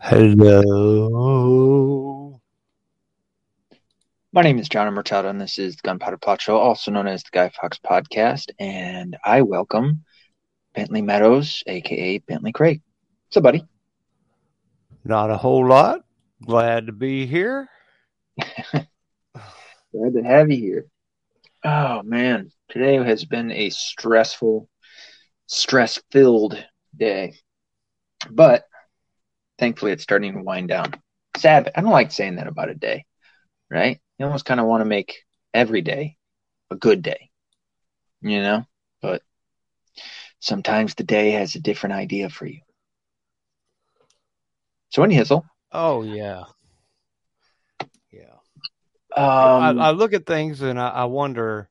Hello. 0.00 1.20
My 4.32 4.42
name 4.42 4.60
is 4.60 4.68
John 4.68 4.94
Murtado, 4.94 5.28
and 5.28 5.40
this 5.40 5.58
is 5.58 5.74
the 5.74 5.82
Gunpowder 5.82 6.18
Plot 6.18 6.40
Show, 6.40 6.56
also 6.56 6.92
known 6.92 7.08
as 7.08 7.24
the 7.24 7.30
Guy 7.32 7.48
Fawkes 7.50 7.80
Podcast. 7.84 8.50
And 8.60 9.16
I 9.24 9.42
welcome 9.42 10.04
Bentley 10.74 11.02
Meadows, 11.02 11.64
aka 11.66 12.18
Bentley 12.18 12.52
Craig. 12.52 12.80
Up, 13.34 13.42
buddy? 13.42 13.64
Not 15.04 15.30
a 15.30 15.36
whole 15.36 15.66
lot. 15.66 16.04
Glad 16.46 16.86
to 16.86 16.92
be 16.92 17.26
here. 17.26 17.68
Glad 18.72 18.84
to 20.14 20.22
have 20.22 20.48
you 20.50 20.58
here. 20.58 20.86
Oh 21.64 22.02
man, 22.04 22.52
today 22.68 22.94
has 23.02 23.24
been 23.24 23.50
a 23.50 23.70
stressful, 23.70 24.68
stress-filled 25.48 26.64
day, 26.96 27.34
but 28.30 28.62
thankfully 29.58 29.92
it's 29.92 30.02
starting 30.02 30.34
to 30.34 30.42
wind 30.42 30.68
down. 30.68 30.94
Sad. 31.36 31.70
I 31.74 31.80
don't 31.80 31.90
like 31.90 32.12
saying 32.12 32.36
that 32.36 32.46
about 32.46 32.70
a 32.70 32.74
day, 32.74 33.04
right? 33.70 34.00
You 34.18 34.26
almost 34.26 34.44
kind 34.44 34.60
of 34.60 34.66
want 34.66 34.80
to 34.80 34.86
make 34.86 35.24
every 35.54 35.82
day 35.82 36.16
a 36.70 36.76
good 36.76 37.02
day, 37.02 37.30
you 38.20 38.42
know? 38.42 38.64
But 39.00 39.22
sometimes 40.40 40.94
the 40.94 41.04
day 41.04 41.32
has 41.32 41.54
a 41.54 41.60
different 41.60 41.94
idea 41.94 42.28
for 42.28 42.46
you. 42.46 42.60
So, 44.90 45.02
any 45.02 45.16
hizzle? 45.16 45.44
Oh 45.70 46.02
yeah, 46.02 46.44
yeah. 48.10 48.38
Um, 49.16 49.80
I, 49.80 49.88
I 49.88 49.90
look 49.92 50.12
at 50.12 50.26
things 50.26 50.62
and 50.62 50.78
I, 50.80 50.88
I 50.88 51.04
wonder, 51.04 51.68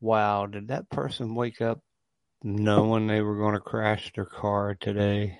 wow, 0.00 0.46
did 0.46 0.68
that 0.68 0.88
person 0.90 1.34
wake 1.34 1.60
up 1.60 1.80
knowing 2.42 3.06
they 3.06 3.20
were 3.20 3.36
going 3.38 3.54
to 3.54 3.60
crash 3.60 4.12
their 4.14 4.26
car 4.26 4.74
today? 4.74 5.38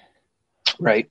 right. 0.80 1.10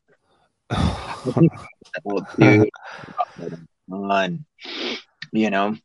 Dude. 2.39 2.69
on. 3.91 4.45
You 5.31 5.49
know, 5.49 5.75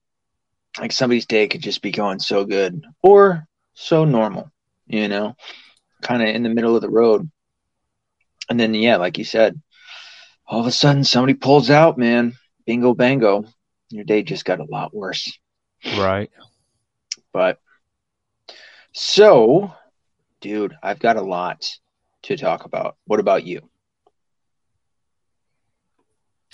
like 0.78 0.92
somebody's 0.92 1.27
day 1.27 1.48
could 1.48 1.62
just 1.62 1.82
be 1.82 1.91
going 1.91 2.20
so 2.20 2.44
good 2.44 2.84
or 3.02 3.46
so 3.74 4.04
normal, 4.04 4.50
you 4.86 5.08
know, 5.08 5.34
kind 6.02 6.22
of 6.22 6.28
in 6.28 6.42
the 6.42 6.48
middle 6.48 6.77
of 6.77 6.82
the 6.82 6.91
road. 6.91 7.28
And 8.48 8.58
then, 8.58 8.74
yeah, 8.74 8.96
like 8.96 9.19
you 9.19 9.24
said, 9.24 9.60
all 10.46 10.60
of 10.60 10.66
a 10.66 10.72
sudden 10.72 11.04
somebody 11.04 11.34
pulls 11.34 11.70
out, 11.70 11.98
man, 11.98 12.34
bingo 12.66 12.94
bango. 12.94 13.44
Your 13.91 14.04
day 14.04 14.22
just 14.22 14.44
got 14.44 14.60
a 14.60 14.64
lot 14.64 14.94
worse. 14.94 15.36
right. 15.98 16.30
But 17.32 17.58
so, 18.92 19.72
dude, 20.41 20.76
I've 20.82 20.98
got 20.98 21.16
a 21.16 21.22
lot 21.22 21.69
to 22.22 22.36
talk 22.36 22.64
about. 22.64 22.97
What 23.06 23.20
about 23.20 23.44
you? 23.44 23.69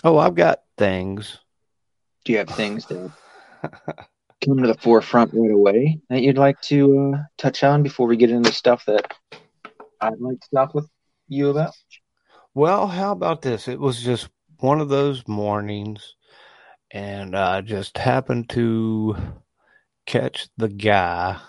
Oh, 0.06 0.18
I've 0.18 0.36
got 0.36 0.60
things. 0.78 1.40
Do 2.24 2.30
you 2.30 2.38
have 2.38 2.50
things 2.50 2.86
that 2.86 3.10
come 4.44 4.58
to 4.58 4.68
the 4.68 4.78
forefront 4.78 5.32
right 5.34 5.50
away 5.50 5.98
that 6.08 6.22
you'd 6.22 6.38
like 6.38 6.60
to 6.60 7.12
uh, 7.16 7.18
touch 7.38 7.64
on 7.64 7.82
before 7.82 8.06
we 8.06 8.16
get 8.16 8.30
into 8.30 8.52
stuff 8.52 8.84
that 8.86 9.12
I'd 10.00 10.20
like 10.20 10.38
to 10.38 10.48
talk 10.54 10.74
with 10.74 10.88
you 11.26 11.50
about? 11.50 11.74
Well, 12.54 12.86
how 12.86 13.10
about 13.10 13.42
this? 13.42 13.66
It 13.66 13.80
was 13.80 14.00
just 14.00 14.28
one 14.60 14.80
of 14.80 14.88
those 14.88 15.26
mornings, 15.26 16.14
and 16.92 17.36
I 17.36 17.60
just 17.62 17.98
happened 17.98 18.48
to 18.50 19.16
catch 20.06 20.48
the 20.56 20.68
guy 20.68 21.40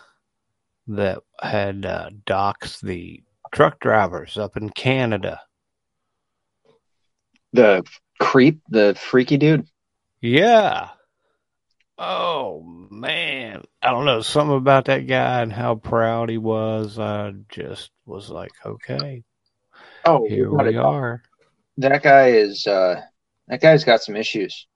that 0.87 1.19
had 1.39 1.85
uh, 1.85 2.09
doxed 2.25 2.81
the 2.81 3.21
truck 3.53 3.79
drivers 3.81 4.35
up 4.35 4.57
in 4.57 4.71
Canada. 4.71 5.41
The 7.53 7.83
creep, 8.19 8.61
the 8.69 8.95
freaky 8.99 9.37
dude. 9.37 9.67
Yeah. 10.21 10.89
Oh 11.97 12.63
man, 12.91 13.63
I 13.81 13.91
don't 13.91 14.05
know 14.05 14.21
something 14.21 14.57
about 14.57 14.85
that 14.85 15.07
guy 15.07 15.41
and 15.41 15.51
how 15.51 15.75
proud 15.75 16.29
he 16.29 16.37
was. 16.37 16.99
I 16.99 17.33
just 17.49 17.89
was 18.05 18.29
like, 18.29 18.51
okay, 18.65 19.23
Oh, 20.07 20.25
here 20.27 20.47
a 20.47 20.63
we 20.63 20.77
are. 20.77 21.21
That 21.77 22.01
guy 22.01 22.29
is. 22.29 22.65
Uh, 22.65 23.01
that 23.49 23.61
guy's 23.61 23.83
got 23.83 24.01
some 24.01 24.15
issues. 24.15 24.67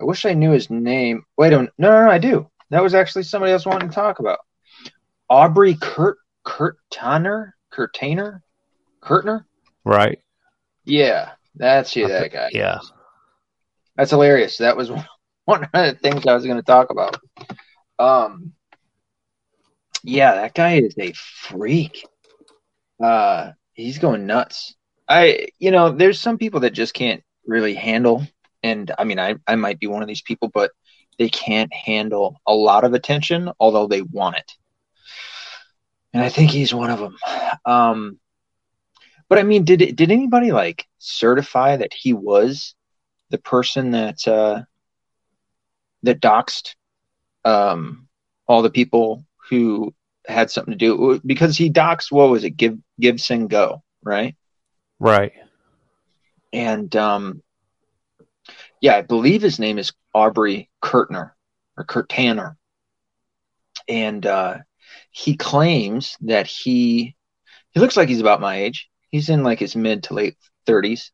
I 0.00 0.04
wish 0.04 0.26
I 0.26 0.34
knew 0.34 0.50
his 0.50 0.70
name. 0.70 1.24
Wait 1.36 1.52
a 1.52 1.58
minute. 1.58 1.72
No, 1.78 1.90
no, 1.90 2.04
no, 2.04 2.10
I 2.10 2.18
do. 2.18 2.50
That 2.70 2.82
was 2.82 2.94
actually 2.94 3.22
somebody 3.22 3.52
else 3.52 3.64
wanting 3.64 3.90
to 3.90 3.94
talk 3.94 4.18
about. 4.18 4.40
Aubrey 5.30 5.74
Kurt 5.74 6.18
Kurt 6.44 6.78
Tanner 6.90 7.54
Kirtaner 7.72 8.40
Kurtner. 9.00 9.44
Right? 9.84 10.18
Yeah, 10.84 11.30
that's 11.54 11.94
you. 11.96 12.08
That 12.08 12.32
guy. 12.32 12.50
Yeah. 12.52 12.78
That's 13.96 14.10
hilarious. 14.10 14.58
That 14.58 14.76
was 14.76 14.90
one 15.44 15.64
of 15.64 15.70
the 15.72 15.98
things 16.00 16.26
I 16.26 16.34
was 16.34 16.44
going 16.44 16.56
to 16.56 16.62
talk 16.62 16.90
about. 16.90 17.18
Um, 17.98 18.52
yeah, 20.02 20.34
that 20.34 20.54
guy 20.54 20.74
is 20.76 20.94
a 20.98 21.12
freak. 21.12 22.06
Uh, 23.02 23.52
he's 23.72 23.98
going 23.98 24.26
nuts. 24.26 24.74
I, 25.08 25.48
you 25.58 25.70
know, 25.70 25.90
there's 25.90 26.20
some 26.20 26.38
people 26.38 26.60
that 26.60 26.70
just 26.70 26.94
can't 26.94 27.22
really 27.46 27.74
handle, 27.74 28.26
and 28.62 28.90
I 28.98 29.04
mean, 29.04 29.18
I, 29.18 29.36
I 29.46 29.56
might 29.56 29.80
be 29.80 29.86
one 29.86 30.02
of 30.02 30.08
these 30.08 30.22
people, 30.22 30.48
but 30.48 30.70
they 31.18 31.28
can't 31.28 31.72
handle 31.72 32.40
a 32.46 32.54
lot 32.54 32.84
of 32.84 32.94
attention, 32.94 33.50
although 33.60 33.86
they 33.86 34.02
want 34.02 34.36
it. 34.36 34.52
And 36.14 36.22
I 36.22 36.28
think 36.28 36.50
he's 36.50 36.74
one 36.74 36.90
of 36.90 36.98
them. 36.98 37.16
Um, 37.64 38.18
but 39.32 39.38
I 39.38 39.44
mean, 39.44 39.64
did 39.64 39.80
it, 39.80 39.96
did 39.96 40.10
anybody 40.10 40.52
like 40.52 40.86
certify 40.98 41.78
that 41.78 41.94
he 41.94 42.12
was 42.12 42.74
the 43.30 43.38
person 43.38 43.92
that 43.92 44.28
uh, 44.28 44.60
that 46.02 46.20
doxed 46.20 46.74
um, 47.42 48.08
all 48.46 48.60
the 48.60 48.68
people 48.68 49.24
who 49.48 49.94
had 50.26 50.50
something 50.50 50.72
to 50.72 50.76
do 50.76 51.18
because 51.24 51.56
he 51.56 51.70
doxed 51.70 52.12
what 52.12 52.28
was 52.28 52.44
it 52.44 52.58
give 52.58 52.76
GiveSendGo 53.00 53.80
right 54.04 54.36
Right. 55.00 55.32
and 56.52 56.94
um, 56.94 57.42
yeah 58.82 58.96
I 58.96 59.00
believe 59.00 59.40
his 59.40 59.58
name 59.58 59.78
is 59.78 59.94
Aubrey 60.14 60.68
Kurtner 60.84 61.30
or 61.78 61.84
Kurt 61.84 62.10
Tanner. 62.10 62.58
and 63.88 64.26
uh, 64.26 64.58
he 65.10 65.38
claims 65.38 66.18
that 66.20 66.46
he 66.46 67.16
he 67.70 67.80
looks 67.80 67.96
like 67.96 68.10
he's 68.10 68.20
about 68.20 68.42
my 68.42 68.56
age 68.56 68.90
he's 69.12 69.28
in 69.28 69.44
like 69.44 69.60
his 69.60 69.76
mid 69.76 70.02
to 70.04 70.14
late 70.14 70.36
30s 70.66 71.10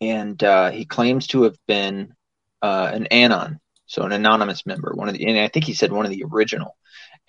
and 0.00 0.42
uh, 0.44 0.70
he 0.70 0.84
claims 0.84 1.26
to 1.28 1.44
have 1.44 1.56
been 1.66 2.14
uh, 2.60 2.90
an 2.92 3.06
anon 3.06 3.58
so 3.86 4.02
an 4.02 4.12
anonymous 4.12 4.66
member 4.66 4.92
one 4.94 5.08
of 5.08 5.14
the 5.14 5.26
and 5.26 5.38
i 5.38 5.48
think 5.48 5.64
he 5.64 5.72
said 5.72 5.92
one 5.92 6.04
of 6.04 6.10
the 6.10 6.24
original 6.30 6.76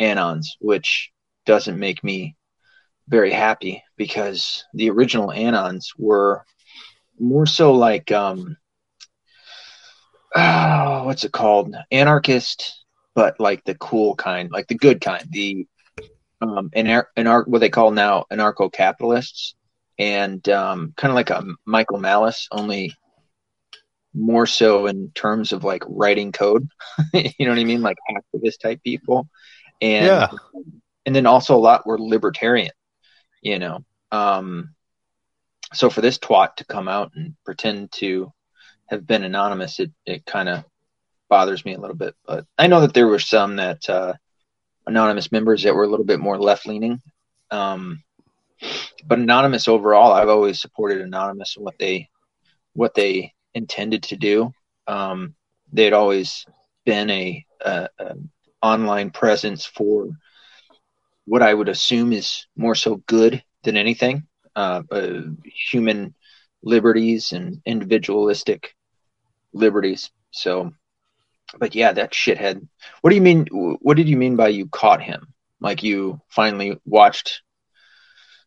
anons 0.01 0.47
which 0.59 1.11
doesn't 1.45 1.79
make 1.79 2.03
me 2.03 2.35
very 3.07 3.31
happy 3.31 3.83
because 3.95 4.65
the 4.73 4.89
original 4.89 5.29
anons 5.29 5.87
were 5.97 6.43
more 7.19 7.45
so 7.45 7.73
like 7.73 8.11
um 8.11 8.57
oh, 10.35 11.03
what's 11.05 11.23
it 11.23 11.31
called? 11.31 11.75
Anarchist 11.91 12.85
but 13.15 13.39
like 13.39 13.63
the 13.63 13.75
cool 13.75 14.15
kind 14.15 14.51
like 14.51 14.67
the 14.67 14.75
good 14.75 15.01
kind 15.01 15.25
the 15.31 15.67
um 16.41 16.69
anar- 16.75 17.07
anar- 17.17 17.47
what 17.47 17.59
they 17.59 17.69
call 17.69 17.91
now 17.91 18.25
anarcho-capitalists 18.31 19.55
and 19.99 20.47
um 20.49 20.93
kind 20.97 21.11
of 21.11 21.15
like 21.15 21.29
a 21.29 21.43
michael 21.65 21.99
malice 21.99 22.47
only 22.51 22.95
more 24.13 24.47
so 24.47 24.87
in 24.87 25.11
terms 25.13 25.51
of 25.53 25.63
like 25.63 25.83
writing 25.87 26.31
code. 26.31 26.67
You 27.13 27.45
know 27.45 27.51
what 27.51 27.59
i 27.59 27.63
mean? 27.63 27.81
Like 27.81 27.97
activist 28.11 28.59
type 28.61 28.81
people. 28.83 29.27
And 29.81 30.05
Yeah. 30.05 30.29
and 31.05 31.15
then 31.15 31.25
also 31.25 31.55
a 31.55 31.59
lot 31.59 31.85
were 31.85 31.99
libertarian 31.99 32.71
you 33.41 33.59
know? 33.59 33.85
Um 34.11 34.75
so 35.73 35.89
for 35.89 36.01
this 36.01 36.17
twat 36.17 36.55
to 36.55 36.65
come 36.65 36.88
out 36.88 37.11
and 37.15 37.35
pretend 37.45 37.91
to 37.94 38.33
have 38.88 39.06
been 39.06 39.24
anonymous 39.24 39.79
it 39.79 39.91
it 40.06 40.25
kind 40.25 40.50
of 40.50 40.63
bothers 41.29 41.63
me 41.63 41.75
a 41.75 41.79
little 41.79 41.95
bit. 41.95 42.15
But 42.25 42.45
i 42.57 42.68
know 42.68 42.81
that 42.81 42.94
there 42.94 43.07
were 43.07 43.19
some 43.19 43.57
that 43.57 43.88
uh 43.89 44.13
anonymous 44.88 45.31
members 45.31 45.63
that 45.63 45.75
were 45.75 45.83
a 45.83 45.88
little 45.88 46.06
bit 46.06 46.19
more 46.19 46.39
left 46.39 46.65
leaning 46.65 47.00
um 47.51 48.03
but 49.06 49.19
anonymous 49.19 49.68
overall 49.68 50.13
i've 50.13 50.30
always 50.30 50.60
supported 50.60 51.01
anonymous 51.01 51.56
and 51.56 51.66
what 51.66 51.78
they 51.80 52.10
what 52.74 52.94
they 52.94 53.34
intended 53.54 54.04
to 54.04 54.16
do 54.16 54.51
um 54.88 55.36
they'd 55.72 55.94
always 55.94 56.46
been 56.86 57.10
a, 57.10 57.46
a, 57.62 57.90
a 58.00 58.16
online 58.62 59.12
presence 59.12 59.66
for 59.66 60.10
what 61.25 61.44
I 61.44 61.54
would 61.54 61.69
assume 61.69 62.12
is 62.12 62.48
more 62.57 62.75
so 62.75 62.96
good 63.07 63.44
than 63.63 63.78
anything 63.78 64.28
uh, 64.56 64.81
uh, 64.92 65.22
human 65.44 66.16
liberties 66.63 67.31
and 67.31 67.62
individualistic 67.66 68.75
liberties. 69.54 70.12
So, 70.31 70.72
but 71.57 71.75
yeah, 71.75 71.94
that 71.94 72.13
shithead. 72.13 72.68
What 73.01 73.12
do 73.12 73.16
you 73.16 73.22
mean? 73.22 73.46
What 73.51 73.98
did 73.98 74.10
you 74.10 74.18
mean 74.18 74.36
by 74.36 74.50
you 74.50 74.68
caught 74.68 75.01
him? 75.01 75.34
Like 75.62 75.84
you 75.84 76.19
finally 76.30 76.80
watched 76.86 77.42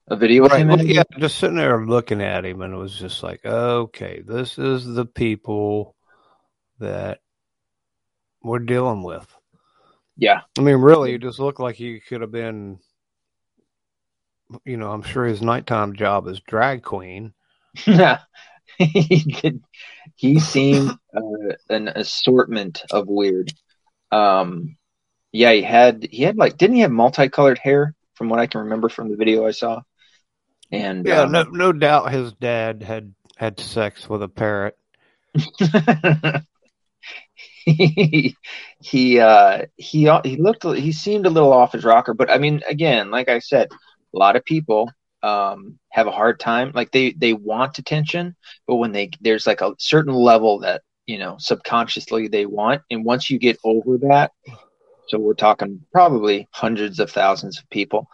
a 0.09 0.17
video 0.17 0.45
of 0.45 0.53
Right. 0.53 0.61
him. 0.63 0.71
In 0.71 0.81
it? 0.81 0.87
yeah, 0.87 1.03
just 1.19 1.39
sitting 1.39 1.57
there 1.57 1.85
looking 1.85 2.23
at 2.23 2.45
him, 2.45 2.63
and 2.63 2.75
it 2.75 2.77
was 2.77 2.99
just 2.99 3.23
like, 3.23 3.45
okay, 3.45 4.23
this 4.27 4.59
is 4.59 4.85
the 4.85 5.07
people 5.07 5.95
that 6.79 7.21
we're 8.43 8.59
dealing 8.59 9.03
with. 9.03 9.27
Yeah. 10.17 10.43
I 10.59 10.63
mean, 10.63 10.77
really, 10.77 11.13
he 11.13 11.19
just 11.19 11.39
looked 11.39 11.61
like 11.61 11.77
he 11.77 12.01
could 12.01 12.21
have 12.21 12.33
been, 12.33 12.79
you 14.65 14.77
know, 14.77 14.91
I'm 14.91 15.03
sure 15.03 15.25
his 15.25 15.43
nighttime 15.43 15.95
job 15.95 16.27
is 16.27 16.41
drag 16.41 16.83
queen. 16.83 17.33
Yeah, 17.87 18.21
he 18.79 19.19
did. 19.41 19.63
He 20.17 20.41
seemed 20.41 20.91
uh, 21.17 21.55
an 21.71 21.89
assortment 21.89 22.83
of 22.91 23.09
weird. 23.09 23.53
Um, 24.11 24.77
yeah, 25.33 25.53
he 25.53 25.63
had 25.63 26.07
he 26.11 26.23
had 26.23 26.37
like 26.37 26.59
didn't 26.59 26.77
he 26.77 26.83
have 26.83 26.91
multicolored 26.91 27.59
hair 27.59 27.95
from 28.15 28.29
what 28.29 28.41
I 28.41 28.47
can 28.47 28.63
remember 28.63 28.91
from 28.91 29.09
the 29.09 29.17
video 29.17 29.47
I 29.47 29.53
saw? 29.53 29.81
And 30.73 31.07
Yeah, 31.07 31.23
um, 31.23 31.33
no, 31.33 31.43
no 31.45 31.73
doubt 31.73 32.13
his 32.13 32.33
dad 32.33 32.83
had 32.83 33.15
had 33.37 33.61
sex 33.61 34.09
with 34.09 34.23
a 34.23 34.29
parrot. 34.29 34.77
he 37.65 38.37
he 38.81 39.21
uh 39.21 39.65
he 39.77 40.11
he 40.25 40.37
looked 40.37 40.65
he 40.65 40.93
seemed 40.93 41.27
a 41.27 41.31
little 41.31 41.53
off 41.53 41.73
his 41.73 41.85
rocker 41.85 42.15
but 42.15 42.31
i 42.31 42.39
mean 42.39 42.61
again 42.69 43.11
like 43.11 43.29
i 43.29 43.39
said 43.39 43.69
a 43.71 44.19
lot 44.19 44.37
of 44.37 44.45
people 44.45 44.91
um 45.23 45.79
have 45.91 46.07
a 46.07 46.13
hard 46.13 46.41
time 46.41 46.73
like 46.75 46.91
they 46.91 47.13
they 47.13 47.33
want 47.33 47.79
attention 47.79 48.35
but 48.67 48.77
when 48.77 48.93
they 48.93 49.11
there's 49.21 49.47
like 49.47 49.61
a 49.61 49.75
certain 49.79 50.15
level 50.15 50.61
that 50.61 50.83
you 51.07 51.19
know 51.19 51.37
subconsciously 51.39 52.29
they 52.29 52.47
want 52.47 52.83
and 52.91 53.05
once 53.05 53.31
you 53.31 53.39
get 53.39 53.59
over 53.65 53.99
that 53.99 54.33
so 55.09 55.19
we're 55.19 55.35
talking 55.35 55.81
probably 55.93 56.49
hundreds 56.51 56.99
of 56.99 57.11
thousands 57.11 57.59
of 57.59 57.71
people 57.71 58.09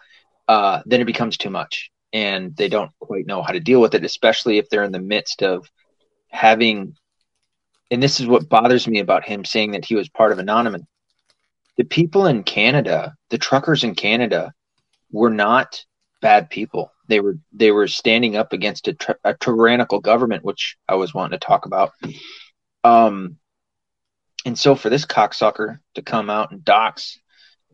uh 0.48 0.82
then 0.86 1.00
it 1.00 1.06
becomes 1.06 1.36
too 1.36 1.50
much 1.50 1.90
and 2.12 2.56
they 2.56 2.68
don't 2.68 2.92
quite 3.00 3.26
know 3.26 3.42
how 3.42 3.52
to 3.52 3.60
deal 3.60 3.80
with 3.80 3.94
it 3.94 4.04
especially 4.04 4.58
if 4.58 4.68
they're 4.68 4.84
in 4.84 4.92
the 4.92 4.98
midst 4.98 5.42
of 5.42 5.70
having 6.30 6.94
and 7.90 8.02
this 8.02 8.20
is 8.20 8.26
what 8.26 8.48
bothers 8.48 8.86
me 8.86 9.00
about 9.00 9.24
him 9.24 9.44
saying 9.44 9.72
that 9.72 9.84
he 9.84 9.94
was 9.94 10.08
part 10.08 10.32
of 10.32 10.38
Anonymous. 10.38 10.82
The 11.76 11.84
people 11.84 12.26
in 12.26 12.42
Canada, 12.42 13.14
the 13.30 13.38
truckers 13.38 13.84
in 13.84 13.94
Canada, 13.94 14.52
were 15.10 15.30
not 15.30 15.84
bad 16.20 16.50
people. 16.50 16.92
They 17.06 17.20
were 17.20 17.38
they 17.52 17.70
were 17.70 17.88
standing 17.88 18.36
up 18.36 18.52
against 18.52 18.88
a, 18.88 18.94
tr- 18.94 19.12
a 19.24 19.34
tyrannical 19.34 20.00
government, 20.00 20.44
which 20.44 20.76
I 20.88 20.96
was 20.96 21.14
wanting 21.14 21.38
to 21.38 21.46
talk 21.46 21.66
about. 21.66 21.92
Um, 22.84 23.36
and 24.44 24.58
so 24.58 24.74
for 24.74 24.90
this 24.90 25.06
cocksucker 25.06 25.78
to 25.94 26.02
come 26.02 26.30
out 26.30 26.50
and 26.50 26.64
dox 26.64 27.18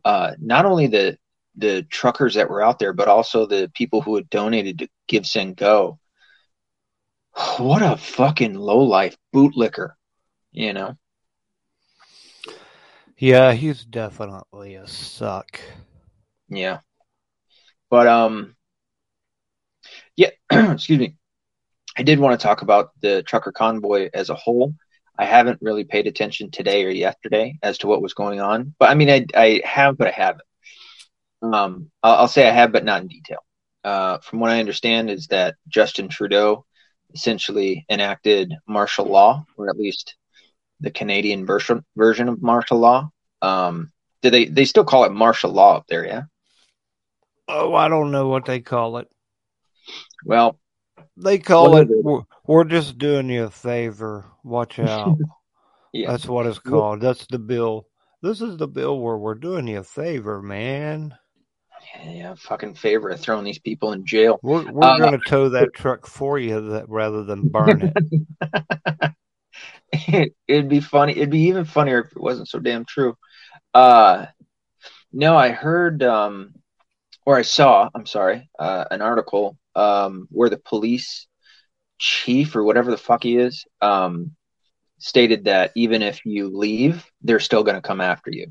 uh, 0.05 0.33
not 0.39 0.65
only 0.65 0.87
the 0.87 1.17
the 1.57 1.83
truckers 1.83 2.35
that 2.35 2.49
were 2.49 2.61
out 2.61 2.79
there, 2.79 2.93
but 2.93 3.07
also 3.07 3.45
the 3.45 3.71
people 3.73 4.01
who 4.01 4.15
had 4.15 4.29
donated 4.29 4.79
to 4.79 4.87
GiveSendGo. 5.09 5.97
What 7.57 7.81
a 7.81 7.97
fucking 7.97 8.53
low 8.55 8.79
life 8.79 9.17
bootlicker 9.33 9.91
you 10.55 10.73
know? 10.73 10.95
Yeah, 13.17 13.53
he's 13.53 13.85
definitely 13.85 14.75
a 14.75 14.87
suck. 14.87 15.59
yeah. 16.49 16.79
But 17.89 18.07
um 18.07 18.55
yeah 20.15 20.29
excuse 20.51 20.99
me. 20.99 21.15
I 21.97 22.03
did 22.03 22.19
want 22.19 22.39
to 22.39 22.43
talk 22.43 22.61
about 22.61 22.91
the 23.01 23.23
trucker 23.23 23.51
convoy 23.51 24.09
as 24.13 24.29
a 24.29 24.35
whole. 24.35 24.73
I 25.17 25.25
haven't 25.25 25.59
really 25.61 25.85
paid 25.85 26.07
attention 26.07 26.51
today 26.51 26.83
or 26.85 26.89
yesterday 26.89 27.57
as 27.63 27.77
to 27.79 27.87
what 27.87 28.01
was 28.01 28.13
going 28.13 28.41
on 28.41 28.75
but 28.79 28.89
i 28.89 28.95
mean 28.95 29.09
i, 29.09 29.25
I 29.33 29.61
have 29.63 29.97
but 29.97 30.07
i 30.07 30.11
haven't 30.11 30.43
um 31.53 31.91
I'll, 32.01 32.15
I'll 32.15 32.27
say 32.27 32.47
i 32.47 32.51
have 32.51 32.71
but 32.71 32.85
not 32.85 33.01
in 33.01 33.07
detail 33.07 33.39
uh 33.83 34.17
from 34.19 34.39
what 34.39 34.51
i 34.51 34.59
understand 34.59 35.09
is 35.09 35.27
that 35.27 35.55
justin 35.67 36.07
trudeau 36.07 36.65
essentially 37.13 37.85
enacted 37.89 38.53
martial 38.67 39.05
law 39.05 39.45
or 39.57 39.69
at 39.69 39.77
least 39.77 40.15
the 40.81 40.91
Canadian 40.91 41.45
version 41.45 41.85
version 41.95 42.29
of 42.29 42.41
martial 42.41 42.77
law. 42.77 43.09
Um, 43.41 43.91
do 44.21 44.29
they 44.29 44.45
they 44.45 44.65
still 44.65 44.83
call 44.83 45.05
it 45.05 45.11
martial 45.11 45.51
law 45.51 45.77
up 45.77 45.85
there? 45.87 46.05
Yeah. 46.05 46.23
Oh, 47.47 47.73
I 47.73 47.87
don't 47.87 48.11
know 48.11 48.27
what 48.27 48.45
they 48.45 48.59
call 48.59 48.97
it. 48.97 49.07
Well, 50.23 50.59
They 51.17 51.37
call 51.37 51.71
What 51.71 51.81
it, 51.83 51.91
is 51.91 51.97
it? 51.99 52.03
we're, 52.03 52.21
we're 52.47 52.63
just 52.63 52.97
doing 52.97 53.29
you 53.29 53.45
a 53.45 53.49
favor. 53.49 54.25
Watch 54.43 54.79
out. 54.79 55.17
yeah. 55.93 56.11
That's 56.11 56.25
what 56.25 56.47
it's 56.47 56.59
called. 56.59 57.01
That's 57.01 57.27
the 57.27 57.39
bill. 57.39 57.87
This 58.21 58.41
is 58.41 58.57
the 58.57 58.67
bill 58.67 58.99
where 58.99 59.17
we're 59.17 59.35
doing 59.35 59.67
you 59.67 59.79
a 59.79 59.83
favor, 59.83 60.41
man. 60.41 61.15
Yeah, 62.03 62.35
fucking 62.37 62.75
favor 62.75 63.09
of 63.09 63.19
throwing 63.19 63.45
these 63.45 63.59
people 63.59 63.93
in 63.93 64.05
jail. 64.05 64.39
We're 64.41 64.65
we're 64.65 64.87
Uh, 64.87 64.91
gonna 64.91 65.17
tow 65.17 65.49
that 65.49 65.71
truck 65.73 66.07
for 66.07 66.39
you 66.39 66.69
that 66.69 66.89
rather 66.89 67.23
than 67.23 67.49
burn 67.49 67.81
it. 69.91 70.33
It'd 70.47 70.69
be 70.69 70.79
funny. 70.79 71.13
It'd 71.13 71.29
be 71.29 71.47
even 71.47 71.65
funnier 71.65 71.99
if 72.01 72.11
it 72.11 72.21
wasn't 72.21 72.49
so 72.49 72.59
damn 72.59 72.85
true. 72.85 73.15
Uh, 73.73 74.25
no, 75.13 75.37
I 75.37 75.51
heard 75.51 76.03
um, 76.03 76.53
or 77.25 77.37
I 77.37 77.43
saw. 77.43 77.89
I'm 77.95 78.05
sorry, 78.05 78.49
uh, 78.59 78.85
an 78.91 79.01
article 79.01 79.57
um, 79.75 80.27
where 80.31 80.49
the 80.49 80.57
police 80.59 81.27
chief 81.99 82.55
or 82.55 82.63
whatever 82.63 82.91
the 82.91 82.97
fuck 82.97 83.23
he 83.23 83.37
is 83.37 83.65
um, 83.81 84.31
stated 84.99 85.45
that 85.45 85.71
even 85.75 86.01
if 86.01 86.25
you 86.25 86.47
leave, 86.55 87.05
they're 87.21 87.39
still 87.41 87.63
going 87.63 87.75
to 87.75 87.81
come 87.81 88.01
after 88.01 88.31
you. 88.31 88.47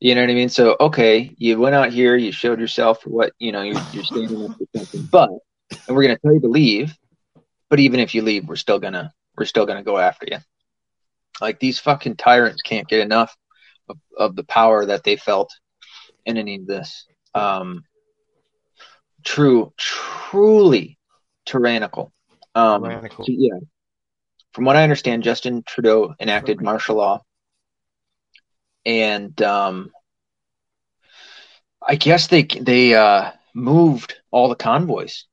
You 0.00 0.14
know 0.14 0.20
what 0.20 0.30
I 0.30 0.34
mean? 0.34 0.48
So, 0.48 0.76
okay, 0.80 1.34
you 1.38 1.58
went 1.58 1.74
out 1.74 1.92
here, 1.92 2.16
you 2.16 2.32
showed 2.32 2.60
yourself 2.60 3.02
for 3.02 3.10
what 3.10 3.32
you 3.38 3.52
know, 3.52 3.62
you're, 3.62 3.80
you're 3.92 4.04
standing 4.04 4.44
up 4.44 4.56
for 4.58 4.78
something, 4.78 5.02
but 5.10 5.30
and 5.86 5.96
we're 5.96 6.02
going 6.02 6.14
to 6.14 6.20
tell 6.20 6.34
you 6.34 6.40
to 6.40 6.48
leave. 6.48 6.94
But 7.70 7.80
even 7.80 8.00
if 8.00 8.14
you 8.14 8.22
leave, 8.22 8.46
we're 8.46 8.56
still 8.56 8.78
gonna 8.78 9.12
we're 9.36 9.46
still 9.46 9.66
gonna 9.66 9.82
go 9.82 9.98
after 9.98 10.26
you. 10.30 10.38
Like 11.40 11.58
these 11.58 11.78
fucking 11.80 12.16
tyrants 12.16 12.62
can't 12.62 12.86
get 12.86 13.00
enough 13.00 13.34
of, 13.88 13.98
of 14.16 14.36
the 14.36 14.44
power 14.44 14.86
that 14.86 15.02
they 15.02 15.16
felt 15.16 15.52
in 16.24 16.36
any 16.36 16.56
of 16.56 16.66
this. 16.66 17.06
Um, 17.34 17.84
true, 19.24 19.72
truly 19.76 20.98
tyrannical. 21.46 22.12
Um, 22.54 22.84
Tyrannical. 22.84 23.24
so, 23.24 23.32
yeah. 23.32 23.58
From 24.52 24.64
what 24.64 24.76
I 24.76 24.84
understand, 24.84 25.24
Justin 25.24 25.64
Trudeau 25.66 26.14
enacted 26.20 26.62
martial 26.62 26.96
law, 26.96 27.22
and 28.86 29.40
um, 29.42 29.90
I 31.86 31.96
guess 31.96 32.28
they 32.28 32.42
they 32.42 32.94
uh, 32.94 33.32
moved 33.54 34.16
all 34.30 34.48
the 34.48 34.56
convoys. 34.56 35.26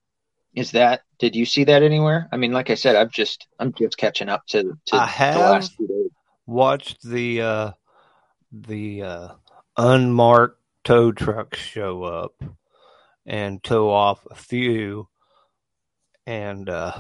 Is 0.54 0.72
that? 0.72 1.02
Did 1.20 1.36
you 1.36 1.46
see 1.46 1.64
that 1.66 1.84
anywhere? 1.84 2.28
I 2.32 2.38
mean, 2.38 2.52
like 2.52 2.70
I 2.70 2.76
said, 2.76 2.96
I've 2.96 3.12
just 3.12 3.48
I'm 3.60 3.74
just 3.74 3.98
catching 3.98 4.30
up 4.30 4.46
to 4.48 4.78
to 4.88 4.96
I 4.96 5.34
the 5.34 5.40
last 5.40 5.76
few 5.76 5.88
days. 5.88 6.12
Watched 6.46 7.02
the 7.04 7.42
uh, 7.42 7.72
the 8.52 9.04
uh, 9.04 9.28
unmarked 9.78 10.60
tow 10.84 11.12
trucks 11.12 11.60
show 11.60 12.04
up 12.04 12.44
and 13.26 13.64
tow 13.64 13.90
off 13.90 14.26
a 14.30 14.36
few, 14.36 15.08
and 16.26 16.68
uh, 16.68 16.98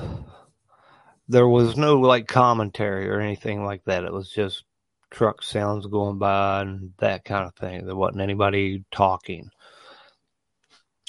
there 1.27 1.47
was 1.47 1.75
no 1.75 1.99
like 1.99 2.27
commentary 2.27 3.09
or 3.09 3.19
anything 3.19 3.65
like 3.65 3.83
that. 3.85 4.05
It 4.05 4.13
was 4.13 4.29
just 4.29 4.63
truck 5.11 5.43
sounds 5.43 5.85
going 5.85 6.17
by 6.17 6.61
and 6.61 6.93
that 6.97 7.23
kind 7.23 7.45
of 7.45 7.53
thing. 7.55 7.85
There 7.85 7.95
wasn't 7.95 8.21
anybody 8.21 8.83
talking. 8.91 9.51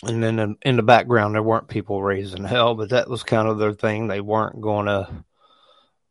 And 0.05 0.23
then 0.23 0.39
in, 0.41 0.57
in 0.63 0.77
the 0.77 0.83
background, 0.83 1.35
there 1.35 1.43
weren't 1.43 1.69
people 1.69 2.03
raising 2.03 2.45
hell, 2.45 2.75
but 2.75 2.91
that 2.91 3.09
was 3.09 3.23
kind 3.23 3.49
of 3.49 3.59
their 3.59 3.73
thing. 3.73 4.09
They 4.09 4.21
weren't 4.21 4.61
going 4.61 4.87
to 4.87 5.09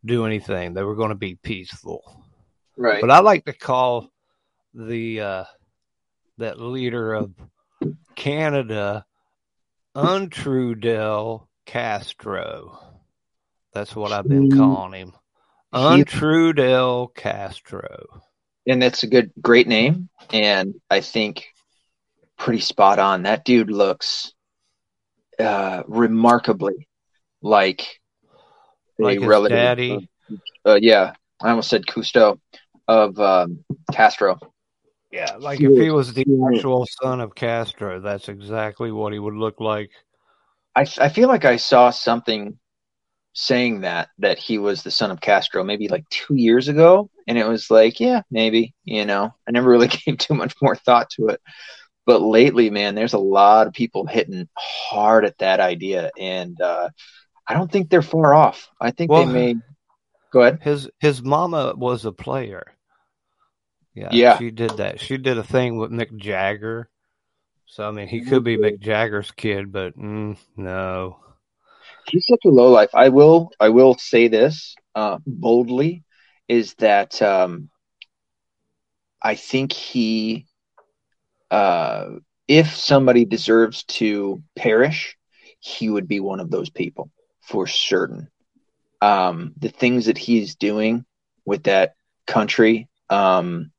do 0.06 0.26
anything. 0.26 0.74
They 0.74 0.84
were 0.84 0.96
going 0.96 1.10
to 1.10 1.16
be 1.16 1.36
peaceful. 1.36 2.24
Right. 2.78 3.02
But 3.02 3.12
I 3.12 3.20
like 3.20 3.46
to 3.46 3.54
call 3.54 4.10
the 4.74 5.20
uh, 5.20 5.44
that 6.38 6.60
leader 6.60 7.14
of 7.14 7.34
Canada 8.16 9.06
Untrudel 9.96 11.48
Castro. 11.66 12.80
That's 13.74 13.96
what 13.96 14.14
I've 14.14 14.28
been 14.28 14.50
calling 14.52 14.94
him. 14.94 15.14
Untrudel 15.74 17.14
Castro. 17.16 18.22
and 18.68 18.82
that's 18.82 19.04
a 19.04 19.08
good, 19.08 19.32
great 19.42 19.68
name, 19.68 20.10
and 20.32 20.76
I 20.90 21.02
think 21.02 21.48
pretty 22.38 22.60
spot 22.60 23.00
on. 23.00 23.24
That 23.24 23.46
dude 23.46 23.72
looks 23.72 24.34
uh, 25.40 25.84
remarkably 25.88 26.88
like 27.42 28.00
a 29.00 29.04
Like 29.04 29.20
his 29.20 29.28
relative. 29.28 29.58
daddy. 29.58 30.10
Uh, 30.66 30.78
yeah, 30.82 31.14
I 31.42 31.50
almost 31.50 31.70
said 31.70 31.86
Cousteau 31.86 32.40
of 32.88 33.20
um, 33.20 33.64
Castro. 33.92 34.40
Yeah, 35.12 35.36
like 35.40 35.60
if 35.60 35.78
he 35.78 35.92
was 35.92 36.14
the 36.14 36.26
actual 36.54 36.88
son 37.02 37.20
of 37.20 37.36
Castro, 37.36 38.00
that's 38.00 38.30
exactly 38.30 38.92
what 38.92 39.12
he 39.12 39.20
would 39.20 39.34
look 39.34 39.60
like. 39.60 39.92
I, 40.76 40.86
I 41.00 41.10
feel 41.10 41.28
like 41.28 41.44
I 41.44 41.58
saw 41.58 41.90
something 41.90 42.58
saying 43.34 43.82
that 43.82 44.10
that 44.20 44.38
he 44.40 44.58
was 44.58 44.84
the 44.84 44.92
son 44.92 45.12
of 45.12 45.22
Castro 45.22 45.64
maybe 45.64 45.88
like 45.88 46.08
two 46.10 46.36
years 46.36 46.68
ago, 46.68 47.10
and 47.28 47.38
it 47.38 47.48
was 47.48 47.70
like, 47.72 48.00
yeah, 48.00 48.22
maybe. 48.32 48.74
You 48.84 49.06
know, 49.06 49.34
I 49.48 49.52
never 49.52 49.70
really 49.70 49.88
gave 50.06 50.18
too 50.18 50.34
much 50.34 50.56
more 50.62 50.76
thought 50.76 51.10
to 51.12 51.28
it. 51.30 51.42
but 52.06 52.22
lately, 52.22 52.70
man, 52.70 52.96
there's 52.96 53.14
a 53.14 53.20
lot 53.20 53.68
of 53.68 53.74
people 53.74 54.06
hitting 54.06 54.50
hard 54.58 55.26
at 55.26 55.38
that 55.40 55.60
idea, 55.60 56.12
and 56.20 56.60
uh, 56.62 56.90
I 57.48 57.54
don't 57.54 57.72
think 57.72 57.90
they're 57.90 58.02
far 58.02 58.34
off. 58.34 58.70
I 58.80 58.92
think 58.92 59.12
Well, 59.12 59.26
they 59.26 59.34
may. 59.34 59.56
Go 60.34 60.42
ahead. 60.42 60.60
His 60.62 60.90
his 61.00 61.22
mama 61.22 61.74
was 61.76 62.06
a 62.06 62.12
player. 62.12 62.74
Yeah, 63.94 64.10
Yeah. 64.14 64.38
she 64.38 64.52
did 64.52 64.78
that. 64.78 65.00
She 65.02 65.18
did 65.18 65.38
a 65.38 65.44
thing 65.44 65.78
with 65.78 65.92
Mick 65.92 66.16
Jagger. 66.18 66.90
So 67.66 67.88
I 67.88 67.92
mean, 67.92 68.08
he 68.08 68.22
could 68.22 68.44
be 68.44 68.58
Mick 68.58 68.80
Jagger's 68.80 69.32
kid, 69.32 69.72
but 69.72 69.98
mm, 69.98 70.38
no. 70.56 71.18
He's 72.08 72.26
such 72.28 72.42
a 72.46 72.50
low 72.50 72.70
life. 72.70 72.90
I 72.94 73.10
will. 73.10 73.52
I 73.60 73.70
will 73.70 73.96
say 73.96 74.28
this 74.28 74.76
uh, 74.96 75.20
boldly: 75.26 76.04
is 76.48 76.74
that 76.76 77.22
um, 77.22 77.70
I 79.22 79.36
think 79.36 79.72
he, 79.72 80.48
uh, 81.50 82.10
if 82.48 82.76
somebody 82.76 83.26
deserves 83.26 83.84
to 83.86 84.42
perish, 84.56 85.16
he 85.60 85.90
would 85.90 86.08
be 86.08 86.20
one 86.20 86.40
of 86.40 86.50
those 86.50 86.70
people 86.70 87.12
for 87.42 87.68
certain. 87.68 88.30
Um, 89.02 89.54
the 89.58 89.70
things 89.70 90.06
that 90.06 90.18
he's 90.18 90.56
doing 90.56 91.06
with 91.46 91.64
that 91.64 91.96
country, 92.28 92.88
um, 93.10 93.72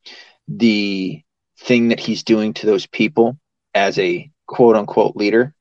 the 0.49 1.23
thing 1.59 1.89
that 1.89 2.01
he's 2.01 2.23
doing 2.23 2.55
to 2.55 2.67
those 2.67 2.87
people 2.87 3.39
as 3.75 3.99
a 3.99 4.31
quote 4.47 4.77
unquote 4.77 5.17
leader, 5.17 5.55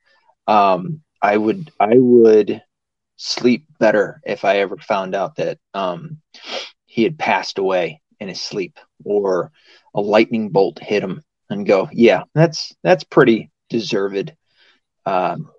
um, 0.48 1.02
I 1.22 1.38
would 1.38 1.72
I 1.80 1.94
would 1.98 2.62
sleep 3.18 3.66
better 3.80 4.22
if 4.26 4.44
I 4.46 4.58
ever 4.60 4.78
found 4.78 5.16
out 5.16 5.36
that 5.36 5.60
um, 5.74 6.22
he 6.86 7.04
had 7.04 7.20
passed 7.20 7.58
away 7.58 8.02
in 8.20 8.28
his 8.30 8.42
sleep 8.42 8.80
or 9.06 9.52
a 9.94 10.02
lightning 10.02 10.50
bolt 10.50 10.80
hit 10.80 11.04
him 11.04 11.24
and 11.50 11.66
go, 11.66 11.90
yeah, 11.92 12.24
that's 12.34 12.74
that's 12.84 13.04
pretty 13.04 13.52
deserved. 13.70 14.34
Um, 15.06 15.52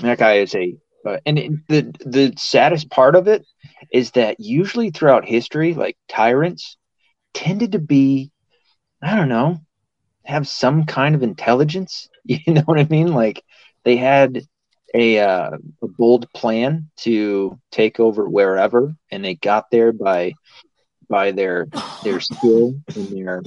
that 0.00 0.18
guy 0.18 0.38
is 0.38 0.54
a 0.54 0.76
uh, 1.06 1.18
and 1.26 1.38
it, 1.38 1.52
the 1.68 1.94
the 2.04 2.34
saddest 2.36 2.90
part 2.90 3.14
of 3.14 3.28
it 3.28 3.44
is 3.92 4.12
that 4.12 4.40
usually 4.40 4.90
throughout 4.90 5.24
history, 5.24 5.74
like 5.74 5.96
tyrants 6.08 6.76
tended 7.34 7.72
to 7.72 7.78
be, 7.78 8.30
I 9.02 9.16
don't 9.16 9.28
know, 9.28 9.60
have 10.24 10.48
some 10.48 10.84
kind 10.86 11.14
of 11.14 11.22
intelligence. 11.22 12.08
You 12.30 12.52
know 12.52 12.62
what 12.66 12.78
I 12.78 12.84
mean? 12.84 13.14
Like 13.14 13.42
they 13.84 13.96
had 13.96 14.42
a 14.94 15.20
uh, 15.20 15.50
a 15.82 15.88
bold 15.88 16.30
plan 16.32 16.90
to 16.98 17.58
take 17.70 18.00
over 18.00 18.28
wherever, 18.28 18.94
and 19.10 19.24
they 19.24 19.34
got 19.34 19.70
there 19.70 19.92
by 19.92 20.32
by 21.08 21.32
their 21.32 21.66
their 22.02 22.20
skill 22.20 22.74
and 22.94 23.08
their 23.08 23.42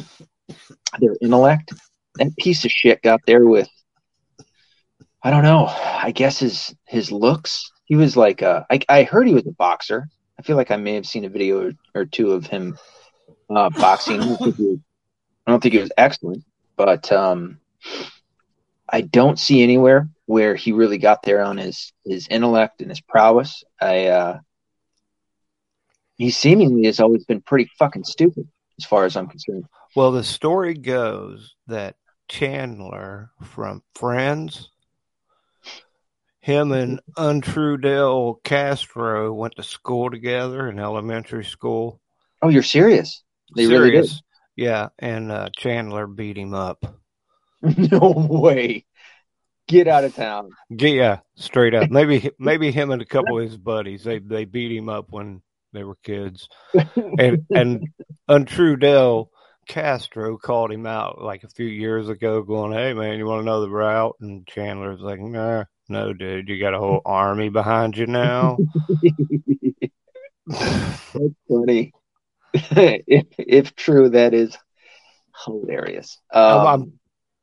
their 0.99 1.15
intellect. 1.21 1.73
That 2.15 2.35
piece 2.37 2.65
of 2.65 2.71
shit 2.71 3.01
got 3.01 3.21
there 3.25 3.45
with 3.45 3.69
I 5.23 5.29
don't 5.29 5.43
know. 5.43 5.67
I 5.67 6.11
guess 6.11 6.39
his 6.39 6.75
his 6.85 7.11
looks. 7.11 7.71
He 7.85 7.95
was 7.95 8.17
like 8.17 8.41
uh, 8.41 8.63
I 8.69 8.79
I 8.89 9.03
heard 9.03 9.27
he 9.27 9.33
was 9.33 9.47
a 9.47 9.51
boxer. 9.51 10.07
I 10.39 10.43
feel 10.43 10.57
like 10.57 10.71
I 10.71 10.77
may 10.77 10.95
have 10.95 11.05
seen 11.05 11.25
a 11.25 11.29
video 11.29 11.67
or, 11.67 11.71
or 11.93 12.05
two 12.05 12.31
of 12.31 12.47
him 12.47 12.77
uh, 13.55 13.69
boxing. 13.69 14.19
I 14.19 14.25
don't 14.25 14.37
think 14.37 14.55
he 14.55 14.63
was, 14.63 14.79
I 15.45 15.51
don't 15.51 15.61
think 15.61 15.73
he 15.73 15.79
was 15.79 15.91
excellent, 15.97 16.43
but 16.75 17.11
um, 17.11 17.59
I 18.91 19.01
don't 19.01 19.39
see 19.39 19.63
anywhere 19.63 20.09
where 20.25 20.55
he 20.55 20.73
really 20.73 20.97
got 20.97 21.23
there 21.23 21.41
on 21.41 21.57
his 21.57 21.93
his 22.05 22.27
intellect 22.27 22.81
and 22.81 22.89
his 22.89 23.01
prowess. 23.01 23.63
I 23.79 24.07
uh, 24.07 24.39
he 26.17 26.29
seemingly 26.29 26.85
has 26.85 26.99
always 26.99 27.25
been 27.25 27.41
pretty 27.41 27.69
fucking 27.79 28.03
stupid 28.03 28.47
as 28.77 28.85
far 28.85 29.05
as 29.05 29.15
I'm 29.15 29.27
concerned. 29.27 29.65
Well, 29.95 30.11
the 30.11 30.23
story 30.23 30.73
goes 30.73 31.55
that 31.67 31.95
Chandler 32.27 33.31
from 33.41 33.83
Friends, 33.95 34.69
him 36.39 36.71
and 36.71 37.01
Untrudel 37.17 38.43
Castro 38.43 39.33
went 39.33 39.55
to 39.55 39.63
school 39.63 40.09
together 40.09 40.69
in 40.69 40.79
elementary 40.79 41.45
school. 41.45 41.99
Oh, 42.41 42.49
you're 42.49 42.63
serious? 42.63 43.23
They 43.55 43.67
really 43.67 43.91
did. 43.91 44.09
Yeah, 44.55 44.89
and 44.99 45.31
uh, 45.31 45.49
Chandler 45.57 46.07
beat 46.07 46.37
him 46.37 46.53
up. 46.53 47.00
no 47.91 48.13
way. 48.29 48.85
Get 49.67 49.87
out 49.87 50.03
of 50.03 50.15
town. 50.15 50.49
Yeah, 50.69 51.19
straight 51.35 51.73
up. 51.73 51.89
Maybe 51.89 52.31
maybe 52.39 52.71
him 52.71 52.91
and 52.91 53.01
a 53.01 53.05
couple 53.05 53.37
of 53.37 53.43
his 53.45 53.57
buddies 53.57 54.03
they 54.03 54.19
they 54.19 54.45
beat 54.45 54.75
him 54.75 54.89
up 54.89 55.07
when 55.11 55.41
they 55.73 55.83
were 55.83 55.97
kids. 56.03 56.49
And 56.95 57.45
and 57.55 57.87
Untrudel 58.29 59.27
Castro 59.67 60.37
called 60.37 60.71
him 60.71 60.85
out 60.85 61.21
like 61.21 61.43
a 61.43 61.49
few 61.49 61.67
years 61.67 62.09
ago, 62.09 62.41
going, 62.41 62.73
"Hey 62.73 62.93
man, 62.93 63.17
you 63.17 63.25
want 63.25 63.41
to 63.41 63.45
know 63.45 63.61
the 63.61 63.69
route?" 63.69 64.15
And 64.19 64.45
Chandler's 64.47 64.99
like, 64.99 65.19
"Nah, 65.19 65.65
no, 65.87 66.11
dude, 66.11 66.49
you 66.49 66.59
got 66.59 66.73
a 66.73 66.79
whole 66.79 67.01
army 67.05 67.49
behind 67.49 67.95
you 67.95 68.07
now." 68.07 68.57
That's 70.47 71.35
funny. 71.47 71.93
if, 72.53 73.27
if 73.37 73.75
true, 73.75 74.09
that 74.09 74.33
is 74.33 74.57
hilarious. 75.45 76.19
Um, 76.33 76.67
I'm- 76.67 76.93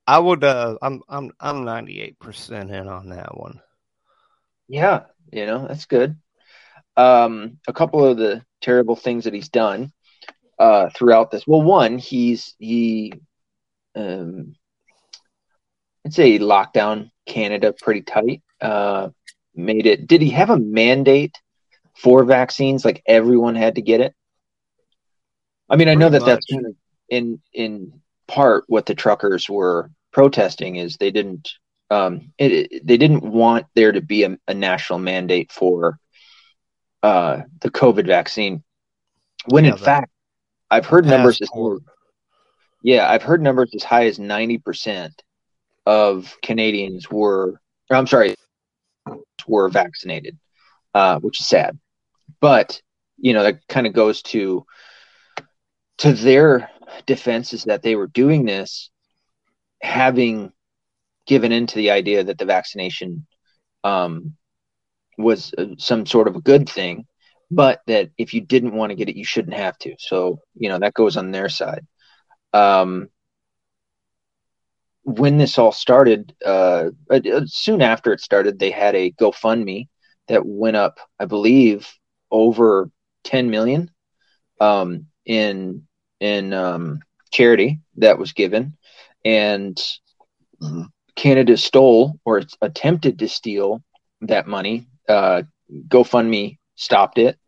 I 0.08 0.18
would. 0.18 0.42
Uh, 0.42 0.78
I'm. 0.80 1.02
I'm. 1.06 1.32
I'm 1.38 1.64
98 1.66 2.18
percent 2.18 2.70
in 2.70 2.88
on 2.88 3.10
that 3.10 3.36
one. 3.36 3.60
yeah, 4.66 5.02
you 5.30 5.44
know, 5.44 5.68
that's 5.68 5.84
good. 5.84 6.16
Um, 6.96 7.58
a 7.68 7.74
couple 7.74 8.06
of 8.06 8.16
the 8.16 8.42
terrible 8.62 8.96
things 8.96 9.24
that 9.24 9.34
he's 9.34 9.50
done 9.50 9.92
uh, 10.58 10.88
throughout 10.88 11.30
this. 11.30 11.46
Well, 11.46 11.60
one, 11.60 11.98
he's 11.98 12.54
he, 12.58 13.12
um, 13.94 14.54
I'd 16.06 16.14
say 16.14 16.32
he 16.32 16.38
locked 16.38 16.72
down 16.72 17.10
Canada 17.26 17.74
pretty 17.78 18.00
tight. 18.00 18.42
Uh, 18.62 19.10
made 19.54 19.86
it. 19.86 20.06
Did 20.06 20.22
he 20.22 20.30
have 20.30 20.48
a 20.48 20.58
mandate 20.58 21.36
for 21.94 22.24
vaccines? 22.24 22.82
Like 22.82 23.02
everyone 23.06 23.56
had 23.56 23.74
to 23.74 23.82
get 23.82 24.00
it. 24.00 24.14
I 25.68 25.76
mean, 25.76 25.88
I 25.88 25.94
know 25.96 26.08
that 26.08 26.22
Pretty 26.22 26.32
that's 26.32 26.46
kind 26.46 26.64
of 26.64 26.74
in 27.10 27.42
in 27.52 28.00
part 28.26 28.64
what 28.68 28.86
the 28.86 28.94
truckers 28.94 29.50
were 29.50 29.90
protesting 30.12 30.76
is 30.76 30.96
they 30.96 31.10
didn't 31.10 31.50
um 31.90 32.32
it, 32.38 32.52
it- 32.52 32.86
they 32.86 32.96
didn't 32.96 33.22
want 33.22 33.66
there 33.74 33.92
to 33.92 34.00
be 34.00 34.24
a, 34.24 34.38
a 34.48 34.54
national 34.54 34.98
mandate 34.98 35.52
for 35.52 35.98
uh 37.02 37.42
the 37.60 37.70
COVID 37.70 38.06
vaccine. 38.06 38.62
When 39.46 39.64
Yeah, 39.64 39.72
in 39.72 39.76
fact 39.76 40.10
I've 40.70 40.86
heard 40.86 41.06
numbers 41.06 41.40
as 41.40 41.50
yeah 42.82 43.08
I've 43.10 43.22
heard 43.22 43.42
numbers 43.42 43.72
as 43.74 43.82
high 43.84 44.06
as 44.06 44.18
90% 44.18 45.22
of 45.86 46.36
Canadians 46.42 47.10
were 47.10 47.60
I'm 47.90 48.06
sorry 48.06 48.34
were 49.46 49.68
vaccinated 49.68 50.36
uh 50.94 51.18
which 51.20 51.40
is 51.40 51.48
sad. 51.48 51.78
But 52.40 52.80
you 53.18 53.32
know 53.32 53.42
that 53.44 53.66
kind 53.68 53.86
of 53.86 53.92
goes 53.92 54.22
to 54.22 54.64
to 55.98 56.12
their 56.12 56.70
defense 57.06 57.52
is 57.52 57.64
that 57.64 57.82
they 57.82 57.96
were 57.96 58.06
doing 58.06 58.44
this 58.44 58.90
having 59.80 60.52
given 61.26 61.52
into 61.52 61.76
the 61.76 61.90
idea 61.90 62.25
that 62.25 62.38
the 62.38 62.44
vaccination 62.44 63.26
um, 63.85 64.35
was 65.16 65.52
uh, 65.56 65.66
some 65.78 66.06
sort 66.06 66.28
of 66.28 66.37
a 66.37 66.40
good 66.40 66.68
thing, 66.68 67.06
but 67.50 67.80
that 67.87 68.11
if 68.18 68.35
you 68.35 68.40
didn't 68.40 68.75
want 68.75 68.90
to 68.90 68.97
get 68.97 69.08
it, 69.08 69.16
you 69.16 69.25
shouldn't 69.25 69.56
have 69.56 69.78
to. 69.78 69.94
So, 69.99 70.40
you 70.54 70.68
know, 70.68 70.78
that 70.78 70.94
goes 70.94 71.16
on 71.16 71.30
their 71.30 71.49
side. 71.49 71.87
Um, 72.52 73.08
when 75.02 75.38
this 75.38 75.58
all 75.58 75.73
started, 75.73 76.35
uh, 76.44 76.90
uh, 77.11 77.20
soon 77.47 77.82
after 77.82 78.12
it 78.12 78.20
started, 78.20 78.58
they 78.58 78.70
had 78.70 78.94
a 78.94 79.12
GoFundMe 79.12 79.88
that 80.28 80.44
went 80.44 80.76
up, 80.76 80.99
I 81.18 81.25
believe, 81.25 81.88
over 82.30 82.90
10 83.25 83.50
million 83.50 83.90
um, 84.61 85.06
in 85.25 85.87
in 86.20 86.52
um, 86.52 87.00
charity 87.30 87.80
that 87.97 88.18
was 88.18 88.32
given, 88.32 88.76
and 89.25 89.78
Canada 91.16 91.56
stole 91.56 92.18
or 92.25 92.42
attempted 92.62 93.18
to 93.18 93.28
steal 93.28 93.82
that 94.22 94.46
money. 94.46 94.87
Uh, 95.08 95.42
GoFundMe 95.88 96.58
stopped 96.76 97.18
it, 97.18 97.38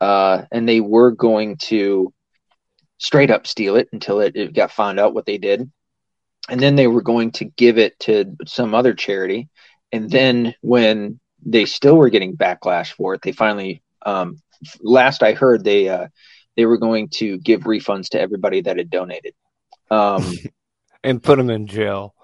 uh, 0.00 0.42
and 0.50 0.68
they 0.68 0.80
were 0.80 1.12
going 1.12 1.56
to 1.58 2.12
straight 2.98 3.30
up 3.30 3.46
steal 3.46 3.76
it 3.76 3.88
until 3.92 4.20
it, 4.20 4.36
it 4.36 4.54
got 4.54 4.70
found 4.70 4.98
out 4.98 5.14
what 5.14 5.26
they 5.26 5.38
did, 5.38 5.70
and 6.48 6.60
then 6.60 6.76
they 6.76 6.86
were 6.86 7.02
going 7.02 7.30
to 7.32 7.44
give 7.44 7.78
it 7.78 7.98
to 8.00 8.36
some 8.46 8.74
other 8.74 8.94
charity, 8.94 9.48
and 9.92 10.10
then 10.10 10.54
when 10.62 11.20
they 11.44 11.64
still 11.64 11.96
were 11.96 12.10
getting 12.10 12.36
backlash 12.36 12.92
for 12.92 13.14
it, 13.14 13.22
they 13.22 13.32
finally, 13.32 13.82
um, 14.04 14.40
last 14.80 15.22
I 15.22 15.32
heard, 15.32 15.64
they 15.64 15.88
uh, 15.88 16.08
they 16.56 16.66
were 16.66 16.78
going 16.78 17.08
to 17.14 17.38
give 17.38 17.62
refunds 17.62 18.10
to 18.10 18.20
everybody 18.20 18.60
that 18.62 18.76
had 18.76 18.90
donated. 18.90 19.34
Um, 19.90 20.34
and 21.04 21.22
put 21.22 21.38
him 21.38 21.50
in 21.50 21.66
jail. 21.66 22.14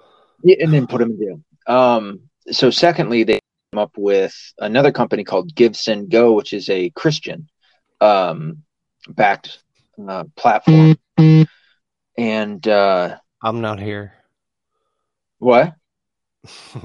yeah, 0.43 0.57
and 0.61 0.73
then 0.73 0.87
put 0.87 0.99
them 0.99 1.13
in 1.13 1.19
jail. 1.19 1.41
Um, 1.67 2.21
so, 2.51 2.71
secondly, 2.71 3.25
they 3.25 3.41
came 3.73 3.79
up 3.79 3.93
with 3.97 4.35
another 4.59 4.93
company 4.93 5.25
called 5.25 5.55
GiveSendGo, 5.55 6.35
which 6.35 6.53
is 6.53 6.69
a 6.71 6.91
Christian 6.91 7.49
um, 8.01 8.63
backed 9.09 9.59
uh, 10.07 10.25
platform. 10.37 10.97
And 12.19 12.67
uh, 12.67 13.17
I'm 13.43 13.61
not 13.61 13.79
here. 13.79 14.15
What? 15.39 15.75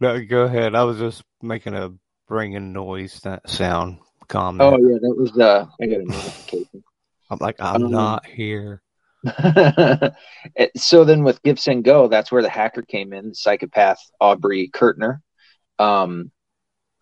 no, 0.00 0.24
go 0.24 0.42
ahead. 0.42 0.74
I 0.74 0.84
was 0.84 0.98
just 0.98 1.22
making 1.42 1.74
a 1.74 1.92
ringing 2.28 2.72
noise 2.72 3.20
that 3.20 3.48
sound. 3.48 3.98
Calm. 4.28 4.58
Oh 4.60 4.78
yeah, 4.78 4.96
that 5.02 5.14
was 5.14 5.38
uh 5.38 5.66
I 5.80 5.86
got 5.86 6.00
a 6.00 6.04
notification. 6.04 6.82
I'm 7.30 7.38
like, 7.40 7.56
I'm 7.60 7.84
um, 7.84 7.90
not 7.90 8.24
here. 8.24 8.80
so 10.76 11.04
then 11.04 11.24
with 11.24 11.42
GiveSendGo, 11.42 12.10
that's 12.10 12.30
where 12.30 12.42
the 12.42 12.48
hacker 12.48 12.82
came 12.82 13.12
in, 13.12 13.34
psychopath 13.34 13.98
Aubrey 14.20 14.70
Kurtner, 14.72 15.20
um, 15.78 16.30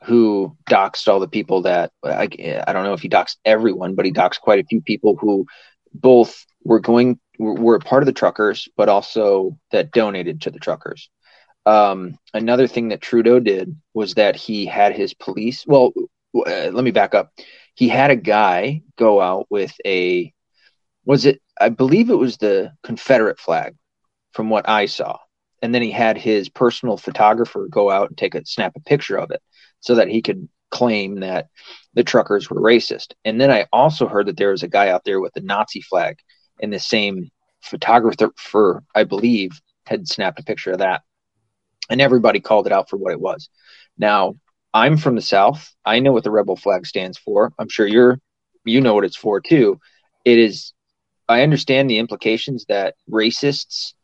who 0.05 0.57
doxed 0.69 1.09
all 1.09 1.21
the 1.21 1.29
people 1.29 1.63
that 1.63 1.93
I, 2.05 2.29
I 2.67 2.73
don't 2.73 2.85
know 2.85 2.93
if 2.93 3.01
he 3.01 3.09
doxed 3.09 3.37
everyone, 3.45 3.95
but 3.95 4.05
he 4.05 4.13
doxed 4.13 4.41
quite 4.41 4.61
a 4.61 4.67
few 4.67 4.81
people 4.81 5.17
who 5.17 5.47
both 5.93 6.47
were 6.65 6.81
going 6.81 7.19
were 7.39 7.79
part 7.79 8.03
of 8.03 8.07
the 8.07 8.13
truckers, 8.13 8.69
but 8.77 8.89
also 8.89 9.59
that 9.73 9.91
donated 9.91 10.43
to 10.43 10.51
the 10.51 10.59
truckers. 10.61 11.11
Um, 11.67 12.19
another 12.35 12.67
thing 12.67 12.89
that 12.89 13.01
Trudeau 13.01 13.41
did 13.41 13.77
was 13.95 14.15
that 14.15 14.37
he 14.37 14.67
had 14.67 14.95
his 14.95 15.15
police. 15.15 15.65
Well, 15.67 15.93
uh, 16.35 16.71
let 16.73 16.85
me 16.85 16.91
back 16.91 17.15
up. 17.15 17.33
He 17.75 17.89
had 17.89 18.11
a 18.11 18.17
guy 18.17 18.83
go 18.97 19.21
out 19.21 19.47
with 19.51 19.73
a 19.85 20.33
was 21.05 21.27
it 21.27 21.41
I 21.61 21.69
believe 21.69 22.11
it 22.11 22.15
was 22.15 22.37
the 22.37 22.73
Confederate 22.83 23.39
flag 23.39 23.77
from 24.33 24.51
what 24.51 24.69
I 24.69 24.87
saw. 24.87 25.19
And 25.61 25.75
then 25.75 25.83
he 25.83 25.91
had 25.93 26.19
his 26.19 26.49
personal 26.49 26.97
photographer 26.97 27.69
go 27.71 27.91
out 27.91 28.09
and 28.09 28.19
take 28.19 28.35
a 28.35 28.45
snap 28.45 28.73
a 28.77 28.81
picture 28.81 29.17
of 29.17 29.31
it 29.31 29.41
so 29.81 29.95
that 29.97 30.09
he 30.09 30.23
could 30.23 30.49
claim 30.71 31.21
that 31.21 31.49
the 31.95 32.03
truckers 32.03 32.51
were 32.51 32.61
racist. 32.61 33.13
And 33.25 33.41
then 33.41 33.51
I 33.51 33.67
also 33.73 34.09
heard 34.09 34.27
that 34.27 34.37
there 34.37 34.51
was 34.51 34.63
a 34.63 34.69
guy 34.69 34.89
out 34.89 35.05
there 35.05 35.21
with 35.21 35.35
the 35.35 35.41
Nazi 35.41 35.83
flag 35.83 36.17
and 36.61 36.73
the 36.73 36.81
same 36.81 37.31
photographer, 37.61 38.33
for 38.37 38.83
I 38.95 39.05
believe, 39.05 39.53
had 39.87 40.09
snapped 40.09 40.41
a 40.41 40.45
picture 40.45 40.73
of 40.73 40.79
that. 40.79 41.03
And 41.91 42.01
everybody 42.01 42.41
called 42.41 42.67
it 42.67 42.73
out 42.73 42.89
for 42.89 42.97
what 42.97 43.13
it 43.13 43.21
was. 43.21 43.49
Now, 43.99 44.37
I'm 44.75 44.97
from 44.97 45.15
the 45.15 45.23
South. 45.23 45.73
I 45.85 46.01
know 46.01 46.13
what 46.13 46.25
the 46.25 46.31
rebel 46.31 46.57
flag 46.57 46.87
stands 46.87 47.19
for. 47.19 47.53
I'm 47.59 47.69
sure 47.69 47.87
you're 47.87 48.19
you 48.65 48.81
know 48.81 48.95
what 48.95 49.05
it's 49.05 49.17
for 49.17 49.41
too. 49.41 49.81
It 50.25 50.39
is 50.39 50.73
I 51.33 51.43
understand 51.43 51.89
the 51.89 51.99
implications 51.99 52.65
that 52.69 52.95
racists 53.11 53.95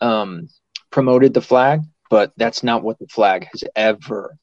um, 0.00 0.48
promoted 0.90 1.34
the 1.34 1.40
flag, 1.40 1.82
but 2.08 2.32
that's 2.36 2.62
not 2.62 2.82
what 2.82 2.98
the 2.98 3.06
flag 3.06 3.46
has 3.52 3.62
ever 3.76 4.36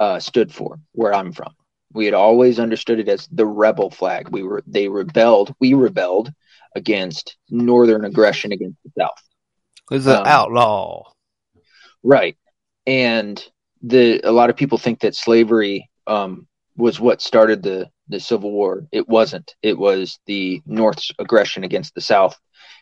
uh, 0.00 0.18
stood 0.18 0.52
for 0.52 0.78
where 0.92 1.14
I'm 1.14 1.32
from. 1.32 1.54
We 1.92 2.04
had 2.04 2.14
always 2.14 2.58
understood 2.58 2.98
it 2.98 3.08
as 3.08 3.26
the 3.32 3.46
rebel 3.46 3.90
flag. 3.90 4.28
We 4.28 4.42
were 4.42 4.62
they 4.66 4.88
rebelled. 4.88 5.54
We 5.60 5.74
rebelled 5.74 6.30
against 6.74 7.36
northern 7.48 8.04
aggression 8.04 8.52
against 8.52 8.76
the 8.84 8.90
South. 8.98 9.22
It 9.90 9.94
was 9.94 10.06
an 10.06 10.16
um, 10.16 10.26
outlaw, 10.26 11.10
right? 12.02 12.36
And 12.86 13.42
the 13.82 14.20
a 14.24 14.32
lot 14.32 14.50
of 14.50 14.56
people 14.56 14.78
think 14.78 15.00
that 15.00 15.14
slavery 15.14 15.88
um, 16.06 16.46
was 16.76 17.00
what 17.00 17.22
started 17.22 17.62
the 17.62 17.90
the 18.08 18.20
Civil 18.20 18.52
War. 18.52 18.86
It 18.92 19.08
wasn't. 19.08 19.54
It 19.62 19.76
was 19.76 20.18
the 20.26 20.62
North's 20.66 21.10
aggression 21.18 21.64
against 21.64 21.94
the 21.94 22.00
South, 22.00 22.38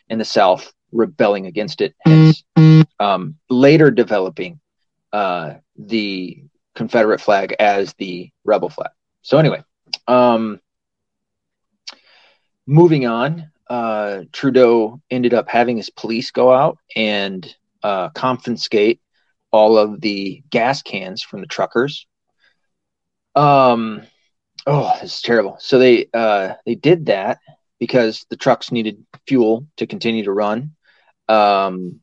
and 0.09 0.19
the 0.19 0.25
South 0.25 0.71
rebelling 0.91 1.45
against 1.47 1.81
it. 1.81 1.95
Hence, 2.05 2.43
um, 2.99 3.35
later 3.49 3.91
developing 3.91 4.59
uh, 5.13 5.55
the 5.77 6.43
Confederate 6.75 7.21
flag 7.21 7.55
as 7.59 7.93
the 7.93 8.29
rebel 8.43 8.69
flag. 8.69 8.91
So 9.21 9.37
anyway, 9.37 9.63
um, 10.07 10.59
moving 12.67 13.05
on. 13.05 13.51
Uh, 13.67 14.23
Trudeau 14.31 15.01
ended 15.09 15.33
up 15.33 15.49
having 15.49 15.77
his 15.77 15.89
police 15.89 16.29
go 16.29 16.51
out 16.51 16.77
and 16.95 17.55
uh, 17.81 18.09
confiscate 18.09 19.01
all 19.51 19.77
of 19.77 20.01
the 20.01 20.43
gas 20.49 20.83
cans 20.83 21.23
from 21.23 21.41
the 21.41 21.47
truckers. 21.47 22.05
Um, 23.35 24.03
oh, 24.65 24.97
this 25.01 25.15
is 25.15 25.21
terrible. 25.21 25.57
So 25.59 25.79
they 25.79 26.07
uh, 26.13 26.53
they 26.65 26.75
did 26.75 27.07
that 27.07 27.39
because 27.79 28.25
the 28.29 28.37
trucks 28.37 28.71
needed 28.71 29.05
fuel 29.27 29.67
to 29.77 29.87
continue 29.87 30.23
to 30.23 30.31
run. 30.31 30.75
Um, 31.27 32.01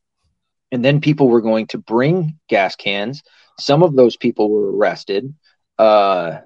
and 0.71 0.85
then 0.85 1.01
people 1.01 1.29
were 1.29 1.41
going 1.41 1.67
to 1.69 1.79
bring 1.79 2.39
gas 2.49 2.77
cans. 2.77 3.23
Some 3.59 3.83
of 3.83 3.95
those 3.95 4.17
people 4.17 4.51
were 4.51 4.75
arrested. 4.75 5.35
Uh, 5.79 6.39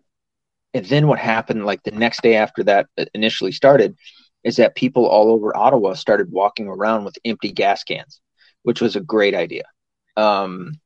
and 0.74 0.84
then 0.86 1.06
what 1.06 1.18
happened, 1.18 1.64
like 1.64 1.82
the 1.82 1.90
next 1.92 2.22
day 2.22 2.36
after 2.36 2.62
that 2.64 2.86
initially 3.14 3.52
started, 3.52 3.96
is 4.44 4.56
that 4.56 4.74
people 4.74 5.06
all 5.06 5.30
over 5.30 5.56
Ottawa 5.56 5.94
started 5.94 6.30
walking 6.30 6.68
around 6.68 7.04
with 7.04 7.18
empty 7.24 7.50
gas 7.50 7.82
cans, 7.82 8.20
which 8.62 8.80
was 8.80 8.94
a 8.94 9.00
great 9.00 9.34
idea. 9.34 9.64
Um, 10.16 10.80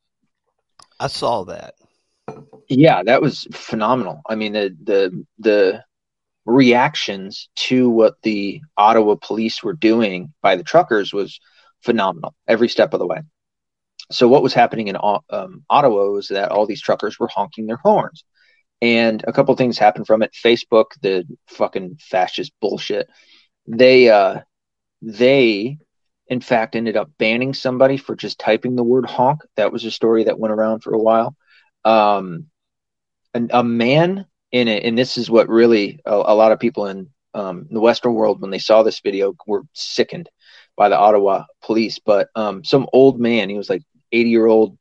I 0.99 1.07
saw 1.07 1.43
that. 1.45 1.75
Yeah, 2.67 3.03
that 3.03 3.21
was 3.21 3.47
phenomenal. 3.51 4.21
I 4.27 4.35
mean, 4.35 4.53
the 4.53 4.75
the 4.83 5.25
the 5.39 5.83
reactions 6.45 7.49
to 7.55 7.89
what 7.89 8.15
the 8.23 8.61
Ottawa 8.77 9.15
police 9.21 9.63
were 9.63 9.73
doing 9.73 10.33
by 10.41 10.55
the 10.55 10.63
truckers 10.63 11.13
was 11.13 11.39
phenomenal 11.83 12.35
every 12.47 12.69
step 12.69 12.93
of 12.93 12.99
the 12.99 13.07
way. 13.07 13.21
So 14.11 14.27
what 14.27 14.43
was 14.43 14.53
happening 14.53 14.87
in 14.87 14.97
um, 14.97 15.63
Ottawa 15.69 16.09
was 16.09 16.29
that 16.29 16.51
all 16.51 16.65
these 16.65 16.81
truckers 16.81 17.19
were 17.19 17.29
honking 17.29 17.67
their 17.67 17.77
horns, 17.77 18.23
and 18.81 19.23
a 19.27 19.33
couple 19.33 19.55
things 19.55 19.77
happened 19.77 20.07
from 20.07 20.23
it. 20.23 20.33
Facebook, 20.33 20.87
the 21.01 21.25
fucking 21.47 21.97
fascist 21.99 22.53
bullshit, 22.61 23.09
they 23.67 24.09
uh, 24.09 24.41
they 25.01 25.77
in 26.27 26.41
fact 26.41 26.75
ended 26.75 26.97
up 26.97 27.11
banning 27.19 27.53
somebody 27.53 27.97
for 27.97 28.15
just 28.15 28.39
typing 28.39 28.75
the 28.75 28.83
word 28.83 29.05
honk. 29.05 29.41
That 29.57 29.71
was 29.71 29.85
a 29.85 29.91
story 29.91 30.25
that 30.25 30.39
went 30.39 30.53
around 30.53 30.81
for 30.83 30.93
a 30.93 30.99
while. 30.99 31.35
Um, 31.83 32.47
a, 33.33 33.41
a 33.51 33.63
man 33.63 34.25
in 34.51 34.67
it, 34.67 34.83
and 34.83 34.97
this 34.97 35.17
is 35.17 35.29
what 35.29 35.49
really 35.49 35.99
a, 36.05 36.13
a 36.13 36.35
lot 36.35 36.51
of 36.51 36.59
people 36.59 36.87
in 36.87 37.09
um, 37.33 37.67
the 37.69 37.79
Western 37.79 38.13
world, 38.13 38.41
when 38.41 38.51
they 38.51 38.59
saw 38.59 38.83
this 38.83 38.99
video, 38.99 39.35
were 39.47 39.63
sickened 39.73 40.29
by 40.75 40.89
the 40.89 40.97
Ottawa 40.97 41.45
police. 41.61 41.99
But 41.99 42.29
um, 42.35 42.63
some 42.63 42.87
old 42.93 43.19
man, 43.19 43.49
he 43.49 43.57
was 43.57 43.69
like 43.69 43.83
80 44.11 44.29
year 44.29 44.45
old, 44.45 44.77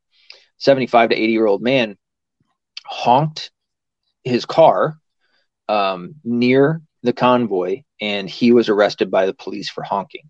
75 0.59 1.11
to 1.11 1.17
80 1.17 1.33
year 1.33 1.47
old 1.47 1.63
man, 1.63 1.97
honked 2.85 3.51
his 4.25 4.45
car 4.45 4.99
um, 5.69 6.17
near 6.25 6.83
the 7.03 7.13
convoy, 7.13 7.83
and 8.01 8.29
he 8.29 8.53
was 8.53 8.69
arrested 8.69 9.11
by 9.11 9.27
the 9.27 9.35
police 9.35 9.71
for 9.71 9.83
honking 9.83 10.29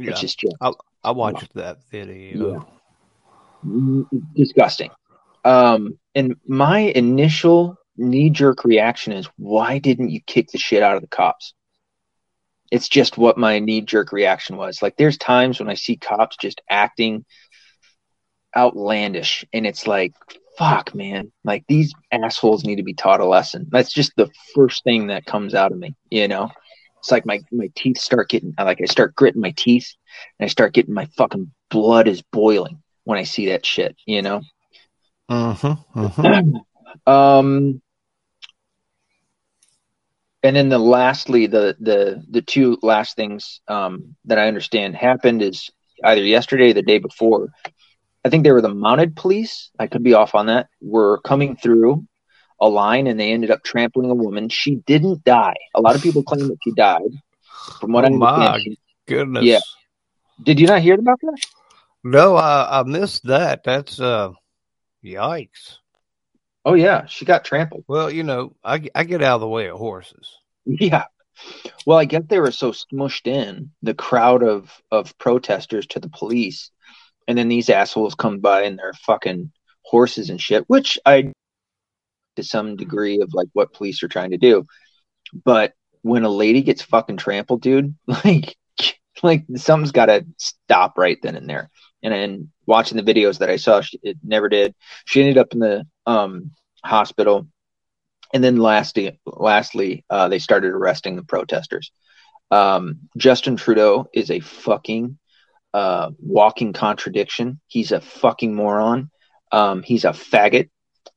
yeah. 0.00 0.10
which 0.10 0.24
is 0.24 0.34
just 0.34 0.56
I, 0.60 0.72
I 1.04 1.10
watched 1.12 1.54
that 1.54 1.78
video. 1.90 2.66
Yeah. 3.64 4.18
Disgusting. 4.34 4.90
Um, 5.44 5.98
and 6.14 6.36
my 6.46 6.78
initial 6.78 7.76
knee 7.96 8.30
jerk 8.30 8.64
reaction 8.64 9.12
is, 9.12 9.28
why 9.36 9.78
didn't 9.78 10.10
you 10.10 10.20
kick 10.26 10.48
the 10.48 10.58
shit 10.58 10.82
out 10.82 10.96
of 10.96 11.02
the 11.02 11.08
cops? 11.08 11.54
It's 12.70 12.88
just 12.88 13.18
what 13.18 13.38
my 13.38 13.58
knee 13.58 13.80
jerk 13.80 14.12
reaction 14.12 14.56
was. 14.56 14.80
Like, 14.80 14.96
there's 14.96 15.18
times 15.18 15.58
when 15.58 15.68
I 15.68 15.74
see 15.74 15.96
cops 15.96 16.36
just 16.36 16.60
acting 16.70 17.24
outlandish, 18.56 19.44
and 19.52 19.66
it's 19.66 19.86
like, 19.86 20.12
fuck, 20.56 20.94
man. 20.94 21.32
Like, 21.44 21.64
these 21.68 21.92
assholes 22.12 22.64
need 22.64 22.76
to 22.76 22.82
be 22.82 22.94
taught 22.94 23.20
a 23.20 23.26
lesson. 23.26 23.66
That's 23.70 23.92
just 23.92 24.12
the 24.16 24.30
first 24.54 24.84
thing 24.84 25.08
that 25.08 25.26
comes 25.26 25.54
out 25.54 25.72
of 25.72 25.78
me, 25.78 25.94
you 26.10 26.28
know? 26.28 26.50
It's 26.98 27.10
like 27.10 27.24
my, 27.24 27.40
my 27.50 27.70
teeth 27.74 27.98
start 27.98 28.28
getting 28.28 28.54
like 28.58 28.78
I 28.80 28.84
start 28.84 29.14
gritting 29.14 29.40
my 29.40 29.54
teeth 29.56 29.94
and 30.38 30.44
I 30.44 30.48
start 30.48 30.74
getting 30.74 30.92
my 30.92 31.06
fucking 31.16 31.50
blood 31.70 32.08
is 32.08 32.22
boiling 32.30 32.82
when 33.04 33.18
I 33.18 33.22
see 33.22 33.46
that 33.46 33.64
shit, 33.64 33.96
you 34.06 34.20
know? 34.20 34.42
Mm-hmm, 35.30 36.00
mm-hmm. 36.00 36.56
um 37.10 37.80
and 40.42 40.56
then 40.56 40.68
the 40.68 40.78
lastly 40.78 41.46
the 41.46 41.76
the 41.80 42.22
the 42.28 42.42
two 42.42 42.78
last 42.82 43.16
things 43.16 43.60
um 43.68 44.16
that 44.24 44.38
I 44.38 44.48
understand 44.48 44.96
happened 44.96 45.42
is 45.42 45.70
either 46.04 46.22
yesterday 46.22 46.70
or 46.70 46.74
the 46.74 46.82
day 46.82 46.98
before. 46.98 47.48
I 48.24 48.28
think 48.28 48.44
they 48.44 48.52
were 48.52 48.60
the 48.60 48.74
mounted 48.74 49.16
police. 49.16 49.70
I 49.78 49.86
could 49.86 50.02
be 50.02 50.14
off 50.14 50.34
on 50.34 50.46
that. 50.46 50.68
Were 50.82 51.20
coming 51.20 51.56
through 51.56 52.06
a 52.60 52.68
line 52.68 53.06
and 53.06 53.18
they 53.18 53.32
ended 53.32 53.50
up 53.50 53.62
trampling 53.62 54.10
a 54.10 54.14
woman. 54.14 54.48
She 54.48 54.76
didn't 54.76 55.24
die. 55.24 55.56
A 55.74 55.80
lot 55.80 55.94
of 55.94 56.02
people 56.02 56.22
claim 56.22 56.48
that 56.48 56.58
she 56.62 56.72
died. 56.72 57.00
From 57.80 57.92
what 57.92 58.04
oh 58.04 58.08
I 58.08 58.12
understand, 58.12 58.64
my 58.66 58.76
goodness. 59.06 59.44
Yeah. 59.44 59.60
Did 60.42 60.60
you 60.60 60.66
not 60.66 60.82
hear 60.82 60.94
about 60.94 61.20
that? 61.22 61.38
No, 62.02 62.36
I, 62.36 62.80
I 62.80 62.82
missed 62.84 63.26
that. 63.26 63.62
That's 63.64 64.00
uh, 64.00 64.32
yikes. 65.04 65.78
Oh 66.64 66.74
yeah, 66.74 67.06
she 67.06 67.24
got 67.24 67.44
trampled. 67.44 67.84
Well, 67.88 68.10
you 68.10 68.22
know, 68.22 68.54
I 68.62 68.88
I 68.94 69.04
get 69.04 69.22
out 69.22 69.36
of 69.36 69.40
the 69.40 69.48
way 69.48 69.68
of 69.68 69.78
horses. 69.78 70.36
Yeah. 70.66 71.06
Well, 71.86 71.98
I 71.98 72.04
guess 72.04 72.24
they 72.28 72.38
were 72.38 72.50
so 72.50 72.72
smushed 72.72 73.26
in 73.26 73.70
the 73.82 73.94
crowd 73.94 74.42
of 74.42 74.70
of 74.90 75.16
protesters 75.18 75.86
to 75.88 76.00
the 76.00 76.10
police, 76.10 76.70
and 77.26 77.38
then 77.38 77.48
these 77.48 77.70
assholes 77.70 78.14
come 78.14 78.40
by 78.40 78.64
and 78.64 78.78
they're 78.78 78.92
fucking 78.92 79.52
horses 79.82 80.30
and 80.30 80.40
shit, 80.40 80.64
which 80.68 80.98
I 81.06 81.32
to 82.36 82.42
some 82.42 82.76
degree 82.76 83.20
of 83.20 83.32
like 83.34 83.48
what 83.52 83.72
police 83.72 84.02
are 84.02 84.08
trying 84.08 84.32
to 84.32 84.38
do. 84.38 84.66
But 85.32 85.74
when 86.02 86.24
a 86.24 86.30
lady 86.30 86.62
gets 86.62 86.82
fucking 86.82 87.18
trampled, 87.18 87.62
dude, 87.62 87.94
like 88.06 88.56
like 89.22 89.44
something's 89.56 89.92
got 89.92 90.06
to 90.06 90.26
stop 90.38 90.98
right 90.98 91.18
then 91.22 91.36
and 91.36 91.48
there. 91.48 91.70
And 92.02 92.14
then 92.14 92.52
watching 92.70 92.96
the 92.96 93.12
videos 93.12 93.38
that 93.38 93.50
I 93.50 93.56
saw, 93.56 93.80
she, 93.80 93.98
it 94.02 94.16
never 94.22 94.48
did. 94.48 94.74
She 95.04 95.20
ended 95.20 95.36
up 95.36 95.52
in 95.52 95.58
the 95.58 95.84
um, 96.06 96.52
hospital, 96.84 97.48
and 98.32 98.42
then 98.42 98.56
lastly, 98.56 99.20
lastly, 99.26 100.04
uh, 100.08 100.28
they 100.28 100.38
started 100.38 100.72
arresting 100.72 101.16
the 101.16 101.24
protesters. 101.24 101.90
Um, 102.50 103.08
Justin 103.16 103.56
Trudeau 103.56 104.06
is 104.14 104.30
a 104.30 104.40
fucking 104.40 105.18
uh, 105.74 106.10
walking 106.20 106.72
contradiction. 106.72 107.60
He's 107.66 107.92
a 107.92 108.00
fucking 108.00 108.54
moron. 108.54 109.10
Um, 109.52 109.82
he's 109.82 110.04
a 110.04 110.10
faggot, 110.10 110.70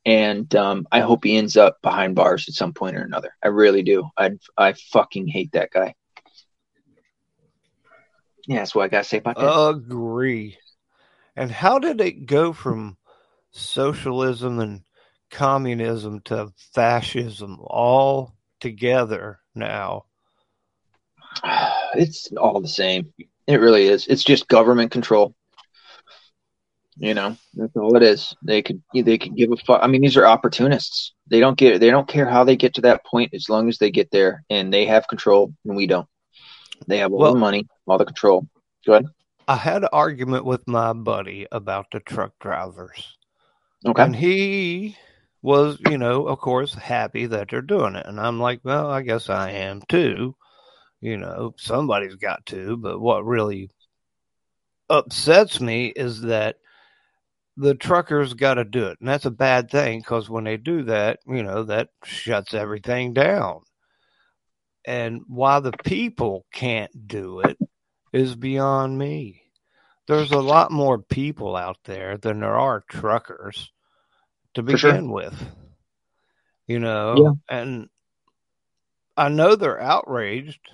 and 0.06 0.54
um, 0.56 0.88
I 0.92 1.02
hope 1.02 1.24
he 1.24 1.38
ends 1.38 1.56
up 1.56 1.78
behind 1.84 2.16
bars 2.16 2.50
at 2.50 2.56
some 2.56 2.74
point 2.74 2.96
or 2.96 3.04
another. 3.04 3.36
I 3.44 3.50
really 3.50 3.84
do. 3.84 4.10
I 4.18 4.32
I 4.58 4.74
fucking 4.74 5.28
hate 5.28 5.52
that 5.54 5.70
guy. 5.72 5.94
Yeah, 8.48 8.58
that's 8.58 8.76
what 8.76 8.86
I 8.86 8.88
gotta 8.90 9.04
say 9.04 9.18
about 9.18 9.38
that. 9.38 9.70
Agree. 9.70 10.58
And 11.36 11.52
how 11.52 11.80
did 11.80 12.00
it 12.02 12.26
go 12.26 12.54
from 12.54 12.98
socialism 13.52 14.60
and 14.60 14.82
communism 15.32 16.22
to 16.22 16.52
fascism 16.74 17.60
all 17.62 18.36
together 18.60 19.40
now? 19.56 20.06
It's 21.96 22.32
all 22.34 22.62
the 22.62 22.68
same. 22.68 23.14
It 23.48 23.60
really 23.60 23.88
is. 23.88 24.08
It's 24.08 24.24
just 24.24 24.48
government 24.48 24.92
control. 24.92 25.36
You 26.96 27.16
know, 27.16 27.36
that's 27.56 27.76
all 27.76 27.96
it 27.98 28.04
is. 28.04 28.36
They 28.44 28.62
could 28.62 28.82
they 28.94 29.18
could 29.18 29.36
give 29.36 29.52
a 29.52 29.58
fuck. 29.58 29.82
I 29.82 29.88
mean, 29.88 30.02
these 30.02 30.16
are 30.16 30.28
opportunists. 30.28 31.14
They 31.28 31.40
don't 31.40 31.58
get 31.58 31.80
they 31.80 31.90
don't 31.90 32.08
care 32.08 32.30
how 32.30 32.44
they 32.44 32.56
get 32.56 32.76
to 32.76 32.82
that 32.82 33.04
point 33.04 33.34
as 33.34 33.50
long 33.50 33.68
as 33.68 33.80
they 33.80 33.90
get 33.90 34.12
there 34.12 34.44
and 34.52 34.72
they 34.72 34.86
have 34.86 35.08
control 35.08 35.54
and 35.66 35.76
we 35.76 35.88
don't. 35.88 36.08
They 36.88 37.00
have 37.00 37.12
all 37.12 37.20
well, 37.20 37.34
the 37.34 37.40
money, 37.40 37.68
all 37.88 37.98
the 37.98 38.06
control. 38.06 38.48
Go 38.86 38.94
ahead. 38.94 39.08
I 39.48 39.56
had 39.56 39.84
an 39.84 39.90
argument 39.92 40.46
with 40.46 40.68
my 40.68 40.94
buddy 40.94 41.48
about 41.52 41.88
the 41.92 42.00
truck 42.00 42.34
drivers. 42.40 43.18
Okay. 43.86 44.02
And 44.02 44.16
he 44.16 44.98
was, 45.42 45.78
you 45.90 45.98
know, 45.98 46.28
of 46.28 46.40
course, 46.40 46.74
happy 46.74 47.26
that 47.26 47.50
they're 47.50 47.62
doing 47.62 47.96
it. 47.96 48.06
And 48.06 48.20
I'm 48.20 48.40
like, 48.40 48.62
well, 48.64 48.90
I 48.90 49.02
guess 49.02 49.30
I 49.30 49.52
am 49.52 49.82
too. 49.90 50.36
You 51.02 51.18
know, 51.18 51.54
somebody's 51.58 52.16
got 52.16 52.46
to. 52.48 52.78
But 52.78 53.00
what 53.00 53.26
really 53.26 53.70
upsets 54.90 55.60
me 55.60 55.88
is 55.88 56.22
that 56.22 56.58
the 57.58 57.76
truckers 57.76 58.34
got 58.34 58.56
to 58.56 58.64
do 58.64 58.88
it. 58.88 58.98
And 59.00 59.10
that's 59.10 59.26
a 59.26 59.32
bad 59.32 59.70
thing 59.70 60.00
because 60.00 60.30
when 60.30 60.46
they 60.46 60.58
do 60.58 60.84
that, 60.84 61.20
you 61.28 61.44
know, 61.44 61.64
that 61.64 61.90
shuts 62.04 62.54
everything 62.54 63.14
down. 63.14 63.62
And 64.86 65.22
why 65.28 65.60
the 65.60 65.74
people 65.84 66.46
can't 66.52 67.08
do 67.08 67.42
it 67.42 67.58
is 68.14 68.36
beyond 68.36 68.98
me. 68.98 69.42
There's 70.08 70.32
a 70.32 70.40
lot 70.40 70.72
more 70.72 71.00
people 71.00 71.56
out 71.56 71.78
there 71.86 72.18
than 72.18 72.40
there 72.40 72.58
are 72.58 72.84
truckers 72.88 73.72
to 74.54 74.62
begin 74.62 74.78
sure. 74.78 75.12
with. 75.12 75.46
You 76.68 76.80
know, 76.80 77.38
yeah. 77.50 77.58
and 77.58 77.90
I 79.18 79.30
know 79.30 79.56
they're 79.56 79.82
outraged, 79.82 80.70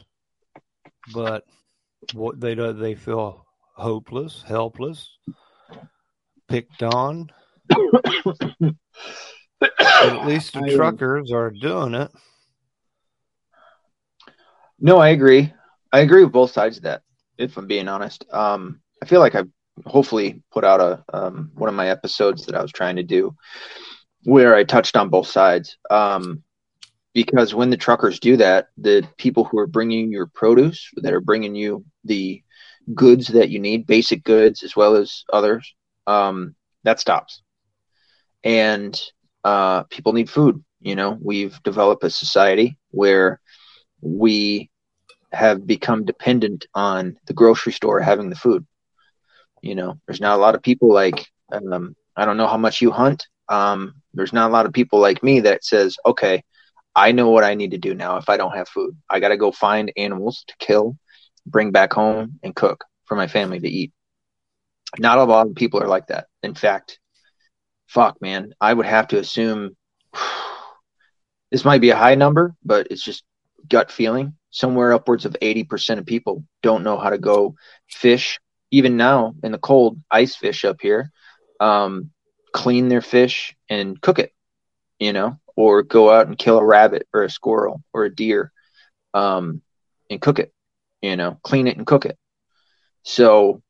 but 1.14 1.46
what 2.14 2.40
they 2.40 2.56
do, 2.56 2.74
they 2.74 2.96
feel 2.96 3.46
hopeless, 3.74 4.44
helpless, 4.48 5.10
picked 6.48 6.84
on. 6.84 7.32
at 7.72 7.78
least 10.28 10.54
the 10.54 10.64
I, 10.66 10.76
truckers 10.76 11.32
are 11.32 11.52
doing 11.52 11.96
it. 11.96 12.12
No, 14.80 14.98
I 14.98 15.10
agree. 15.10 15.54
I 15.92 16.00
agree 16.00 16.24
with 16.24 16.32
both 16.32 16.52
sides 16.52 16.78
of 16.78 16.84
that 16.84 17.02
if 17.40 17.58
I'm 17.58 17.68
being 17.68 17.88
honest. 17.88 18.26
Um, 18.32 18.82
I 19.02 19.06
feel 19.06 19.22
like 19.22 19.36
I've 19.36 19.50
hopefully 19.86 20.44
put 20.52 20.64
out 20.64 20.82
a 20.82 21.04
um, 21.14 21.52
one 21.56 21.70
of 21.70 21.76
my 21.76 21.90
episodes 21.90 22.46
that 22.46 22.56
I 22.56 22.62
was 22.62 22.72
trying 22.72 22.98
to 22.98 23.04
do 23.04 23.36
where 24.24 24.56
I 24.56 24.64
touched 24.64 24.98
on 24.98 25.10
both 25.10 25.28
sides. 25.28 25.78
Um, 25.90 26.44
because 27.14 27.56
when 27.56 27.70
the 27.70 27.78
truckers 27.78 28.20
do 28.20 28.38
that, 28.38 28.68
the 28.78 29.08
people 29.18 29.44
who 29.44 29.58
are 29.58 29.68
bringing 29.68 30.12
your 30.12 30.28
produce, 30.28 30.90
that 30.98 31.14
are 31.14 31.22
bringing 31.22 31.56
you 31.56 31.86
the 32.04 32.44
goods 32.94 33.28
that 33.28 33.50
you 33.50 33.60
need, 33.60 33.88
basic 33.88 34.24
goods 34.24 34.64
as 34.64 34.76
well 34.76 34.96
as 34.96 35.24
others, 35.32 35.74
um, 36.06 36.56
that 36.84 37.00
stops. 37.00 37.42
And 38.44 39.00
uh, 39.44 39.84
people 39.84 40.14
need 40.14 40.30
food. 40.30 40.64
You 40.82 40.96
know, 40.96 41.18
we've 41.22 41.62
developed 41.64 42.04
a 42.04 42.10
society 42.10 42.78
where 42.92 43.42
we 44.02 44.70
have 45.32 45.66
become 45.66 46.06
dependent 46.06 46.66
on 46.74 47.18
the 47.26 47.34
grocery 47.34 47.74
store 47.74 48.00
having 48.00 48.30
the 48.30 48.36
food. 48.36 48.66
You 49.62 49.76
know, 49.76 50.00
there's 50.08 50.22
not 50.22 50.38
a 50.38 50.42
lot 50.42 50.56
of 50.56 50.64
people 50.64 50.94
like 50.94 51.28
um, 51.52 51.96
I 52.16 52.26
don't 52.26 52.38
know 52.38 52.48
how 52.48 52.58
much 52.58 52.82
you 52.82 52.92
hunt. 52.92 53.28
Um, 53.48 53.96
there's 54.14 54.34
not 54.34 54.50
a 54.50 54.54
lot 54.54 54.66
of 54.66 54.74
people 54.74 55.00
like 55.00 55.24
me 55.24 55.42
that 55.42 55.64
says, 55.64 55.98
okay, 56.06 56.44
I 56.96 57.12
know 57.12 57.30
what 57.30 57.44
I 57.44 57.56
need 57.56 57.72
to 57.72 57.78
do 57.78 57.94
now 57.94 58.18
if 58.18 58.30
I 58.30 58.38
don't 58.38 58.56
have 58.56 58.68
food. 58.68 58.98
I 59.10 59.20
got 59.20 59.30
to 59.30 59.38
go 59.38 59.52
find 59.52 59.92
animals 59.96 60.44
to 60.48 60.56
kill, 60.60 60.98
bring 61.46 61.72
back 61.72 61.94
home, 61.94 62.40
and 62.44 62.56
cook 62.56 62.84
for 63.06 63.16
my 63.16 63.28
family 63.28 63.60
to 63.60 63.70
eat. 63.70 63.92
Not 64.98 65.18
a 65.18 65.24
lot 65.24 65.48
of 65.48 65.56
people 65.56 65.82
are 65.82 65.88
like 65.88 66.08
that. 66.08 66.28
In 66.44 66.56
fact, 66.56 67.00
fuck, 67.88 68.22
man, 68.22 68.54
I 68.60 68.74
would 68.74 68.86
have 68.86 69.10
to 69.10 69.20
assume 69.20 69.76
this 71.52 71.66
might 71.66 71.82
be 71.82 71.92
a 71.92 71.96
high 71.96 72.16
number, 72.16 72.56
but 72.64 72.88
it's 72.92 73.04
just 73.04 73.24
gut 73.68 73.92
feeling 73.92 74.36
somewhere 74.52 74.94
upwards 74.94 75.26
of 75.26 75.36
80% 75.42 76.00
of 76.00 76.06
people 76.06 76.44
don't 76.64 76.84
know 76.84 76.98
how 76.98 77.10
to 77.10 77.18
go 77.18 77.56
fish. 77.88 78.40
Even 78.72 78.98
now 78.98 79.34
in 79.44 79.52
the 79.52 79.58
cold 79.58 80.00
ice 80.12 80.36
fish 80.36 80.64
up 80.64 80.78
here 80.82 81.12
um, 81.60 82.12
clean 82.54 82.88
their 82.88 83.02
fish 83.02 83.56
and 83.70 84.00
cook 84.02 84.20
it 84.20 84.32
you 85.00 85.14
know 85.14 85.40
or 85.56 85.84
go 85.84 86.12
out 86.12 86.28
and 86.28 86.38
kill 86.38 86.58
a 86.58 86.66
rabbit 86.66 87.08
or 87.14 87.24
a 87.24 87.30
squirrel 87.30 87.82
or 87.94 88.06
a 88.06 88.16
deer 88.16 88.52
um, 89.14 89.62
and 90.10 90.22
cook 90.22 90.40
it 90.40 90.54
you 91.02 91.16
know 91.16 91.40
clean 91.44 91.68
it 91.68 91.78
and 91.78 91.88
cook 91.88 92.06
it. 92.06 92.18
So 93.04 93.62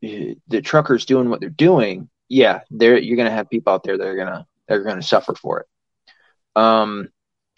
the 0.00 0.60
truckers 0.62 1.04
doing 1.06 1.30
what 1.30 1.38
they're 1.38 1.48
doing 1.48 2.08
yeah 2.28 2.62
they're 2.70 2.98
you're 2.98 3.16
gonna 3.16 3.30
have 3.30 3.48
people 3.48 3.72
out 3.72 3.84
there 3.84 3.96
that 3.96 4.06
are 4.06 4.16
gonna 4.16 4.46
they're 4.68 4.82
gonna 4.82 5.02
suffer 5.02 5.34
for 5.34 5.60
it. 5.60 5.66
Um 6.56 7.08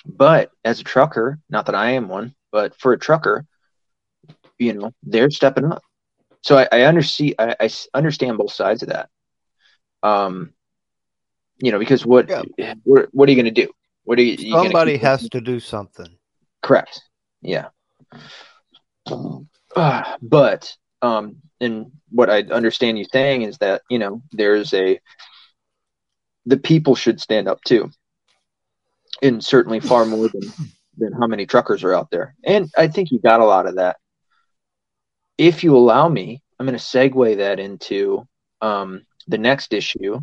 but 0.05 0.51
as 0.65 0.81
a 0.81 0.85
trucker, 0.85 1.39
not 1.49 1.67
that 1.67 1.75
I 1.75 1.93
am 1.93 2.09
one, 2.09 2.35
but 2.53 2.79
for 2.79 2.93
a 2.93 2.99
trucker, 2.99 3.47
you 4.59 4.73
know, 4.75 4.93
they're 5.03 5.31
stepping 5.31 5.65
up. 5.65 5.83
So 6.43 6.59
I, 6.59 6.69
I 6.71 6.81
understand. 6.83 7.35
I, 7.39 7.57
I, 7.61 7.71
understand 7.95 8.39
both 8.39 8.53
sides 8.53 8.83
of 8.83 8.91
that. 8.91 9.09
Um, 10.03 10.53
you 11.59 11.73
know, 11.73 11.79
because 11.79 12.05
what 12.05 12.29
yeah. 12.29 12.75
what, 12.85 13.09
what 13.13 13.29
are 13.29 13.33
you 13.33 13.37
going 13.43 13.53
to 13.55 13.63
do? 13.63 13.73
What 14.05 14.19
are 14.19 14.23
you? 14.23 14.37
you 14.39 14.53
Somebody 14.53 14.99
has 14.99 15.29
to 15.31 15.41
do 15.41 15.59
something. 15.59 16.19
Correct. 16.63 17.01
Yeah. 17.41 17.69
Uh, 19.07 20.17
but 20.23 20.77
um, 21.01 21.37
and 21.61 21.93
what 22.11 22.29
I 22.29 22.43
understand 22.43 22.99
you 22.99 23.07
saying 23.11 23.43
is 23.43 23.59
that 23.59 23.83
you 23.89 23.99
know 23.99 24.23
there's 24.33 24.75
a 24.75 25.01
the 26.45 26.59
people 26.59 26.95
should 26.95 27.21
stand 27.21 27.49
up 27.49 27.63
too 27.65 27.91
and 29.23 29.45
certainly 29.45 29.81
far 29.81 30.05
more 30.05 30.29
than 30.29 30.43
than 30.97 31.13
how 31.13 31.27
many 31.27 31.47
truckers 31.47 31.83
are 31.83 31.95
out 31.95 32.11
there. 32.11 32.35
And 32.45 32.71
I 32.77 32.89
think 32.89 33.11
you 33.11 33.19
got 33.19 33.41
a 33.41 33.45
lot 33.45 33.67
of 33.67 33.77
that. 33.77 33.97
If 35.37 35.65
you 35.65 35.77
allow 35.77 36.09
me, 36.09 36.41
I'm 36.59 36.67
going 36.67 36.79
to 36.79 36.85
segue 36.85 37.39
that 37.39 37.59
into 37.59 38.27
um, 38.61 39.05
the 39.27 39.39
next 39.39 39.73
issue, 39.73 40.21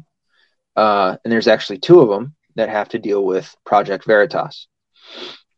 uh, 0.75 1.17
and 1.23 1.32
there's 1.32 1.49
actually 1.49 1.80
two 1.80 1.99
of 1.99 2.10
them 2.10 2.36
that 2.56 2.69
have 2.69 2.89
to 2.89 2.99
deal 2.99 3.25
with 3.25 3.54
Project 3.65 4.06
Veritas. 4.06 4.67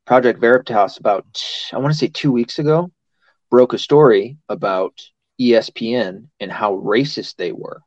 Project 0.06 0.40
Veritas, 0.40 0.98
about 0.98 1.26
I 1.72 1.78
want 1.78 1.94
to 1.94 1.98
say 1.98 2.08
two 2.08 2.32
weeks 2.32 2.60
ago, 2.60 2.92
broke 3.50 3.74
a 3.74 3.78
story 3.78 4.38
about 4.50 5.00
ESPN 5.40 6.28
and 6.40 6.52
how 6.52 6.76
racist 6.76 7.36
they 7.36 7.52
were. 7.52 7.82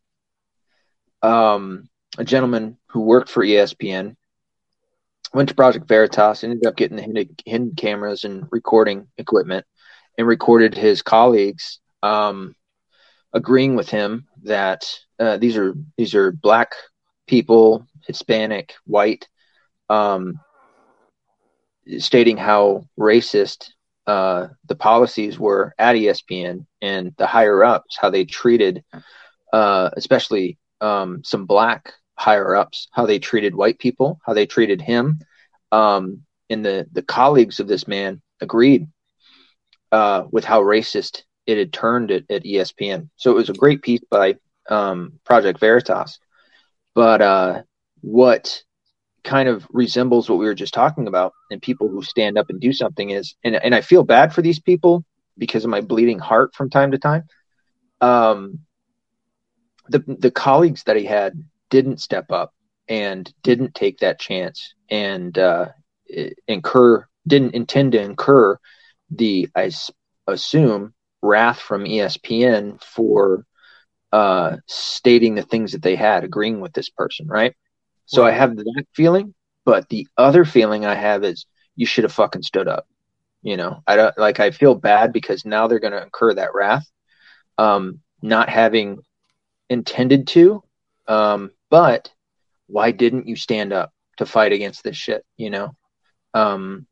Um, 1.23 1.89
a 2.19 2.25
gentleman 2.25 2.79
who 2.89 3.01
worked 3.01 3.29
for 3.29 3.45
ESPN 3.45 4.17
went 5.37 5.51
to 5.51 5.55
Project 5.55 5.87
Veritas, 5.87 6.43
ended 6.43 6.65
up 6.67 6.77
getting 6.77 6.97
the 6.97 7.03
hidden, 7.03 7.37
hidden 7.45 7.75
cameras 7.77 8.25
and 8.25 8.49
recording 8.51 9.07
equipment, 9.19 9.67
and 10.17 10.27
recorded 10.27 10.75
his 10.75 11.03
colleagues 11.03 11.79
um, 12.03 12.57
agreeing 13.35 13.77
with 13.77 13.91
him 13.91 14.27
that 14.45 14.91
uh, 15.21 15.37
these 15.37 15.59
are 15.59 15.75
these 15.99 16.15
are 16.15 16.33
black 16.33 16.73
people, 17.27 17.87
Hispanic, 18.07 18.75
white, 18.87 19.29
um, 19.91 20.41
stating 21.99 22.39
how 22.39 22.87
racist 22.99 23.73
uh, 24.07 24.49
the 24.67 24.77
policies 24.77 25.39
were 25.39 25.75
at 25.79 25.97
ESPN 25.97 26.65
and 26.81 27.13
the 27.19 27.27
higher 27.27 27.63
ups, 27.63 27.99
how 28.01 28.09
they 28.09 28.25
treated, 28.25 28.83
uh, 29.53 29.91
especially 29.99 30.57
um, 30.81 31.23
some 31.25 31.45
black 31.45 31.93
higher 32.17 32.55
ups, 32.55 32.89
how 32.93 33.07
they 33.07 33.19
treated 33.19 33.55
white 33.55 33.79
people, 33.79 34.21
how 34.25 34.35
they 34.35 34.47
treated 34.47 34.81
him. 34.81 35.21
Um, 35.73 36.23
and 36.49 36.65
the, 36.65 36.87
the 36.93 37.03
colleagues 37.03 37.61
of 37.61 37.69
this 37.69 37.87
man 37.87 38.23
agreed 38.41 38.89
uh, 39.93 40.25
with 40.31 40.45
how 40.45 40.63
racist 40.63 41.23
it 41.47 41.59
had 41.59 41.73
turned 41.73 42.11
at, 42.11 42.25
at 42.31 42.45
ESPN. 42.45 43.11
So 43.17 43.31
it 43.31 43.37
was 43.37 43.51
a 43.51 43.55
great 43.55 43.83
piece 43.83 44.03
by 44.11 44.37
um, 44.69 45.21
Project 45.25 45.61
Veritas. 45.61 46.19
But 46.95 47.21
uh, 47.21 47.63
what 48.01 48.63
kind 49.23 49.49
of 49.49 49.67
resembles 49.71 50.29
what 50.29 50.39
we 50.39 50.47
were 50.47 50.55
just 50.55 50.73
talking 50.73 51.09
about 51.09 51.33
and 51.51 51.61
people 51.61 51.89
who 51.89 52.03
stand 52.03 52.39
up 52.39 52.49
and 52.49 52.61
do 52.61 52.73
something 52.73 53.11
is 53.11 53.35
and, 53.43 53.57
and 53.57 53.75
I 53.75 53.81
feel 53.81 54.05
bad 54.05 54.33
for 54.33 54.41
these 54.41 54.61
people 54.61 55.05
because 55.37 55.65
of 55.65 55.71
my 55.71 55.81
bleeding 55.81 56.21
heart 56.21 56.55
from 56.55 56.71
time 56.71 56.93
to 56.93 56.99
time. 56.99 57.25
Um, 58.01 58.61
the 59.89 60.03
the 60.07 60.31
colleagues 60.31 60.85
that 60.85 60.97
he 60.97 61.05
had 61.05 61.33
didn't 61.71 62.01
step 62.01 62.31
up 62.31 62.53
and 62.89 63.33
didn't 63.43 63.75
take 63.75 63.99
that 63.99 64.21
chance 64.21 64.75
and 64.91 65.37
uh, 65.39 65.67
incur 66.47 67.07
didn't 67.27 67.55
intend 67.55 67.93
to 67.93 68.01
incur 68.01 68.59
the 69.11 69.49
I 69.55 69.71
assume 70.27 70.95
wrath 71.23 71.59
from 71.59 71.85
ESPN 71.85 72.83
for 72.83 73.45
uh, 74.13 74.57
stating 74.67 75.35
the 75.35 75.43
things 75.43 75.73
that 75.73 75.83
they 75.83 75.97
had, 75.97 76.25
agreeing 76.25 76.61
with 76.61 76.73
this 76.73 76.89
person, 76.89 77.27
right? 77.27 77.55
So 78.07 78.23
right. 78.23 78.33
I 78.33 78.37
have 78.37 78.57
that 78.57 78.85
feeling, 78.95 79.35
but 79.65 79.89
the 79.89 80.07
other 80.17 80.45
feeling 80.45 80.87
I 80.87 80.95
have 80.95 81.25
is 81.25 81.47
you 81.75 81.87
should 81.87 82.05
have 82.05 82.13
fucking 82.13 82.43
stood 82.43 82.69
up. 82.69 82.87
You 83.43 83.57
know, 83.57 83.83
I 83.87 83.97
don't 83.97 84.17
like. 84.19 84.41
I 84.41 84.51
feel 84.51 84.75
bad 84.75 85.13
because 85.13 85.45
now 85.45 85.67
they're 85.67 85.79
going 85.79 85.93
to 85.93 86.03
incur 86.03 86.35
that 86.35 86.55
wrath, 86.55 86.87
um, 87.59 88.01
not 88.23 88.49
having 88.49 88.99
intended 89.69 90.27
to. 90.29 90.63
Um, 91.07 91.53
but 91.71 92.13
why 92.67 92.91
didn't 92.91 93.29
you 93.29 93.37
stand 93.37 93.73
up 93.73 93.93
to 94.17 94.27
fight 94.27 94.53
against 94.53 94.83
this 94.83 94.97
shit? 94.97 95.25
You 95.37 95.51
know, 95.51 95.77
um, 96.35 96.87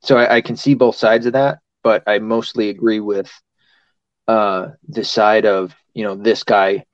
so 0.00 0.16
I, 0.16 0.36
I 0.36 0.40
can 0.40 0.56
see 0.56 0.74
both 0.74 0.96
sides 0.96 1.26
of 1.26 1.32
that, 1.34 1.58
but 1.82 2.02
I 2.06 2.18
mostly 2.18 2.68
agree 2.68 3.00
with 3.00 3.30
uh, 4.26 4.68
the 4.88 5.04
side 5.04 5.46
of 5.46 5.74
you 5.94 6.04
know 6.04 6.14
this 6.14 6.44
guy 6.44 6.84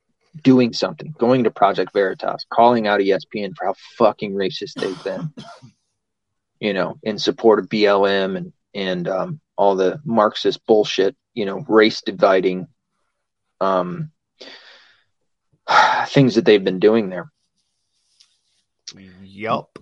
doing 0.42 0.72
something, 0.72 1.14
going 1.18 1.44
to 1.44 1.50
Project 1.50 1.92
Veritas, 1.92 2.46
calling 2.50 2.86
out 2.86 3.00
ESPN 3.00 3.54
for 3.56 3.66
how 3.66 3.74
fucking 3.96 4.32
racist 4.32 4.74
they've 4.74 5.04
been, 5.04 5.32
you 6.60 6.72
know, 6.72 6.98
in 7.02 7.18
support 7.18 7.58
of 7.58 7.68
BLM 7.68 8.36
and 8.36 8.52
and 8.74 9.08
um, 9.08 9.40
all 9.56 9.76
the 9.76 10.00
Marxist 10.04 10.64
bullshit, 10.66 11.16
you 11.32 11.44
know, 11.44 11.64
race 11.68 12.02
dividing 12.04 12.66
um, 13.60 14.10
things 16.06 16.34
that 16.34 16.44
they've 16.44 16.64
been 16.64 16.80
doing 16.80 17.08
there. 17.08 17.30
Yup. 19.22 19.78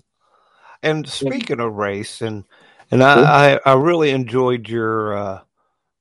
And 0.83 1.09
speaking 1.09 1.61
of 1.61 1.75
race, 1.75 2.23
and 2.23 2.45
and 2.91 3.03
I, 3.03 3.55
I, 3.55 3.61
I 3.65 3.75
really 3.75 4.11
enjoyed 4.11 4.69
your 4.69 5.17
uh, 5.17 5.41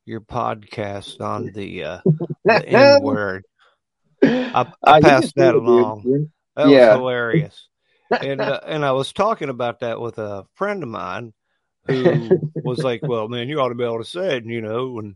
your 0.05 0.21
podcast 0.21 1.21
on 1.21 1.51
the, 1.53 1.83
uh, 1.83 2.01
the 2.45 2.67
N 2.67 3.01
word. 3.01 3.45
I, 4.23 4.71
I 4.83 5.01
passed 5.01 5.35
that 5.35 5.55
along. 5.55 6.29
That 6.55 6.69
yeah. 6.69 6.89
was 6.89 6.97
hilarious. 6.97 7.67
and 8.09 8.41
uh, 8.41 8.59
and 8.65 8.85
I 8.85 8.91
was 8.91 9.13
talking 9.13 9.49
about 9.49 9.79
that 9.79 9.99
with 9.99 10.17
a 10.17 10.45
friend 10.55 10.83
of 10.83 10.89
mine 10.89 11.33
who 11.85 12.29
was 12.63 12.79
like, 12.79 13.01
"Well, 13.03 13.27
man, 13.27 13.49
you 13.49 13.59
ought 13.59 13.69
to 13.69 13.75
be 13.75 13.83
able 13.83 13.99
to 13.99 14.05
say 14.05 14.37
it," 14.37 14.45
you 14.45 14.61
know. 14.61 14.99
And, 14.99 15.15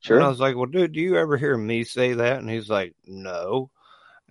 sure. 0.00 0.16
and 0.16 0.24
I 0.24 0.28
was 0.28 0.40
like, 0.40 0.56
"Well, 0.56 0.66
dude, 0.66 0.92
do 0.92 1.00
you 1.00 1.16
ever 1.16 1.36
hear 1.36 1.56
me 1.56 1.84
say 1.84 2.14
that?" 2.14 2.38
And 2.38 2.50
he's 2.50 2.68
like, 2.68 2.94
"No." 3.06 3.70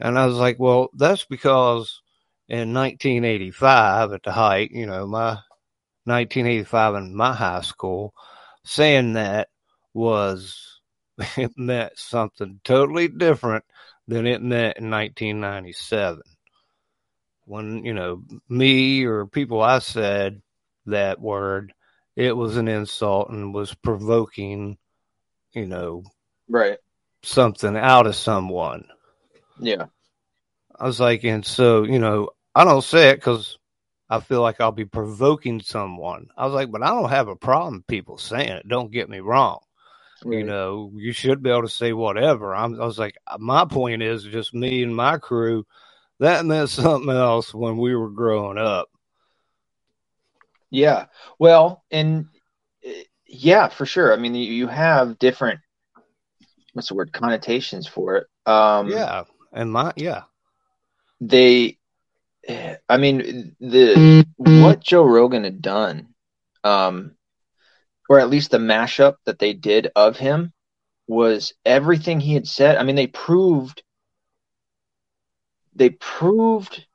And 0.02 0.18
I 0.18 0.26
was 0.26 0.38
like, 0.38 0.60
"Well, 0.60 0.90
that's 0.94 1.26
because 1.26 2.02
in 2.50 2.74
1985, 2.74 4.14
at 4.14 4.24
the 4.24 4.32
height, 4.32 4.72
you 4.72 4.86
know, 4.86 5.08
my 5.08 5.40
1985 6.06 6.96
in 6.96 7.16
my 7.16 7.34
high 7.34 7.62
school, 7.62 8.14
saying 8.66 9.14
that 9.14 9.50
was 9.94 10.82
it 11.38 11.52
meant 11.58 11.98
something 11.98 12.60
totally 12.64 13.08
different 13.08 13.64
than 14.08 14.28
it 14.28 14.42
meant 14.42 14.78
in 14.78 14.90
1997. 14.90 16.22
When, 17.46 17.84
you 17.86 17.94
know, 17.94 18.24
me 18.50 19.04
or 19.04 19.26
people 19.26 19.62
I 19.62 19.80
said 19.80 20.42
that 20.86 21.20
word, 21.20 21.74
it 22.16 22.36
was 22.36 22.58
an 22.58 22.68
insult 22.68 23.30
and 23.30 23.54
was 23.54 23.74
provoking, 23.74 24.78
you 25.54 25.66
know, 25.68 26.04
right, 26.50 26.78
something 27.24 27.76
out 27.78 28.08
of 28.08 28.16
someone. 28.16 28.86
Yeah. 29.62 29.86
I 30.78 30.86
was 30.86 31.00
like, 31.00 31.24
and 31.24 31.46
so, 31.46 31.84
you 31.84 32.00
know, 32.00 32.32
I 32.56 32.64
don't 32.64 32.84
say 32.84 33.10
it 33.10 33.16
because 33.16 33.58
I 34.10 34.20
feel 34.20 34.42
like 34.42 34.60
I'll 34.60 34.72
be 34.72 34.86
provoking 34.86 35.62
someone. 35.62 36.28
I 36.36 36.46
was 36.46 36.54
like, 36.54 36.72
but 36.72 36.84
I 36.84 36.88
don't 36.88 37.10
have 37.10 37.28
a 37.28 37.36
problem 37.36 37.86
people 37.88 38.18
saying 38.18 38.50
it. 38.50 38.68
Don't 38.68 38.92
get 38.92 39.10
me 39.10 39.20
wrong. 39.20 39.60
Right. 40.24 40.40
You 40.40 40.44
know, 40.44 40.92
you 40.96 41.14
should 41.14 41.42
be 41.42 41.50
able 41.50 41.64
to 41.64 41.70
say 41.70 41.94
whatever. 41.94 42.54
I'm, 42.56 42.80
I 42.80 42.86
was 42.86 43.00
like, 43.00 43.16
my 43.40 43.66
point 43.66 44.04
is 44.04 44.24
just 44.24 44.54
me 44.54 44.84
and 44.84 44.96
my 44.96 45.18
crew. 45.18 45.66
That 46.20 46.46
meant 46.46 46.70
something 46.72 47.10
else 47.10 47.54
when 47.54 47.78
we 47.78 47.96
were 47.96 48.10
growing 48.10 48.58
up. 48.58 48.90
Yeah. 50.70 51.06
Well, 51.40 51.84
and 51.92 52.28
eh, 52.84 53.04
yeah, 53.28 53.70
for 53.70 53.86
sure. 53.86 54.14
I 54.14 54.18
mean, 54.18 54.36
you 54.36 54.68
have 54.68 55.20
different, 55.20 55.60
what's 56.74 56.90
the 56.90 56.96
word, 56.96 57.14
connotations 57.14 57.88
for 57.88 58.18
it. 58.18 58.28
Um, 58.46 58.90
yeah. 58.90 59.24
And 59.52 59.72
my, 59.72 59.94
yeah. 59.96 60.24
They, 61.20 61.78
I 62.90 62.98
mean, 62.98 63.56
the, 63.60 64.26
what 64.38 64.80
Joe 64.82 65.04
Rogan 65.04 65.44
had 65.44 65.62
done, 65.62 66.14
um, 66.64 67.16
or 68.10 68.20
at 68.20 68.30
least 68.30 68.52
the 68.52 68.58
mashup 68.58 69.16
that 69.26 69.40
they 69.40 69.54
did 69.54 69.92
of 69.96 70.18
him 70.18 70.52
was 71.08 71.54
everything 71.66 72.20
he 72.20 72.34
had 72.34 72.48
said. 72.48 72.78
I 72.78 72.84
mean, 72.84 72.96
they 72.96 73.08
proved 73.08 73.84
they 75.74 75.90
proved 75.90 76.86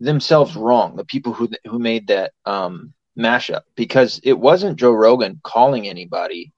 themselves 0.00 0.56
wrong. 0.56 0.96
The 0.96 1.04
people 1.04 1.32
who 1.32 1.48
who 1.64 1.78
made 1.78 2.08
that 2.08 2.32
um, 2.44 2.94
mashup 3.18 3.62
because 3.74 4.20
it 4.24 4.38
wasn't 4.38 4.78
Joe 4.78 4.92
Rogan 4.92 5.40
calling 5.42 5.88
anybody 5.88 6.52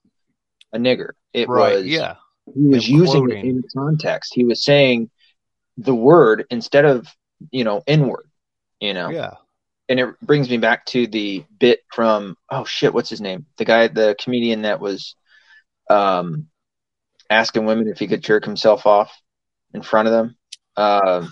a 0.72 0.78
nigger. 0.78 1.10
It 1.32 1.48
right, 1.48 1.76
was 1.76 1.86
yeah. 1.86 2.16
He 2.52 2.66
was 2.66 2.88
using 2.88 3.30
it 3.30 3.44
in 3.44 3.62
context. 3.74 4.32
He 4.34 4.44
was 4.44 4.64
saying 4.64 5.10
the 5.76 5.94
word 5.94 6.46
instead 6.50 6.84
of 6.84 7.08
you 7.50 7.64
know 7.64 7.82
inward. 7.86 8.26
You 8.80 8.94
know. 8.94 9.10
Yeah 9.10 9.34
and 9.88 10.00
it 10.00 10.20
brings 10.20 10.48
me 10.48 10.58
back 10.58 10.86
to 10.86 11.06
the 11.06 11.44
bit 11.58 11.80
from 11.92 12.36
oh 12.50 12.64
shit, 12.64 12.94
what's 12.94 13.10
his 13.10 13.20
name? 13.20 13.46
The 13.58 13.64
guy, 13.64 13.88
the 13.88 14.16
comedian 14.18 14.62
that 14.62 14.80
was 14.80 15.14
um, 15.90 16.48
asking 17.28 17.66
women 17.66 17.88
if 17.88 17.98
he 17.98 18.06
could 18.06 18.22
jerk 18.22 18.44
himself 18.44 18.86
off 18.86 19.12
in 19.72 19.82
front 19.82 20.08
of 20.08 20.12
them. 20.12 20.36
Uh, 20.76 21.26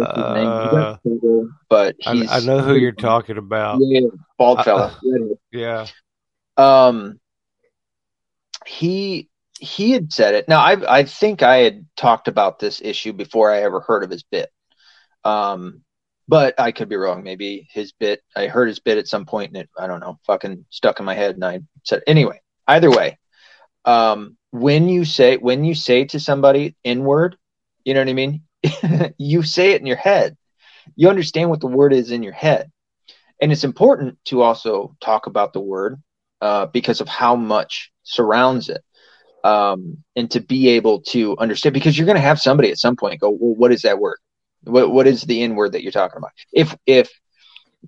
uh, 0.00 0.96
but 1.68 1.96
I, 2.06 2.26
I, 2.30 2.40
know 2.40 2.60
who 2.60 2.74
you're 2.74 2.92
talking 2.92 3.36
about. 3.36 3.78
Yeah, 3.80 4.08
bald 4.38 4.64
fella. 4.64 4.98
Uh, 5.04 5.34
yeah. 5.52 5.86
Um, 6.56 7.20
he 8.66 9.28
he 9.60 9.92
had 9.92 10.12
said 10.12 10.34
it. 10.34 10.48
Now 10.48 10.60
I 10.60 10.98
I 11.00 11.04
think 11.04 11.42
I 11.42 11.58
had 11.58 11.86
talked 11.96 12.28
about 12.28 12.58
this 12.58 12.80
issue 12.82 13.12
before 13.12 13.50
I 13.50 13.62
ever 13.62 13.80
heard 13.80 14.04
of 14.04 14.10
his 14.10 14.22
bit. 14.22 14.50
Um, 15.24 15.84
but 16.28 16.58
I 16.58 16.72
could 16.72 16.88
be 16.88 16.96
wrong. 16.96 17.22
Maybe 17.22 17.68
his 17.70 17.92
bit, 17.92 18.22
I 18.34 18.46
heard 18.46 18.68
his 18.68 18.80
bit 18.80 18.98
at 18.98 19.08
some 19.08 19.26
point 19.26 19.48
and 19.48 19.58
it, 19.58 19.70
I 19.78 19.86
don't 19.86 20.00
know, 20.00 20.18
fucking 20.26 20.64
stuck 20.70 20.98
in 20.98 21.04
my 21.04 21.14
head. 21.14 21.34
And 21.34 21.44
I 21.44 21.60
said, 21.84 22.02
anyway, 22.06 22.40
either 22.66 22.90
way, 22.90 23.18
um, 23.84 24.36
when 24.50 24.88
you 24.88 25.04
say, 25.04 25.36
when 25.36 25.64
you 25.64 25.74
say 25.74 26.04
to 26.06 26.20
somebody 26.20 26.76
inward, 26.82 27.36
you 27.84 27.92
know 27.92 28.00
what 28.00 28.08
I 28.08 28.14
mean? 28.14 28.42
you 29.18 29.42
say 29.42 29.72
it 29.72 29.80
in 29.80 29.86
your 29.86 29.96
head. 29.96 30.36
You 30.96 31.08
understand 31.08 31.50
what 31.50 31.60
the 31.60 31.66
word 31.66 31.92
is 31.92 32.10
in 32.10 32.22
your 32.22 32.32
head. 32.32 32.70
And 33.40 33.52
it's 33.52 33.64
important 33.64 34.18
to 34.26 34.42
also 34.42 34.96
talk 35.00 35.26
about 35.26 35.52
the 35.52 35.60
word 35.60 36.00
uh, 36.40 36.66
because 36.66 37.00
of 37.00 37.08
how 37.08 37.36
much 37.36 37.92
surrounds 38.04 38.68
it. 38.68 38.82
Um, 39.42 39.98
and 40.16 40.30
to 40.30 40.40
be 40.40 40.68
able 40.70 41.02
to 41.08 41.36
understand, 41.36 41.74
because 41.74 41.98
you're 41.98 42.06
going 42.06 42.16
to 42.16 42.22
have 42.22 42.40
somebody 42.40 42.70
at 42.70 42.78
some 42.78 42.96
point 42.96 43.20
go, 43.20 43.30
well, 43.30 43.54
what 43.54 43.72
is 43.72 43.82
that 43.82 43.98
word? 43.98 44.18
What 44.62 44.90
what 44.90 45.06
is 45.06 45.22
the 45.22 45.42
N 45.42 45.54
word 45.56 45.72
that 45.72 45.82
you're 45.82 45.92
talking 45.92 46.16
about? 46.16 46.30
If 46.50 46.74
if 46.86 47.10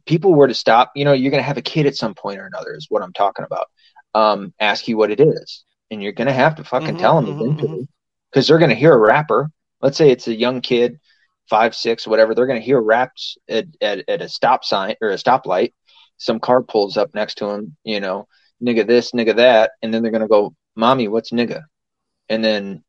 people 0.05 0.35
were 0.35 0.49
to 0.49 0.55
stop, 0.55 0.93
you 0.95 1.07
know, 1.07 1.15
you're 1.15 1.31
going 1.31 1.43
to 1.43 1.47
have 1.47 1.57
a 1.57 1.63
kid 1.63 1.87
at 1.87 1.97
some 1.97 2.15
point 2.15 2.39
or 2.39 2.47
another. 2.47 2.75
Is 2.75 2.87
what 2.91 3.03
I'm 3.03 3.15
talking 3.15 3.47
about. 3.47 3.69
Um, 4.15 4.53
ask 4.61 4.87
you 4.87 4.99
what 4.99 5.11
it 5.11 5.21
is, 5.21 5.65
and 5.91 6.03
you're 6.03 6.13
going 6.13 6.29
to 6.29 6.35
have 6.35 6.57
to 6.57 6.65
fucking 6.65 6.89
mm-hmm, 6.89 6.99
tell 6.99 7.17
them 7.17 7.27
mm-hmm, 7.27 7.41
eventually 7.41 7.89
because 8.31 8.45
mm-hmm. 8.45 8.53
they're 8.53 8.59
going 8.59 8.71
to 8.71 8.77
hear 8.77 8.93
a 8.93 8.99
rapper. 8.99 9.51
Let's 9.81 9.97
say 9.97 10.11
it's 10.11 10.29
a 10.29 10.35
young 10.35 10.61
kid, 10.61 11.01
five, 11.49 11.75
six, 11.75 12.07
whatever. 12.07 12.35
They're 12.35 12.47
going 12.47 12.61
to 12.61 12.65
hear 12.65 12.81
raps 12.81 13.39
at, 13.49 13.67
at, 13.81 14.09
at 14.09 14.23
a 14.23 14.29
stop 14.29 14.65
sign 14.65 14.97
or 15.01 15.11
a 15.11 15.17
stoplight. 15.17 15.73
Some 16.19 16.41
car 16.41 16.63
pulls 16.63 16.97
up 16.97 17.15
next 17.15 17.37
to 17.37 17.51
him, 17.51 17.77
you 17.85 18.01
know, 18.01 18.27
nigga 18.63 18.87
this, 18.87 19.13
nigga 19.13 19.37
that, 19.37 19.73
and 19.83 19.93
then 19.93 20.03
they're 20.03 20.13
to 20.23 20.29
go, 20.29 20.55
"Mommy, 20.75 21.09
what's 21.09 21.31
nigga?" 21.31 21.65
And 22.29 22.45
then, 22.45 22.85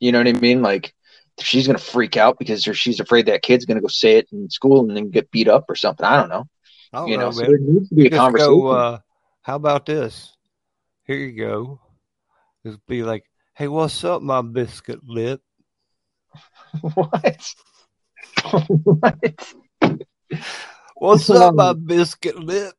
you 0.00 0.12
know 0.12 0.18
what 0.18 0.28
I 0.28 0.32
mean? 0.32 0.62
Like 0.62 0.94
she's 1.40 1.66
to 1.78 1.82
freak 1.82 2.16
out 2.16 2.38
because 2.38 2.62
she's 2.62 3.00
afraid 3.00 3.26
that 3.26 3.42
kid's 3.42 3.66
to 3.76 3.82
go 3.82 3.88
say 3.88 4.16
it 4.18 4.28
in 4.32 4.48
school 4.50 4.80
and 4.80 4.96
then 4.96 5.10
get 5.10 5.30
beat 5.30 5.48
up 5.48 5.64
or 5.68 5.74
something. 5.74 6.06
I 6.06 6.16
don't 6.16 6.28
know. 6.28 6.44
I 6.92 6.98
don't 6.98 7.08
you 7.08 7.18
know, 7.18 7.26
know 7.26 7.30
so 7.32 7.42
there 7.42 7.58
needs 7.58 7.88
to 7.88 7.94
be 7.94 8.06
a 8.06 8.10
conversation. 8.10 8.60
Go, 8.60 8.68
uh, 8.68 8.98
how 9.42 9.56
about 9.56 9.86
this? 9.86 10.32
Here 11.04 11.16
you 11.16 11.32
go. 11.32 11.80
Just 12.64 12.84
be 12.86 13.02
like, 13.02 13.24
hey, 13.54 13.68
what's 13.68 14.02
up, 14.04 14.22
my 14.22 14.42
biscuit 14.42 15.00
lip? 15.04 15.40
what? 16.80 17.54
what? 18.82 19.46
What's 20.96 21.30
up, 21.30 21.54
my 21.54 21.74
biscuit 21.74 22.38
lip? 22.38 22.74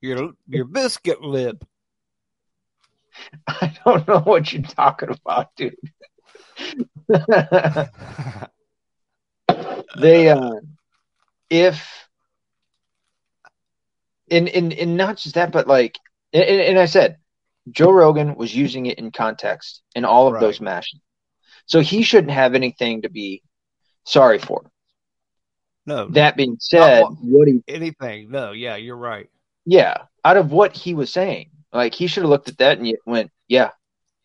Your 0.00 0.32
your 0.48 0.64
biscuit 0.64 1.22
lip. 1.22 1.64
I 3.48 3.74
don't 3.84 4.06
know 4.06 4.20
what 4.20 4.52
you're 4.52 4.62
talking 4.62 5.08
about, 5.10 5.54
dude. 5.56 5.74
they 9.98 10.28
uh 10.28 10.50
if 11.50 12.08
and, 14.30 14.48
and 14.48 14.72
and 14.72 14.96
not 14.96 15.16
just 15.18 15.34
that, 15.36 15.52
but 15.52 15.66
like 15.66 15.98
and, 16.32 16.42
and 16.44 16.78
I 16.78 16.86
said 16.86 17.18
Joe 17.70 17.90
Rogan 17.90 18.34
was 18.36 18.54
using 18.54 18.86
it 18.86 18.98
in 18.98 19.10
context 19.10 19.82
in 19.94 20.04
all 20.04 20.26
of 20.28 20.34
Right. 20.34 20.40
those 20.40 20.60
matches. 20.60 21.00
So 21.66 21.80
he 21.80 22.02
shouldn't 22.02 22.32
have 22.32 22.54
anything 22.54 23.02
to 23.02 23.08
be 23.10 23.42
sorry 24.04 24.38
for. 24.38 24.70
no, 25.84 26.08
That 26.08 26.36
being 26.36 26.56
said, 26.60 27.02
what- 27.02 27.16
what 27.22 27.48
he 27.48 27.62
anything. 27.66 28.30
No, 28.30 28.52
yeah, 28.52 28.76
you're 28.76 28.96
right. 28.96 29.28
Yeah, 29.66 30.04
out 30.24 30.36
of 30.36 30.52
what 30.52 30.74
he 30.74 30.94
was 30.94 31.12
saying, 31.12 31.50
like 31.72 31.92
he 31.94 32.06
should 32.06 32.22
have 32.22 32.30
looked 32.30 32.48
at 32.48 32.58
that 32.58 32.78
and 32.78 32.96
went, 33.04 33.30
"Yeah, 33.48 33.70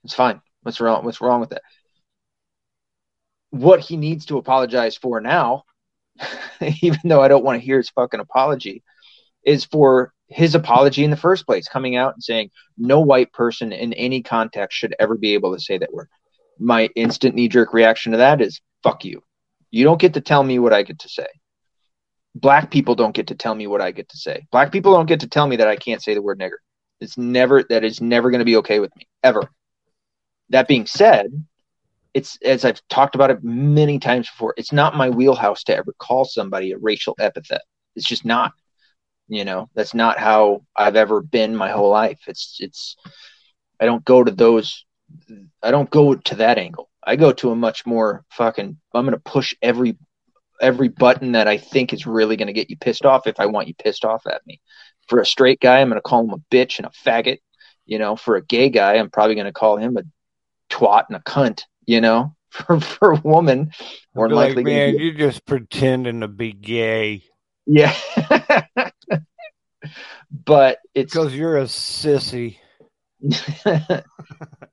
it's 0.04 0.14
fine. 0.14 0.42
What's 0.62 0.80
wrong? 0.80 1.04
What's 1.04 1.20
wrong 1.20 1.42
with 1.42 1.50
that?" 1.50 1.64
What 3.50 3.82
he 3.82 3.98
needs 3.98 4.28
to 4.28 4.38
apologize 4.38 4.96
for 4.96 5.20
now, 5.20 5.64
even 6.82 7.00
though 7.06 7.22
I 7.22 7.28
don't 7.28 7.44
want 7.44 7.60
to 7.60 7.66
hear 7.66 7.78
his 7.78 7.90
fucking 7.90 8.20
apology, 8.20 8.84
is 9.44 9.66
for 9.66 10.14
his 10.28 10.56
apology 10.56 11.04
in 11.04 11.12
the 11.12 11.18
first 11.18 11.46
place, 11.46 11.68
coming 11.68 11.96
out 11.96 12.14
and 12.14 12.24
saying 12.24 12.52
no 12.78 13.02
white 13.02 13.34
person 13.34 13.74
in 13.74 13.94
any 13.94 14.22
context 14.22 14.78
should 14.78 14.96
ever 15.00 15.18
be 15.18 15.34
able 15.34 15.54
to 15.54 15.62
say 15.62 15.78
that 15.78 15.92
word. 15.92 16.08
My 16.60 16.90
instant 16.96 17.36
knee 17.36 17.50
jerk 17.50 17.74
reaction 17.74 18.12
to 18.12 18.20
that 18.20 18.42
is 18.42 18.62
fuck 18.84 19.04
you. 19.04 19.24
You 19.72 19.84
don't 19.84 20.00
get 20.00 20.14
to 20.14 20.22
tell 20.22 20.44
me 20.44 20.60
what 20.60 20.74
I 20.74 20.84
get 20.84 21.00
to 21.00 21.10
say. 21.10 21.28
Black 22.36 22.72
people 22.72 22.96
don't 22.96 23.16
get 23.16 23.28
to 23.28 23.36
tell 23.36 23.54
me 23.54 23.68
what 23.68 23.82
I 23.82 23.92
get 23.92 24.10
to 24.10 24.18
say. 24.18 24.46
Black 24.52 24.72
people 24.72 24.94
don't 24.94 25.06
get 25.06 25.20
to 25.22 25.28
tell 25.28 25.48
me 25.48 25.58
that 25.58 25.68
I 25.68 25.76
can't 25.76 26.02
say 26.02 26.14
the 26.14 26.22
word 26.22 26.40
nigger. 26.40 26.60
It's 27.00 27.18
never 27.18 27.64
that 27.64 27.84
is 27.84 28.00
never 28.00 28.30
going 28.30 28.40
to 28.40 28.46
be 28.46 28.58
okay 28.58 28.80
with 28.80 28.96
me 28.96 29.08
ever. 29.24 29.50
That 30.50 30.68
being 30.68 30.86
said, 30.86 31.32
it's 32.14 32.38
as 32.44 32.64
I've 32.66 32.82
talked 32.90 33.16
about 33.16 33.32
it 33.32 33.44
many 33.44 34.00
times 34.00 34.30
before. 34.30 34.54
It's 34.58 34.72
not 34.72 34.96
my 34.96 35.10
wheelhouse 35.10 35.64
to 35.66 35.76
ever 35.76 35.94
call 35.98 36.26
somebody 36.26 36.72
a 36.72 36.78
racial 36.78 37.16
epithet. 37.20 37.62
It's 37.96 38.08
just 38.08 38.26
not. 38.26 38.54
You 39.28 39.46
know, 39.46 39.70
that's 39.76 39.94
not 39.94 40.20
how 40.20 40.64
I've 40.76 40.98
ever 40.98 41.22
been 41.22 41.56
my 41.56 41.72
whole 41.72 41.90
life. 41.90 42.20
It's 42.28 42.58
it's 42.60 42.98
I 43.80 43.86
don't 43.86 44.04
go 44.04 44.24
to 44.24 44.32
those 44.32 44.86
I 45.64 45.72
don't 45.72 45.90
go 45.90 46.16
to 46.16 46.36
that 46.36 46.58
angle. 46.58 46.90
I 47.04 47.16
go 47.16 47.32
to 47.32 47.52
a 47.52 47.56
much 47.56 47.86
more 47.86 48.24
fucking 48.32 48.78
I'm 48.94 49.06
going 49.06 49.14
to 49.14 49.20
push 49.20 49.56
every 49.62 49.98
every 50.62 50.88
button 50.88 51.34
that 51.34 51.48
I 51.48 51.58
think 51.58 51.94
is 51.94 52.06
really 52.06 52.38
going 52.38 52.48
to 52.48 52.54
get 52.54 52.70
you 52.70 52.78
pissed 52.78 53.06
off 53.06 53.28
if 53.28 53.40
I 53.40 53.48
want 53.48 53.68
you 53.68 53.74
pissed 53.74 54.06
off 54.06 54.26
at 54.28 54.46
me. 54.46 54.62
For 55.08 55.20
a 55.20 55.26
straight 55.26 55.60
guy, 55.60 55.82
I'm 55.82 55.90
going 55.90 55.98
to 55.98 56.02
call 56.02 56.24
him 56.24 56.32
a 56.32 56.56
bitch 56.56 56.78
and 56.78 56.88
a 56.88 56.90
faggot. 56.90 57.40
You 57.86 58.00
know, 58.00 58.16
for 58.16 58.36
a 58.36 58.46
gay 58.46 58.70
guy, 58.70 58.96
I'm 58.96 59.10
probably 59.10 59.36
going 59.36 59.46
to 59.46 59.52
call 59.52 59.78
him 59.78 59.98
a 59.98 60.04
twat 60.70 61.06
and 61.10 61.18
a 61.18 61.20
cunt. 61.20 61.64
You 61.86 62.00
know, 62.00 62.36
for 62.50 62.80
for 62.80 63.12
a 63.14 63.22
woman, 63.22 63.72
more 64.16 64.28
Be 64.28 64.32
than 64.32 64.38
like, 64.38 64.50
likely, 64.50 64.64
man, 64.64 64.98
you're 64.98 65.14
just 65.14 65.46
pretending 65.46 66.22
to 66.22 66.28
be 66.28 66.54
gay 66.54 67.24
yeah. 67.66 67.96
but 70.32 70.80
it's 70.94 71.14
because 71.14 71.34
you're 71.34 71.58
a 71.58 71.64
sissy. 71.64 72.58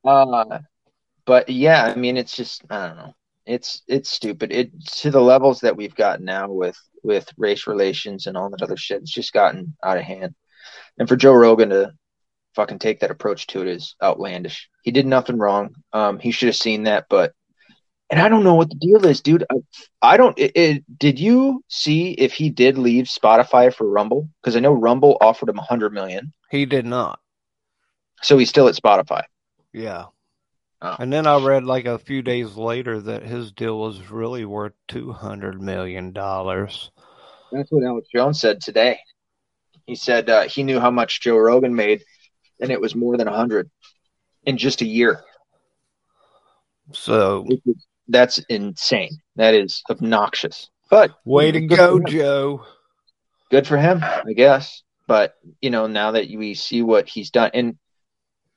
uh, 0.05 0.59
but 1.25 1.49
yeah, 1.49 1.85
I 1.85 1.95
mean, 1.95 2.17
it's 2.17 2.35
just 2.35 2.63
I 2.71 2.89
don't 2.89 2.97
know. 2.97 3.15
It's 3.49 3.83
it's 3.89 4.11
stupid. 4.11 4.53
It 4.53 4.71
to 4.99 5.11
the 5.11 5.21
levels 5.21 5.61
that 5.61 5.77
we've 5.77 5.95
got 5.95 6.21
now 6.21 6.51
with 6.51 6.77
with 7.03 7.29
race 7.37 7.67
relations 7.67 8.27
and 8.27 8.37
all 8.37 8.51
that 8.51 8.63
other 8.63 8.77
shit. 8.77 9.03
It's 9.03 9.13
just 9.13 9.33
gotten 9.33 9.77
out 9.83 9.97
of 9.99 10.05
hand. 10.05 10.35
And 10.99 11.09
for 11.09 11.17
Joe 11.17 11.33
Rogan 11.33 11.71
to 11.71 11.93
fucking 12.55 12.79
take 12.79 13.01
that 13.01 13.11
approach 13.11 13.47
to 13.49 13.63
it 13.63 13.69
is 13.69 13.95
outlandish. 14.03 14.69
He 14.83 14.91
did 14.91 15.07
nothing 15.07 15.39
wrong. 15.39 15.75
Um, 15.93 16.19
he 16.19 16.31
should 16.31 16.49
have 16.49 16.57
seen 16.57 16.85
that, 16.85 17.07
but 17.09 17.33
and 18.11 18.21
I 18.21 18.29
don't 18.29 18.45
know 18.45 18.55
what 18.55 18.71
the 18.71 18.77
deal 18.77 19.05
is, 19.07 19.21
dude. 19.21 19.45
I, 19.51 19.57
I 20.03 20.17
don't. 20.17 20.39
It, 20.39 20.53
it, 20.55 20.99
did 20.99 21.19
you 21.19 21.63
see 21.69 22.13
if 22.13 22.33
he 22.33 22.51
did 22.51 22.79
leave 22.79 23.05
Spotify 23.07 23.73
for 23.73 23.89
Rumble? 23.89 24.29
Because 24.43 24.57
I 24.57 24.61
know 24.61 24.73
Rumble 24.73 25.19
offered 25.21 25.49
him 25.49 25.59
a 25.59 25.63
hundred 25.63 25.93
million, 25.93 26.33
He 26.51 26.65
did 26.67 26.87
not. 26.87 27.21
so 28.23 28.39
he's 28.39 28.49
still 28.49 28.69
at 28.69 28.75
Spotify. 28.75 29.25
Yeah. 29.73 30.07
Oh. 30.81 30.97
And 30.99 31.13
then 31.13 31.27
I 31.27 31.45
read 31.45 31.65
like 31.65 31.87
a 31.87 31.99
few 31.99 32.23
days 32.23 32.57
later 32.57 33.01
that 33.01 33.25
his 33.25 33.51
deal 33.51 33.79
was 33.79 34.11
really 34.11 34.45
worth 34.45 34.75
two 34.87 35.13
hundred 35.13 35.61
million 35.61 36.13
dollars. 36.13 36.91
That's 37.51 37.71
what 37.71 37.85
Alex 37.85 38.09
Jones 38.15 38.41
said 38.41 38.61
today. 38.61 38.99
He 39.87 39.97
said 39.97 40.31
uh, 40.31 40.43
he 40.43 40.63
knew 40.63 40.79
how 40.79 40.91
much 40.91 41.21
Joe 41.21 41.37
Rogan 41.37 41.75
made, 41.75 42.05
and 42.61 42.71
it 42.71 42.81
was 42.81 42.95
more 42.95 43.17
than 43.17 43.27
a 43.27 43.35
hundred 43.35 43.71
in 44.45 44.57
just 44.57 44.83
a 44.83 44.87
year. 44.87 45.25
So 46.93 47.47
That's 48.07 48.39
insane. 48.49 49.21
That 49.37 49.55
is 49.55 49.83
obnoxious. 49.91 50.71
But 50.91 51.13
way 51.25 51.51
to 51.51 51.61
go. 51.61 52.01
Joe. 52.01 52.65
Good 53.51 53.67
for 53.67 53.79
him, 53.79 54.03
I 54.03 54.33
guess. 54.35 54.83
But 55.07 55.35
you 55.61 55.71
know, 55.71 55.87
now 55.87 56.13
that 56.13 56.29
we 56.31 56.55
see 56.55 56.83
what 56.83 57.09
he's 57.09 57.31
done, 57.31 57.51
and 57.55 57.79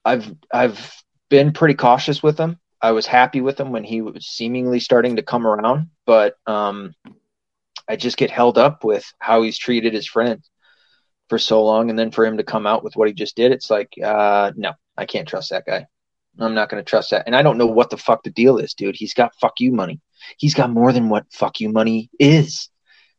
I've 0.05 0.31
I've 0.53 0.93
been 1.31 1.53
pretty 1.53 1.73
cautious 1.73 2.21
with 2.21 2.37
him. 2.37 2.59
I 2.81 2.91
was 2.91 3.07
happy 3.07 3.41
with 3.41 3.59
him 3.59 3.71
when 3.71 3.85
he 3.85 4.01
was 4.01 4.27
seemingly 4.27 4.79
starting 4.79 5.15
to 5.15 5.23
come 5.23 5.47
around, 5.47 5.89
but 6.05 6.35
um, 6.45 6.93
I 7.87 7.95
just 7.95 8.17
get 8.17 8.29
held 8.29 8.57
up 8.57 8.83
with 8.83 9.05
how 9.17 9.41
he's 9.41 9.57
treated 9.57 9.93
his 9.93 10.07
friends 10.07 10.51
for 11.29 11.39
so 11.39 11.63
long, 11.63 11.89
and 11.89 11.97
then 11.97 12.11
for 12.11 12.25
him 12.25 12.37
to 12.37 12.43
come 12.43 12.67
out 12.67 12.83
with 12.83 12.95
what 12.95 13.07
he 13.07 13.13
just 13.13 13.37
did, 13.37 13.53
it's 13.53 13.69
like, 13.69 13.93
uh, 14.03 14.51
no, 14.57 14.73
I 14.97 15.05
can't 15.05 15.27
trust 15.27 15.51
that 15.51 15.65
guy. 15.65 15.87
I'm 16.37 16.53
not 16.53 16.69
going 16.69 16.83
to 16.83 16.89
trust 16.89 17.11
that, 17.11 17.23
and 17.25 17.35
I 17.35 17.41
don't 17.43 17.57
know 17.57 17.67
what 17.67 17.89
the 17.89 17.97
fuck 17.97 18.23
the 18.23 18.29
deal 18.29 18.57
is, 18.57 18.73
dude. 18.73 18.95
He's 18.95 19.13
got 19.13 19.35
fuck 19.39 19.53
you 19.59 19.71
money. 19.71 20.01
He's 20.37 20.53
got 20.53 20.69
more 20.69 20.91
than 20.91 21.07
what 21.07 21.31
fuck 21.31 21.61
you 21.61 21.69
money 21.69 22.09
is. 22.19 22.69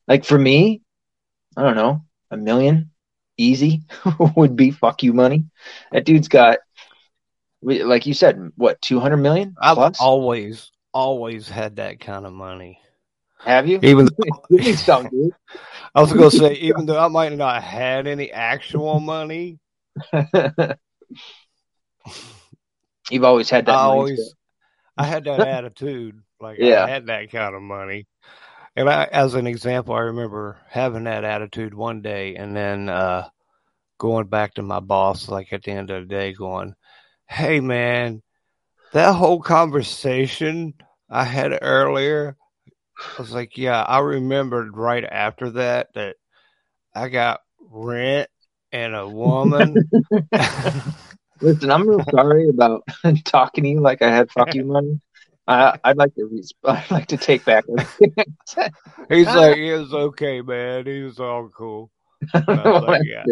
Like 0.06 0.24
for 0.24 0.38
me, 0.38 0.82
I 1.56 1.62
don't 1.62 1.76
know, 1.76 2.04
a 2.30 2.36
million 2.36 2.90
easy 3.38 3.82
would 4.36 4.56
be 4.56 4.70
fuck 4.70 5.02
you 5.02 5.12
money. 5.12 5.46
That 5.92 6.04
dude's 6.04 6.28
got, 6.28 6.58
we- 7.62 7.84
like 7.84 8.06
you 8.06 8.14
said, 8.14 8.50
what 8.56 8.80
two 8.82 9.00
hundred 9.00 9.18
million 9.18 9.54
I've 9.60 9.76
plus? 9.76 10.00
always, 10.00 10.70
always 10.92 11.48
had 11.48 11.76
that 11.76 12.00
kind 12.00 12.26
of 12.26 12.32
money. 12.32 12.78
Have 13.38 13.66
you? 13.68 13.78
Even 13.82 14.08
Give 14.50 14.60
me 14.66 14.72
some, 14.74 15.08
dude. 15.08 15.32
I 15.94 16.00
was 16.00 16.12
gonna 16.12 16.30
say, 16.30 16.54
even 16.60 16.86
though 16.86 16.98
I 16.98 17.08
might 17.08 17.32
not 17.32 17.62
have 17.62 17.64
had 17.64 18.06
any 18.06 18.30
actual 18.30 19.00
money, 19.00 19.58
You've 23.10 23.24
always 23.24 23.50
had 23.50 23.66
that. 23.66 23.72
I 23.72 23.78
mindset. 23.78 23.84
always 23.84 24.34
I 24.96 25.04
had 25.04 25.24
that 25.24 25.40
attitude. 25.40 26.20
Like 26.40 26.58
Yeah. 26.58 26.84
I 26.84 26.88
had 26.88 27.06
that 27.06 27.30
kind 27.30 27.54
of 27.54 27.62
money. 27.62 28.06
And 28.76 28.88
I 28.88 29.04
as 29.04 29.34
an 29.34 29.46
example, 29.46 29.94
I 29.94 30.00
remember 30.00 30.58
having 30.68 31.04
that 31.04 31.24
attitude 31.24 31.74
one 31.74 32.00
day 32.02 32.36
and 32.36 32.56
then 32.56 32.88
uh 32.88 33.28
going 33.98 34.26
back 34.26 34.54
to 34.54 34.62
my 34.62 34.80
boss 34.80 35.28
like 35.28 35.52
at 35.52 35.62
the 35.62 35.72
end 35.72 35.90
of 35.90 36.02
the 36.02 36.08
day 36.14 36.32
going, 36.32 36.74
Hey 37.32 37.60
man, 37.60 38.20
that 38.92 39.14
whole 39.14 39.40
conversation 39.40 40.74
I 41.08 41.24
had 41.24 41.58
earlier, 41.62 42.36
I 42.98 43.22
was 43.22 43.32
like, 43.32 43.56
Yeah, 43.56 43.80
I 43.80 44.00
remembered 44.00 44.76
right 44.76 45.02
after 45.02 45.48
that 45.52 45.88
that 45.94 46.16
I 46.94 47.08
got 47.08 47.40
rent 47.70 48.28
and 48.70 48.94
a 48.94 49.08
woman. 49.08 49.88
Listen, 51.40 51.70
I'm 51.70 51.88
real 51.88 52.04
sorry 52.10 52.50
about 52.50 52.82
talking 53.24 53.64
to 53.64 53.70
you 53.70 53.80
like 53.80 54.02
I 54.02 54.10
had 54.10 54.30
fuck 54.30 54.54
you 54.54 54.64
money. 54.66 55.00
I, 55.48 55.78
I'd 55.84 55.96
like 55.96 56.14
to. 56.16 56.26
Re- 56.26 56.42
I'd 56.66 56.90
like 56.90 57.06
to 57.06 57.16
take 57.16 57.46
back. 57.46 57.64
He's 59.08 59.26
like, 59.26 59.56
it 59.56 59.78
was 59.78 59.94
okay, 59.94 60.42
man. 60.42 60.84
He 60.84 61.00
was 61.00 61.18
all 61.18 61.48
cool. 61.48 61.90
I 62.34 62.78
like, 62.78 63.02
yeah. 63.06 63.24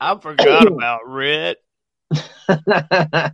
I 0.00 0.16
forgot 0.18 0.68
about 0.68 1.00
Red. 1.06 1.56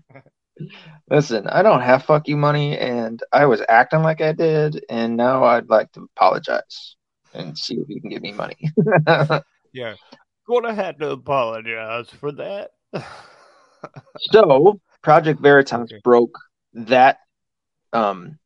Listen, 1.11 1.47
I 1.49 1.63
don't 1.63 1.83
have 1.83 2.05
fuck 2.05 2.29
you 2.29 2.37
money, 2.37 2.77
and 2.79 3.23
I 3.33 3.47
was 3.47 3.63
acting 3.69 4.03
like 4.03 4.21
I 4.21 4.33
did, 4.33 4.85
and 4.91 5.17
now 5.17 5.45
I'd 5.45 5.69
like 5.69 5.93
to 5.93 6.09
apologize 6.17 6.97
and 7.33 7.57
see 7.57 7.77
if 7.77 7.89
you 7.89 8.01
can 8.01 8.11
give 8.11 8.23
me 8.23 8.33
money. 8.33 8.57
Yeah. 9.73 9.95
Gonna 10.49 10.75
have 10.75 10.99
to 10.99 11.11
apologize 11.11 12.09
for 12.11 12.33
that. 12.33 12.71
so, 14.33 14.81
Project 15.03 15.41
Veritas 15.41 15.93
Okay. 15.93 16.01
broke 16.03 16.39
that 16.75 17.19
um, 17.93 18.39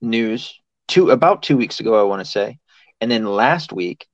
news 0.00 0.58
two 0.88 1.10
about 1.10 1.42
two 1.42 1.56
weeks 1.56 1.80
ago, 1.80 1.98
I 1.98 2.04
want 2.04 2.20
to 2.24 2.30
say, 2.30 2.58
and 3.00 3.10
then 3.10 3.24
last 3.24 3.72
week 3.72 4.06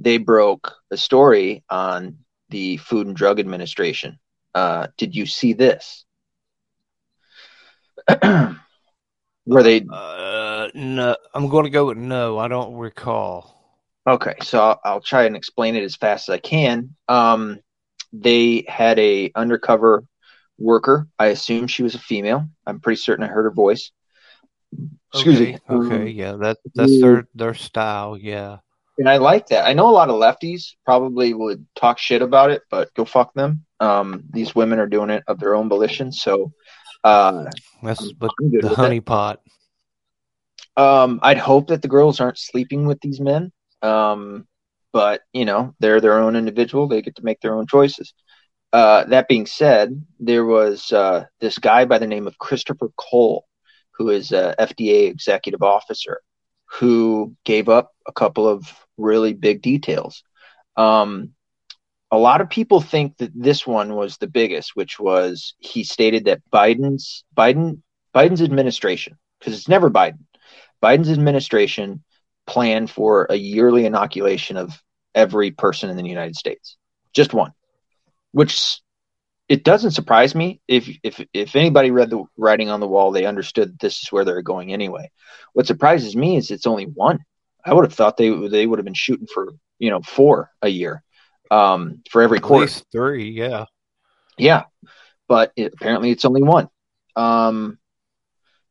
they 0.00 0.18
broke 0.18 0.72
a 0.90 0.96
story 0.96 1.64
on 1.70 2.18
the 2.50 2.76
Food 2.78 3.06
and 3.06 3.16
Drug 3.16 3.40
Administration. 3.40 4.18
Uh, 4.54 4.86
did 4.96 5.14
you 5.14 5.26
see 5.26 5.52
this? 5.52 6.04
Were 9.46 9.62
they? 9.62 9.84
Uh, 9.90 10.68
no, 10.74 11.16
I'm 11.34 11.48
going 11.48 11.64
to 11.64 11.70
go 11.70 11.86
with 11.86 11.98
no. 11.98 12.38
I 12.38 12.48
don't 12.48 12.74
recall. 12.74 13.54
Okay, 14.06 14.34
so 14.42 14.60
I'll, 14.60 14.80
I'll 14.84 15.00
try 15.00 15.24
and 15.24 15.34
explain 15.34 15.76
it 15.76 15.82
as 15.82 15.96
fast 15.96 16.28
as 16.28 16.34
I 16.34 16.38
can. 16.38 16.94
Um, 17.08 17.60
they 18.12 18.64
had 18.68 18.98
a 18.98 19.32
undercover 19.34 20.04
worker. 20.58 21.08
I 21.18 21.26
assume 21.26 21.66
she 21.66 21.82
was 21.82 21.94
a 21.94 21.98
female. 21.98 22.46
I'm 22.66 22.80
pretty 22.80 23.00
certain 23.00 23.24
I 23.24 23.28
heard 23.28 23.44
her 23.44 23.50
voice. 23.50 23.90
Excuse 25.12 25.40
okay, 25.40 25.52
me. 25.52 25.58
Okay, 25.70 26.02
Um, 26.02 26.08
yeah, 26.08 26.32
that 26.32 26.58
that's 26.74 27.00
their 27.00 27.28
their 27.34 27.54
style. 27.54 28.16
Yeah. 28.16 28.58
and 28.98 29.08
I 29.08 29.18
like 29.18 29.48
that. 29.48 29.66
I 29.66 29.72
know 29.72 29.88
a 29.88 29.92
lot 29.92 30.10
of 30.10 30.16
lefties 30.16 30.74
probably 30.84 31.32
would 31.34 31.66
talk 31.74 31.98
shit 31.98 32.22
about 32.22 32.50
it, 32.50 32.62
but 32.70 32.92
go 32.94 33.04
fuck 33.04 33.32
them. 33.34 33.64
Um, 33.84 34.24
these 34.30 34.54
women 34.54 34.78
are 34.78 34.86
doing 34.86 35.10
it 35.10 35.24
of 35.26 35.38
their 35.38 35.54
own 35.54 35.68
volition, 35.68 36.10
so 36.12 36.52
uh, 37.02 37.44
That's 37.82 38.12
but 38.12 38.30
the 38.38 38.60
honeypot. 38.68 39.36
Um, 40.76 41.20
I'd 41.22 41.38
hope 41.38 41.68
that 41.68 41.82
the 41.82 41.88
girls 41.88 42.20
aren't 42.20 42.38
sleeping 42.38 42.86
with 42.86 43.00
these 43.00 43.20
men. 43.20 43.52
Um, 43.82 44.46
but 44.92 45.22
you 45.32 45.44
know, 45.44 45.74
they're 45.80 46.00
their 46.00 46.18
own 46.18 46.36
individual. 46.36 46.88
They 46.88 47.02
get 47.02 47.16
to 47.16 47.24
make 47.24 47.40
their 47.40 47.54
own 47.54 47.66
choices. 47.66 48.14
Uh, 48.72 49.04
that 49.04 49.28
being 49.28 49.46
said, 49.46 50.04
there 50.18 50.44
was 50.44 50.90
uh, 50.90 51.26
this 51.40 51.58
guy 51.58 51.84
by 51.84 51.98
the 51.98 52.06
name 52.06 52.26
of 52.26 52.38
Christopher 52.38 52.88
Cole, 52.96 53.44
who 53.92 54.08
is 54.08 54.32
a 54.32 54.54
FDA 54.58 55.08
executive 55.08 55.62
officer, 55.62 56.20
who 56.66 57.36
gave 57.44 57.68
up 57.68 57.92
a 58.06 58.12
couple 58.12 58.48
of 58.48 58.66
really 58.96 59.32
big 59.32 59.62
details. 59.62 60.24
Um, 60.76 61.33
a 62.10 62.18
lot 62.18 62.40
of 62.40 62.50
people 62.50 62.80
think 62.80 63.16
that 63.18 63.32
this 63.34 63.66
one 63.66 63.94
was 63.94 64.16
the 64.16 64.26
biggest, 64.26 64.72
which 64.74 65.00
was 65.00 65.54
he 65.58 65.84
stated 65.84 66.26
that 66.26 66.42
Biden's 66.52 67.24
Biden 67.36 67.82
Biden's 68.14 68.42
administration, 68.42 69.18
because 69.38 69.56
it's 69.56 69.68
never 69.68 69.90
Biden, 69.90 70.20
Biden's 70.82 71.10
administration 71.10 72.04
planned 72.46 72.90
for 72.90 73.26
a 73.30 73.34
yearly 73.34 73.86
inoculation 73.86 74.56
of 74.56 74.80
every 75.14 75.50
person 75.50 75.90
in 75.90 75.96
the 75.96 76.08
United 76.08 76.36
States, 76.36 76.76
just 77.12 77.32
one. 77.32 77.52
Which 78.32 78.80
it 79.48 79.64
doesn't 79.64 79.92
surprise 79.92 80.34
me 80.34 80.60
if 80.68 80.88
if 81.02 81.24
if 81.32 81.56
anybody 81.56 81.90
read 81.90 82.10
the 82.10 82.24
writing 82.36 82.70
on 82.70 82.80
the 82.80 82.88
wall, 82.88 83.10
they 83.12 83.26
understood 83.26 83.78
this 83.78 84.02
is 84.02 84.12
where 84.12 84.24
they're 84.24 84.42
going 84.42 84.72
anyway. 84.72 85.10
What 85.52 85.66
surprises 85.66 86.14
me 86.14 86.36
is 86.36 86.50
it's 86.50 86.66
only 86.66 86.84
one. 86.84 87.18
I 87.64 87.72
would 87.72 87.84
have 87.84 87.94
thought 87.94 88.16
they 88.16 88.30
they 88.48 88.66
would 88.66 88.78
have 88.78 88.84
been 88.84 88.94
shooting 88.94 89.26
for 89.32 89.52
you 89.78 89.90
know 89.90 90.00
four 90.00 90.50
a 90.62 90.68
year 90.68 91.02
um, 91.54 92.02
for 92.10 92.22
every 92.22 92.40
course. 92.40 92.78
At 92.78 92.90
quarter. 92.90 93.14
three. 93.14 93.30
Yeah. 93.30 93.66
Yeah, 94.36 94.64
but 95.28 95.52
it, 95.56 95.72
apparently 95.74 96.10
it's 96.10 96.24
only 96.24 96.42
one. 96.42 96.68
Um, 97.14 97.78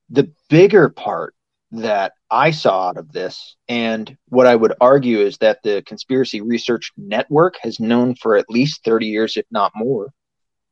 the 0.10 0.32
bigger 0.50 0.90
part 0.90 1.34
that 1.72 2.14
I 2.30 2.52
saw 2.52 2.90
out 2.90 2.98
of 2.98 3.12
this, 3.12 3.56
and 3.70 4.16
what 4.28 4.46
I 4.46 4.56
would 4.56 4.74
argue 4.82 5.20
is 5.20 5.38
that 5.38 5.60
the 5.64 5.82
Conspiracy 5.86 6.42
Research 6.42 6.92
Network 6.98 7.56
has 7.62 7.80
known 7.80 8.16
for 8.16 8.36
at 8.36 8.50
least 8.50 8.84
30 8.84 9.08
years, 9.08 9.38
if 9.38 9.46
not 9.50 9.72
more, 9.74 10.10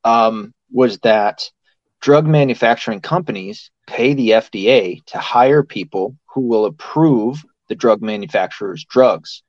um, 0.04 0.54
was 0.70 1.00
that 1.00 1.50
drug 2.02 2.28
manufacturing 2.28 3.00
companies 3.00 3.72
pay 3.88 4.14
the 4.14 4.32
FDA 4.32 5.04
to 5.06 5.18
hire 5.18 5.64
people 5.64 6.18
who 6.34 6.42
will 6.42 6.66
approve 6.66 7.44
the 7.70 7.76
drug 7.76 8.02
manufacturer's 8.02 8.84
drugs. 8.84 9.44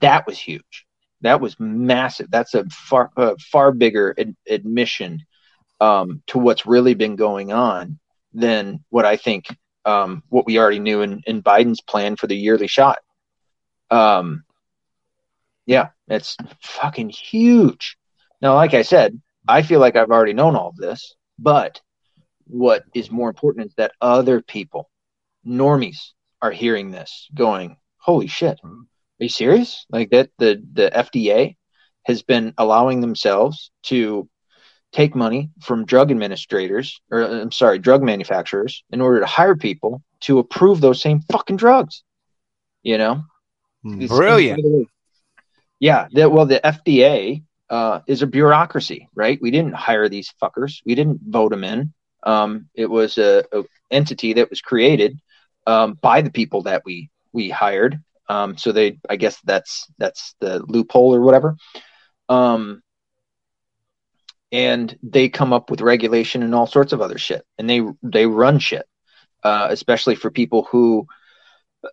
That 0.00 0.26
was 0.26 0.38
huge. 0.38 0.86
That 1.22 1.40
was 1.40 1.58
massive. 1.58 2.30
That's 2.30 2.54
a 2.54 2.64
far 2.66 3.10
far 3.50 3.72
bigger 3.72 4.14
ad- 4.18 4.36
admission 4.48 5.24
um, 5.80 6.22
to 6.28 6.38
what's 6.38 6.66
really 6.66 6.94
been 6.94 7.16
going 7.16 7.52
on 7.52 7.98
than 8.34 8.84
what 8.90 9.04
I 9.04 9.16
think 9.16 9.46
um, 9.84 10.22
what 10.28 10.46
we 10.46 10.58
already 10.58 10.78
knew 10.78 11.02
in, 11.02 11.22
in 11.26 11.42
Biden's 11.42 11.80
plan 11.80 12.16
for 12.16 12.26
the 12.26 12.36
yearly 12.36 12.66
shot. 12.66 12.98
Um, 13.90 14.44
yeah, 15.66 15.88
it's 16.08 16.36
fucking 16.60 17.10
huge. 17.10 17.96
Now, 18.40 18.54
like 18.54 18.74
I 18.74 18.82
said, 18.82 19.20
I 19.46 19.62
feel 19.62 19.80
like 19.80 19.96
I've 19.96 20.10
already 20.10 20.32
known 20.32 20.56
all 20.56 20.68
of 20.68 20.76
this, 20.76 21.14
but 21.38 21.80
what 22.46 22.84
is 22.94 23.10
more 23.10 23.28
important 23.28 23.66
is 23.66 23.74
that 23.76 23.92
other 24.00 24.40
people, 24.40 24.90
normies, 25.46 26.12
are 26.40 26.50
hearing 26.50 26.90
this, 26.90 27.28
going, 27.34 27.76
"Holy 27.98 28.26
shit, 28.26 28.60
you 29.18 29.28
serious?" 29.28 29.86
Like 29.90 30.10
that, 30.10 30.30
the 30.38 30.62
the 30.72 30.90
FDA 30.90 31.56
has 32.04 32.22
been 32.22 32.54
allowing 32.58 33.00
themselves 33.00 33.70
to 33.84 34.28
take 34.92 35.14
money 35.14 35.50
from 35.60 35.86
drug 35.86 36.10
administrators, 36.10 37.00
or 37.10 37.22
I'm 37.22 37.52
sorry, 37.52 37.78
drug 37.78 38.02
manufacturers, 38.02 38.84
in 38.90 39.00
order 39.00 39.20
to 39.20 39.26
hire 39.26 39.56
people 39.56 40.02
to 40.22 40.38
approve 40.38 40.80
those 40.80 41.00
same 41.00 41.20
fucking 41.30 41.56
drugs. 41.56 42.02
You 42.82 42.98
know, 42.98 43.22
Brilliant. 43.84 44.62
by 44.62 44.68
the 44.68 44.76
way, 44.76 44.86
Yeah, 45.80 46.08
the, 46.12 46.28
well, 46.28 46.46
the 46.46 46.60
FDA 46.62 47.42
uh, 47.70 48.00
is 48.06 48.22
a 48.22 48.26
bureaucracy, 48.26 49.08
right? 49.14 49.38
We 49.40 49.50
didn't 49.50 49.74
hire 49.74 50.08
these 50.08 50.32
fuckers. 50.42 50.80
We 50.84 50.94
didn't 50.94 51.20
vote 51.26 51.50
them 51.50 51.64
in. 51.64 51.92
Um, 52.24 52.68
it 52.74 52.86
was 52.88 53.18
a, 53.18 53.44
a 53.52 53.64
entity 53.90 54.34
that 54.34 54.50
was 54.50 54.60
created 54.60 55.18
um, 55.66 55.94
by 55.94 56.22
the 56.22 56.30
people 56.30 56.62
that 56.62 56.82
we 56.84 57.10
we 57.32 57.50
hired. 57.50 58.00
Um, 58.28 58.56
so 58.56 58.72
they, 58.72 58.98
I 59.08 59.16
guess 59.16 59.38
that's 59.44 59.86
that's 59.98 60.34
the 60.40 60.60
loophole 60.66 61.14
or 61.14 61.20
whatever. 61.20 61.56
Um, 62.28 62.82
and 64.50 64.96
they 65.02 65.28
come 65.28 65.52
up 65.52 65.70
with 65.70 65.80
regulation 65.80 66.42
and 66.42 66.54
all 66.54 66.66
sorts 66.66 66.92
of 66.92 67.00
other 67.00 67.18
shit, 67.18 67.44
and 67.58 67.68
they 67.68 67.82
they 68.02 68.26
run 68.26 68.58
shit, 68.58 68.86
uh, 69.44 69.68
especially 69.70 70.14
for 70.14 70.30
people 70.30 70.64
who 70.70 71.06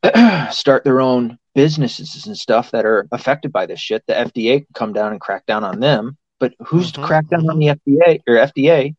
start 0.52 0.84
their 0.84 1.02
own 1.02 1.38
businesses 1.56 2.28
and 2.28 2.38
stuff 2.38 2.72
that 2.72 2.86
are 2.86 3.08
affected 3.12 3.52
by 3.52 3.66
this 3.66 3.80
shit. 3.80 4.04
The 4.08 4.14
FDA 4.14 4.58
can 4.60 4.74
come 4.74 4.94
down 4.94 5.12
and 5.12 5.22
crack 5.22 5.46
down 5.46 5.64
on 5.64 5.80
them, 5.80 6.18
but 6.40 6.54
who's 6.60 6.92
to 6.94 7.00
Mhm, 7.00 7.04
crack 7.06 7.28
down 7.28 7.50
on 7.50 7.60
the 7.60 7.68
FDA 7.70 8.22
or 8.28 8.36
FDA 8.36 8.96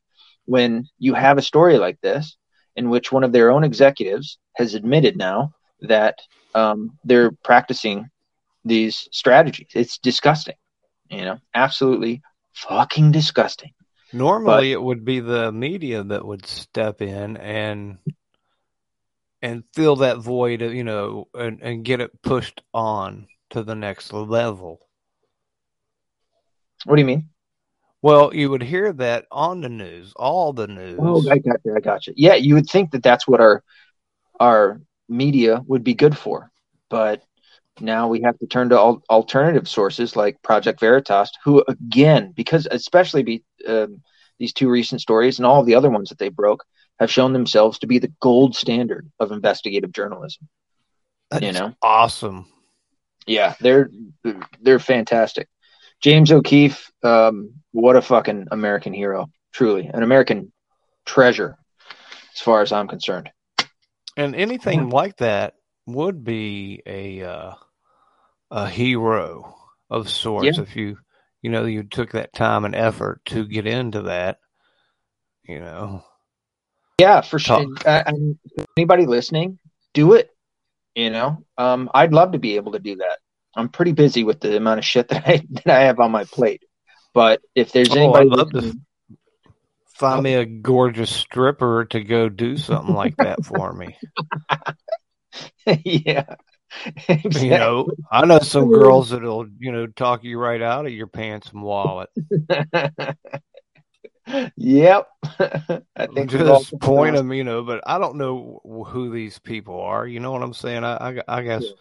when 0.46 0.88
you 0.98 1.14
have 1.14 1.38
a 1.38 1.42
story 1.42 1.78
like 1.78 2.00
this 2.00 2.36
in 2.76 2.88
which 2.90 3.12
one 3.12 3.24
of 3.24 3.32
their 3.32 3.50
own 3.50 3.62
executives 3.64 4.38
has 4.56 4.74
admitted 4.74 5.16
now 5.16 5.52
that 5.82 6.18
um, 6.54 6.98
they're 7.04 7.32
practicing 7.44 8.10
these 8.64 9.08
strategies? 9.12 9.68
It's 9.74 9.98
disgusting, 9.98 10.56
you 11.08 11.24
know, 11.24 11.38
absolutely 11.54 12.22
fucking 12.52 13.12
disgusting. 13.12 13.72
Normally, 14.12 14.72
it 14.72 14.82
would 14.82 15.04
be 15.04 15.20
the 15.20 15.52
media 15.52 16.02
that 16.02 16.24
would 16.24 16.44
step 16.44 17.00
in 17.00 17.36
and 17.36 17.98
and 19.42 19.64
fill 19.74 19.96
that 19.96 20.18
void, 20.18 20.60
you 20.60 20.84
know, 20.84 21.28
and, 21.34 21.60
and 21.62 21.84
get 21.84 22.00
it 22.00 22.22
pushed 22.22 22.60
on 22.74 23.26
to 23.50 23.62
the 23.62 23.74
next 23.74 24.12
level. 24.12 24.80
What 26.84 26.96
do 26.96 27.02
you 27.02 27.06
mean? 27.06 27.30
Well, 28.02 28.34
you 28.34 28.48
would 28.50 28.62
hear 28.62 28.92
that 28.94 29.26
on 29.30 29.60
the 29.60 29.68
news, 29.68 30.12
all 30.16 30.52
the 30.52 30.66
news. 30.66 30.98
Oh, 31.00 31.22
I 31.30 31.38
got 31.38 31.60
you. 31.64 31.76
I 31.76 31.80
got 31.80 32.06
you. 32.06 32.14
Yeah, 32.16 32.34
you 32.34 32.54
would 32.54 32.68
think 32.68 32.92
that 32.92 33.02
that's 33.02 33.28
what 33.28 33.40
our 33.40 33.62
our 34.38 34.80
media 35.10 35.62
would 35.66 35.84
be 35.84 35.94
good 35.94 36.16
for, 36.16 36.50
but 36.88 37.22
now 37.80 38.08
we 38.08 38.22
have 38.22 38.38
to 38.38 38.46
turn 38.46 38.68
to 38.70 38.76
al- 38.76 39.02
alternative 39.10 39.68
sources 39.68 40.16
like 40.16 40.42
Project 40.42 40.80
Veritas, 40.80 41.30
who 41.44 41.64
again, 41.68 42.32
because 42.34 42.66
especially 42.70 43.22
be, 43.22 43.44
um, 43.66 44.02
these 44.38 44.52
two 44.52 44.70
recent 44.70 45.00
stories 45.00 45.38
and 45.38 45.46
all 45.46 45.60
of 45.60 45.66
the 45.66 45.74
other 45.74 45.90
ones 45.90 46.08
that 46.08 46.18
they 46.18 46.28
broke, 46.28 46.64
have 46.98 47.10
shown 47.10 47.32
themselves 47.32 47.78
to 47.78 47.86
be 47.86 47.98
the 47.98 48.12
gold 48.20 48.54
standard 48.54 49.10
of 49.18 49.32
investigative 49.32 49.92
journalism. 49.92 50.48
That's 51.30 51.44
you 51.44 51.52
know? 51.52 51.74
awesome. 51.82 52.46
Yeah, 53.26 53.54
they're 53.60 53.90
they're 54.60 54.78
fantastic. 54.78 55.48
James 56.00 56.32
O'Keefe, 56.32 56.90
um, 57.02 57.54
what 57.72 57.96
a 57.96 58.02
fucking 58.02 58.48
American 58.50 58.92
hero, 58.92 59.30
truly 59.52 59.86
an 59.92 60.02
American 60.02 60.52
treasure, 61.04 61.56
as 62.34 62.40
far 62.40 62.62
as 62.62 62.72
I'm 62.72 62.88
concerned. 62.88 63.30
And 64.20 64.34
anything 64.36 64.90
like 64.90 65.16
that 65.18 65.54
would 65.86 66.22
be 66.24 66.82
a 66.86 67.22
uh, 67.22 67.54
a 68.50 68.68
hero 68.68 69.54
of 69.88 70.08
sorts 70.10 70.56
Yeah. 70.56 70.62
if 70.62 70.76
you 70.76 70.98
you 71.42 71.50
know 71.50 71.64
you 71.64 71.82
took 71.84 72.12
that 72.12 72.32
time 72.32 72.64
and 72.64 72.74
effort 72.74 73.22
to 73.26 73.46
get 73.46 73.66
into 73.66 74.02
that. 74.02 74.38
You 75.44 75.60
know, 75.60 76.04
Yeah, 76.98 77.22
for 77.22 77.38
sure. 77.38 77.64
Talk. 77.64 77.86
Uh, 77.86 78.02
and 78.06 78.38
anybody 78.76 79.06
listening, 79.06 79.58
do 79.94 80.12
it. 80.14 80.30
You 80.94 81.10
know, 81.10 81.44
um, 81.56 81.88
I'd 81.94 82.12
love 82.12 82.32
to 82.32 82.38
be 82.38 82.56
able 82.56 82.72
to 82.72 82.78
do 82.78 82.96
that. 82.96 83.18
I'm 83.56 83.68
pretty 83.68 83.92
busy 83.92 84.22
with 84.22 84.40
the 84.40 84.56
amount 84.56 84.78
of 84.78 84.84
shit 84.84 85.08
that 85.08 85.26
I 85.26 85.42
that 85.50 85.66
I 85.66 85.80
have 85.84 85.98
on 85.98 86.10
my 86.12 86.24
plate. 86.24 86.62
But 87.14 87.40
if 87.54 87.72
there's 87.72 87.90
Oh, 87.90 87.94
anybody, 87.96 88.30
I'd 88.30 88.36
love 88.36 88.50
to 88.50 88.56
listening- 88.58 88.86
find 90.00 90.20
oh. 90.20 90.22
me 90.22 90.34
a 90.34 90.46
gorgeous 90.46 91.14
stripper 91.14 91.84
to 91.90 92.02
go 92.02 92.28
do 92.30 92.56
something 92.56 92.94
like 92.94 93.16
that 93.18 93.44
for 93.44 93.72
me. 93.72 93.96
yeah, 95.84 96.34
exactly. 97.06 97.44
You 97.44 97.50
know, 97.50 97.88
I 98.10 98.24
know 98.24 98.38
some 98.38 98.72
girls 98.72 99.10
that'll, 99.10 99.46
you 99.58 99.70
know, 99.70 99.86
talk 99.86 100.24
you 100.24 100.38
right 100.38 100.62
out 100.62 100.86
of 100.86 100.92
your 100.92 101.06
pants 101.06 101.50
and 101.52 101.62
wallet. 101.62 102.08
yep. 104.56 105.06
I 105.38 106.06
think 106.14 106.30
just 106.30 106.80
point 106.80 107.16
them, 107.16 107.32
you 107.34 107.44
know, 107.44 107.62
but 107.62 107.82
I 107.86 107.98
don't 107.98 108.16
know 108.16 108.62
who 108.88 109.12
these 109.12 109.38
people 109.38 109.82
are. 109.82 110.06
You 110.06 110.20
know 110.20 110.32
what 110.32 110.42
I'm 110.42 110.54
saying? 110.54 110.82
I, 110.82 110.96
I, 110.96 111.22
I 111.28 111.42
guess 111.42 111.64
yeah. 111.64 111.72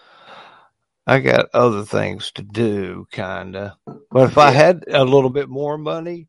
I 1.07 1.19
got 1.21 1.49
other 1.53 1.85
things 1.85 2.33
to 2.33 2.43
do, 2.43 3.07
kind 3.13 3.55
of. 3.55 3.71
But 4.11 4.31
if. 4.31 4.37
I 4.37 4.51
had 4.51 4.83
a 4.89 5.05
little 5.05 5.29
bit 5.29 5.47
more 5.47 5.77
money, 5.77 6.27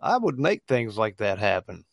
I 0.00 0.16
would 0.16 0.38
make 0.38 0.62
things 0.66 0.96
like 0.96 1.16
that 1.18 1.38
happen. 1.38 1.84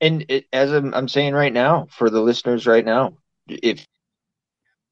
And 0.00 0.24
it, 0.28 0.46
as 0.52 0.72
I'm, 0.72 0.94
I'm 0.94 1.08
saying 1.08 1.34
right 1.34 1.52
now, 1.52 1.86
for 1.90 2.10
the 2.10 2.20
listeners 2.20 2.66
right 2.66 2.84
now, 2.84 3.18
if 3.46 3.86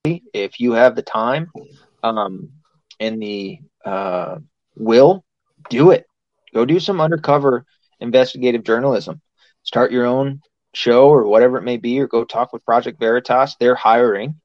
if 0.04 0.60
you 0.60 0.72
have 0.72 0.96
the 0.96 1.02
time 1.02 1.50
um, 2.02 2.50
and 2.98 3.22
the 3.22 3.58
uh, 3.84 4.38
will, 4.76 5.24
do 5.68 5.90
it. 5.90 6.06
Go 6.54 6.64
do 6.64 6.80
some 6.80 7.00
undercover 7.00 7.64
investigative 8.00 8.64
journalism. 8.64 9.20
Start 9.62 9.92
your 9.92 10.06
own 10.06 10.40
show 10.74 11.08
or 11.08 11.26
whatever 11.26 11.58
it 11.58 11.64
may 11.64 11.76
be, 11.76 12.00
or 12.00 12.06
go 12.06 12.24
talk 12.24 12.52
with 12.52 12.64
Project 12.64 12.98
Veritas. 12.98 13.56
They're 13.60 13.74
hiring. 13.74 14.40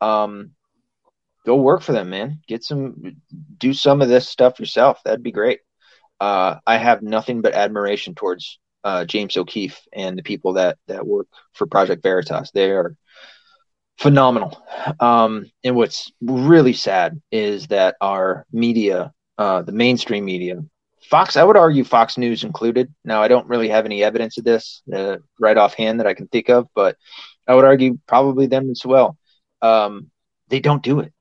Um, 0.00 0.52
go 1.44 1.56
work 1.56 1.82
for 1.82 1.92
them, 1.92 2.10
man. 2.10 2.40
Get 2.48 2.64
some, 2.64 3.16
do 3.58 3.74
some 3.74 4.00
of 4.00 4.08
this 4.08 4.28
stuff 4.28 4.58
yourself. 4.58 5.00
That'd 5.04 5.22
be 5.22 5.32
great. 5.32 5.60
Uh, 6.20 6.56
I 6.66 6.76
have 6.76 7.02
nothing 7.02 7.42
but 7.42 7.54
admiration 7.54 8.14
towards 8.14 8.58
uh, 8.84 9.04
James 9.04 9.36
O'Keefe 9.36 9.80
and 9.92 10.16
the 10.16 10.22
people 10.22 10.54
that 10.54 10.78
that 10.86 11.06
work 11.06 11.26
for 11.52 11.66
Project 11.66 12.02
Veritas. 12.02 12.50
They 12.52 12.70
are 12.70 12.96
phenomenal. 13.98 14.62
Um, 15.00 15.50
and 15.62 15.76
what's 15.76 16.12
really 16.20 16.72
sad 16.72 17.20
is 17.30 17.68
that 17.68 17.96
our 18.00 18.46
media, 18.52 19.12
uh, 19.38 19.62
the 19.62 19.72
mainstream 19.72 20.24
media, 20.24 20.62
Fox, 21.02 21.36
I 21.36 21.44
would 21.44 21.56
argue 21.56 21.84
Fox 21.84 22.16
News 22.16 22.44
included. 22.44 22.92
Now, 23.04 23.22
I 23.22 23.28
don't 23.28 23.48
really 23.48 23.68
have 23.68 23.84
any 23.84 24.02
evidence 24.02 24.38
of 24.38 24.44
this 24.44 24.82
uh, 24.92 25.18
right 25.38 25.56
offhand 25.56 26.00
that 26.00 26.06
I 26.06 26.14
can 26.14 26.28
think 26.28 26.48
of, 26.48 26.66
but 26.74 26.96
I 27.46 27.54
would 27.54 27.64
argue 27.64 27.98
probably 28.06 28.46
them 28.46 28.70
as 28.70 28.84
well. 28.84 29.18
Um, 29.60 30.10
they 30.48 30.60
don't 30.60 30.82
do 30.82 31.00
it. 31.00 31.12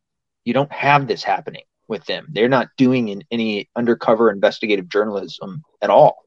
You 0.46 0.54
don't 0.54 0.72
have 0.72 1.08
this 1.08 1.24
happening 1.24 1.64
with 1.94 2.06
them. 2.06 2.28
They're 2.32 2.50
not 2.50 2.68
doing 2.76 3.08
in 3.08 3.24
any 3.32 3.70
undercover 3.76 4.30
investigative 4.32 4.90
journalism 4.90 5.64
at 5.82 5.90
all, 5.90 6.18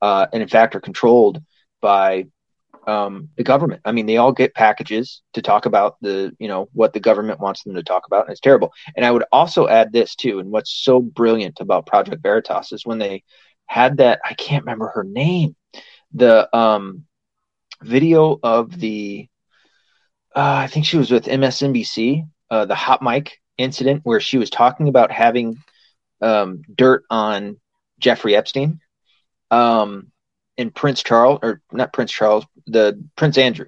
uh, 0.00 0.26
and 0.32 0.42
in 0.42 0.48
fact 0.48 0.76
are 0.76 0.80
controlled 0.80 1.42
by 1.80 2.26
um, 2.86 3.30
the 3.36 3.42
government. 3.42 3.80
I 3.84 3.92
mean, 3.92 4.06
they 4.06 4.18
all 4.18 4.32
get 4.32 4.54
packages 4.54 5.22
to 5.32 5.42
talk 5.42 5.66
about 5.66 5.96
the, 6.00 6.32
you 6.38 6.48
know, 6.48 6.68
what 6.72 6.92
the 6.92 7.00
government 7.00 7.40
wants 7.40 7.64
them 7.64 7.74
to 7.74 7.82
talk 7.82 8.06
about, 8.06 8.26
and 8.26 8.32
it's 8.32 8.40
terrible. 8.40 8.72
And 8.94 9.04
I 9.04 9.10
would 9.10 9.24
also 9.32 9.66
add 9.66 9.92
this 9.92 10.14
too, 10.14 10.38
and 10.38 10.50
what's 10.50 10.70
so 10.70 11.00
brilliant 11.00 11.58
about 11.60 11.86
Project 11.86 12.22
Veritas 12.22 12.72
is 12.72 12.86
when 12.86 12.98
they 12.98 13.24
had 13.66 13.96
that, 13.96 14.20
I 14.24 14.34
can't 14.34 14.64
remember 14.64 14.92
her 14.94 15.02
name, 15.02 15.56
the 16.12 16.54
um, 16.56 17.04
video 17.82 18.38
of 18.42 18.78
the, 18.78 19.28
uh, 20.34 20.60
I 20.64 20.66
think 20.68 20.86
she 20.86 20.98
was 20.98 21.10
with 21.10 21.24
MSNBC, 21.24 22.28
uh, 22.50 22.66
the 22.66 22.74
hot 22.76 23.02
mic 23.02 23.40
incident 23.58 24.00
where 24.04 24.20
she 24.20 24.38
was 24.38 24.50
talking 24.50 24.88
about 24.88 25.10
having 25.10 25.58
um, 26.20 26.62
dirt 26.74 27.04
on 27.10 27.58
Jeffrey 27.98 28.36
Epstein. 28.36 28.80
Um, 29.50 30.12
and 30.58 30.74
Prince 30.74 31.02
Charles, 31.02 31.40
or 31.42 31.60
not 31.72 31.92
Prince 31.92 32.12
Charles, 32.12 32.46
the 32.66 33.02
Prince 33.16 33.38
Andrew, 33.38 33.66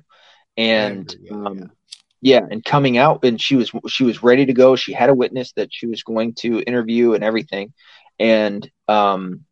and 0.57 1.11
Andrew, 1.11 1.18
yeah, 1.22 1.49
um, 1.49 1.59
yeah. 1.59 2.41
yeah, 2.41 2.47
and 2.51 2.64
coming 2.64 2.99
out, 2.99 3.24
and 3.24 3.41
she 3.41 3.57
was 3.57 3.70
she 3.89 4.05
was 4.05 4.22
ready 4.22 4.47
to 4.47 4.53
go. 4.53 4.76
She 4.76 4.93
had 4.93 5.11
a 5.11 5.14
witness 5.14 5.53
that 5.53 5.68
she 5.70 5.86
was 5.86 6.03
going 6.03 6.34
to 6.36 6.61
interview 6.61 7.12
and 7.12 7.22
everything, 7.22 7.72
and 8.18 8.68
um, 8.89 9.45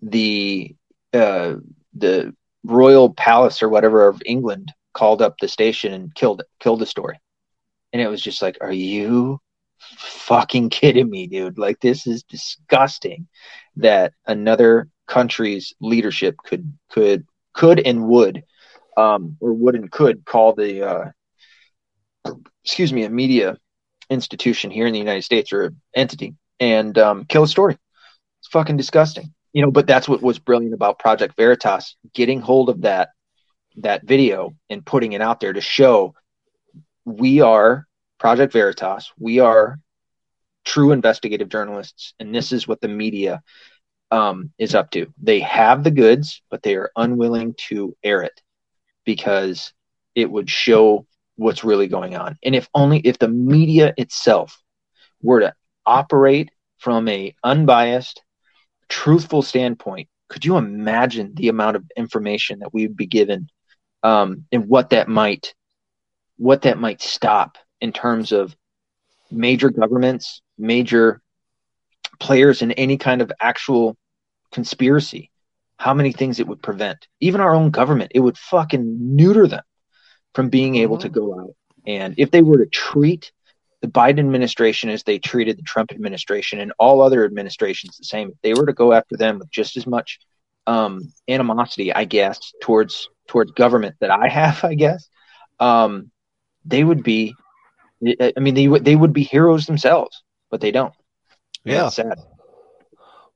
the 0.00 0.74
uh, 1.12 1.56
the 1.94 2.34
royal 2.64 3.12
palace 3.12 3.62
or 3.62 3.68
whatever 3.68 4.08
of 4.08 4.22
England 4.24 4.72
called 4.94 5.22
up 5.22 5.36
the 5.38 5.48
station 5.48 5.92
and 5.92 6.14
killed 6.14 6.40
it, 6.40 6.46
killed 6.58 6.80
the 6.80 6.86
story, 6.86 7.20
and 7.92 8.00
it 8.00 8.08
was 8.08 8.22
just 8.22 8.42
like, 8.42 8.58
are 8.60 8.72
you 8.72 9.40
fucking 9.78 10.70
kidding 10.70 11.08
me, 11.08 11.26
dude? 11.26 11.58
Like 11.58 11.80
this 11.80 12.06
is 12.06 12.22
disgusting 12.22 13.28
that 13.76 14.12
another 14.26 14.88
country's 15.06 15.74
leadership 15.80 16.36
could 16.38 16.72
could 16.90 17.26
could 17.54 17.80
and 17.80 18.06
would 18.08 18.44
um, 18.96 19.36
or 19.40 19.52
would 19.52 19.74
and 19.74 19.90
could 19.90 20.24
call 20.24 20.54
the 20.54 20.82
uh, 20.82 21.10
excuse 22.64 22.92
me 22.92 23.04
a 23.04 23.10
media 23.10 23.56
institution 24.10 24.70
here 24.70 24.86
in 24.86 24.92
the 24.92 24.98
United 24.98 25.22
States 25.22 25.52
or 25.52 25.72
entity 25.94 26.34
and 26.60 26.96
um, 26.98 27.24
kill 27.24 27.44
a 27.44 27.48
story. 27.48 27.76
It's 28.40 28.48
fucking 28.48 28.76
disgusting, 28.76 29.32
you 29.52 29.62
know. 29.62 29.70
But 29.70 29.86
that's 29.86 30.08
what 30.08 30.22
was 30.22 30.38
brilliant 30.38 30.74
about 30.74 30.98
Project 30.98 31.36
Veritas, 31.36 31.96
getting 32.14 32.40
hold 32.40 32.68
of 32.68 32.82
that 32.82 33.10
that 33.78 34.04
video 34.04 34.54
and 34.68 34.84
putting 34.84 35.12
it 35.12 35.20
out 35.20 35.40
there 35.40 35.52
to 35.52 35.60
show 35.60 36.14
we 37.04 37.40
are 37.40 37.87
Project 38.18 38.52
Veritas. 38.52 39.12
We 39.18 39.38
are 39.40 39.78
true 40.64 40.92
investigative 40.92 41.48
journalists, 41.48 42.14
and 42.18 42.34
this 42.34 42.52
is 42.52 42.68
what 42.68 42.80
the 42.80 42.88
media 42.88 43.42
um, 44.10 44.52
is 44.58 44.74
up 44.74 44.90
to. 44.92 45.12
They 45.22 45.40
have 45.40 45.84
the 45.84 45.90
goods, 45.90 46.42
but 46.50 46.62
they 46.62 46.76
are 46.76 46.90
unwilling 46.96 47.54
to 47.68 47.96
air 48.02 48.22
it 48.22 48.40
because 49.04 49.72
it 50.14 50.30
would 50.30 50.50
show 50.50 51.06
what's 51.36 51.64
really 51.64 51.86
going 51.86 52.16
on. 52.16 52.36
And 52.42 52.54
if 52.54 52.68
only 52.74 52.98
if 53.00 53.18
the 53.18 53.28
media 53.28 53.94
itself 53.96 54.60
were 55.22 55.40
to 55.40 55.54
operate 55.86 56.50
from 56.78 57.08
a 57.08 57.34
unbiased, 57.44 58.22
truthful 58.88 59.42
standpoint, 59.42 60.08
could 60.28 60.44
you 60.44 60.56
imagine 60.56 61.32
the 61.34 61.48
amount 61.48 61.76
of 61.76 61.84
information 61.96 62.58
that 62.60 62.74
we 62.74 62.86
would 62.86 62.96
be 62.96 63.06
given 63.06 63.48
um, 64.02 64.44
and 64.52 64.68
what 64.68 64.90
that 64.90 65.08
might 65.08 65.54
what 66.36 66.62
that 66.62 66.78
might 66.78 67.02
stop 67.02 67.58
in 67.80 67.92
terms 67.92 68.32
of 68.32 68.56
major 69.30 69.70
governments, 69.70 70.42
major 70.56 71.20
players 72.18 72.62
in 72.62 72.72
any 72.72 72.96
kind 72.96 73.22
of 73.22 73.32
actual 73.40 73.96
conspiracy, 74.52 75.30
how 75.76 75.94
many 75.94 76.12
things 76.12 76.40
it 76.40 76.46
would 76.46 76.62
prevent. 76.62 77.06
Even 77.20 77.40
our 77.40 77.54
own 77.54 77.70
government, 77.70 78.12
it 78.14 78.20
would 78.20 78.38
fucking 78.38 79.16
neuter 79.16 79.46
them 79.46 79.62
from 80.34 80.48
being 80.48 80.74
mm-hmm. 80.74 80.82
able 80.82 80.98
to 80.98 81.08
mm-hmm. 81.08 81.18
go 81.18 81.40
out. 81.40 81.54
And 81.86 82.14
if 82.18 82.30
they 82.30 82.42
were 82.42 82.58
to 82.58 82.66
treat 82.66 83.32
the 83.80 83.88
Biden 83.88 84.18
administration 84.18 84.90
as 84.90 85.04
they 85.04 85.18
treated 85.18 85.56
the 85.56 85.62
Trump 85.62 85.92
administration 85.92 86.58
and 86.60 86.72
all 86.78 87.00
other 87.00 87.24
administrations 87.24 87.96
the 87.96 88.04
same, 88.04 88.28
if 88.28 88.34
they 88.42 88.54
were 88.54 88.66
to 88.66 88.72
go 88.72 88.92
after 88.92 89.16
them 89.16 89.38
with 89.38 89.50
just 89.50 89.76
as 89.76 89.86
much 89.86 90.18
um, 90.66 91.12
animosity, 91.28 91.94
I 91.94 92.04
guess, 92.04 92.52
towards 92.60 93.08
towards 93.26 93.52
government 93.52 93.96
that 94.00 94.10
I 94.10 94.28
have, 94.28 94.64
I 94.64 94.74
guess, 94.74 95.08
um, 95.60 96.10
they 96.64 96.84
would 96.84 97.02
be. 97.02 97.34
I 98.02 98.32
mean, 98.38 98.54
they 98.54 98.68
would 98.68 98.84
they 98.84 98.96
would 98.96 99.12
be 99.12 99.24
heroes 99.24 99.66
themselves, 99.66 100.22
but 100.50 100.60
they 100.60 100.70
don't. 100.70 100.94
Yeah, 101.64 101.88
sad. 101.88 102.18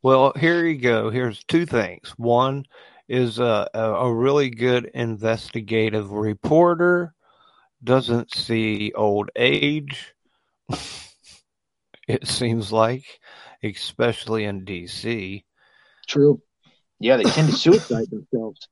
Well, 0.02 0.32
here 0.36 0.66
you 0.66 0.78
go. 0.78 1.10
Here's 1.10 1.44
two 1.44 1.66
things. 1.66 2.10
One 2.16 2.64
is 3.08 3.38
a, 3.38 3.68
a 3.74 4.12
really 4.12 4.50
good 4.50 4.90
investigative 4.94 6.10
reporter 6.10 7.14
doesn't 7.84 8.34
see 8.34 8.92
old 8.94 9.30
age. 9.36 10.14
it 12.08 12.26
seems 12.26 12.72
like, 12.72 13.04
especially 13.62 14.44
in 14.44 14.64
DC. 14.64 15.44
True. 16.06 16.40
Yeah, 16.98 17.16
they 17.16 17.24
tend 17.24 17.48
to 17.48 17.56
suicide 17.56 18.08
themselves. 18.10 18.68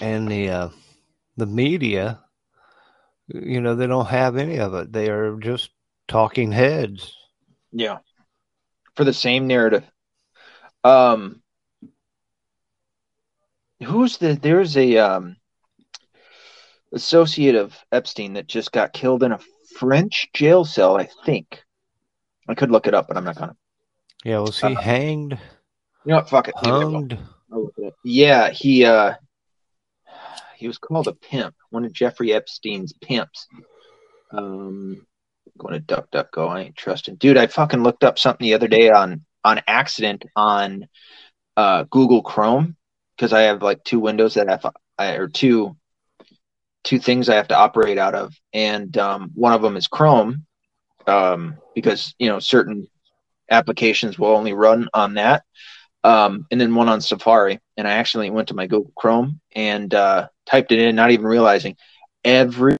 And 0.00 0.28
the 0.28 0.50
uh, 0.50 0.68
the 1.36 1.46
media, 1.46 2.23
you 3.28 3.60
know, 3.60 3.74
they 3.74 3.86
don't 3.86 4.06
have 4.06 4.36
any 4.36 4.58
of 4.58 4.74
it. 4.74 4.92
They 4.92 5.08
are 5.08 5.36
just 5.36 5.70
talking 6.08 6.52
heads. 6.52 7.14
Yeah. 7.72 7.98
For 8.94 9.04
the 9.04 9.12
same 9.12 9.46
narrative. 9.46 9.84
Um 10.82 11.42
who's 13.82 14.18
the 14.18 14.34
there's 14.34 14.76
a 14.76 14.98
um 14.98 15.36
associate 16.92 17.54
of 17.54 17.76
Epstein 17.90 18.34
that 18.34 18.46
just 18.46 18.72
got 18.72 18.92
killed 18.92 19.22
in 19.22 19.32
a 19.32 19.40
French 19.76 20.30
jail 20.32 20.64
cell, 20.64 20.96
I 20.96 21.08
think. 21.24 21.62
I 22.48 22.54
could 22.54 22.70
look 22.70 22.86
it 22.86 22.94
up, 22.94 23.08
but 23.08 23.16
I'm 23.16 23.24
not 23.24 23.36
gonna. 23.36 23.56
Yeah, 24.24 24.38
was 24.38 24.60
he 24.60 24.74
uh, 24.74 24.80
hanged? 24.80 25.32
You 26.04 26.10
know 26.10 26.16
what? 26.16 26.30
Fuck 26.30 26.48
it. 26.48 26.54
Hunged. 26.56 27.18
Yeah, 28.04 28.50
he 28.50 28.84
uh 28.84 29.14
he 30.64 30.68
was 30.68 30.78
called 30.78 31.08
a 31.08 31.12
pimp, 31.12 31.54
one 31.68 31.84
of 31.84 31.92
Jeffrey 31.92 32.32
Epstein's 32.32 32.94
pimps. 32.94 33.46
Um 34.32 35.06
going 35.58 35.74
to 35.74 35.80
DuckDuckGo. 35.80 36.48
I 36.48 36.60
ain't 36.62 36.76
trusting, 36.76 37.16
dude. 37.16 37.36
I 37.36 37.46
fucking 37.46 37.82
looked 37.82 38.02
up 38.02 38.18
something 38.18 38.44
the 38.44 38.54
other 38.54 38.66
day 38.66 38.90
on 38.90 39.24
on 39.44 39.60
accident 39.66 40.24
on 40.34 40.88
uh, 41.56 41.84
Google 41.90 42.22
Chrome 42.22 42.76
because 43.14 43.34
I 43.34 43.42
have 43.42 43.62
like 43.62 43.84
two 43.84 44.00
windows 44.00 44.34
that 44.34 44.48
have 44.48 44.66
I, 44.98 45.12
or 45.16 45.28
two 45.28 45.76
two 46.82 46.98
things 46.98 47.28
I 47.28 47.36
have 47.36 47.48
to 47.48 47.56
operate 47.56 47.98
out 47.98 48.14
of, 48.14 48.34
and 48.54 48.96
um, 48.96 49.32
one 49.34 49.52
of 49.52 49.60
them 49.60 49.76
is 49.76 49.86
Chrome, 49.86 50.46
um, 51.06 51.58
because 51.74 52.14
you 52.18 52.28
know 52.28 52.38
certain 52.38 52.88
applications 53.50 54.18
will 54.18 54.34
only 54.34 54.54
run 54.54 54.88
on 54.94 55.14
that, 55.14 55.44
um, 56.04 56.46
and 56.50 56.58
then 56.58 56.74
one 56.74 56.88
on 56.88 57.02
Safari. 57.02 57.60
And 57.76 57.86
I 57.86 57.92
actually 57.92 58.30
went 58.30 58.48
to 58.48 58.54
my 58.54 58.66
Google 58.66 58.92
Chrome 58.96 59.40
and 59.54 59.92
uh, 59.92 60.28
typed 60.46 60.72
it 60.72 60.78
in, 60.78 60.96
not 60.96 61.10
even 61.10 61.26
realizing 61.26 61.76
every 62.24 62.76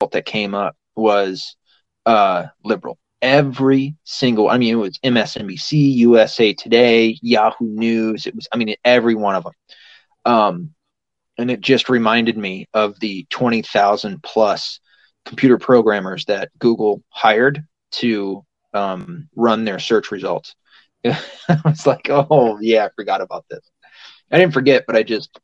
result 0.00 0.12
that 0.12 0.26
came 0.26 0.54
up 0.54 0.76
was 0.94 1.56
uh, 2.04 2.46
liberal. 2.64 2.98
Every 3.22 3.96
single, 4.04 4.48
I 4.48 4.58
mean, 4.58 4.72
it 4.74 4.78
was 4.78 4.98
MSNBC, 4.98 5.94
USA 5.96 6.52
Today, 6.52 7.18
Yahoo 7.22 7.66
News. 7.66 8.26
It 8.26 8.34
was, 8.34 8.46
I 8.52 8.56
mean, 8.56 8.74
every 8.84 9.14
one 9.14 9.34
of 9.34 9.44
them. 9.44 9.52
Um, 10.24 10.74
and 11.38 11.50
it 11.50 11.60
just 11.60 11.88
reminded 11.88 12.36
me 12.36 12.66
of 12.72 12.98
the 13.00 13.26
20,000 13.30 14.22
plus 14.22 14.80
computer 15.24 15.58
programmers 15.58 16.24
that 16.26 16.50
Google 16.58 17.02
hired 17.08 17.64
to 17.92 18.44
um, 18.72 19.28
run 19.34 19.64
their 19.64 19.78
search 19.78 20.10
results. 20.10 20.54
I 21.04 21.60
was 21.64 21.86
like, 21.86 22.08
oh, 22.10 22.58
yeah, 22.60 22.86
I 22.86 22.90
forgot 22.94 23.20
about 23.20 23.44
this. 23.50 23.60
I 24.30 24.38
didn't 24.38 24.54
forget, 24.54 24.84
but 24.86 24.96
I 24.96 25.02
just, 25.02 25.38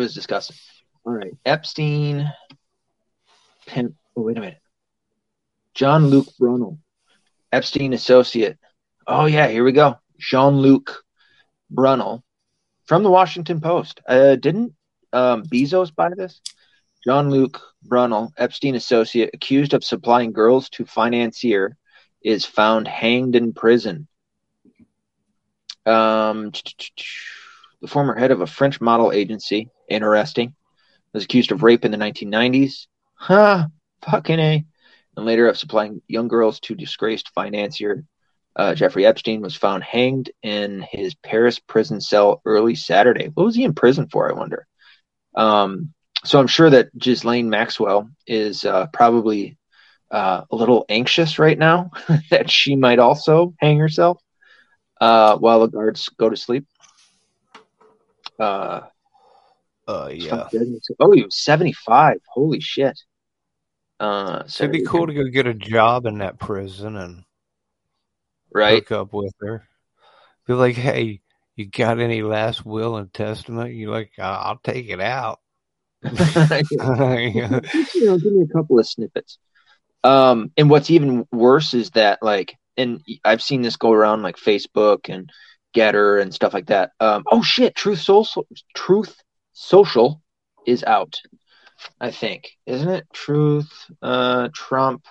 it 0.00 0.04
was 0.04 0.14
disgusting. 0.14 0.56
All 1.04 1.12
right. 1.12 1.32
Epstein. 1.44 2.32
Pen, 3.66 3.94
oh, 4.16 4.22
wait 4.22 4.36
a 4.36 4.40
minute. 4.40 4.60
John 5.74 6.08
Luke 6.08 6.28
Brunel, 6.38 6.78
Epstein 7.52 7.92
associate. 7.92 8.58
Oh, 9.06 9.26
yeah, 9.26 9.48
here 9.48 9.64
we 9.64 9.72
go. 9.72 9.98
Jean 10.18 10.54
Luc 10.54 11.02
Brunel 11.70 12.24
from 12.86 13.02
the 13.02 13.10
Washington 13.10 13.60
Post. 13.60 14.00
Uh, 14.06 14.36
didn't 14.36 14.74
um, 15.12 15.44
Bezos 15.44 15.94
buy 15.94 16.10
this? 16.16 16.40
John 17.04 17.30
Luc 17.30 17.60
Brunel, 17.82 18.32
Epstein 18.36 18.74
associate, 18.74 19.30
accused 19.32 19.72
of 19.72 19.84
supplying 19.84 20.32
girls 20.32 20.68
to 20.70 20.84
financier, 20.84 21.76
is 22.22 22.44
found 22.44 22.88
hanged 22.88 23.36
in 23.36 23.52
prison. 23.52 24.06
Um, 25.86 26.52
the 27.80 27.88
former 27.88 28.16
head 28.18 28.30
of 28.30 28.40
a 28.40 28.46
French 28.46 28.80
model 28.80 29.12
agency, 29.12 29.70
interesting, 29.88 30.54
was 31.12 31.24
accused 31.24 31.52
of 31.52 31.62
rape 31.62 31.84
in 31.84 31.90
the 31.90 31.98
1990s. 31.98 32.86
Huh, 33.14 33.66
fucking 34.02 34.38
A. 34.38 34.64
And 35.16 35.26
later 35.26 35.48
of 35.48 35.58
supplying 35.58 36.02
young 36.08 36.28
girls 36.28 36.60
to 36.60 36.74
disgraced 36.74 37.30
financier 37.34 38.04
uh, 38.56 38.74
Jeffrey 38.74 39.06
Epstein 39.06 39.40
was 39.40 39.56
found 39.56 39.82
hanged 39.82 40.30
in 40.42 40.84
his 40.90 41.14
Paris 41.14 41.58
prison 41.58 42.00
cell 42.00 42.42
early 42.44 42.74
Saturday. 42.74 43.30
What 43.32 43.44
was 43.44 43.54
he 43.54 43.64
in 43.64 43.74
prison 43.74 44.08
for? 44.08 44.28
I 44.28 44.34
wonder. 44.34 44.66
Um, 45.34 45.94
so 46.24 46.38
I'm 46.38 46.46
sure 46.46 46.68
that 46.68 46.96
Ghislaine 46.96 47.48
Maxwell 47.48 48.10
is 48.26 48.64
uh, 48.64 48.86
probably 48.92 49.56
uh, 50.10 50.42
a 50.50 50.56
little 50.56 50.84
anxious 50.88 51.38
right 51.38 51.58
now 51.58 51.90
that 52.30 52.50
she 52.50 52.76
might 52.76 52.98
also 52.98 53.54
hang 53.58 53.78
herself 53.78 54.20
uh, 55.00 55.38
while 55.38 55.60
the 55.60 55.68
guards 55.68 56.08
go 56.18 56.28
to 56.28 56.36
sleep. 56.36 56.66
Uh, 58.40 58.86
uh 59.86 60.10
yeah. 60.12 60.48
Oh, 60.98 61.12
he 61.12 61.22
was 61.22 61.36
75. 61.36 62.18
Holy 62.28 62.60
shit. 62.60 62.98
Uh, 63.98 64.46
so 64.46 64.64
it'd 64.64 64.72
be 64.72 64.84
cool 64.84 65.06
to 65.06 65.12
go 65.12 65.24
get 65.24 65.46
a 65.46 65.52
job 65.52 66.06
in 66.06 66.18
that 66.18 66.38
prison 66.38 66.96
and 66.96 67.24
right 68.52 68.74
hook 68.74 68.92
up 68.92 69.12
with 69.12 69.34
her. 69.40 69.64
Be 70.46 70.54
like, 70.54 70.74
hey, 70.74 71.20
you 71.54 71.66
got 71.66 72.00
any 72.00 72.22
last 72.22 72.64
will 72.64 72.96
and 72.96 73.12
testament? 73.12 73.74
You 73.74 73.90
like, 73.90 74.12
I'll 74.18 74.58
take 74.64 74.88
it 74.88 75.00
out. 75.00 75.40
you 76.02 76.10
know, 76.12 78.18
give 78.18 78.32
me 78.32 78.42
a 78.42 78.52
couple 78.52 78.78
of 78.78 78.88
snippets. 78.88 79.38
Um, 80.02 80.50
and 80.56 80.70
what's 80.70 80.90
even 80.90 81.26
worse 81.30 81.74
is 81.74 81.90
that 81.90 82.20
like, 82.22 82.56
and 82.78 83.02
I've 83.22 83.42
seen 83.42 83.60
this 83.60 83.76
go 83.76 83.92
around 83.92 84.22
like 84.22 84.36
Facebook 84.36 85.10
and 85.10 85.30
GETTR 85.74 86.20
and 86.20 86.34
stuff 86.34 86.54
like 86.54 86.66
that. 86.66 86.92
Um, 87.00 87.24
oh 87.30 87.42
shit, 87.42 87.74
Truth 87.74 88.00
Social, 88.00 88.46
Truth 88.74 89.16
Social 89.52 90.22
is 90.66 90.84
out. 90.84 91.20
I 92.00 92.10
think, 92.10 92.50
isn't 92.66 92.88
it? 92.88 93.06
Truth, 93.12 93.72
uh, 94.02 94.48
Trump, 94.54 95.04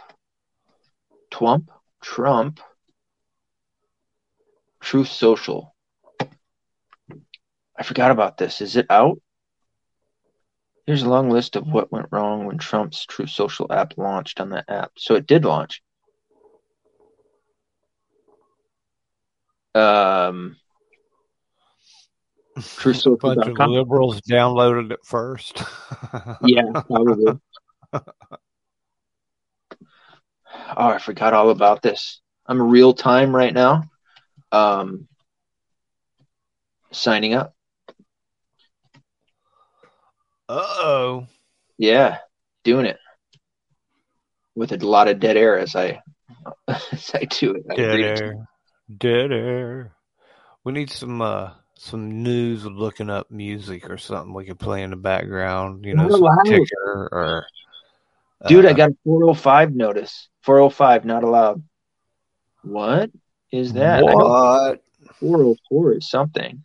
Twump, 1.32 1.68
Trump 2.02 2.60
Truth 4.82 5.10
Social. 5.10 5.76
I 7.78 7.84
forgot 7.84 8.12
about 8.12 8.38
this. 8.38 8.62
Is 8.62 8.76
it 8.76 8.88
out? 8.90 9.22
Here's 10.86 11.04
a 11.04 11.10
long 11.10 11.30
list 11.30 11.56
of 11.56 11.68
what 11.68 11.92
went 11.92 12.08
wrong 12.12 12.46
when 12.46 12.58
Trump's 12.58 13.06
Truth 13.06 13.30
Social 13.30 13.72
app 13.72 13.98
launched 13.98 14.40
on 14.42 14.50
that 14.50 14.66
app. 14.68 14.92
So 14.98 15.16
it 15.16 15.28
did 15.28 15.46
launch. 15.46 15.82
Um. 19.76 20.58
A 23.32 23.36
bunch 23.36 23.48
of 23.48 23.70
liberals 23.70 24.20
downloaded 24.22 24.92
it 24.92 25.00
first. 25.06 25.64
yeah, 26.44 26.72
probably. 26.74 27.40
oh, 27.94 28.02
I 30.76 30.98
forgot 30.98 31.34
all 31.34 31.52
about 31.52 31.82
this. 31.82 32.20
I'm 32.46 32.62
real 32.62 32.94
time 32.94 33.34
right 33.34 33.54
now 33.54 33.84
um, 34.52 35.08
signing 36.92 37.34
up. 37.34 37.56
Uh 40.48 40.64
oh. 40.64 41.28
Yeah, 41.78 42.18
doing 42.64 42.86
it 42.86 42.98
with 44.56 44.72
a 44.72 44.78
lot 44.78 45.08
of 45.08 45.20
dead 45.20 45.38
air 45.38 45.58
as 45.60 45.76
I 45.76 46.02
as 46.68 47.12
I 47.14 47.26
do 47.26 47.56
it. 47.56 47.68
dead 47.76 48.00
air, 48.00 48.48
dead 48.98 49.32
air. 49.32 49.94
We 50.64 50.74
need 50.74 50.90
some 50.90 51.22
uh 51.22 51.52
some 51.76 52.24
news 52.24 52.66
looking 52.66 53.10
up 53.10 53.32
music 53.32 53.90
or 53.90 53.98
something 53.98 54.34
we 54.34 54.46
could 54.46 54.60
play 54.60 54.84
in 54.84 54.90
the 54.90 54.98
background. 54.98 55.86
You 55.86 55.96
know, 55.96 56.10
ticker 56.46 57.10
or. 57.12 57.46
Dude, 58.48 58.66
uh, 58.66 58.70
I 58.70 58.74
got 58.74 58.92
a 58.92 58.98
405 59.04 59.76
notice. 59.76 60.30
405 60.44 61.04
not 61.04 61.24
allowed. 61.24 61.62
What? 62.64 63.12
is 63.52 63.74
that? 63.74 64.04
What? 64.04 64.82
404 65.20 65.94
is 65.94 66.10
something. 66.10 66.64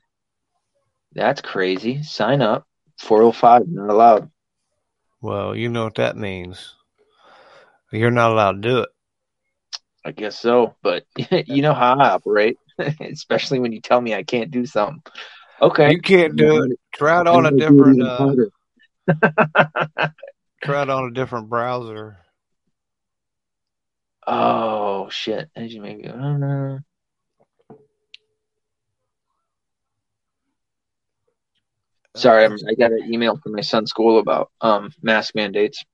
That's 1.13 1.41
crazy. 1.41 2.03
Sign 2.03 2.43
up. 2.43 2.67
405, 2.99 3.69
not 3.69 3.91
allowed. 3.91 4.31
Well, 5.21 5.57
you 5.57 5.69
know 5.69 5.85
what 5.85 5.97
that 5.97 6.17
means. 6.17 6.75
You're 7.93 8.11
not 8.11 8.33
allowed 8.33 8.63
to 8.63 8.69
do 8.69 8.79
it. 8.81 8.89
I 10.05 10.13
guess 10.13 10.39
so, 10.39 10.75
but 10.83 11.05
you 11.47 11.63
know 11.63 11.73
how 11.73 11.99
I 11.99 12.11
operate, 12.11 12.59
especially 13.01 13.59
when 13.59 13.73
you 13.73 13.81
tell 13.81 14.01
me 14.01 14.15
I 14.15 14.23
can't 14.23 14.51
do 14.51 14.67
something. 14.67 15.03
Okay. 15.63 15.93
You 15.93 16.01
can't 16.01 16.37
do 16.37 16.63
it. 16.63 16.79
Try 16.95 17.21
it 17.21 17.27
on 17.27 17.47
a 17.47 17.53
different 17.53 18.03
uh, 18.03 18.35
try 20.63 20.83
it 20.83 20.91
on 20.91 21.05
a 21.05 21.11
different 21.13 21.49
browser. 21.49 22.19
Oh 24.27 25.09
shit! 25.11 25.51
As 25.55 25.73
you 25.73 25.83
maybe 25.83 26.03
know. 26.05 26.81
Sorry, 32.17 32.45
I'm, 32.45 32.57
i 32.69 32.75
got 32.75 32.93
an 32.93 33.13
email 33.13 33.37
from 33.37 33.53
my 33.53 33.61
son's 33.61 33.91
school 33.91 34.19
about 34.19 34.51
um, 34.61 34.93
mask 35.03 35.35
mandates. 35.35 35.85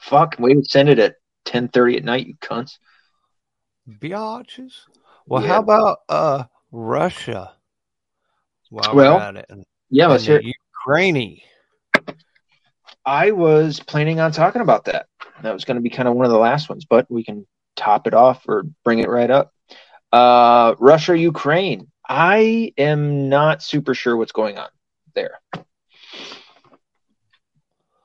Fuck, 0.00 0.36
we 0.38 0.62
send 0.64 0.88
it 0.88 0.98
at 0.98 1.16
ten 1.44 1.68
thirty 1.68 1.96
at 1.96 2.04
night, 2.04 2.26
you 2.26 2.34
cunts. 2.42 2.78
Biatches. 3.88 4.72
Well, 5.26 5.42
yeah. 5.42 5.48
how 5.48 5.58
about 5.60 5.98
uh, 6.08 6.44
Russia? 6.72 7.52
While 8.70 8.94
well, 8.94 9.18
at 9.18 9.36
it, 9.36 9.46
and, 9.48 9.64
yeah, 9.90 10.06
let's 10.08 10.26
hear 10.26 10.40
Ukraine. 10.40 11.40
I 13.06 13.30
was 13.32 13.80
planning 13.80 14.20
on 14.20 14.32
talking 14.32 14.62
about 14.62 14.86
that. 14.86 15.06
That 15.42 15.52
was 15.52 15.64
going 15.64 15.76
to 15.76 15.82
be 15.82 15.90
kind 15.90 16.08
of 16.08 16.14
one 16.14 16.26
of 16.26 16.32
the 16.32 16.38
last 16.38 16.68
ones, 16.68 16.84
but 16.84 17.10
we 17.10 17.22
can 17.22 17.46
top 17.76 18.06
it 18.06 18.14
off 18.14 18.44
or 18.48 18.64
bring 18.84 19.00
it 19.00 19.08
right 19.08 19.30
up. 19.30 19.52
Uh, 20.12 20.74
Russia, 20.78 21.16
Ukraine. 21.16 21.90
I 22.08 22.72
am 22.76 23.28
not 23.28 23.62
super 23.62 23.94
sure 23.94 24.16
what's 24.16 24.32
going 24.32 24.58
on 24.58 24.68
there. 25.14 25.40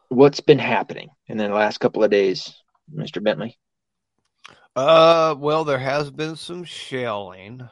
What's 0.10 0.40
been 0.40 0.60
happening 0.60 1.10
in 1.28 1.38
the 1.38 1.50
last 1.50 1.80
couple 1.80 2.04
of 2.04 2.12
days, 2.12 2.54
Mr. 2.94 3.24
Bentley? 3.24 3.58
Uh, 4.80 5.36
well, 5.38 5.66
there 5.66 5.78
has 5.78 6.10
been 6.10 6.38
some 6.38 6.64
shelling, 6.64 7.68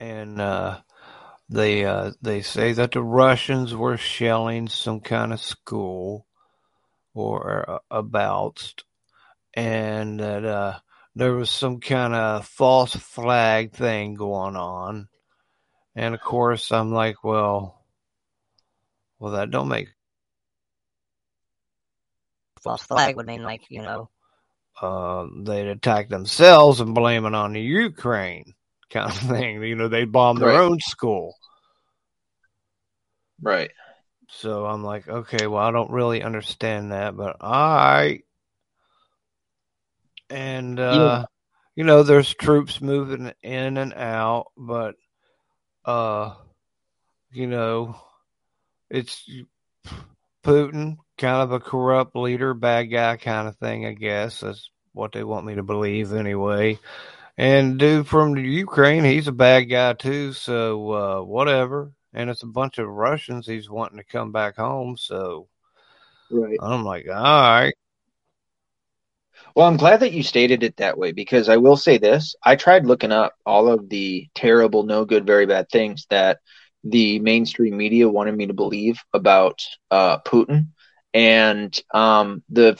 and 0.00 0.40
uh, 0.40 0.80
they 1.48 1.84
uh, 1.84 2.10
they 2.22 2.42
say 2.42 2.72
that 2.72 2.90
the 2.90 3.00
Russians 3.00 3.72
were 3.72 3.96
shelling 3.96 4.66
some 4.68 4.98
kind 4.98 5.32
of 5.32 5.40
school 5.40 6.26
or 7.14 7.80
about, 7.88 8.74
and 9.54 10.18
that 10.18 10.44
uh, 10.44 10.78
there 11.14 11.34
was 11.34 11.50
some 11.50 11.78
kind 11.78 12.12
of 12.12 12.44
false 12.48 12.96
flag 12.96 13.72
thing 13.72 14.14
going 14.14 14.56
on. 14.56 15.06
And 15.94 16.16
of 16.16 16.20
course, 16.20 16.72
I'm 16.72 16.90
like, 16.90 17.22
well, 17.22 17.80
well, 19.20 19.34
that 19.34 19.52
don't 19.52 19.68
make 19.68 19.86
false 22.60 22.82
flag 22.82 23.14
would 23.14 23.26
mean 23.26 23.44
like 23.44 23.62
you 23.70 23.82
know 23.82 24.10
uh, 24.80 25.26
they'd 25.44 25.68
attack 25.68 26.08
themselves 26.08 26.80
and 26.80 26.94
blame 26.94 27.24
it 27.26 27.34
on 27.34 27.52
the 27.52 27.60
Ukraine 27.60 28.54
kind 28.90 29.10
of 29.10 29.18
thing. 29.28 29.62
You 29.62 29.74
know, 29.76 29.88
they 29.88 30.04
bombed 30.04 30.40
their 30.42 30.48
Right. 30.48 30.58
own 30.58 30.78
school. 30.80 31.36
Right. 33.42 33.70
So 34.28 34.66
I'm 34.66 34.84
like, 34.84 35.08
okay, 35.08 35.46
well, 35.46 35.62
I 35.62 35.70
don't 35.70 35.90
really 35.90 36.22
understand 36.22 36.92
that, 36.92 37.16
but 37.16 37.36
right. 37.42 38.22
And, 40.30 40.78
uh, 40.80 41.26
you 41.76 41.84
know, 41.84 42.02
there's 42.02 42.34
troops 42.34 42.80
moving 42.80 43.32
in 43.42 43.76
and 43.76 43.92
out, 43.94 44.46
but, 44.56 44.96
uh, 45.84 46.34
you 47.32 47.46
know, 47.46 47.96
it's 48.90 49.28
Putin, 50.44 50.98
kind 51.18 51.42
of 51.42 51.52
a 51.52 51.60
corrupt 51.60 52.16
leader, 52.16 52.54
bad 52.54 52.84
guy 52.84 53.16
kind 53.16 53.48
of 53.48 53.56
thing, 53.56 53.86
I 53.86 53.92
guess. 53.92 54.40
That's 54.40 54.70
what 54.92 55.12
they 55.12 55.24
want 55.24 55.46
me 55.46 55.56
to 55.56 55.62
believe 55.62 56.12
anyway. 56.12 56.78
And 57.36 57.78
dude 57.78 58.06
from 58.06 58.34
the 58.34 58.42
Ukraine, 58.42 59.04
he's 59.04 59.28
a 59.28 59.32
bad 59.32 59.62
guy 59.62 59.94
too, 59.94 60.32
so 60.32 60.92
uh, 60.92 61.22
whatever. 61.22 61.92
And 62.12 62.30
it's 62.30 62.44
a 62.44 62.46
bunch 62.46 62.78
of 62.78 62.88
Russians 62.88 63.46
he's 63.46 63.68
wanting 63.68 63.98
to 63.98 64.04
come 64.04 64.30
back 64.30 64.56
home, 64.56 64.96
so 64.96 65.48
Right. 66.30 66.58
I'm 66.60 66.84
like, 66.84 67.06
all 67.08 67.14
right. 67.14 67.74
Well, 69.54 69.68
I'm 69.68 69.76
glad 69.76 70.00
that 70.00 70.12
you 70.12 70.22
stated 70.22 70.62
it 70.62 70.78
that 70.78 70.98
way 70.98 71.12
because 71.12 71.48
I 71.48 71.58
will 71.58 71.76
say 71.76 71.98
this. 71.98 72.34
I 72.42 72.56
tried 72.56 72.86
looking 72.86 73.12
up 73.12 73.34
all 73.46 73.68
of 73.68 73.88
the 73.88 74.28
terrible, 74.34 74.82
no 74.84 75.04
good, 75.04 75.26
very 75.26 75.46
bad 75.46 75.68
things 75.70 76.06
that 76.10 76.38
the 76.82 77.18
mainstream 77.20 77.76
media 77.76 78.08
wanted 78.08 78.36
me 78.36 78.46
to 78.46 78.54
believe 78.54 79.00
about 79.12 79.62
uh, 79.90 80.18
Putin. 80.20 80.68
And 81.14 81.80
um, 81.94 82.42
the 82.50 82.76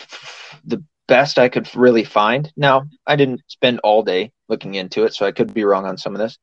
the 0.65 0.83
best 1.07 1.39
I 1.39 1.49
could 1.49 1.75
really 1.75 2.05
find. 2.05 2.53
Now, 2.57 2.87
I 3.07 3.17
didn't 3.17 3.43
spend 3.47 3.81
all 3.85 4.03
day 4.03 4.33
looking 4.49 4.75
into 4.75 5.05
it, 5.05 5.15
so 5.15 5.25
I 5.25 5.33
could 5.33 5.55
be 5.55 5.65
wrong 5.65 5.87
on 5.87 5.97
some 5.97 6.15
of 6.15 6.19
this. 6.19 6.37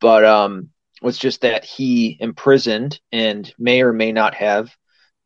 But 0.00 0.24
um, 0.24 0.70
was 1.02 1.18
just 1.18 1.40
that 1.40 1.64
he 1.64 2.16
imprisoned 2.20 3.00
and 3.10 3.52
may 3.58 3.82
or 3.82 3.92
may 3.92 4.12
not 4.12 4.34
have 4.34 4.74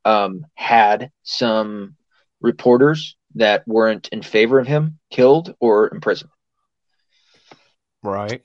um, 0.04 0.46
had 0.54 1.10
some 1.22 1.96
reporters 2.40 3.16
that 3.34 3.66
weren't 3.66 4.08
in 4.08 4.22
favor 4.22 4.58
of 4.58 4.66
him 4.66 4.98
killed 5.10 5.54
or 5.60 5.92
imprisoned. 5.92 6.30
Right. 8.02 8.42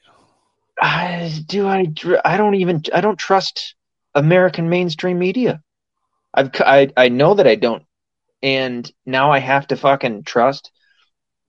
I, 0.81 1.31
do 1.45 1.67
I? 1.67 1.93
I 2.25 2.37
don't 2.37 2.55
even. 2.55 2.81
I 2.93 3.01
don't 3.01 3.19
trust 3.19 3.75
American 4.15 4.69
mainstream 4.69 5.19
media. 5.19 5.61
I've. 6.33 6.51
I. 6.59 6.89
I 6.95 7.09
know 7.09 7.33
that 7.35 7.47
I 7.47 7.55
don't, 7.55 7.83
and 8.41 8.89
now 9.05 9.31
I 9.31 9.39
have 9.39 9.67
to 9.67 9.75
fucking 9.77 10.23
trust 10.23 10.71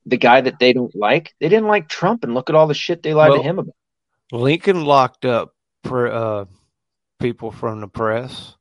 the 0.06 0.16
guy 0.16 0.40
that 0.40 0.58
they 0.58 0.72
don't 0.72 0.94
like. 0.94 1.34
They 1.40 1.48
didn't 1.48 1.68
like 1.68 1.88
Trump, 1.88 2.24
and 2.24 2.34
look 2.34 2.48
at 2.50 2.56
all 2.56 2.66
the 2.66 2.74
shit 2.74 3.02
they 3.02 3.14
lied 3.14 3.30
Well- 3.30 3.38
to 3.42 3.44
him 3.48 3.58
about. 3.58 3.74
Lincoln 4.32 4.84
locked 4.86 5.26
up 5.26 5.54
pre- 5.84 6.10
uh, 6.10 6.46
people 7.20 7.50
from 7.52 7.80
the 7.80 7.88
press. 7.88 8.56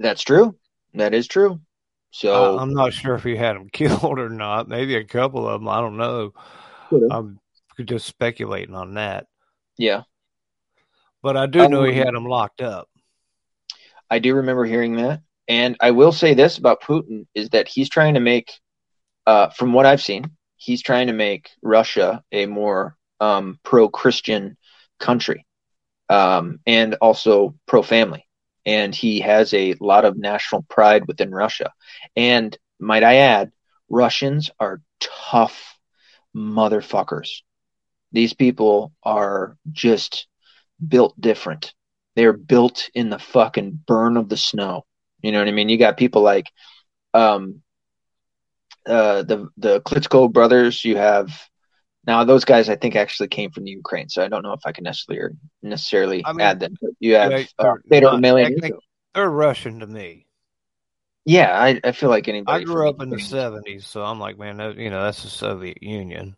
That's 0.00 0.22
true. 0.22 0.56
That 0.94 1.14
is 1.14 1.28
true. 1.28 1.60
So 2.10 2.56
I, 2.56 2.62
I'm 2.62 2.74
not 2.74 2.92
sure 2.92 3.14
if 3.14 3.22
he 3.22 3.36
had 3.36 3.54
them 3.54 3.68
killed 3.72 4.18
or 4.18 4.28
not. 4.28 4.68
Maybe 4.68 4.96
a 4.96 5.04
couple 5.04 5.48
of 5.48 5.60
them. 5.60 5.68
I 5.68 5.80
don't 5.80 5.96
know. 5.96 6.32
Could've. 6.90 7.10
I'm 7.12 7.38
just 7.84 8.06
speculating 8.06 8.74
on 8.74 8.94
that. 8.94 9.26
yeah, 9.78 10.02
But 11.22 11.36
I 11.36 11.46
do 11.46 11.68
know 11.68 11.84
he 11.84 11.94
had 11.94 12.14
them 12.14 12.24
locked 12.26 12.60
up. 12.62 12.88
I 14.10 14.18
do 14.18 14.34
remember 14.36 14.64
hearing 14.64 14.96
that. 14.96 15.20
And 15.48 15.76
I 15.80 15.92
will 15.92 16.12
say 16.12 16.34
this 16.34 16.58
about 16.58 16.82
Putin 16.82 17.26
is 17.34 17.50
that 17.50 17.68
he's 17.68 17.88
trying 17.88 18.14
to 18.14 18.20
make, 18.20 18.50
uh, 19.26 19.50
from 19.50 19.72
what 19.72 19.86
I've 19.86 20.02
seen, 20.02 20.30
he's 20.56 20.82
trying 20.82 21.06
to 21.06 21.12
make 21.12 21.50
Russia 21.62 22.22
a 22.32 22.46
more 22.46 22.96
um, 23.20 23.58
pro-Christian 23.62 24.56
country, 24.98 25.46
um, 26.08 26.60
and 26.66 26.94
also 26.94 27.54
pro-family. 27.66 28.26
And 28.64 28.94
he 28.94 29.20
has 29.20 29.54
a 29.54 29.74
lot 29.80 30.04
of 30.04 30.16
national 30.16 30.62
pride 30.62 31.06
within 31.06 31.30
Russia. 31.30 31.72
And 32.16 32.56
might 32.80 33.04
I 33.04 33.16
add, 33.16 33.52
Russians 33.88 34.50
are 34.58 34.82
tough 35.00 35.78
motherfuckers. 36.34 37.42
These 38.10 38.34
people 38.34 38.92
are 39.02 39.56
just 39.70 40.26
built 40.86 41.18
different. 41.20 41.72
They're 42.16 42.32
built 42.32 42.90
in 42.94 43.10
the 43.10 43.18
fucking 43.18 43.84
burn 43.86 44.16
of 44.16 44.28
the 44.28 44.36
snow. 44.36 44.84
You 45.26 45.32
know 45.32 45.40
what 45.40 45.48
I 45.48 45.52
mean? 45.52 45.68
You 45.68 45.78
got 45.78 45.96
people 45.96 46.22
like 46.22 46.46
um 47.12 47.62
uh 48.86 49.22
the 49.22 49.48
the 49.56 49.80
Klitschko 49.80 50.32
brothers, 50.32 50.84
you 50.84 50.96
have 50.96 51.30
now 52.06 52.22
those 52.22 52.44
guys 52.44 52.68
I 52.68 52.76
think 52.76 52.94
actually 52.94 53.28
came 53.28 53.50
from 53.50 53.64
the 53.64 53.72
Ukraine, 53.72 54.08
so 54.08 54.24
I 54.24 54.28
don't 54.28 54.44
know 54.44 54.52
if 54.52 54.64
I 54.64 54.70
can 54.72 54.84
necessarily 54.84 55.34
necessarily 55.62 56.24
I 56.24 56.32
mean, 56.32 56.40
add 56.40 56.60
them. 56.60 56.76
But 56.80 56.90
you 57.00 57.16
have 57.16 57.32
yeah, 57.32 57.44
uh, 57.58 57.64
they're 57.64 58.00
Fedor 58.00 58.06
Emelianenko. 58.08 58.78
They're 59.14 59.28
Russian 59.30 59.80
to 59.80 59.86
me. 59.86 60.26
Yeah, 61.24 61.58
I, 61.58 61.80
I 61.82 61.90
feel 61.90 62.08
like 62.08 62.28
anybody. 62.28 62.62
I 62.62 62.64
grew 62.64 62.88
up 62.88 63.02
in 63.02 63.10
the 63.10 63.16
70s, 63.16 63.82
so 63.82 64.04
I'm 64.04 64.20
like, 64.20 64.38
man, 64.38 64.58
that, 64.58 64.76
you 64.76 64.90
know, 64.90 65.02
that's 65.02 65.24
the 65.24 65.28
Soviet 65.28 65.82
Union. 65.82 66.36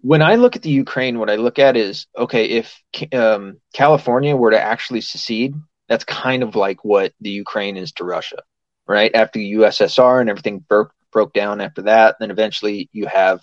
when 0.00 0.22
I 0.22 0.36
look 0.36 0.56
at 0.56 0.62
the 0.62 0.70
Ukraine, 0.70 1.18
what 1.18 1.28
I 1.28 1.36
look 1.36 1.58
at 1.58 1.76
is 1.76 2.06
okay, 2.16 2.46
if 2.46 2.82
um, 3.12 3.58
California 3.74 4.34
were 4.34 4.52
to 4.52 4.60
actually 4.60 5.02
secede, 5.02 5.54
that's 5.92 6.04
kind 6.04 6.42
of 6.42 6.56
like 6.56 6.82
what 6.86 7.12
the 7.20 7.28
Ukraine 7.28 7.76
is 7.76 7.92
to 7.92 8.04
Russia, 8.04 8.42
right? 8.88 9.14
After 9.14 9.38
the 9.38 9.52
USSR 9.52 10.22
and 10.22 10.30
everything 10.30 10.60
broke 10.60 10.94
broke 11.12 11.34
down 11.34 11.60
after 11.60 11.82
that, 11.82 12.16
then 12.18 12.30
eventually 12.30 12.88
you 12.94 13.04
have 13.04 13.40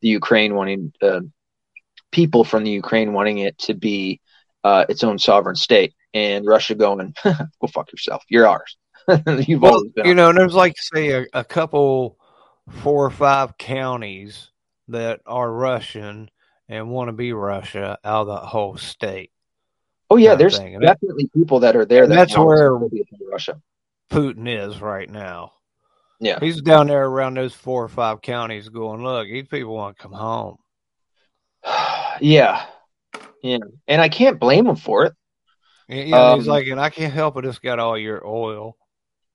the 0.00 0.08
Ukraine 0.08 0.56
wanting 0.56 0.92
uh, 1.00 1.20
people 2.10 2.42
from 2.42 2.64
the 2.64 2.72
Ukraine 2.72 3.12
wanting 3.12 3.38
it 3.38 3.56
to 3.58 3.74
be 3.74 4.20
uh, 4.64 4.84
its 4.88 5.04
own 5.04 5.20
sovereign 5.20 5.54
state, 5.54 5.94
and 6.12 6.44
Russia 6.44 6.74
going, 6.74 7.14
"Go 7.24 7.68
fuck 7.72 7.92
yourself, 7.92 8.24
you're 8.28 8.48
ours." 8.48 8.76
You've 9.46 9.62
Well, 9.62 9.84
you 10.04 10.14
know, 10.14 10.30
and 10.30 10.38
there's 10.38 10.54
like, 10.54 10.74
say, 10.76 11.10
a, 11.10 11.26
a 11.32 11.44
couple, 11.44 12.18
four 12.68 13.06
or 13.06 13.10
five 13.10 13.56
counties 13.58 14.50
that 14.88 15.20
are 15.24 15.50
Russian 15.50 16.30
and 16.68 16.90
want 16.90 17.08
to 17.08 17.12
be 17.12 17.32
Russia 17.32 17.98
out 18.04 18.22
of 18.22 18.26
the 18.26 18.36
whole 18.36 18.76
state. 18.76 19.31
Oh 20.12 20.16
yeah, 20.16 20.34
there's 20.34 20.58
definitely 20.58 21.30
people 21.34 21.60
that 21.60 21.74
are 21.74 21.86
there. 21.86 22.06
That 22.06 22.14
that's 22.14 22.36
where- 22.36 22.78
to 22.78 22.88
be 22.90 23.02
from 23.08 23.30
Russia. 23.30 23.62
Putin 24.10 24.46
is 24.46 24.78
right 24.78 25.08
now. 25.08 25.52
Yeah. 26.20 26.38
He's 26.38 26.60
down 26.60 26.88
there 26.88 27.06
around 27.06 27.34
those 27.34 27.54
four 27.54 27.82
or 27.82 27.88
five 27.88 28.20
counties 28.20 28.68
going, 28.68 29.02
look, 29.02 29.26
these 29.26 29.48
people 29.48 29.74
want 29.74 29.96
to 29.96 30.02
come 30.02 30.12
home. 30.12 30.58
yeah, 32.20 32.66
yeah, 33.42 33.58
and 33.88 34.02
I 34.02 34.10
can't 34.10 34.38
blame 34.38 34.66
him 34.66 34.76
for 34.76 35.06
it. 35.06 35.14
You 35.88 36.10
know, 36.10 36.34
he's 36.36 36.46
Um, 36.46 36.52
like, 36.52 36.66
and 36.66 36.78
I 36.78 36.90
can't 36.90 37.12
help 37.14 37.38
it. 37.38 37.46
It's 37.46 37.58
got 37.58 37.78
all 37.78 37.96
your 37.96 38.24
oil. 38.26 38.76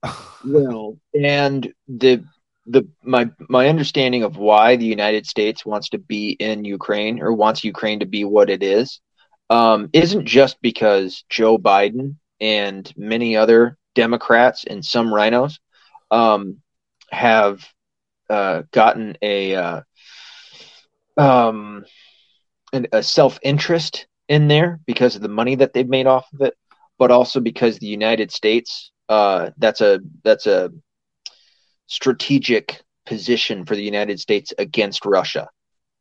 Well, 0.44 0.96
and 1.20 1.74
the 1.88 2.22
the 2.66 2.86
my 3.02 3.28
my 3.48 3.68
understanding 3.68 4.22
of 4.22 4.36
why 4.36 4.76
the 4.76 4.86
United 4.86 5.26
States 5.26 5.66
wants 5.66 5.88
to 5.88 5.98
be 5.98 6.36
in 6.38 6.64
Ukraine 6.64 7.20
or 7.20 7.32
wants 7.32 7.64
Ukraine 7.64 7.98
to 7.98 8.06
be 8.06 8.22
what 8.22 8.48
it 8.48 8.62
is 8.62 9.00
um, 9.50 9.90
isn't 9.92 10.26
just 10.26 10.60
because 10.60 11.24
Joe 11.28 11.58
Biden 11.58 12.16
and 12.40 12.92
many 12.96 13.36
other 13.36 13.76
Democrats 13.94 14.64
and 14.64 14.84
some 14.84 15.08
RINOs 15.08 15.58
um, 16.10 16.58
have 17.10 17.66
uh, 18.30 18.62
gotten 18.72 19.16
a 19.22 19.54
uh, 19.54 19.80
um, 21.16 21.84
an, 22.72 22.86
a 22.92 23.02
self 23.02 23.38
interest 23.42 24.06
in 24.28 24.48
there 24.48 24.80
because 24.86 25.16
of 25.16 25.22
the 25.22 25.28
money 25.28 25.56
that 25.56 25.72
they've 25.72 25.88
made 25.88 26.06
off 26.06 26.26
of 26.32 26.42
it, 26.42 26.54
but 26.98 27.10
also 27.10 27.40
because 27.40 27.78
the 27.78 27.86
United 27.86 28.30
States 28.30 28.92
uh, 29.08 29.50
that's 29.56 29.80
a 29.80 30.00
that's 30.22 30.46
a 30.46 30.70
strategic 31.86 32.82
position 33.06 33.64
for 33.64 33.74
the 33.74 33.82
United 33.82 34.20
States 34.20 34.52
against 34.58 35.06
Russia. 35.06 35.48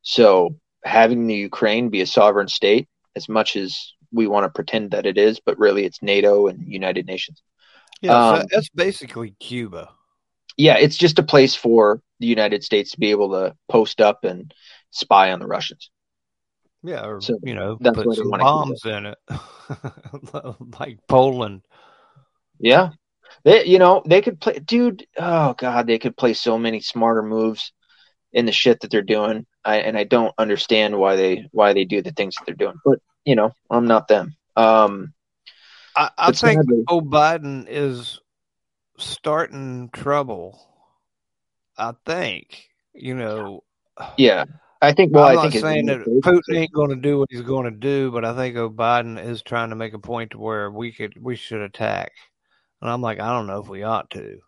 So 0.01 0.57
having 0.83 1.27
the 1.27 1.35
Ukraine 1.35 1.89
be 1.89 2.01
a 2.01 2.05
sovereign 2.05 2.49
state, 2.49 2.87
as 3.17 3.27
much 3.27 3.57
as 3.57 3.93
we 4.11 4.27
want 4.27 4.45
to 4.45 4.49
pretend 4.49 4.91
that 4.91 5.05
it 5.05 5.17
is, 5.17 5.41
but 5.45 5.59
really 5.59 5.83
it's 5.83 6.01
NATO 6.01 6.47
and 6.47 6.71
United 6.71 7.05
Nations. 7.05 7.43
Yeah, 8.01 8.11
so 8.11 8.41
Um, 8.41 8.47
that's 8.49 8.69
basically 8.69 9.35
Cuba. 9.39 9.89
Yeah, 10.55 10.77
it's 10.77 10.97
just 10.97 11.19
a 11.19 11.23
place 11.23 11.55
for 11.55 12.01
the 12.19 12.27
United 12.27 12.63
States 12.63 12.91
to 12.91 12.99
be 12.99 13.11
able 13.11 13.31
to 13.31 13.55
post 13.69 14.01
up 14.01 14.23
and 14.23 14.53
spy 14.91 15.31
on 15.31 15.39
the 15.39 15.47
Russians. 15.47 15.91
Yeah, 16.83 17.05
or, 17.05 17.21
So 17.21 17.37
you 17.43 17.53
know, 17.53 17.77
that's 17.79 17.97
put 17.97 18.15
some 18.15 18.29
bombs 18.29 18.81
in 18.85 19.07
it, 19.07 19.17
like 20.79 20.99
Poland. 21.07 21.63
Yeah. 22.59 22.91
They 23.43 23.65
you 23.65 23.77
know, 23.77 24.01
they 24.05 24.21
could 24.21 24.39
play 24.39 24.59
dude, 24.59 25.05
oh 25.17 25.53
god, 25.53 25.87
they 25.87 25.99
could 25.99 26.15
play 26.15 26.33
so 26.33 26.57
many 26.57 26.79
smarter 26.79 27.23
moves 27.23 27.73
in 28.33 28.45
the 28.45 28.51
shit 28.51 28.79
that 28.81 28.91
they're 28.91 29.01
doing. 29.01 29.45
I 29.65 29.77
and 29.77 29.97
I 29.97 30.03
don't 30.03 30.33
understand 30.37 30.97
why 30.97 31.15
they 31.15 31.47
why 31.51 31.73
they 31.73 31.85
do 31.85 32.01
the 32.01 32.11
things 32.11 32.35
that 32.35 32.45
they're 32.45 32.55
doing. 32.55 32.77
But, 32.85 32.99
you 33.25 33.35
know, 33.35 33.53
I'm 33.69 33.87
not 33.87 34.07
them. 34.07 34.35
Um 34.55 35.13
I, 35.95 36.11
I 36.17 36.31
think 36.31 36.59
sadly- 36.59 36.85
Joe 36.87 37.01
Biden 37.01 37.65
is 37.67 38.19
starting 38.97 39.89
trouble. 39.91 40.61
I 41.77 41.93
think 42.05 42.69
you 42.93 43.15
know. 43.15 43.63
Yeah, 44.17 44.45
I 44.81 44.93
think. 44.93 45.13
Well, 45.13 45.25
I'm 45.25 45.31
I 45.31 45.43
not 45.43 45.51
think 45.51 45.63
saying 45.63 45.85
that 45.87 46.05
Putin 46.05 46.55
ain't 46.55 46.71
going 46.71 46.89
to 46.89 46.95
do 46.95 47.19
what 47.19 47.29
he's 47.31 47.41
going 47.41 47.65
to 47.65 47.71
do, 47.79 48.11
but 48.11 48.25
I 48.25 48.35
think 48.35 48.55
oh, 48.57 48.69
Biden 48.69 49.23
is 49.23 49.41
trying 49.41 49.69
to 49.69 49.75
make 49.75 49.93
a 49.93 49.99
point 49.99 50.31
to 50.31 50.39
where 50.39 50.69
we 50.69 50.91
could 50.91 51.13
we 51.21 51.35
should 51.35 51.61
attack, 51.61 52.11
and 52.81 52.89
I'm 52.89 53.01
like, 53.01 53.19
I 53.19 53.29
don't 53.29 53.47
know 53.47 53.59
if 53.59 53.69
we 53.69 53.83
ought 53.83 54.09
to. 54.11 54.39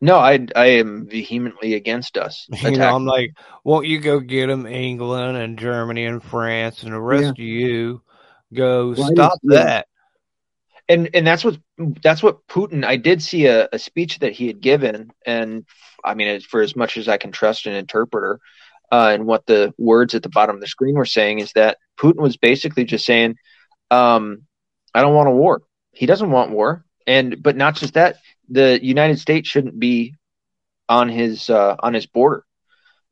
No, 0.00 0.18
I 0.18 0.46
I 0.54 0.66
am 0.66 1.06
vehemently 1.08 1.74
against 1.74 2.18
us. 2.18 2.46
You 2.62 2.72
know. 2.72 2.94
I'm 2.94 3.06
like, 3.06 3.32
won't 3.64 3.86
you 3.86 4.00
go 4.00 4.20
get 4.20 4.48
them, 4.48 4.66
England 4.66 5.36
and 5.36 5.58
Germany 5.58 6.04
and 6.04 6.22
France 6.22 6.82
and 6.82 6.92
the 6.92 7.00
rest 7.00 7.30
of 7.30 7.38
you 7.38 8.02
go 8.52 8.92
I 8.92 9.12
stop 9.12 9.38
that. 9.44 9.86
and 10.88 11.10
and 11.14 11.26
that's 11.26 11.44
what 11.44 11.58
that's 12.02 12.22
what 12.22 12.46
Putin. 12.46 12.84
I 12.84 12.96
did 12.96 13.22
see 13.22 13.46
a, 13.46 13.68
a 13.72 13.78
speech 13.78 14.20
that 14.20 14.32
he 14.32 14.46
had 14.46 14.60
given, 14.60 15.10
and 15.24 15.64
I 16.04 16.14
mean, 16.14 16.40
for 16.40 16.60
as 16.62 16.76
much 16.76 16.96
as 16.96 17.08
I 17.08 17.16
can 17.16 17.32
trust 17.32 17.66
an 17.66 17.74
interpreter, 17.74 18.38
uh, 18.92 19.10
and 19.12 19.26
what 19.26 19.46
the 19.46 19.74
words 19.78 20.14
at 20.14 20.22
the 20.22 20.28
bottom 20.28 20.56
of 20.56 20.60
the 20.60 20.68
screen 20.68 20.94
were 20.94 21.04
saying 21.04 21.40
is 21.40 21.52
that 21.54 21.78
Putin 21.98 22.20
was 22.20 22.36
basically 22.36 22.84
just 22.84 23.04
saying, 23.04 23.36
um, 23.90 24.42
"I 24.94 25.02
don't 25.02 25.14
want 25.14 25.28
a 25.28 25.32
war." 25.32 25.62
He 25.92 26.06
doesn't 26.06 26.30
want 26.30 26.50
war, 26.50 26.84
and 27.06 27.42
but 27.42 27.56
not 27.56 27.76
just 27.76 27.94
that. 27.94 28.16
The 28.48 28.78
United 28.82 29.18
States 29.18 29.48
shouldn't 29.48 29.78
be 29.78 30.14
on 30.88 31.08
his 31.08 31.50
uh, 31.50 31.76
on 31.80 31.94
his 31.94 32.06
border. 32.06 32.44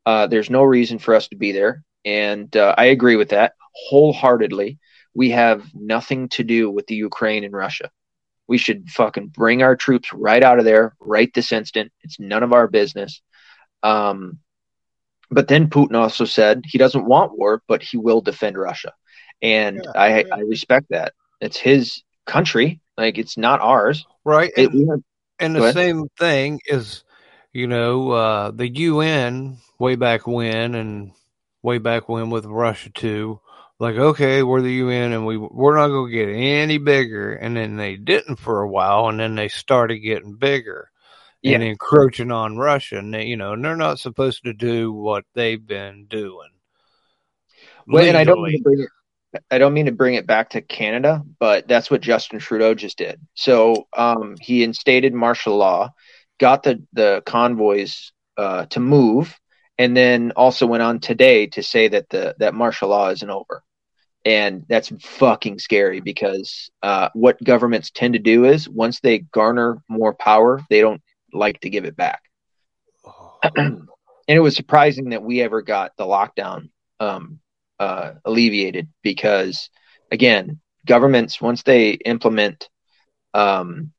Uh, 0.06 0.26
there's 0.26 0.50
no 0.50 0.62
reason 0.62 0.98
for 0.98 1.14
us 1.14 1.28
to 1.28 1.36
be 1.36 1.52
there, 1.52 1.82
and 2.04 2.54
uh, 2.56 2.74
I 2.76 2.86
agree 2.86 3.16
with 3.16 3.30
that 3.30 3.54
wholeheartedly 3.74 4.78
we 5.14 5.30
have 5.30 5.64
nothing 5.74 6.28
to 6.30 6.44
do 6.44 6.70
with 6.70 6.86
the 6.86 6.94
Ukraine 6.94 7.44
and 7.44 7.54
Russia. 7.54 7.90
We 8.46 8.58
should 8.58 8.90
fucking 8.90 9.28
bring 9.28 9.62
our 9.62 9.76
troops 9.76 10.12
right 10.12 10.42
out 10.42 10.58
of 10.58 10.64
there 10.64 10.94
right 11.00 11.32
this 11.34 11.52
instant. 11.52 11.92
It's 12.02 12.20
none 12.20 12.42
of 12.42 12.52
our 12.52 12.68
business. 12.68 13.22
Um, 13.82 14.38
but 15.30 15.48
then 15.48 15.68
Putin 15.68 15.96
also 15.96 16.24
said 16.24 16.62
he 16.66 16.78
doesn't 16.78 17.06
want 17.06 17.38
war, 17.38 17.62
but 17.66 17.82
he 17.82 17.96
will 17.96 18.20
defend 18.20 18.58
Russia, 18.58 18.92
and 19.42 19.84
Yeah, 19.84 19.92
I 19.94 20.08
yeah. 20.20 20.34
I 20.34 20.40
respect 20.40 20.86
that. 20.90 21.14
It's 21.40 21.56
his 21.56 22.02
country, 22.26 22.80
like 22.96 23.18
it's 23.18 23.36
not 23.36 23.60
ours. 23.60 24.06
Right. 24.24 24.52
It, 24.56 24.72
And, 24.72 24.90
have- 24.90 25.02
and 25.38 25.56
the 25.56 25.72
same 25.72 26.08
thing 26.18 26.60
is, 26.66 27.04
you 27.52 27.66
know, 27.66 28.10
uh, 28.10 28.50
the 28.50 28.68
UN 28.68 29.58
way 29.78 29.96
back 29.96 30.26
when 30.26 30.74
and 30.74 31.12
way 31.62 31.78
back 31.78 32.08
when 32.08 32.30
with 32.30 32.44
Russia 32.46 32.90
too. 32.90 33.40
Like, 33.80 33.96
okay, 33.96 34.42
we're 34.42 34.62
the 34.62 34.72
UN 34.74 35.12
and 35.12 35.26
we 35.26 35.36
we're 35.36 35.76
not 35.76 35.88
gonna 35.88 36.10
get 36.12 36.28
any 36.28 36.78
bigger, 36.78 37.32
and 37.34 37.56
then 37.56 37.76
they 37.76 37.96
didn't 37.96 38.36
for 38.36 38.62
a 38.62 38.68
while, 38.68 39.08
and 39.08 39.18
then 39.18 39.34
they 39.34 39.48
started 39.48 39.98
getting 39.98 40.36
bigger 40.36 40.90
Yeah. 41.42 41.54
and 41.56 41.64
encroaching 41.64 42.30
on 42.30 42.56
Russia, 42.56 42.98
and 42.98 43.12
they, 43.12 43.24
you 43.24 43.36
know, 43.36 43.52
and 43.52 43.64
they're 43.64 43.76
not 43.76 43.98
supposed 43.98 44.44
to 44.44 44.52
do 44.52 44.92
what 44.92 45.24
they've 45.34 45.64
been 45.64 46.06
doing. 46.06 46.50
Well, 47.86 48.04
and 48.04 48.16
I 48.16 48.24
don't 48.24 48.42
mean 48.42 48.58
to 48.58 48.62
bring 48.62 48.80
it, 48.80 48.88
I 49.50 49.58
don't 49.58 49.74
mean 49.74 49.86
to 49.86 49.92
bring 49.92 50.14
it 50.14 50.26
back 50.26 50.50
to 50.50 50.60
Canada, 50.60 51.22
but 51.38 51.66
that's 51.68 51.90
what 51.90 52.00
Justin 52.00 52.38
Trudeau 52.38 52.74
just 52.74 52.98
did. 52.98 53.20
So 53.34 53.86
um, 53.96 54.36
he 54.40 54.62
instated 54.62 55.14
martial 55.14 55.56
law, 55.56 55.92
got 56.38 56.62
the 56.62 56.82
the 56.92 57.22
convoys 57.26 58.12
uh, 58.36 58.66
to 58.66 58.80
move, 58.80 59.38
and 59.78 59.96
then 59.96 60.32
also 60.36 60.66
went 60.66 60.82
on 60.82 61.00
today 61.00 61.46
to 61.48 61.62
say 61.62 61.88
that 61.88 62.08
the 62.08 62.34
that 62.38 62.54
martial 62.54 62.88
law 62.88 63.10
isn't 63.10 63.30
over. 63.30 63.62
And 64.26 64.64
that's 64.68 64.90
fucking 65.02 65.58
scary 65.58 66.00
because 66.00 66.70
uh, 66.82 67.10
what 67.12 67.42
governments 67.42 67.90
tend 67.90 68.14
to 68.14 68.20
do 68.20 68.46
is 68.46 68.68
once 68.68 69.00
they 69.00 69.18
garner 69.18 69.82
more 69.86 70.14
power, 70.14 70.62
they 70.70 70.80
don't 70.80 71.02
like 71.32 71.60
to 71.60 71.70
give 71.70 71.84
it 71.84 71.96
back. 71.96 72.22
and 73.56 73.88
it 74.26 74.40
was 74.40 74.56
surprising 74.56 75.10
that 75.10 75.22
we 75.22 75.42
ever 75.42 75.60
got 75.60 75.92
the 75.98 76.04
lockdown 76.04 76.70
um, 77.00 77.40
uh, 77.78 78.12
alleviated 78.24 78.88
because, 79.02 79.70
again, 80.10 80.60
governments 80.86 81.40
once 81.40 81.62
they 81.62 81.90
implement 81.90 82.68
um, 83.34 83.92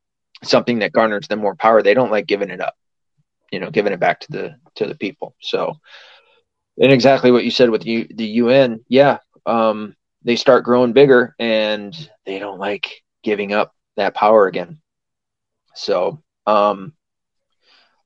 something 0.43 0.79
that 0.79 0.93
garners 0.93 1.27
them 1.27 1.39
more 1.39 1.55
power, 1.55 1.81
they 1.81 1.93
don't 1.93 2.11
like 2.11 2.27
giving 2.27 2.49
it 2.49 2.61
up. 2.61 2.75
You 3.51 3.59
know, 3.59 3.69
giving 3.69 3.93
it 3.93 3.99
back 3.99 4.21
to 4.21 4.31
the 4.31 4.55
to 4.75 4.87
the 4.87 4.95
people. 4.95 5.35
So, 5.39 5.75
and 6.77 6.91
exactly 6.91 7.31
what 7.31 7.45
you 7.45 7.51
said 7.51 7.69
with 7.69 7.85
you, 7.85 8.07
the 8.13 8.25
UN, 8.25 8.83
yeah, 8.89 9.19
um, 9.45 9.95
they 10.23 10.35
start 10.35 10.65
growing 10.65 10.93
bigger 10.93 11.35
and 11.39 11.95
they 12.25 12.39
don't 12.39 12.59
like 12.59 13.03
giving 13.23 13.53
up 13.53 13.73
that 13.97 14.15
power 14.15 14.47
again. 14.47 14.79
So, 15.75 16.21
um, 16.47 16.93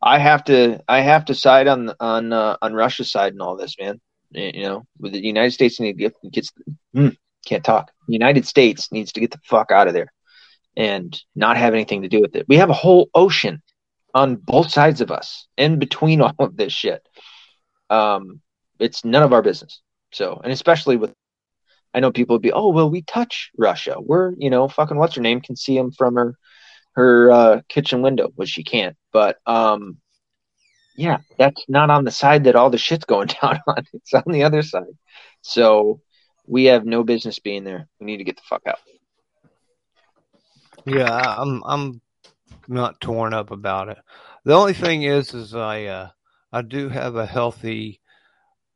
I 0.01 0.20
have 0.20 0.43
to 0.45 0.80
I 0.88 1.01
have 1.01 1.26
to 1.26 1.36
side 1.36 1.67
on 1.67 1.93
on 1.99 2.32
uh, 2.34 2.57
on 2.61 2.74
Russia's 2.74 3.11
side 3.11 3.34
in 3.34 3.41
all 3.41 3.55
this, 3.55 3.76
man. 3.80 3.99
You 4.32 4.63
know, 4.63 4.88
with 4.99 5.13
the 5.13 5.25
United 5.25 5.51
States 5.51 5.80
need 5.80 5.93
to 5.93 5.97
get 5.97 6.32
gets 6.32 6.51
hmm, 6.93 7.09
can't 7.45 7.63
talk. 7.63 7.91
The 8.07 8.13
United 8.13 8.45
States 8.45 8.91
needs 8.91 9.11
to 9.13 9.19
get 9.19 9.32
the 9.32 9.39
fuck 9.43 9.71
out 9.71 9.88
of 9.88 9.93
there 9.93 10.11
and 10.77 11.19
not 11.36 11.57
have 11.57 11.73
anything 11.73 12.03
to 12.03 12.09
do 12.09 12.21
with 12.21 12.36
it. 12.36 12.45
We 12.47 12.57
have 12.57 12.69
a 12.69 12.73
whole 12.73 13.09
ocean 13.13 13.61
on 14.13 14.36
both 14.36 14.69
sides 14.69 15.01
of 15.01 15.11
us, 15.11 15.47
in 15.57 15.80
between 15.80 16.21
all 16.21 16.36
of 16.39 16.57
this 16.57 16.73
shit. 16.73 17.01
Um, 17.89 18.41
it's 18.80 19.03
none 19.03 19.23
of 19.23 19.34
our 19.34 19.41
business. 19.41 19.82
So, 20.11 20.39
and 20.43 20.53
especially 20.53 20.97
with, 20.97 21.13
I 21.93 21.99
know 21.99 22.11
people 22.11 22.36
would 22.36 22.41
be, 22.41 22.51
oh 22.51 22.69
well, 22.69 22.89
we 22.89 23.01
touch 23.01 23.51
Russia. 23.57 23.95
We're 23.99 24.34
you 24.38 24.49
know 24.49 24.67
fucking 24.67 24.97
what's 24.97 25.15
her 25.15 25.21
name 25.21 25.41
can 25.41 25.55
see 25.55 25.75
them 25.75 25.91
from 25.91 26.15
her 26.15 26.36
her 26.93 27.32
uh, 27.32 27.61
kitchen 27.69 28.01
window, 28.01 28.30
which 28.36 28.49
she 28.49 28.63
can't. 28.63 28.95
But 29.11 29.38
um, 29.45 29.97
yeah, 31.00 31.20
that's 31.38 31.64
not 31.70 31.89
on 31.89 32.04
the 32.04 32.12
side 32.12 32.43
that 32.43 32.56
all 32.56 32.70
the 32.70 32.78
shit's 32.78 33.06
going 33.06 33.28
down 33.41 33.60
on. 33.68 33.86
It's 33.93 34.14
on 34.14 34.24
the 34.28 34.43
other 34.43 34.62
side. 34.62 34.84
So 35.41 36.02
we 36.45 36.66
have 36.66 36.86
no 36.86 37.04
business 37.04 37.39
being 37.39 37.64
there. 37.64 37.88
We 38.00 38.06
need 38.08 38.18
to 38.18 38.24
get 38.26 38.36
the 38.36 38.43
fuck 38.50 38.64
out. 38.68 38.80
Yeah, 40.86 41.36
I'm 41.38 41.64
I'm 41.66 42.02
not 42.68 43.00
torn 43.02 43.34
up 43.34 43.52
about 43.52 43.89
it. 43.89 43.97
The 44.45 44.54
only 44.56 44.74
thing 44.74 45.04
is, 45.04 45.34
is 45.34 45.56
I 45.56 45.86
uh, 45.86 46.10
I 46.52 46.62
do 46.62 46.89
have 46.89 47.16
a 47.16 47.26
healthy 47.26 48.02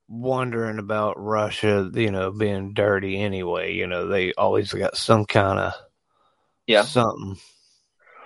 wondering 0.08 0.80
about 0.80 1.22
Russia. 1.22 1.90
You 1.94 2.12
know, 2.12 2.32
being 2.32 2.74
dirty 2.74 3.20
anyway. 3.20 3.74
You 3.74 3.88
know, 3.88 4.08
they 4.08 4.34
always 4.34 4.72
got 4.74 4.98
some 4.98 5.26
kind 5.26 5.60
of 5.60 5.74
Yeah. 6.68 6.84
something. 6.84 7.38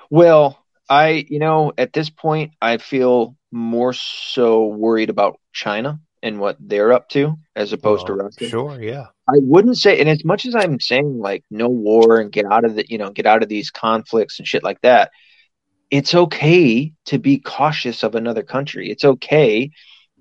Well, 0.09 0.57
I, 0.89 1.25
you 1.29 1.39
know, 1.39 1.73
at 1.77 1.93
this 1.93 2.09
point, 2.09 2.53
I 2.61 2.77
feel 2.77 3.35
more 3.51 3.93
so 3.93 4.67
worried 4.67 5.09
about 5.09 5.39
China 5.53 5.99
and 6.23 6.39
what 6.39 6.57
they're 6.59 6.93
up 6.93 7.09
to 7.09 7.37
as 7.55 7.73
opposed 7.73 8.07
to 8.07 8.13
Russia. 8.13 8.49
Sure, 8.49 8.81
yeah. 8.81 9.07
I 9.29 9.35
wouldn't 9.35 9.77
say, 9.77 9.99
and 9.99 10.09
as 10.09 10.23
much 10.23 10.45
as 10.45 10.55
I'm 10.55 10.79
saying 10.79 11.19
like 11.19 11.43
no 11.51 11.67
war 11.67 12.19
and 12.19 12.31
get 12.31 12.45
out 12.45 12.65
of 12.65 12.75
the, 12.75 12.85
you 12.89 12.97
know, 12.97 13.11
get 13.11 13.25
out 13.25 13.43
of 13.43 13.49
these 13.49 13.69
conflicts 13.71 14.39
and 14.39 14.47
shit 14.47 14.63
like 14.63 14.81
that, 14.81 15.11
it's 15.89 16.15
okay 16.15 16.93
to 17.05 17.19
be 17.19 17.39
cautious 17.39 18.03
of 18.03 18.15
another 18.15 18.43
country. 18.43 18.89
It's 18.89 19.03
okay 19.05 19.71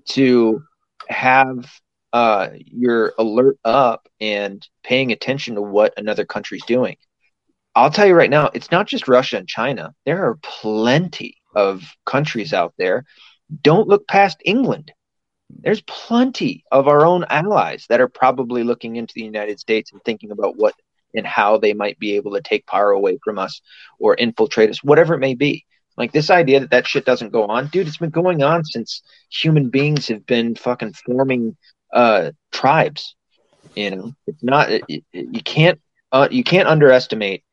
to 0.09 0.63
have 1.07 1.69
uh, 2.13 2.49
your 2.55 3.13
alert 3.17 3.57
up 3.63 4.07
and 4.19 4.65
paying 4.83 5.11
attention 5.11 5.55
to 5.55 5.61
what 5.61 5.93
another 5.97 6.25
country's 6.25 6.65
doing. 6.65 6.97
I'll 7.77 7.91
tell 7.91 8.07
you 8.07 8.15
right 8.15 8.29
now, 8.29 8.49
it's 8.55 8.71
not 8.71 8.87
just 8.87 9.07
Russia 9.07 9.37
and 9.37 9.47
China. 9.47 9.93
There 10.03 10.25
are 10.25 10.39
plenty 10.41 11.37
of 11.55 11.83
countries 12.07 12.51
out 12.51 12.73
there. 12.79 13.05
Don't 13.61 13.87
look 13.87 14.07
past 14.07 14.41
England. 14.43 14.91
There's 15.49 15.81
plenty 15.81 16.63
of 16.71 16.87
our 16.87 17.05
own 17.05 17.23
allies 17.29 17.85
that 17.89 18.01
are 18.01 18.07
probably 18.07 18.63
looking 18.63 18.95
into 18.95 19.13
the 19.15 19.23
United 19.23 19.59
States 19.59 19.91
and 19.91 20.01
thinking 20.03 20.31
about 20.31 20.57
what 20.57 20.73
and 21.13 21.25
how 21.27 21.59
they 21.59 21.73
might 21.73 21.99
be 21.99 22.15
able 22.15 22.33
to 22.33 22.41
take 22.41 22.65
power 22.65 22.89
away 22.91 23.19
from 23.23 23.37
us 23.37 23.61
or 23.99 24.15
infiltrate 24.15 24.71
us, 24.71 24.83
whatever 24.83 25.13
it 25.13 25.19
may 25.19 25.35
be. 25.35 25.63
Like 25.97 26.11
this 26.11 26.31
idea 26.31 26.61
that 26.61 26.71
that 26.71 26.87
shit 26.87 27.05
doesn't 27.05 27.31
go 27.31 27.45
on, 27.45 27.67
dude, 27.67 27.87
it's 27.87 27.97
been 27.97 28.09
going 28.09 28.41
on 28.41 28.65
since 28.65 29.03
human 29.31 29.69
beings 29.69 30.07
have 30.07 30.25
been 30.25 30.55
fucking 30.55 30.93
forming 31.05 31.55
uh, 31.93 32.31
tribes. 32.51 33.15
You 33.75 33.91
know, 33.91 34.13
it's 34.25 34.43
not 34.43 34.71
it, 34.71 34.83
it- 34.87 35.03
you 35.13 35.43
can't 35.43 35.79
uh, 36.11 36.27
you 36.31 36.43
can't 36.43 36.67
underestimate 36.67 37.43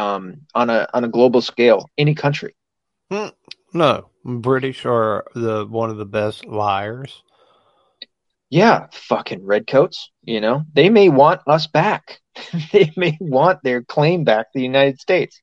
um, 0.00 0.40
on 0.54 0.70
a 0.70 0.88
on 0.94 1.04
a 1.04 1.08
global 1.08 1.40
scale 1.40 1.86
any 1.98 2.14
country. 2.14 2.54
No, 3.72 4.10
British 4.24 4.84
are 4.84 5.24
the 5.34 5.66
one 5.66 5.90
of 5.90 5.96
the 5.96 6.06
best 6.06 6.44
liars. 6.46 7.22
Yeah, 8.48 8.86
fucking 8.92 9.44
redcoats. 9.44 10.10
You 10.24 10.40
know, 10.40 10.64
they 10.72 10.88
may 10.90 11.08
want 11.08 11.40
us 11.46 11.66
back. 11.66 12.20
they 12.72 12.92
may 12.96 13.16
want 13.20 13.60
their 13.62 13.82
claim 13.82 14.24
back 14.24 14.46
to 14.46 14.58
the 14.58 14.64
United 14.64 15.00
States. 15.00 15.40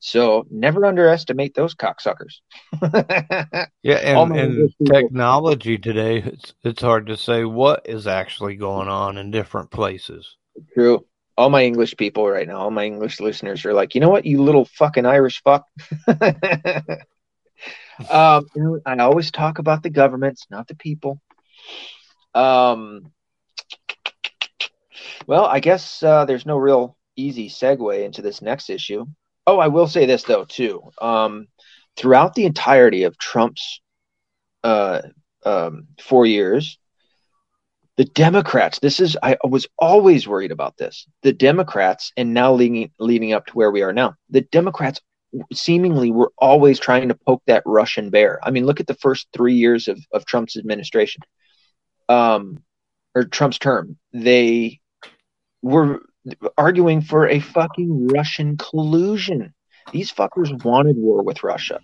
So 0.00 0.46
never 0.50 0.86
underestimate 0.86 1.54
those 1.54 1.74
cocksuckers. 1.74 2.40
Yeah, 3.82 3.96
and, 3.96 4.36
and 4.36 4.72
technology 4.84 5.78
today, 5.78 6.18
it's 6.18 6.52
it's 6.62 6.82
hard 6.82 7.06
to 7.06 7.16
say 7.16 7.44
what 7.44 7.82
is 7.84 8.06
actually 8.06 8.56
going 8.56 8.88
on 8.88 9.16
in 9.16 9.30
different 9.30 9.70
places. 9.70 10.36
True. 10.74 11.04
All 11.38 11.50
my 11.50 11.64
English 11.64 11.96
people 11.96 12.28
right 12.28 12.48
now, 12.48 12.56
all 12.58 12.70
my 12.72 12.84
English 12.84 13.20
listeners 13.20 13.64
are 13.64 13.72
like, 13.72 13.94
you 13.94 14.00
know 14.00 14.10
what, 14.10 14.26
you 14.26 14.42
little 14.42 14.64
fucking 14.64 15.06
Irish 15.06 15.40
fuck. 15.44 15.64
um, 18.10 18.44
I 18.84 18.98
always 18.98 19.30
talk 19.30 19.60
about 19.60 19.84
the 19.84 19.90
governments, 19.90 20.48
not 20.50 20.66
the 20.66 20.74
people. 20.74 21.20
Um, 22.34 23.12
well, 25.28 25.44
I 25.44 25.60
guess 25.60 26.02
uh, 26.02 26.24
there's 26.24 26.44
no 26.44 26.56
real 26.56 26.96
easy 27.14 27.48
segue 27.48 28.04
into 28.04 28.20
this 28.20 28.42
next 28.42 28.68
issue. 28.68 29.06
Oh, 29.46 29.60
I 29.60 29.68
will 29.68 29.86
say 29.86 30.06
this 30.06 30.24
though 30.24 30.44
too. 30.44 30.90
Um, 31.00 31.46
throughout 31.96 32.34
the 32.34 32.46
entirety 32.46 33.04
of 33.04 33.16
Trump's 33.16 33.80
uh, 34.64 35.02
um, 35.44 35.86
four 36.00 36.26
years, 36.26 36.78
the 37.98 38.04
Democrats. 38.04 38.78
This 38.78 39.00
is 39.00 39.18
I 39.22 39.36
was 39.44 39.66
always 39.76 40.26
worried 40.26 40.52
about 40.52 40.76
this. 40.78 41.06
The 41.22 41.32
Democrats, 41.32 42.12
and 42.16 42.32
now 42.32 42.54
leading 42.54 42.92
leading 42.98 43.32
up 43.32 43.46
to 43.46 43.52
where 43.52 43.72
we 43.72 43.82
are 43.82 43.92
now, 43.92 44.14
the 44.30 44.40
Democrats 44.40 45.00
seemingly 45.52 46.12
were 46.12 46.32
always 46.38 46.78
trying 46.78 47.08
to 47.08 47.18
poke 47.26 47.42
that 47.46 47.64
Russian 47.66 48.08
bear. 48.08 48.38
I 48.42 48.52
mean, 48.52 48.64
look 48.64 48.78
at 48.80 48.86
the 48.86 48.94
first 48.94 49.26
three 49.32 49.54
years 49.54 49.88
of, 49.88 49.98
of 50.12 50.24
Trump's 50.24 50.56
administration, 50.56 51.22
um, 52.08 52.62
or 53.16 53.24
Trump's 53.24 53.58
term. 53.58 53.98
They 54.12 54.80
were 55.60 56.00
arguing 56.56 57.02
for 57.02 57.28
a 57.28 57.40
fucking 57.40 58.08
Russian 58.08 58.56
collusion. 58.56 59.52
These 59.92 60.12
fuckers 60.12 60.64
wanted 60.64 60.96
war 60.96 61.24
with 61.24 61.42
Russia. 61.42 61.80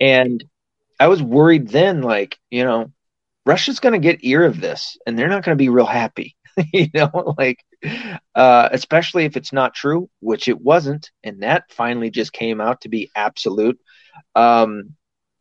And 0.00 0.42
I 0.98 1.06
was 1.06 1.22
worried 1.22 1.68
then, 1.68 2.02
like, 2.02 2.38
you 2.50 2.64
know, 2.64 2.90
Russia's 3.46 3.80
going 3.80 3.92
to 3.92 3.98
get 3.98 4.24
ear 4.24 4.44
of 4.44 4.60
this 4.60 4.96
and 5.06 5.18
they're 5.18 5.28
not 5.28 5.44
going 5.44 5.56
to 5.56 5.62
be 5.62 5.68
real 5.68 5.86
happy. 5.86 6.36
you 6.72 6.88
know, 6.94 7.34
like, 7.36 7.64
uh, 8.34 8.68
especially 8.72 9.24
if 9.24 9.36
it's 9.36 9.52
not 9.52 9.74
true, 9.74 10.08
which 10.20 10.48
it 10.48 10.60
wasn't. 10.60 11.10
And 11.22 11.42
that 11.42 11.64
finally 11.70 12.10
just 12.10 12.32
came 12.32 12.60
out 12.60 12.82
to 12.82 12.88
be 12.88 13.10
absolute. 13.16 13.78
Um, 14.34 14.94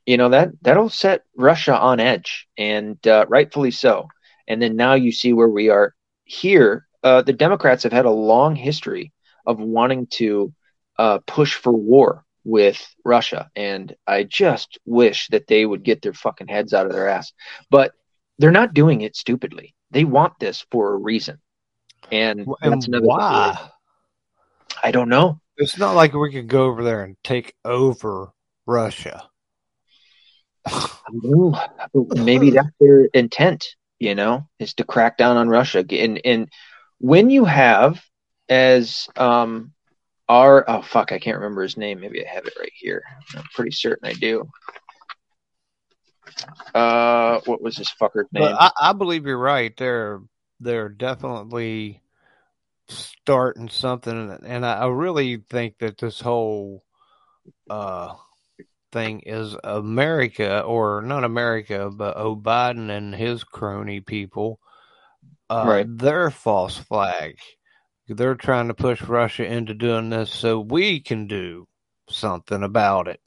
you 0.05 0.17
know, 0.17 0.29
that, 0.29 0.49
that'll 0.61 0.89
set 0.89 1.21
Russia 1.37 1.77
on 1.77 1.99
edge 1.99 2.47
and 2.57 3.05
uh, 3.07 3.25
rightfully 3.29 3.71
so. 3.71 4.07
And 4.47 4.61
then 4.61 4.75
now 4.75 4.95
you 4.95 5.11
see 5.11 5.31
where 5.31 5.47
we 5.47 5.69
are 5.69 5.93
here 6.25 6.87
uh, 7.03 7.21
the 7.21 7.33
Democrats 7.33 7.83
have 7.83 7.91
had 7.91 8.05
a 8.05 8.11
long 8.11 8.55
history 8.55 9.11
of 9.45 9.59
wanting 9.59 10.07
to 10.07 10.53
uh, 10.97 11.19
push 11.27 11.55
for 11.55 11.73
war 11.73 12.23
with 12.43 12.85
Russia, 13.05 13.49
and 13.55 13.95
I 14.07 14.23
just 14.23 14.79
wish 14.85 15.27
that 15.29 15.47
they 15.47 15.65
would 15.65 15.83
get 15.83 16.01
their 16.01 16.13
fucking 16.13 16.47
heads 16.47 16.73
out 16.73 16.85
of 16.85 16.91
their 16.91 17.07
ass. 17.07 17.31
But 17.69 17.93
they're 18.39 18.51
not 18.51 18.73
doing 18.73 19.01
it 19.01 19.15
stupidly. 19.15 19.75
They 19.91 20.03
want 20.03 20.33
this 20.39 20.65
for 20.71 20.93
a 20.93 20.97
reason, 20.97 21.39
and, 22.11 22.47
and 22.61 22.73
that's 22.73 22.87
another 22.87 23.05
why. 23.05 23.69
I 24.83 24.91
don't 24.91 25.09
know. 25.09 25.39
It's 25.57 25.77
not 25.77 25.95
like 25.95 26.13
we 26.13 26.31
could 26.31 26.47
go 26.47 26.65
over 26.65 26.83
there 26.83 27.03
and 27.03 27.15
take 27.23 27.53
over 27.63 28.33
Russia. 28.65 29.29
Maybe 32.15 32.51
that's 32.51 32.67
their 32.79 33.05
intent, 33.13 33.67
you 33.99 34.15
know, 34.15 34.47
is 34.59 34.73
to 34.75 34.83
crack 34.83 35.17
down 35.17 35.37
on 35.37 35.49
Russia. 35.49 35.85
And 35.89 36.21
and 36.25 36.49
when 36.99 37.29
you 37.29 37.45
have 37.45 38.01
as 38.49 39.07
um 39.15 39.73
our 40.29 40.63
oh 40.69 40.81
fuck 40.81 41.11
I 41.11 41.19
can't 41.19 41.37
remember 41.37 41.63
his 41.63 41.77
name. 41.77 41.99
Maybe 41.99 42.25
I 42.25 42.29
have 42.29 42.45
it 42.45 42.53
right 42.59 42.71
here. 42.75 43.03
I'm 43.35 43.43
pretty 43.53 43.71
certain 43.71 44.07
I 44.07 44.13
do. 44.13 44.49
Uh 46.73 47.39
what 47.45 47.61
was 47.61 47.75
this 47.75 47.93
fucker's 47.99 48.27
name? 48.31 48.43
But 48.43 48.55
I, 48.59 48.89
I 48.89 48.93
believe 48.93 49.25
you're 49.25 49.37
right. 49.37 49.75
They're 49.75 50.21
they're 50.59 50.89
definitely 50.89 52.01
starting 52.89 53.69
something 53.69 54.37
and 54.45 54.65
I, 54.65 54.79
I 54.79 54.87
really 54.87 55.37
think 55.49 55.79
that 55.79 55.97
this 55.97 56.19
whole 56.19 56.83
uh 57.69 58.13
thing 58.91 59.21
is 59.21 59.55
America 59.63 60.61
or 60.61 61.01
not 61.01 61.23
America 61.23 61.89
but 61.89 62.15
oh 62.17 62.35
Biden 62.35 62.89
and 62.89 63.15
his 63.15 63.43
crony 63.43 64.01
people 64.01 64.59
uh, 65.49 65.65
right. 65.67 65.97
their 65.97 66.31
false 66.31 66.77
flag. 66.77 67.37
They're 68.07 68.35
trying 68.35 68.67
to 68.67 68.73
push 68.73 69.01
Russia 69.01 69.45
into 69.45 69.73
doing 69.73 70.09
this 70.09 70.29
so 70.29 70.59
we 70.59 70.99
can 70.99 71.27
do 71.27 71.67
something 72.09 72.63
about 72.63 73.07
it. 73.07 73.21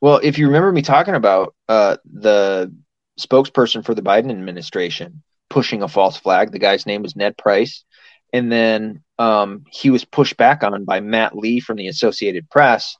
Well, 0.00 0.20
if 0.22 0.38
you 0.38 0.46
remember 0.46 0.72
me 0.72 0.82
talking 0.82 1.14
about 1.14 1.54
uh, 1.68 1.98
the 2.04 2.74
spokesperson 3.18 3.84
for 3.84 3.94
the 3.94 4.02
Biden 4.02 4.30
administration 4.30 5.22
pushing 5.48 5.82
a 5.82 5.88
false 5.88 6.16
flag, 6.16 6.52
the 6.52 6.58
guy's 6.58 6.86
name 6.86 7.02
was 7.02 7.16
Ned 7.16 7.36
Price. 7.36 7.84
And 8.32 8.50
then 8.50 9.02
um, 9.18 9.64
he 9.70 9.90
was 9.90 10.04
pushed 10.04 10.36
back 10.36 10.62
on 10.62 10.84
by 10.84 11.00
Matt 11.00 11.36
Lee 11.36 11.60
from 11.60 11.76
the 11.76 11.88
Associated 11.88 12.48
Press 12.48 12.96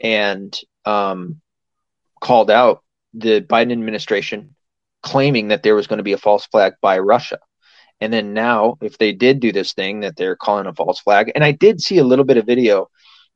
and 0.00 0.56
um, 0.84 1.40
called 2.20 2.50
out 2.50 2.82
the 3.14 3.40
Biden 3.40 3.72
administration, 3.72 4.54
claiming 5.02 5.48
that 5.48 5.62
there 5.62 5.74
was 5.74 5.86
going 5.86 5.98
to 5.98 6.04
be 6.04 6.12
a 6.12 6.18
false 6.18 6.46
flag 6.46 6.74
by 6.80 6.98
Russia. 6.98 7.38
And 8.00 8.12
then 8.12 8.34
now, 8.34 8.76
if 8.80 8.98
they 8.98 9.12
did 9.12 9.40
do 9.40 9.52
this 9.52 9.72
thing 9.72 10.00
that 10.00 10.16
they're 10.16 10.36
calling 10.36 10.66
a 10.66 10.74
false 10.74 11.00
flag, 11.00 11.32
and 11.34 11.44
I 11.44 11.52
did 11.52 11.80
see 11.80 11.98
a 11.98 12.04
little 12.04 12.24
bit 12.24 12.36
of 12.36 12.46
video 12.46 12.88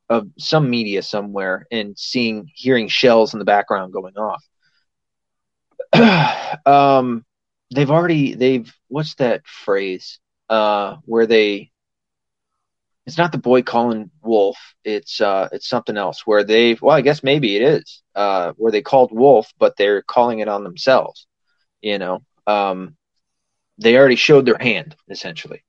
of 0.09 0.29
some 0.39 0.69
media 0.69 1.03
somewhere 1.03 1.67
and 1.71 1.99
seeing, 1.99 2.51
hearing 2.55 2.89
shells 2.89 3.33
in 3.35 3.39
the 3.39 3.45
background 3.45 3.93
going 3.93 4.15
off. 4.17 4.43
um, 6.67 7.25
they've 7.75 7.91
already, 7.91 8.35
they've, 8.35 8.73
what's 8.89 9.15
that 9.17 9.47
phrase? 9.47 10.19
Uh, 10.49 10.97
where 11.05 11.27
they, 11.27 11.71
it's 13.07 13.19
not 13.19 13.33
the 13.33 13.39
boy 13.39 13.63
calling 13.63 14.11
wolf. 14.23 14.59
It's, 14.85 15.21
uh, 15.21 15.49
it's 15.53 15.69
something 15.69 15.97
else 15.97 16.27
where 16.27 16.45
they've, 16.45 16.81
well, 16.81 16.97
I 16.97 17.01
guess 17.03 17.23
maybe 17.23 17.57
it 17.57 17.63
is, 17.63 18.03
uh, 18.15 18.53
where 18.57 18.73
they 18.73 18.83
called 18.83 19.13
wolf, 19.13 19.53
but 19.59 19.77
they're 19.77 20.03
calling 20.03 20.41
it 20.41 20.49
on 20.49 20.65
themselves, 20.65 21.27
you 21.81 21.99
know? 21.99 22.23
Um, 22.47 22.97
they 23.79 23.97
already 23.97 24.17
showed 24.17 24.45
their 24.45 24.59
hand 24.59 24.97
essentially. 25.09 25.63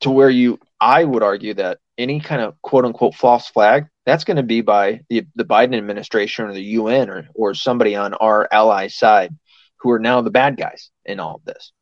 To 0.00 0.10
where 0.10 0.30
you 0.30 0.58
i 0.80 1.04
would 1.04 1.22
argue 1.22 1.54
that 1.54 1.78
any 1.98 2.20
kind 2.20 2.40
of 2.40 2.60
quote 2.62 2.84
unquote 2.84 3.14
false 3.14 3.48
flag 3.48 3.86
that's 4.06 4.24
going 4.24 4.38
to 4.38 4.42
be 4.42 4.62
by 4.62 5.00
the, 5.10 5.26
the 5.36 5.44
biden 5.44 5.76
administration 5.76 6.46
or 6.46 6.54
the 6.54 6.62
un 6.62 7.10
or, 7.10 7.26
or 7.34 7.54
somebody 7.54 7.94
on 7.94 8.14
our 8.14 8.48
ally 8.50 8.88
side 8.88 9.36
who 9.80 9.90
are 9.90 9.98
now 9.98 10.20
the 10.20 10.30
bad 10.30 10.56
guys 10.56 10.90
in 11.04 11.20
all 11.20 11.36
of 11.36 11.44
this. 11.44 11.72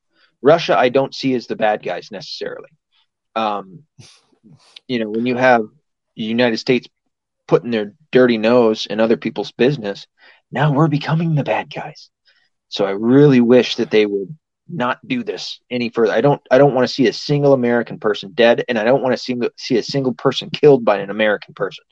Russia 0.42 0.76
i 0.76 0.88
don't 0.88 1.14
see 1.14 1.34
as 1.34 1.46
the 1.46 1.56
bad 1.56 1.82
guys 1.82 2.10
necessarily. 2.10 2.70
Um, 3.34 3.84
you 4.88 4.98
know 4.98 5.10
when 5.10 5.26
you 5.26 5.36
have 5.36 5.62
the 6.16 6.24
united 6.24 6.58
states 6.58 6.88
putting 7.46 7.70
their 7.70 7.94
dirty 8.10 8.36
nose 8.36 8.86
in 8.86 9.00
other 9.00 9.16
people's 9.16 9.52
business 9.52 10.06
now 10.50 10.72
we're 10.72 10.88
becoming 10.88 11.34
the 11.34 11.44
bad 11.44 11.72
guys. 11.72 12.10
So 12.68 12.84
i 12.84 12.90
really 12.90 13.40
wish 13.40 13.76
that 13.76 13.90
they 13.90 14.04
would 14.04 14.36
not 14.68 14.98
do 15.06 15.22
this 15.22 15.60
any 15.70 15.88
further. 15.88 16.12
I 16.12 16.20
don't 16.20 16.40
I 16.50 16.58
don't 16.58 16.74
want 16.74 16.86
to 16.86 16.92
see 16.92 17.08
a 17.08 17.12
single 17.12 17.52
American 17.52 17.98
person 17.98 18.32
dead, 18.32 18.64
and 18.68 18.78
I 18.78 18.84
don't 18.84 19.02
want 19.02 19.14
to 19.14 19.18
see 19.18 19.36
see 19.56 19.78
a 19.78 19.82
single 19.82 20.14
person 20.14 20.50
killed 20.50 20.84
by 20.84 20.98
an 20.98 21.10
American 21.10 21.54
person, 21.54 21.84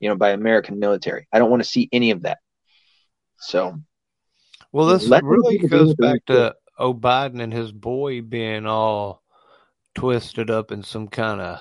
you 0.00 0.08
know, 0.08 0.16
by 0.16 0.30
American 0.30 0.78
military. 0.78 1.26
I 1.32 1.38
don't 1.38 1.50
want 1.50 1.62
to 1.62 1.68
see 1.68 1.88
any 1.92 2.10
of 2.12 2.22
that. 2.22 2.38
So, 3.38 3.80
well, 4.70 4.86
this 4.86 5.08
really 5.22 5.58
goes 5.58 5.94
back 5.94 6.24
to 6.26 6.54
O 6.78 6.94
Biden 6.94 7.42
and 7.42 7.52
his 7.52 7.72
boy 7.72 8.22
being 8.22 8.66
all 8.66 9.22
twisted 9.94 10.50
up 10.50 10.70
in 10.70 10.82
some 10.82 11.08
kind 11.08 11.40
of 11.40 11.60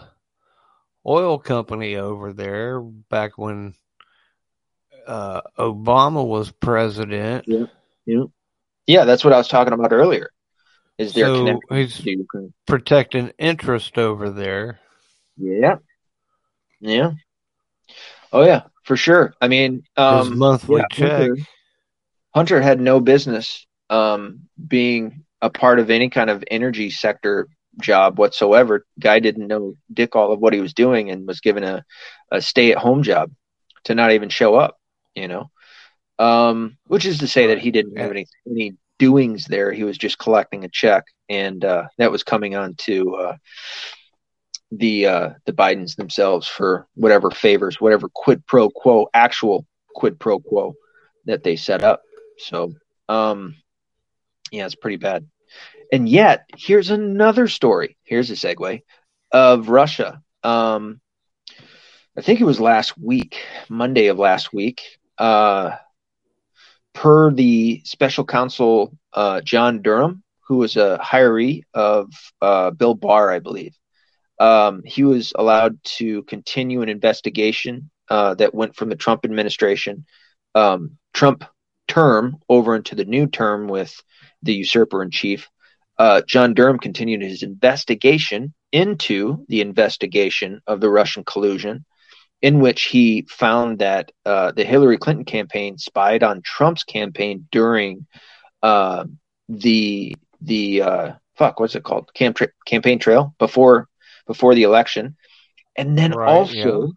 oil 1.06 1.40
company 1.40 1.96
over 1.96 2.34
there 2.34 2.80
back 2.80 3.38
when 3.38 3.74
uh, 5.08 5.42
Obama 5.58 6.26
was 6.26 6.52
president. 6.52 7.46
Yeah, 7.48 7.66
yeah, 8.06 8.24
yeah. 8.86 9.06
That's 9.06 9.24
what 9.24 9.34
I 9.34 9.38
was 9.38 9.48
talking 9.48 9.74
about 9.74 9.92
earlier 9.92 10.30
is 11.02 11.14
there 11.14 11.26
so 11.26 11.60
he's 11.70 12.06
protecting 12.68 13.32
interest 13.40 13.98
over 13.98 14.30
there. 14.30 14.80
Yeah. 15.38 15.78
Yeah. 16.80 17.12
Oh 18.32 18.44
yeah, 18.44 18.64
for 18.84 18.96
sure. 18.96 19.34
I 19.42 19.48
mean, 19.48 19.84
um, 19.98 20.30
His 20.30 20.38
monthly 20.38 20.82
yeah, 20.82 20.88
check. 20.92 21.20
Hunter, 21.20 21.38
Hunter, 22.34 22.62
had 22.62 22.80
no 22.80 23.00
business 23.00 23.66
um, 23.90 24.48
being 24.66 25.26
a 25.42 25.50
part 25.50 25.80
of 25.80 25.90
any 25.90 26.10
kind 26.10 26.30
of 26.30 26.44
energy 26.50 26.90
sector 26.92 27.48
job 27.80 28.18
whatsoever. 28.18 28.86
Guy 29.00 29.20
didn't 29.20 29.48
know 29.48 29.76
dick 29.92 30.16
all 30.16 30.32
of 30.32 30.40
what 30.40 30.54
he 30.54 30.62
was 30.62 30.74
doing 30.74 31.10
and 31.10 31.28
was 31.28 31.42
given 31.42 31.64
a, 31.64 31.84
a 32.32 32.42
stay 32.42 32.72
at 32.72 32.78
home 32.78 33.04
job 33.04 33.32
to 33.86 33.96
not 33.96 34.12
even 34.12 34.30
show 34.30 34.56
up. 34.56 34.78
You 35.16 35.28
know, 35.28 35.52
um, 36.20 36.78
which 36.86 37.06
is 37.06 37.20
to 37.20 37.28
say 37.28 37.48
that 37.48 37.60
he 37.60 37.72
didn't 37.72 37.98
have 37.98 38.12
any 38.12 38.28
any 38.50 38.76
doings 39.02 39.46
there. 39.46 39.72
He 39.74 39.84
was 39.84 39.98
just 39.98 40.20
collecting 40.20 40.64
a 40.64 40.70
check, 40.70 41.04
and 41.28 41.66
uh, 41.66 41.86
that 41.98 42.12
was 42.12 42.24
coming 42.24 42.56
on 42.56 42.76
to 42.86 43.16
uh, 43.16 43.36
the 44.70 45.08
uh, 45.08 45.30
the 45.48 45.54
Bidens 45.54 45.96
themselves 45.96 46.48
for 46.48 46.86
whatever 46.94 47.32
favors, 47.32 47.82
whatever 47.82 48.10
quid 48.14 48.46
pro 48.46 48.70
quo, 48.70 49.08
actual 49.12 49.66
quid 49.96 50.20
pro 50.20 50.40
quo 50.40 50.76
that 51.26 51.42
they 51.44 51.56
set 51.56 51.82
up. 51.84 52.04
So, 52.38 52.76
um, 53.10 53.56
yeah, 54.52 54.68
it's 54.68 54.76
pretty 54.76 54.98
bad. 54.98 55.26
And 55.92 56.08
yet, 56.08 56.46
here's 56.56 56.92
another 56.92 57.48
story. 57.48 57.98
Here's 58.04 58.30
a 58.30 58.36
segue 58.36 58.84
of 59.32 59.70
Russia. 59.70 60.22
Um, 60.44 61.02
I 62.16 62.22
think 62.22 62.40
it 62.40 62.46
was 62.46 62.60
last 62.60 62.96
week, 63.00 63.42
Monday 63.68 64.08
of 64.08 64.20
last 64.20 64.54
week. 64.54 64.82
uh, 65.22 65.78
per 66.94 67.32
the 67.32 67.82
special 67.86 68.26
counsel 68.26 68.98
uh, 69.14 69.42
John 69.42 69.82
Durham, 69.82 70.24
who 70.48 70.58
was 70.58 70.76
a 70.76 71.00
hiree 71.02 71.64
of 71.74 72.12
uh, 72.42 72.72
Bill 72.72 72.94
Barr, 72.94 73.32
I 73.32 73.40
believe, 73.40 73.76
um, 74.40 74.82
he 74.84 75.04
was 75.04 75.34
allowed 75.36 75.82
to 75.84 76.24
continue 76.24 76.82
an 76.82 76.90
investigation 76.90 77.90
uh, 78.10 78.34
that 78.36 78.54
went 78.54 78.76
from 78.76 78.90
the 78.90 78.96
Trump 78.96 79.24
administration, 79.24 80.06
um, 80.56 80.98
Trump 81.14 81.46
term, 81.88 82.38
over 82.50 82.76
into 82.76 82.96
the 82.96 83.06
new 83.06 83.28
term 83.28 83.68
with 83.68 83.96
the 84.42 84.54
usurper 84.54 85.04
in 85.04 85.12
chief. 85.12 85.50
Uh, 85.98 86.22
John 86.28 86.54
Durham 86.54 86.80
continued 86.80 87.22
his 87.22 87.44
investigation 87.44 88.54
into 88.72 89.46
the 89.48 89.62
investigation 89.62 90.62
of 90.66 90.82
the 90.82 90.90
Russian 90.90 91.24
collusion 91.24 91.86
in 92.42 92.60
which 92.60 92.84
he 92.84 93.28
found 93.30 93.80
that 93.80 94.12
uh, 94.26 94.52
the 94.52 94.64
Hillary 94.64 94.98
Clinton 94.98 95.26
campaign 95.26 95.78
spied 95.78 96.24
on 96.24 96.42
Trump's 96.42 96.84
campaign 96.84 97.48
during 97.52 98.08
uh, 98.64 99.06
the 99.48 100.16
the 100.42 100.82
uh, 100.82 101.12
fuck 101.36 101.60
what's 101.60 101.76
it 101.76 101.84
called 101.84 102.14
Camp 102.14 102.38
tra- 102.38 102.50
campaign 102.66 103.00
trail 103.00 103.36
before 103.38 103.88
before 104.26 104.56
the 104.56 104.64
election, 104.64 105.16
and 105.76 105.98
then 105.98 106.12
right, 106.12 106.30
also 106.30 106.84
yeah. 106.84 106.88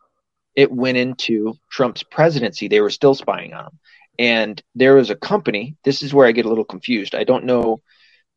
it 0.56 0.72
went 0.72 0.96
into 0.96 1.54
Trump's 1.70 2.02
presidency. 2.02 2.68
They 2.68 2.80
were 2.80 2.90
still 2.90 3.14
spying 3.14 3.52
on 3.52 3.66
him, 3.66 3.78
and 4.18 4.62
there 4.74 4.94
was 4.94 5.10
a 5.10 5.16
company. 5.16 5.76
This 5.84 6.02
is 6.02 6.14
where 6.14 6.26
I 6.26 6.32
get 6.32 6.46
a 6.46 6.48
little 6.48 6.64
confused. 6.64 7.14
I 7.14 7.24
don't 7.24 7.44
know 7.44 7.82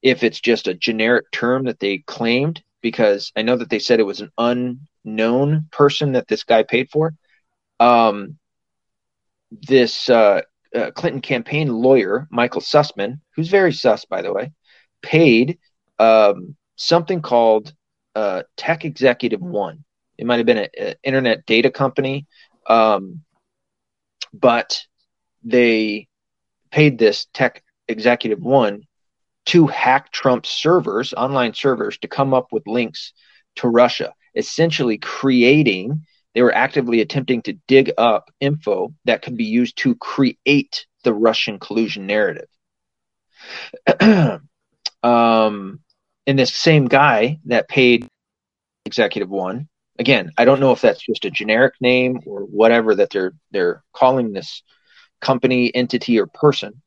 if 0.02 0.24
it's 0.24 0.42
just 0.42 0.68
a 0.68 0.74
generic 0.74 1.32
term 1.32 1.66
that 1.66 1.80
they 1.80 2.00
claimed 2.00 2.62
because 2.82 3.32
I 3.36 3.42
know 3.42 3.58
that 3.58 3.70
they 3.70 3.80
said 3.80 4.00
it 4.00 4.04
was 4.04 4.22
an 4.22 4.32
unknown 4.38 5.68
person 5.72 6.14
that 6.14 6.28
this 6.28 6.44
guy 6.44 6.64
paid 6.64 6.90
for. 6.92 7.14
Um, 7.80 8.38
this 9.52 10.10
uh, 10.10 10.42
uh, 10.76 10.92
Clinton 10.92 11.22
campaign 11.22 11.70
lawyer, 11.70 12.28
Michael 12.30 12.62
Sussmann, 12.62 13.20
who's 13.36 13.50
very 13.50 13.74
sus, 13.74 14.06
by 14.06 14.22
the 14.22 14.34
way, 14.34 14.52
paid 15.02 15.60
um, 16.00 16.56
something 16.76 17.22
called 17.22 17.74
uh, 18.16 18.44
Tech 18.56 18.86
Executive 18.86 19.42
One. 19.42 19.84
It 20.18 20.26
might 20.26 20.38
have 20.38 20.46
been 20.46 20.68
an 20.78 20.96
internet 21.04 21.46
data 21.46 21.70
company, 21.70 22.26
um, 22.68 23.22
but 24.34 24.84
they 25.44 26.08
paid 26.72 26.98
this 26.98 27.28
Tech 27.34 27.64
Executive 27.88 28.42
One 28.42 28.84
to 29.48 29.68
hack 29.68 30.12
Trump's 30.12 30.50
servers, 30.50 31.14
online 31.14 31.54
servers, 31.54 31.98
to 32.00 32.08
come 32.08 32.34
up 32.34 32.48
with 32.52 32.68
links 32.68 33.14
to 33.58 33.68
Russia 33.68 34.14
essentially 34.38 34.98
creating, 34.98 36.06
they 36.34 36.42
were 36.42 36.54
actively 36.54 37.02
attempting 37.02 37.42
to 37.42 37.58
dig 37.68 37.92
up 37.98 38.30
info 38.40 38.94
that 39.06 39.24
could 39.24 39.36
be 39.36 39.46
used 39.46 39.78
to 39.80 39.96
create 39.96 40.86
the 41.04 41.14
Russian 41.14 41.60
collusion 41.60 42.06
narrative. 42.06 42.48
um, 45.04 45.80
and 46.28 46.40
this 46.40 46.54
same 46.54 46.86
guy 46.86 47.40
that 47.46 47.68
paid 47.68 48.08
executive 48.86 49.30
one, 49.30 49.68
again, 49.98 50.32
I 50.38 50.46
don't 50.46 50.60
know 50.60 50.72
if 50.72 50.82
that's 50.82 51.04
just 51.04 51.26
a 51.26 51.32
generic 51.32 51.74
name 51.82 52.20
or 52.26 52.42
whatever 52.42 52.96
that 52.96 53.10
they're 53.10 53.34
they're 53.52 53.84
calling 53.94 54.32
this 54.32 54.62
company, 55.20 55.74
entity, 55.74 56.20
or 56.20 56.28
person. 56.28 56.82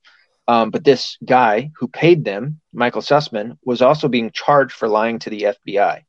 Um, 0.50 0.70
but 0.70 0.82
this 0.82 1.16
guy 1.24 1.70
who 1.78 1.86
paid 1.86 2.24
them, 2.24 2.60
Michael 2.72 3.02
Sussmann, 3.02 3.56
was 3.64 3.82
also 3.82 4.08
being 4.08 4.32
charged 4.32 4.72
for 4.72 4.88
lying 4.88 5.20
to 5.20 5.30
the 5.30 5.54
FBI. 5.54 6.02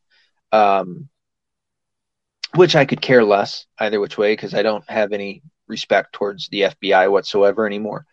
Um, 0.51 1.09
which 2.55 2.75
I 2.75 2.85
could 2.85 3.01
care 3.01 3.23
less 3.23 3.67
either 3.77 3.99
which 3.99 4.17
way 4.17 4.33
because 4.33 4.55
I 4.55 4.63
don't 4.63 4.89
have 4.89 5.13
any 5.13 5.43
respect 5.67 6.13
towards 6.13 6.49
the 6.49 6.61
FBI 6.61 7.11
whatsoever 7.11 7.67
anymore. 7.67 8.07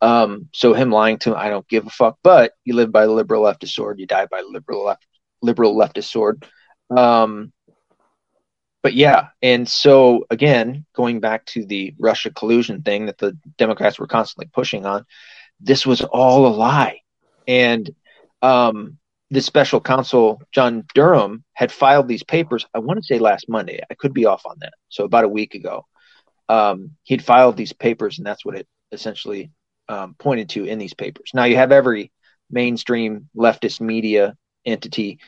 Um, 0.00 0.48
so 0.54 0.72
him 0.72 0.90
lying 0.90 1.18
to 1.18 1.32
him, 1.32 1.36
I 1.36 1.50
don't 1.50 1.68
give 1.68 1.86
a 1.86 1.90
fuck. 1.90 2.16
But 2.22 2.52
you 2.64 2.74
live 2.74 2.90
by 2.90 3.04
the 3.04 3.12
liberal 3.12 3.42
leftist 3.42 3.74
sword, 3.74 4.00
you 4.00 4.06
die 4.06 4.26
by 4.30 4.40
the 4.40 4.48
liberal 4.48 4.82
left 4.86 5.04
liberal 5.42 5.76
leftist 5.76 6.10
sword. 6.10 6.46
Um, 6.88 7.52
but 8.82 8.94
yeah, 8.94 9.28
and 9.42 9.68
so 9.68 10.24
again, 10.30 10.86
going 10.94 11.20
back 11.20 11.44
to 11.46 11.66
the 11.66 11.94
Russia 11.98 12.30
collusion 12.30 12.80
thing 12.80 13.06
that 13.06 13.18
the 13.18 13.36
Democrats 13.58 13.98
were 13.98 14.06
constantly 14.06 14.48
pushing 14.54 14.86
on, 14.86 15.04
this 15.60 15.86
was 15.86 16.02
all 16.02 16.46
a 16.46 16.54
lie. 16.54 17.00
And 17.46 17.90
um, 18.42 18.98
the 19.30 19.40
special 19.40 19.80
counsel 19.80 20.42
John 20.52 20.84
Durham 20.94 21.44
had 21.52 21.72
filed 21.72 22.08
these 22.08 22.22
papers. 22.22 22.66
I 22.74 22.78
want 22.78 22.98
to 22.98 23.04
say 23.04 23.18
last 23.18 23.48
Monday. 23.48 23.80
I 23.90 23.94
could 23.94 24.14
be 24.14 24.26
off 24.26 24.42
on 24.46 24.56
that. 24.60 24.74
So 24.88 25.04
about 25.04 25.24
a 25.24 25.28
week 25.28 25.54
ago, 25.54 25.86
um, 26.48 26.92
he'd 27.02 27.24
filed 27.24 27.56
these 27.56 27.72
papers, 27.72 28.18
and 28.18 28.26
that's 28.26 28.44
what 28.44 28.56
it 28.56 28.68
essentially 28.92 29.50
um, 29.88 30.14
pointed 30.18 30.50
to 30.50 30.64
in 30.64 30.78
these 30.78 30.94
papers. 30.94 31.30
Now 31.34 31.44
you 31.44 31.56
have 31.56 31.72
every 31.72 32.12
mainstream 32.50 33.28
leftist 33.36 33.80
media 33.80 34.36
entity 34.64 35.18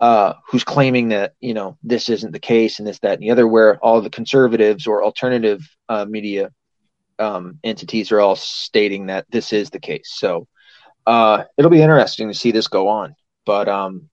uh, 0.00 0.34
who's 0.48 0.64
claiming 0.64 1.08
that 1.08 1.34
you 1.40 1.54
know 1.54 1.76
this 1.82 2.08
isn't 2.08 2.32
the 2.32 2.38
case 2.38 2.78
and 2.78 2.88
this, 2.88 2.98
that, 3.00 3.14
and 3.14 3.22
the 3.22 3.30
other. 3.30 3.46
Where 3.46 3.78
all 3.78 4.00
the 4.00 4.10
conservatives 4.10 4.86
or 4.86 5.04
alternative 5.04 5.60
uh, 5.88 6.06
media 6.08 6.50
um, 7.20 7.58
entities 7.62 8.10
are 8.12 8.20
all 8.20 8.36
stating 8.36 9.06
that 9.06 9.26
this 9.30 9.52
is 9.52 9.70
the 9.70 9.80
case. 9.80 10.10
So 10.14 10.48
uh, 11.06 11.44
it'll 11.56 11.70
be 11.70 11.82
interesting 11.82 12.28
to 12.28 12.34
see 12.34 12.50
this 12.50 12.68
go 12.68 12.88
on. 12.88 13.14
But 13.44 13.68
um, 13.68 14.08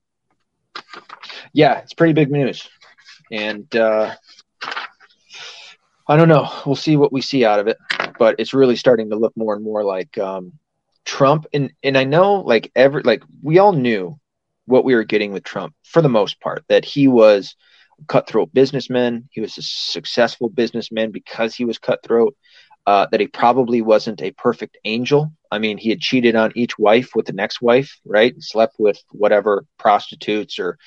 yeah, 1.53 1.79
it's 1.79 1.93
pretty 1.93 2.13
big 2.13 2.31
news, 2.31 2.67
and 3.31 3.73
uh, 3.75 4.13
I 6.07 6.15
don't 6.15 6.29
know. 6.29 6.49
We'll 6.65 6.75
see 6.75 6.95
what 6.97 7.11
we 7.11 7.21
see 7.21 7.45
out 7.45 7.59
of 7.59 7.67
it, 7.67 7.77
but 8.17 8.35
it's 8.39 8.53
really 8.53 8.75
starting 8.75 9.09
to 9.09 9.17
look 9.17 9.35
more 9.35 9.55
and 9.55 9.63
more 9.63 9.83
like 9.83 10.17
um, 10.17 10.53
Trump. 11.05 11.45
And 11.53 11.73
and 11.83 11.97
I 11.97 12.03
know 12.03 12.35
like 12.35 12.71
every 12.75 13.03
like 13.03 13.23
we 13.41 13.59
all 13.59 13.73
knew 13.73 14.19
what 14.65 14.85
we 14.85 14.95
were 14.95 15.03
getting 15.03 15.33
with 15.33 15.43
Trump 15.43 15.73
for 15.83 16.01
the 16.01 16.09
most 16.09 16.39
part 16.39 16.63
that 16.69 16.85
he 16.85 17.07
was 17.07 17.55
a 17.99 18.05
cutthroat 18.05 18.53
businessman. 18.53 19.27
He 19.31 19.41
was 19.41 19.57
a 19.57 19.61
successful 19.61 20.49
businessman 20.49 21.11
because 21.11 21.55
he 21.55 21.65
was 21.65 21.77
cutthroat 21.77 22.35
uh, 22.87 23.05
that 23.11 23.19
he 23.19 23.27
probably 23.27 23.81
wasn't 23.81 24.21
a 24.21 24.31
perfect 24.31 24.77
angel. 24.85 25.29
I 25.51 25.59
mean, 25.59 25.77
he 25.77 25.89
had 25.89 25.99
cheated 25.99 26.37
on 26.37 26.53
each 26.55 26.79
wife 26.79 27.11
with 27.15 27.25
the 27.25 27.33
next 27.33 27.61
wife, 27.61 27.99
right? 28.05 28.33
Slept 28.39 28.75
with 28.79 29.03
whatever 29.11 29.65
prostitutes 29.77 30.57
or 30.57 30.77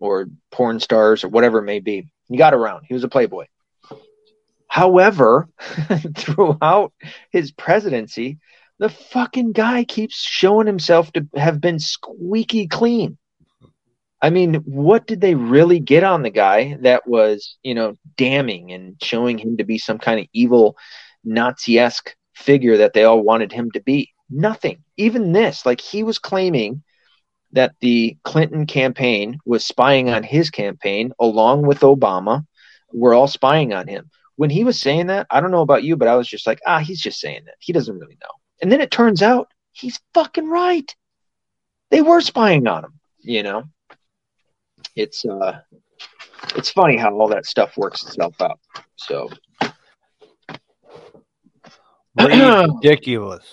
or 0.00 0.26
porn 0.50 0.80
stars 0.80 1.22
or 1.22 1.28
whatever 1.28 1.58
it 1.58 1.64
may 1.64 1.78
be. 1.78 2.08
He 2.28 2.38
got 2.38 2.54
around. 2.54 2.86
He 2.88 2.94
was 2.94 3.04
a 3.04 3.08
playboy. 3.08 3.46
However, 4.66 5.48
throughout 6.16 6.94
his 7.30 7.52
presidency, 7.52 8.38
the 8.78 8.88
fucking 8.88 9.52
guy 9.52 9.84
keeps 9.84 10.16
showing 10.16 10.66
himself 10.66 11.12
to 11.12 11.28
have 11.36 11.60
been 11.60 11.78
squeaky 11.78 12.66
clean. 12.66 13.18
I 14.22 14.30
mean, 14.30 14.54
what 14.64 15.06
did 15.06 15.20
they 15.20 15.34
really 15.34 15.80
get 15.80 16.02
on 16.02 16.22
the 16.22 16.30
guy 16.30 16.78
that 16.80 17.06
was, 17.06 17.58
you 17.62 17.74
know, 17.74 17.98
damning 18.16 18.72
and 18.72 18.96
showing 19.02 19.36
him 19.36 19.58
to 19.58 19.64
be 19.64 19.76
some 19.76 19.98
kind 19.98 20.18
of 20.18 20.26
evil 20.32 20.76
Nazi 21.24 21.78
esque 21.78 22.14
figure 22.34 22.78
that 22.78 22.92
they 22.92 23.04
all 23.04 23.22
wanted 23.22 23.52
him 23.52 23.70
to 23.72 23.80
be. 23.80 24.10
Nothing. 24.30 24.82
Even 24.96 25.32
this, 25.32 25.66
like 25.66 25.80
he 25.80 26.02
was 26.02 26.18
claiming 26.18 26.82
that 27.52 27.74
the 27.80 28.16
Clinton 28.24 28.66
campaign 28.66 29.38
was 29.44 29.64
spying 29.64 30.08
on 30.08 30.22
his 30.22 30.50
campaign 30.50 31.12
along 31.18 31.62
with 31.66 31.80
Obama. 31.80 32.46
We're 32.92 33.14
all 33.14 33.28
spying 33.28 33.72
on 33.72 33.86
him. 33.86 34.10
When 34.36 34.50
he 34.50 34.64
was 34.64 34.80
saying 34.80 35.08
that, 35.08 35.26
I 35.30 35.40
don't 35.40 35.50
know 35.50 35.60
about 35.60 35.84
you, 35.84 35.96
but 35.96 36.08
I 36.08 36.16
was 36.16 36.26
just 36.26 36.46
like, 36.46 36.60
ah, 36.66 36.78
he's 36.78 37.00
just 37.00 37.20
saying 37.20 37.42
that. 37.44 37.56
He 37.58 37.72
doesn't 37.72 37.98
really 37.98 38.16
know. 38.20 38.30
And 38.62 38.72
then 38.72 38.80
it 38.80 38.90
turns 38.90 39.22
out 39.22 39.48
he's 39.72 40.00
fucking 40.14 40.48
right. 40.48 40.94
They 41.90 42.00
were 42.00 42.22
spying 42.22 42.66
on 42.66 42.84
him, 42.84 43.00
you 43.20 43.42
know. 43.42 43.64
It's 44.96 45.24
uh 45.24 45.60
it's 46.56 46.70
funny 46.70 46.96
how 46.96 47.14
all 47.14 47.28
that 47.28 47.46
stuff 47.46 47.76
works 47.76 48.02
itself 48.02 48.40
out. 48.40 48.58
So 48.96 49.28
ridiculous. 52.18 53.44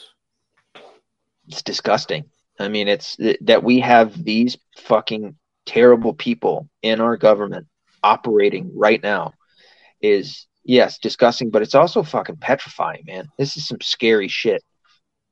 It's 1.48 1.64
disgusting. 1.64 2.26
I 2.60 2.68
mean, 2.68 2.88
it's 2.88 3.18
that 3.42 3.64
we 3.64 3.80
have 3.80 4.24
these 4.24 4.58
fucking 4.78 5.36
terrible 5.66 6.14
people 6.14 6.68
in 6.82 7.00
our 7.00 7.16
government 7.16 7.68
operating 8.04 8.72
right 8.76 9.02
now 9.02 9.34
is 10.02 10.48
yes 10.64 11.00
disgusting, 11.00 11.50
but 11.50 11.62
it's 11.62 11.76
also 11.76 12.04
fucking 12.04 12.38
petrifying, 12.38 13.04
man. 13.06 13.30
This 13.38 13.56
is 13.56 13.68
some 13.68 13.82
scary 13.82 14.28
shit. 14.28 14.64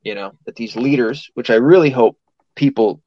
You 0.03 0.15
know 0.15 0.31
that 0.45 0.55
these 0.55 0.75
leaders, 0.75 1.29
which 1.33 1.49
I 1.49 1.55
really 1.55 1.89
hope 1.89 2.17
people 2.55 3.01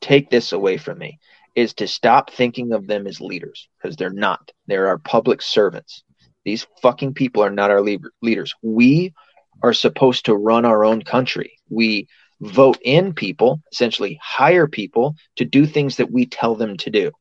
take 0.00 0.30
this 0.30 0.52
away 0.52 0.78
from 0.78 0.98
me, 0.98 1.18
is 1.54 1.74
to 1.74 1.86
stop 1.86 2.30
thinking 2.30 2.72
of 2.72 2.86
them 2.86 3.06
as 3.06 3.20
leaders 3.20 3.68
because 3.80 3.96
they're 3.96 4.10
not. 4.10 4.50
They're 4.66 4.88
our 4.88 4.98
public 4.98 5.42
servants. 5.42 6.02
These 6.44 6.66
fucking 6.82 7.14
people 7.14 7.44
are 7.44 7.50
not 7.50 7.70
our 7.70 7.82
leaders. 7.82 8.54
We 8.62 9.14
are 9.62 9.72
supposed 9.72 10.26
to 10.26 10.34
run 10.34 10.64
our 10.64 10.84
own 10.84 11.02
country. 11.02 11.58
We 11.68 12.08
vote 12.40 12.78
in 12.82 13.12
people, 13.12 13.62
essentially 13.70 14.18
hire 14.22 14.66
people 14.66 15.16
to 15.36 15.44
do 15.44 15.66
things 15.66 15.96
that 15.96 16.10
we 16.10 16.26
tell 16.26 16.54
them 16.54 16.76
to 16.78 16.90
do. 16.90 17.12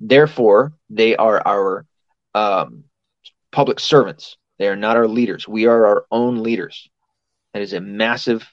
Therefore, 0.00 0.74
they 0.90 1.16
are 1.16 1.42
our 1.46 1.86
um, 2.34 2.84
public 3.50 3.80
servants. 3.80 4.36
They 4.58 4.68
are 4.68 4.76
not 4.76 4.96
our 4.96 5.08
leaders. 5.08 5.48
We 5.48 5.66
are 5.66 5.86
our 5.86 6.04
own 6.10 6.42
leaders. 6.42 6.88
That 7.54 7.62
is 7.62 7.72
a 7.72 7.80
massive 7.80 8.46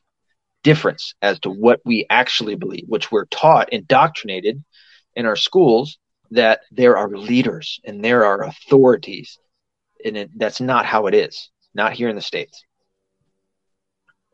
difference 0.64 1.14
as 1.22 1.40
to 1.42 1.50
what 1.50 1.82
we 1.86 2.06
actually 2.10 2.56
believe, 2.56 2.86
which 2.88 3.12
we're 3.12 3.26
taught, 3.26 3.72
indoctrinated 3.74 4.64
in 5.16 5.26
our 5.26 5.36
schools 5.36 5.98
that 6.32 6.62
there 6.72 6.98
are 6.98 7.10
leaders 7.10 7.80
and 7.86 8.04
there 8.04 8.26
are 8.26 8.44
authorities. 8.44 9.38
And 10.04 10.18
it, 10.18 10.32
that's 10.36 10.62
not 10.62 10.86
how 10.86 11.08
it 11.08 11.14
is, 11.14 11.52
not 11.74 11.94
here 11.94 12.10
in 12.10 12.16
the 12.16 12.22
States. 12.22 12.64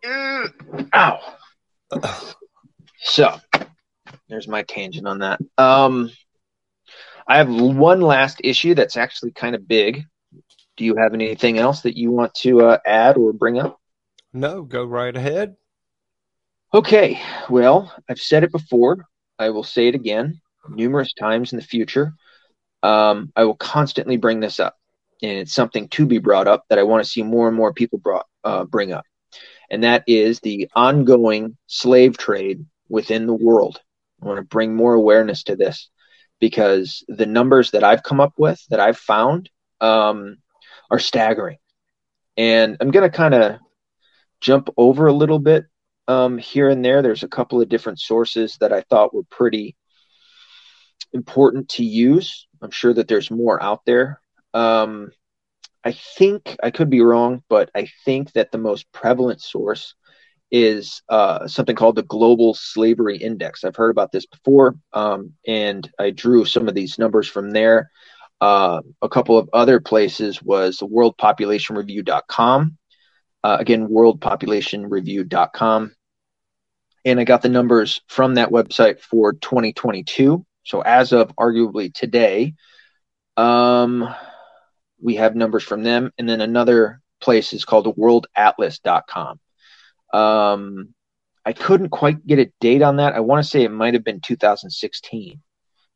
Ow. 0.05 1.19
So 2.99 3.39
there's 4.29 4.47
my 4.47 4.63
tangent 4.63 5.07
on 5.07 5.19
that. 5.19 5.39
Um, 5.57 6.11
I 7.27 7.37
have 7.37 7.49
one 7.49 8.01
last 8.01 8.41
issue 8.43 8.75
that's 8.75 8.97
actually 8.97 9.31
kind 9.31 9.55
of 9.55 9.67
big. 9.67 10.03
Do 10.77 10.85
you 10.85 10.95
have 10.95 11.13
anything 11.13 11.57
else 11.57 11.81
that 11.81 11.97
you 11.97 12.11
want 12.11 12.33
to 12.35 12.61
uh, 12.61 12.77
add 12.85 13.17
or 13.17 13.33
bring 13.33 13.59
up? 13.59 13.79
No, 14.33 14.63
go 14.63 14.83
right 14.83 15.15
ahead. 15.15 15.55
Okay, 16.73 17.19
well, 17.49 17.93
I've 18.09 18.19
said 18.19 18.43
it 18.43 18.51
before. 18.51 19.05
I 19.37 19.49
will 19.49 19.63
say 19.63 19.87
it 19.87 19.95
again 19.95 20.39
numerous 20.69 21.13
times 21.13 21.51
in 21.53 21.59
the 21.59 21.65
future. 21.65 22.13
Um, 22.83 23.31
I 23.35 23.43
will 23.43 23.55
constantly 23.55 24.17
bring 24.17 24.39
this 24.39 24.59
up, 24.59 24.77
and 25.21 25.31
it's 25.31 25.53
something 25.53 25.87
to 25.89 26.05
be 26.05 26.17
brought 26.17 26.47
up 26.47 26.65
that 26.69 26.79
I 26.79 26.83
want 26.83 27.03
to 27.03 27.09
see 27.09 27.23
more 27.23 27.47
and 27.47 27.57
more 27.57 27.73
people 27.73 27.99
brought 27.99 28.25
uh, 28.43 28.63
bring 28.63 28.91
up, 28.91 29.05
and 29.71 29.85
that 29.85 30.03
is 30.05 30.41
the 30.41 30.69
ongoing 30.75 31.57
slave 31.65 32.17
trade 32.17 32.65
within 32.89 33.25
the 33.25 33.33
world. 33.33 33.79
I 34.21 34.27
want 34.27 34.37
to 34.37 34.43
bring 34.43 34.75
more 34.75 34.93
awareness 34.93 35.43
to 35.43 35.55
this 35.55 35.89
because 36.41 37.05
the 37.07 37.25
numbers 37.25 37.71
that 37.71 37.83
I've 37.83 38.03
come 38.03 38.19
up 38.19 38.33
with, 38.37 38.61
that 38.69 38.81
I've 38.81 38.97
found, 38.97 39.49
um, 39.79 40.37
are 40.91 40.99
staggering. 40.99 41.57
And 42.35 42.75
I'm 42.81 42.91
going 42.91 43.09
to 43.09 43.15
kind 43.15 43.33
of 43.33 43.59
jump 44.41 44.69
over 44.75 45.07
a 45.07 45.13
little 45.13 45.39
bit 45.39 45.65
um, 46.07 46.37
here 46.37 46.67
and 46.67 46.83
there. 46.83 47.01
There's 47.01 47.23
a 47.23 47.29
couple 47.29 47.61
of 47.61 47.69
different 47.69 48.01
sources 48.01 48.57
that 48.59 48.73
I 48.73 48.81
thought 48.81 49.13
were 49.13 49.23
pretty 49.23 49.77
important 51.13 51.69
to 51.69 51.85
use. 51.85 52.45
I'm 52.61 52.71
sure 52.71 52.93
that 52.93 53.07
there's 53.07 53.31
more 53.31 53.61
out 53.63 53.85
there. 53.85 54.19
Um, 54.53 55.11
I 55.83 55.93
think 55.93 56.57
I 56.61 56.71
could 56.71 56.89
be 56.89 57.01
wrong, 57.01 57.43
but 57.49 57.71
I 57.75 57.87
think 58.05 58.33
that 58.33 58.51
the 58.51 58.57
most 58.57 58.91
prevalent 58.91 59.41
source 59.41 59.95
is 60.51 61.01
uh, 61.09 61.47
something 61.47 61.75
called 61.75 61.95
the 61.95 62.03
Global 62.03 62.53
Slavery 62.53 63.17
Index. 63.17 63.63
I've 63.63 63.75
heard 63.75 63.89
about 63.89 64.11
this 64.11 64.25
before, 64.25 64.75
um, 64.93 65.33
and 65.47 65.89
I 65.97 66.11
drew 66.11 66.45
some 66.45 66.67
of 66.67 66.75
these 66.75 66.99
numbers 66.99 67.27
from 67.27 67.51
there. 67.51 67.89
Uh, 68.41 68.81
a 69.01 69.09
couple 69.09 69.37
of 69.37 69.49
other 69.53 69.79
places 69.79 70.41
was 70.41 70.77
the 70.77 70.87
worldpopulationreview.com. 70.87 72.77
Uh, 73.43 73.57
again, 73.59 73.87
worldpopulationreview.com. 73.87 75.95
And 77.03 77.19
I 77.19 77.23
got 77.23 77.41
the 77.41 77.49
numbers 77.49 78.01
from 78.07 78.35
that 78.35 78.49
website 78.49 78.99
for 78.99 79.33
2022. 79.33 80.45
So 80.63 80.81
as 80.81 81.13
of 81.13 81.35
arguably 81.35 81.91
today, 81.93 82.53
um, 83.37 84.13
we 85.01 85.15
have 85.15 85.35
numbers 85.35 85.63
from 85.63 85.83
them. 85.83 86.11
And 86.17 86.27
then 86.27 86.41
another 86.41 87.01
place 87.19 87.53
is 87.53 87.65
called 87.65 87.95
worldatlas.com. 87.97 89.39
Um, 90.13 90.93
I 91.45 91.53
couldn't 91.53 91.89
quite 91.89 92.25
get 92.25 92.39
a 92.39 92.51
date 92.59 92.81
on 92.81 92.97
that. 92.97 93.13
I 93.13 93.21
want 93.21 93.43
to 93.43 93.49
say 93.49 93.63
it 93.63 93.71
might 93.71 93.93
have 93.93 94.03
been 94.03 94.19
2016 94.21 95.41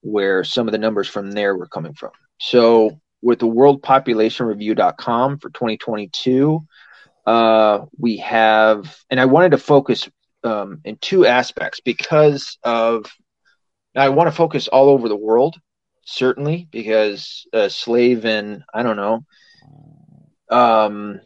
where 0.01 0.43
some 0.43 0.67
of 0.67 0.71
the 0.71 0.77
numbers 0.77 1.07
from 1.07 1.31
there 1.31 1.55
were 1.55 1.67
coming 1.67 1.93
from. 1.93 2.11
So 2.39 2.99
with 3.21 3.39
the 3.39 3.47
worldpopulationreview.com 3.47 5.39
for 5.39 5.49
2022, 5.49 6.65
uh, 7.25 7.85
we 7.97 8.17
have, 8.17 8.95
and 9.09 9.19
I 9.19 9.25
wanted 9.25 9.51
to 9.51 9.57
focus 9.57 10.07
um, 10.43 10.81
in 10.85 10.97
two 10.97 11.25
aspects 11.25 11.79
because 11.79 12.59
of, 12.63 13.11
I 13.95 14.09
want 14.09 14.27
to 14.27 14.35
focus 14.35 14.67
all 14.67 14.89
over 14.89 15.09
the 15.09 15.15
world, 15.15 15.55
certainly, 16.05 16.67
because 16.71 17.45
a 17.51 17.69
slave 17.69 18.25
in, 18.25 18.63
I 18.73 18.83
don't 18.83 18.95
know, 18.95 19.25
um, 20.49 21.19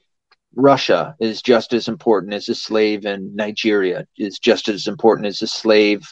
Russia 0.56 1.15
is 1.19 1.41
just 1.41 1.73
as 1.73 1.88
important 1.88 2.34
as 2.34 2.49
a 2.49 2.56
slave 2.56 3.06
in 3.06 3.35
Nigeria, 3.35 4.07
is 4.18 4.39
just 4.39 4.68
as 4.68 4.88
important 4.88 5.27
as 5.27 5.41
a 5.41 5.47
slave 5.47 6.03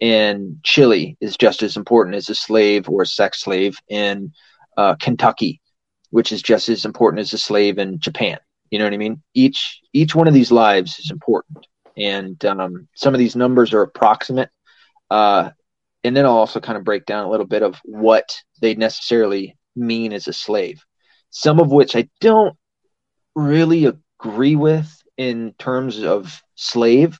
in 0.00 0.58
Chile, 0.64 1.16
is 1.20 1.36
just 1.36 1.62
as 1.62 1.76
important 1.76 2.16
as 2.16 2.28
a 2.28 2.34
slave 2.34 2.88
or 2.88 3.02
a 3.02 3.06
sex 3.06 3.42
slave 3.42 3.76
in 3.88 4.32
uh, 4.76 4.96
Kentucky, 4.96 5.60
which 6.10 6.32
is 6.32 6.42
just 6.42 6.68
as 6.68 6.84
important 6.84 7.20
as 7.20 7.32
a 7.32 7.38
slave 7.38 7.78
in 7.78 8.00
Japan. 8.00 8.38
You 8.70 8.78
know 8.78 8.86
what 8.86 8.94
I 8.94 8.98
mean? 8.98 9.22
Each 9.34 9.80
each 9.92 10.14
one 10.14 10.26
of 10.26 10.34
these 10.34 10.50
lives 10.50 10.98
is 10.98 11.10
important, 11.10 11.66
and 11.96 12.42
um, 12.44 12.88
some 12.96 13.14
of 13.14 13.18
these 13.18 13.36
numbers 13.36 13.72
are 13.72 13.82
approximate. 13.82 14.50
Uh, 15.10 15.50
and 16.04 16.16
then 16.16 16.26
I'll 16.26 16.32
also 16.32 16.60
kind 16.60 16.76
of 16.76 16.84
break 16.84 17.06
down 17.06 17.24
a 17.24 17.30
little 17.30 17.46
bit 17.46 17.62
of 17.62 17.80
what 17.84 18.36
they 18.60 18.74
necessarily 18.74 19.56
mean 19.74 20.12
as 20.12 20.28
a 20.28 20.32
slave. 20.32 20.84
Some 21.30 21.58
of 21.58 21.72
which 21.72 21.96
I 21.96 22.08
don't 22.20 22.56
really 23.34 23.86
agree 23.86 24.54
with 24.54 24.88
in 25.16 25.54
terms 25.58 26.02
of 26.02 26.40
slave, 26.54 27.18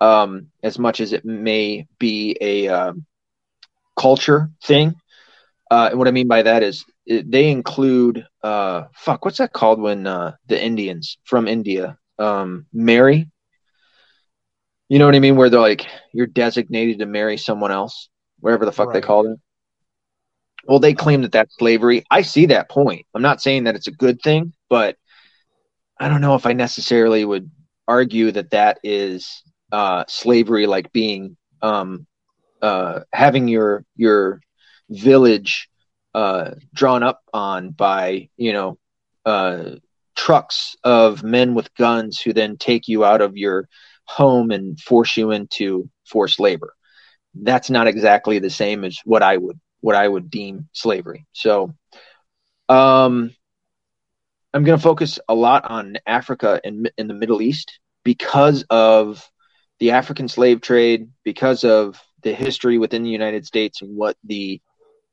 um, 0.00 0.48
as 0.62 0.78
much 0.78 1.00
as 1.00 1.12
it 1.12 1.24
may 1.24 1.86
be 1.98 2.36
a 2.40 2.68
um, 2.68 3.06
culture 3.96 4.50
thing. 4.62 4.94
Uh, 5.70 5.88
and 5.90 5.98
what 5.98 6.08
I 6.08 6.12
mean 6.12 6.28
by 6.28 6.42
that 6.42 6.62
is 6.62 6.84
it, 7.06 7.30
they 7.30 7.50
include 7.50 8.26
uh, 8.42 8.84
fuck, 8.94 9.24
what's 9.24 9.38
that 9.38 9.52
called 9.52 9.80
when 9.80 10.06
uh, 10.06 10.34
the 10.46 10.62
Indians 10.62 11.18
from 11.24 11.48
India 11.48 11.98
um, 12.18 12.66
marry? 12.72 13.28
You 14.88 14.98
know 14.98 15.06
what 15.06 15.16
I 15.16 15.20
mean? 15.20 15.36
Where 15.36 15.50
they're 15.50 15.58
like, 15.58 15.86
you're 16.12 16.28
designated 16.28 17.00
to 17.00 17.06
marry 17.06 17.36
someone 17.36 17.72
else, 17.72 18.08
wherever 18.46 18.64
the 18.64 18.70
fuck 18.70 18.86
Right. 18.86 18.94
they 18.94 19.00
call 19.00 19.26
it. 19.26 19.40
Well, 20.68 20.78
they 20.78 20.94
claim 20.94 21.22
that 21.22 21.32
that's 21.32 21.56
slavery. 21.56 22.04
I 22.12 22.22
see 22.22 22.46
that 22.46 22.70
point. 22.70 23.04
I'm 23.12 23.20
not 23.20 23.42
saying 23.42 23.64
that 23.64 23.74
it's 23.74 23.88
a 23.88 24.02
good 24.04 24.22
thing, 24.22 24.52
but 24.70 24.96
I 25.98 26.08
don't 26.08 26.20
know 26.20 26.36
if 26.36 26.46
I 26.46 26.52
necessarily 26.52 27.24
would 27.24 27.50
argue 27.88 28.30
that 28.30 28.50
that 28.50 28.78
is 28.84 29.42
uh, 29.72 30.04
slavery, 30.06 30.68
like 30.68 30.92
being 30.92 31.36
um, 31.60 32.06
uh, 32.62 33.00
having 33.12 33.48
your 33.48 33.84
your 33.96 34.40
village 34.90 35.68
uh, 36.14 36.52
drawn 36.72 37.02
up 37.02 37.22
on 37.34 37.70
by 37.70 38.28
you 38.36 38.52
know 38.52 38.78
uh, 39.24 39.70
trucks 40.14 40.76
of 40.84 41.24
men 41.24 41.54
with 41.56 41.74
guns 41.74 42.20
who 42.20 42.32
then 42.32 42.56
take 42.56 42.86
you 42.86 43.04
out 43.04 43.22
of 43.22 43.36
your 43.36 43.68
home 44.04 44.52
and 44.52 44.78
force 44.78 45.16
you 45.16 45.32
into 45.32 45.90
forced 46.04 46.38
labor. 46.38 46.74
That's 47.42 47.70
not 47.70 47.86
exactly 47.86 48.38
the 48.38 48.50
same 48.50 48.84
as 48.84 48.98
what 49.04 49.22
I 49.22 49.36
would 49.36 49.58
what 49.80 49.94
I 49.94 50.08
would 50.08 50.30
deem 50.30 50.68
slavery. 50.72 51.26
So, 51.32 51.74
um, 52.68 53.30
I'm 54.52 54.64
going 54.64 54.78
to 54.78 54.82
focus 54.82 55.18
a 55.28 55.34
lot 55.34 55.64
on 55.70 55.98
Africa 56.06 56.60
and 56.64 56.90
in 56.96 57.08
the 57.08 57.14
Middle 57.14 57.42
East 57.42 57.78
because 58.04 58.64
of 58.70 59.28
the 59.78 59.90
African 59.90 60.28
slave 60.28 60.60
trade, 60.60 61.10
because 61.24 61.62
of 61.62 62.00
the 62.22 62.32
history 62.32 62.78
within 62.78 63.02
the 63.02 63.10
United 63.10 63.46
States 63.46 63.82
and 63.82 63.96
what 63.96 64.16
the 64.24 64.60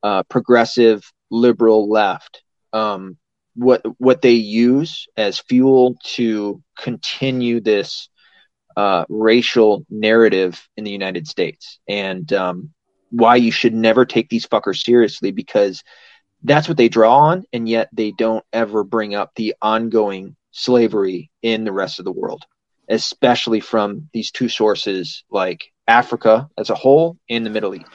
uh, 0.01 0.23
progressive 0.23 1.03
liberal 1.29 1.89
left, 1.89 2.41
um, 2.71 3.17
what 3.55 3.81
what 3.97 4.21
they 4.21 4.31
use 4.31 5.07
as 5.17 5.39
fuel 5.39 5.97
to 6.03 6.61
continue 6.79 7.59
this 7.59 8.09
uh, 8.75 9.05
racial 9.09 9.85
narrative 9.89 10.67
in 10.77 10.83
the 10.83 10.91
United 10.91 11.27
States, 11.27 11.79
and 11.87 12.31
um, 12.33 12.71
why 13.09 13.35
you 13.35 13.51
should 13.51 13.73
never 13.73 14.05
take 14.05 14.29
these 14.29 14.47
fuckers 14.47 14.83
seriously 14.83 15.31
because 15.31 15.83
that's 16.43 16.67
what 16.67 16.77
they 16.77 16.89
draw 16.89 17.17
on, 17.17 17.43
and 17.53 17.69
yet 17.69 17.89
they 17.93 18.11
don't 18.11 18.43
ever 18.51 18.83
bring 18.83 19.15
up 19.15 19.31
the 19.35 19.55
ongoing 19.61 20.35
slavery 20.51 21.31
in 21.41 21.63
the 21.63 21.71
rest 21.71 21.99
of 21.99 22.05
the 22.05 22.11
world, 22.11 22.43
especially 22.89 23.59
from 23.59 24.09
these 24.13 24.31
two 24.31 24.49
sources 24.49 25.23
like 25.29 25.71
Africa 25.87 26.49
as 26.57 26.69
a 26.69 26.75
whole 26.75 27.17
and 27.29 27.45
the 27.45 27.49
Middle 27.49 27.75
East. 27.75 27.89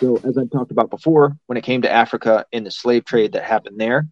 So, 0.00 0.16
as 0.24 0.36
I've 0.36 0.50
talked 0.50 0.70
about 0.70 0.90
before, 0.90 1.36
when 1.46 1.56
it 1.56 1.64
came 1.64 1.82
to 1.82 1.90
Africa 1.90 2.44
and 2.52 2.66
the 2.66 2.70
slave 2.70 3.04
trade 3.04 3.32
that 3.32 3.44
happened 3.44 3.80
there, 3.80 4.06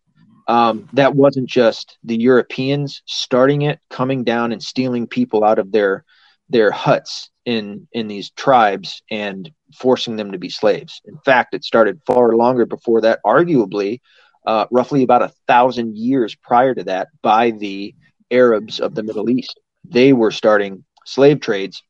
um, 0.46 0.88
that 0.92 1.14
wasn't 1.14 1.48
just 1.48 1.98
the 2.04 2.16
Europeans 2.16 3.02
starting 3.06 3.62
it, 3.62 3.80
coming 3.90 4.24
down 4.24 4.52
and 4.52 4.62
stealing 4.62 5.06
people 5.06 5.44
out 5.44 5.58
of 5.58 5.72
their 5.72 6.04
their 6.50 6.70
huts 6.70 7.30
in 7.44 7.88
in 7.92 8.08
these 8.08 8.30
tribes 8.30 9.02
and 9.10 9.50
forcing 9.74 10.16
them 10.16 10.32
to 10.32 10.38
be 10.38 10.50
slaves. 10.50 11.00
In 11.06 11.18
fact, 11.24 11.54
it 11.54 11.64
started 11.64 12.00
far 12.06 12.36
longer 12.36 12.66
before 12.66 13.00
that, 13.02 13.20
arguably, 13.24 14.00
uh, 14.46 14.66
roughly 14.70 15.02
about 15.02 15.22
a 15.22 15.32
thousand 15.46 15.96
years 15.96 16.34
prior 16.34 16.74
to 16.74 16.84
that, 16.84 17.08
by 17.22 17.50
the 17.50 17.94
Arabs 18.30 18.80
of 18.80 18.94
the 18.94 19.02
Middle 19.02 19.30
East. 19.30 19.58
They 19.84 20.12
were 20.12 20.30
starting 20.30 20.84
slave 21.04 21.40
trades 21.40 21.82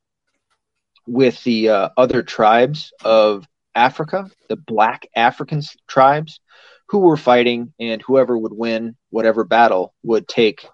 with 1.07 1.43
the 1.45 1.69
uh, 1.69 1.89
other 1.97 2.23
tribes 2.23 2.93
of 3.05 3.47
Africa, 3.75 4.31
the 4.49 4.57
black 4.57 5.07
African 5.15 5.63
tribes, 5.89 6.41
who 6.95 7.01
were 7.01 7.17
fighting, 7.17 7.73
and 7.81 8.01
whoever 8.03 8.39
would 8.39 8.53
win 8.53 8.95
whatever 9.11 9.43
battle 9.43 9.93
would 10.05 10.29
take 10.29 10.65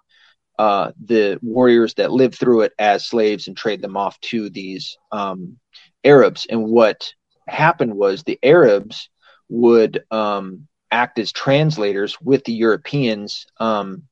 uh, 0.59 0.93
the 1.03 1.39
warriors 1.41 1.95
that 1.95 2.13
lived 2.13 2.35
through 2.35 2.61
it 2.61 2.75
as 2.79 3.07
slaves 3.07 3.49
and 3.49 3.57
trade 3.57 3.81
them 3.81 3.97
off 3.97 4.21
to 4.21 4.51
these 4.51 4.99
um, 5.13 5.57
Arabs. 6.05 6.47
And 6.51 6.65
what 6.65 7.11
happened 7.49 7.95
was 7.95 8.23
the 8.23 8.39
Arabs 8.43 9.09
would 9.49 10.05
um, 10.11 10.69
act 10.91 11.19
as 11.19 11.33
translators 11.33 12.21
with 12.21 12.45
the 12.45 12.53
Europeans 12.53 13.47
um, 13.59 14.03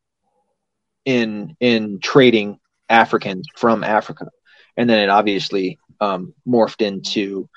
in 1.04 1.54
in 1.60 2.00
trading 2.00 2.58
Africans 2.88 3.46
from 3.54 3.84
Africa, 3.84 4.30
and 4.78 4.88
then 4.88 5.00
it 5.00 5.10
obviously 5.10 5.78
um, 6.00 6.32
morphed 6.46 6.80
into 6.80 7.50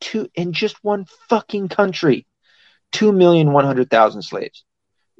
Two 0.01 0.29
in 0.35 0.53
just 0.53 0.77
one 0.83 1.05
fucking 1.29 1.69
country. 1.69 2.25
Two 2.91 3.11
million 3.11 3.51
one 3.51 3.65
hundred 3.65 3.89
thousand 3.89 4.21
slaves. 4.21 4.63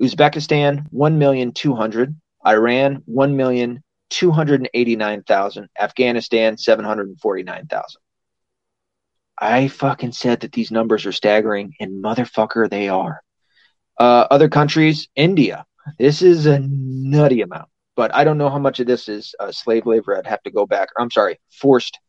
Uzbekistan, 0.02 0.86
one 0.91 1.18
million 1.18 1.53
two 1.53 1.74
hundred. 1.74 2.16
Iran, 2.45 3.02
one 3.06 3.36
million 3.36 3.84
two 4.10 4.32
hundred 4.32 4.70
eighty-nine 4.74 5.24
thousand. 5.24 5.70
Afghanistan, 5.80 6.57
seven 6.57 6.86
hundred 6.86 7.18
forty-nine 7.20 7.68
thousand. 7.68 8.02
I 9.38 9.68
fucking 9.68 10.14
said 10.14 10.41
that 10.41 10.53
these 10.53 10.72
numbers 10.72 11.06
are 11.06 11.12
staggering, 11.12 11.74
and 11.80 12.03
motherfucker, 12.03 12.70
they 12.70 12.88
are. 12.88 13.22
Uh, 13.99 14.28
other 14.30 14.49
countries, 14.49 15.10
India. 15.16 15.66
This 15.99 16.22
is 16.22 16.45
a 16.45 16.60
nutty 16.60 17.41
amount, 17.41 17.70
but 17.95 18.14
I 18.16 18.24
don't 18.24 18.38
know 18.38 18.49
how 18.49 18.60
much 18.60 18.80
of 18.80 18.88
this 18.88 19.07
is 19.10 19.36
uh, 19.40 19.52
slave 19.52 19.86
labor. 19.86 20.18
I'd 20.18 20.28
have 20.28 20.44
to 20.44 20.52
go 20.52 20.66
back. 20.66 20.90
I'm 20.98 21.12
sorry, 21.12 21.40
forced, 21.52 21.99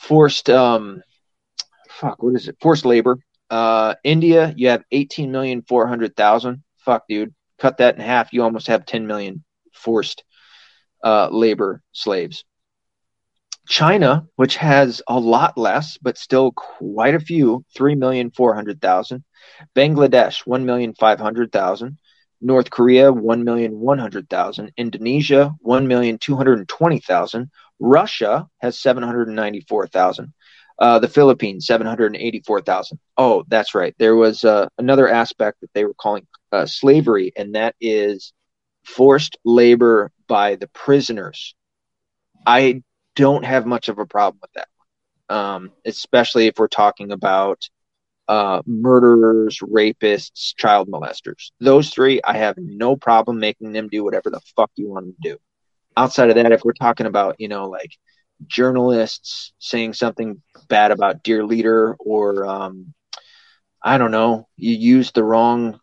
forced. 0.00 0.50
Um, 0.50 1.02
fuck, 1.88 2.22
what 2.22 2.34
is 2.34 2.48
it? 2.48 2.56
Forced 2.60 2.84
labor. 2.84 3.18
Uh, 3.48 3.94
India, 4.02 4.54
you 4.56 4.68
have 4.68 4.84
18 4.90 5.30
million 5.30 5.62
four 5.62 5.86
hundred 5.86 6.16
thousand. 6.16 6.62
Fuck, 6.78 7.04
dude, 7.08 7.34
cut 7.58 7.78
that 7.78 7.96
in 7.96 8.00
half. 8.00 8.32
You 8.32 8.42
almost 8.42 8.68
have 8.68 8.86
10 8.86 9.06
million 9.06 9.44
forced 9.72 10.24
uh, 11.04 11.28
labor 11.30 11.82
slaves. 11.92 12.44
China, 13.68 14.26
which 14.36 14.56
has 14.56 15.02
a 15.06 15.18
lot 15.18 15.56
less, 15.56 15.98
but 15.98 16.18
still 16.18 16.52
quite 16.52 17.14
a 17.14 17.20
few, 17.20 17.64
3,400,000. 17.76 19.22
Bangladesh, 19.76 20.44
1,500,000. 20.44 21.96
North 22.40 22.70
Korea, 22.70 23.12
1,100,000. 23.12 24.70
Indonesia, 24.76 25.54
1,220,000. 25.64 27.50
Russia 27.80 28.46
has 28.58 28.78
794,000. 28.78 30.32
Uh, 30.78 30.98
the 30.98 31.08
Philippines, 31.08 31.66
784,000. 31.66 32.98
Oh, 33.18 33.44
that's 33.48 33.74
right. 33.74 33.94
There 33.98 34.16
was 34.16 34.44
uh, 34.44 34.68
another 34.78 35.08
aspect 35.08 35.60
that 35.60 35.70
they 35.74 35.84
were 35.84 35.94
calling 35.94 36.26
uh, 36.52 36.64
slavery, 36.64 37.32
and 37.36 37.54
that 37.54 37.74
is 37.80 38.32
forced 38.84 39.36
labor 39.44 40.10
by 40.26 40.56
the 40.56 40.68
prisoners. 40.68 41.54
I 42.46 42.82
don't 43.14 43.44
have 43.44 43.66
much 43.66 43.90
of 43.90 43.98
a 43.98 44.06
problem 44.06 44.40
with 44.40 44.52
that, 44.54 45.34
um, 45.34 45.72
especially 45.84 46.46
if 46.46 46.54
we're 46.58 46.68
talking 46.68 47.12
about 47.12 47.68
uh, 48.28 48.62
murderers, 48.64 49.58
rapists, 49.58 50.54
child 50.56 50.88
molesters. 50.88 51.50
Those 51.60 51.90
three, 51.90 52.20
I 52.24 52.38
have 52.38 52.56
no 52.56 52.96
problem 52.96 53.38
making 53.38 53.72
them 53.72 53.88
do 53.88 54.04
whatever 54.04 54.30
the 54.30 54.40
fuck 54.56 54.70
you 54.76 54.88
want 54.88 55.06
them 55.06 55.16
to 55.22 55.30
do. 55.30 55.38
Outside 55.96 56.30
of 56.30 56.36
that, 56.36 56.52
if 56.52 56.62
we're 56.64 56.72
talking 56.72 57.06
about, 57.06 57.36
you 57.38 57.48
know, 57.48 57.68
like 57.68 57.90
journalists 58.46 59.52
saying 59.58 59.94
something 59.94 60.40
bad 60.68 60.90
about 60.92 61.22
dear 61.22 61.44
leader 61.44 61.96
or, 62.00 62.46
um, 62.46 62.94
I 63.82 63.98
don't 63.98 64.10
know, 64.10 64.46
you 64.56 64.76
used 64.76 65.14
the 65.14 65.24
wrong 65.24 65.80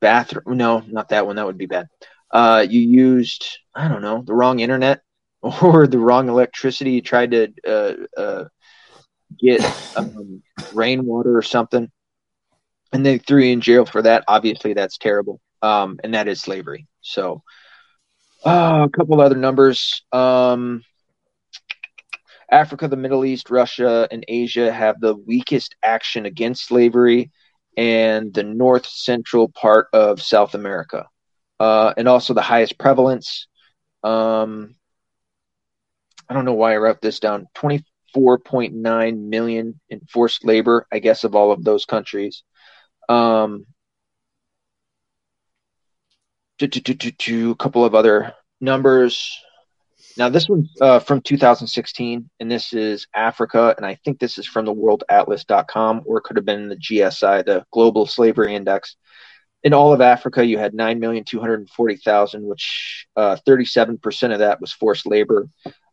bathroom. 0.00 0.56
No, 0.56 0.80
not 0.86 1.10
that 1.10 1.26
one. 1.26 1.36
That 1.36 1.46
would 1.46 1.58
be 1.58 1.66
bad. 1.66 1.88
Uh, 2.30 2.66
you 2.68 2.80
used, 2.80 3.58
I 3.74 3.88
don't 3.88 4.02
know, 4.02 4.22
the 4.26 4.34
wrong 4.34 4.60
internet 4.60 5.02
or 5.62 5.86
the 5.86 5.98
wrong 5.98 6.28
electricity. 6.28 6.92
You 6.92 7.02
tried 7.02 7.30
to 7.32 7.52
uh, 7.66 8.20
uh, 8.20 8.44
get 9.38 9.64
um, 9.96 10.42
rainwater 10.70 11.36
or 11.36 11.42
something, 11.42 11.90
and 12.92 13.04
they 13.04 13.18
threw 13.18 13.42
you 13.42 13.52
in 13.52 13.60
jail 13.60 13.84
for 13.84 14.02
that. 14.02 14.24
Obviously, 14.28 14.74
that's 14.74 14.98
terrible, 14.98 15.40
um, 15.62 15.98
and 16.02 16.14
that 16.14 16.28
is 16.28 16.40
slavery. 16.40 16.86
So, 17.00 17.42
uh, 18.46 18.86
a 18.86 18.96
couple 18.96 19.20
other 19.20 19.36
numbers. 19.36 20.02
Um, 20.12 20.82
Africa, 22.50 22.86
the 22.86 22.96
Middle 22.96 23.24
East, 23.24 23.50
Russia, 23.50 24.06
and 24.10 24.24
Asia 24.28 24.72
have 24.72 25.00
the 25.00 25.16
weakest 25.16 25.74
action 25.82 26.26
against 26.26 26.66
slavery, 26.66 27.32
and 27.76 28.32
the 28.32 28.44
north 28.44 28.86
central 28.86 29.48
part 29.48 29.88
of 29.92 30.22
South 30.22 30.54
America, 30.54 31.06
uh, 31.58 31.92
and 31.96 32.06
also 32.08 32.34
the 32.34 32.40
highest 32.42 32.78
prevalence. 32.78 33.48
Um, 34.04 34.76
I 36.28 36.34
don't 36.34 36.44
know 36.44 36.54
why 36.54 36.74
I 36.74 36.78
wrote 36.78 37.00
this 37.00 37.18
down. 37.18 37.48
24.9 37.56 39.28
million 39.28 39.80
in 39.88 40.00
forced 40.08 40.44
labor, 40.44 40.86
I 40.92 41.00
guess, 41.00 41.24
of 41.24 41.34
all 41.34 41.50
of 41.50 41.64
those 41.64 41.84
countries. 41.84 42.44
Um, 43.08 43.66
to, 46.58 46.68
to, 46.68 46.80
to, 46.80 47.10
to, 47.10 47.50
a 47.50 47.56
couple 47.56 47.84
of 47.84 47.94
other 47.94 48.32
numbers. 48.60 49.38
Now, 50.16 50.30
this 50.30 50.48
one's 50.48 50.70
uh, 50.80 50.98
from 51.00 51.20
2016, 51.20 52.30
and 52.40 52.50
this 52.50 52.72
is 52.72 53.06
Africa, 53.14 53.74
and 53.76 53.84
I 53.84 53.96
think 54.04 54.18
this 54.18 54.38
is 54.38 54.46
from 54.46 54.64
the 54.64 54.74
worldatlas.com, 54.74 56.02
or 56.06 56.18
it 56.18 56.22
could 56.22 56.36
have 56.36 56.46
been 56.46 56.68
the 56.68 56.76
GSI, 56.76 57.44
the 57.44 57.64
Global 57.70 58.06
Slavery 58.06 58.54
Index. 58.54 58.96
in 59.62 59.74
all 59.74 59.92
of 59.92 60.00
Africa, 60.00 60.44
you 60.44 60.58
had 60.58 60.72
9,240,000, 60.72 62.42
which 62.42 63.06
uh, 63.16 63.36
37% 63.46 64.32
of 64.32 64.38
that 64.38 64.60
was 64.60 64.72
forced 64.72 65.06
labor. 65.06 65.48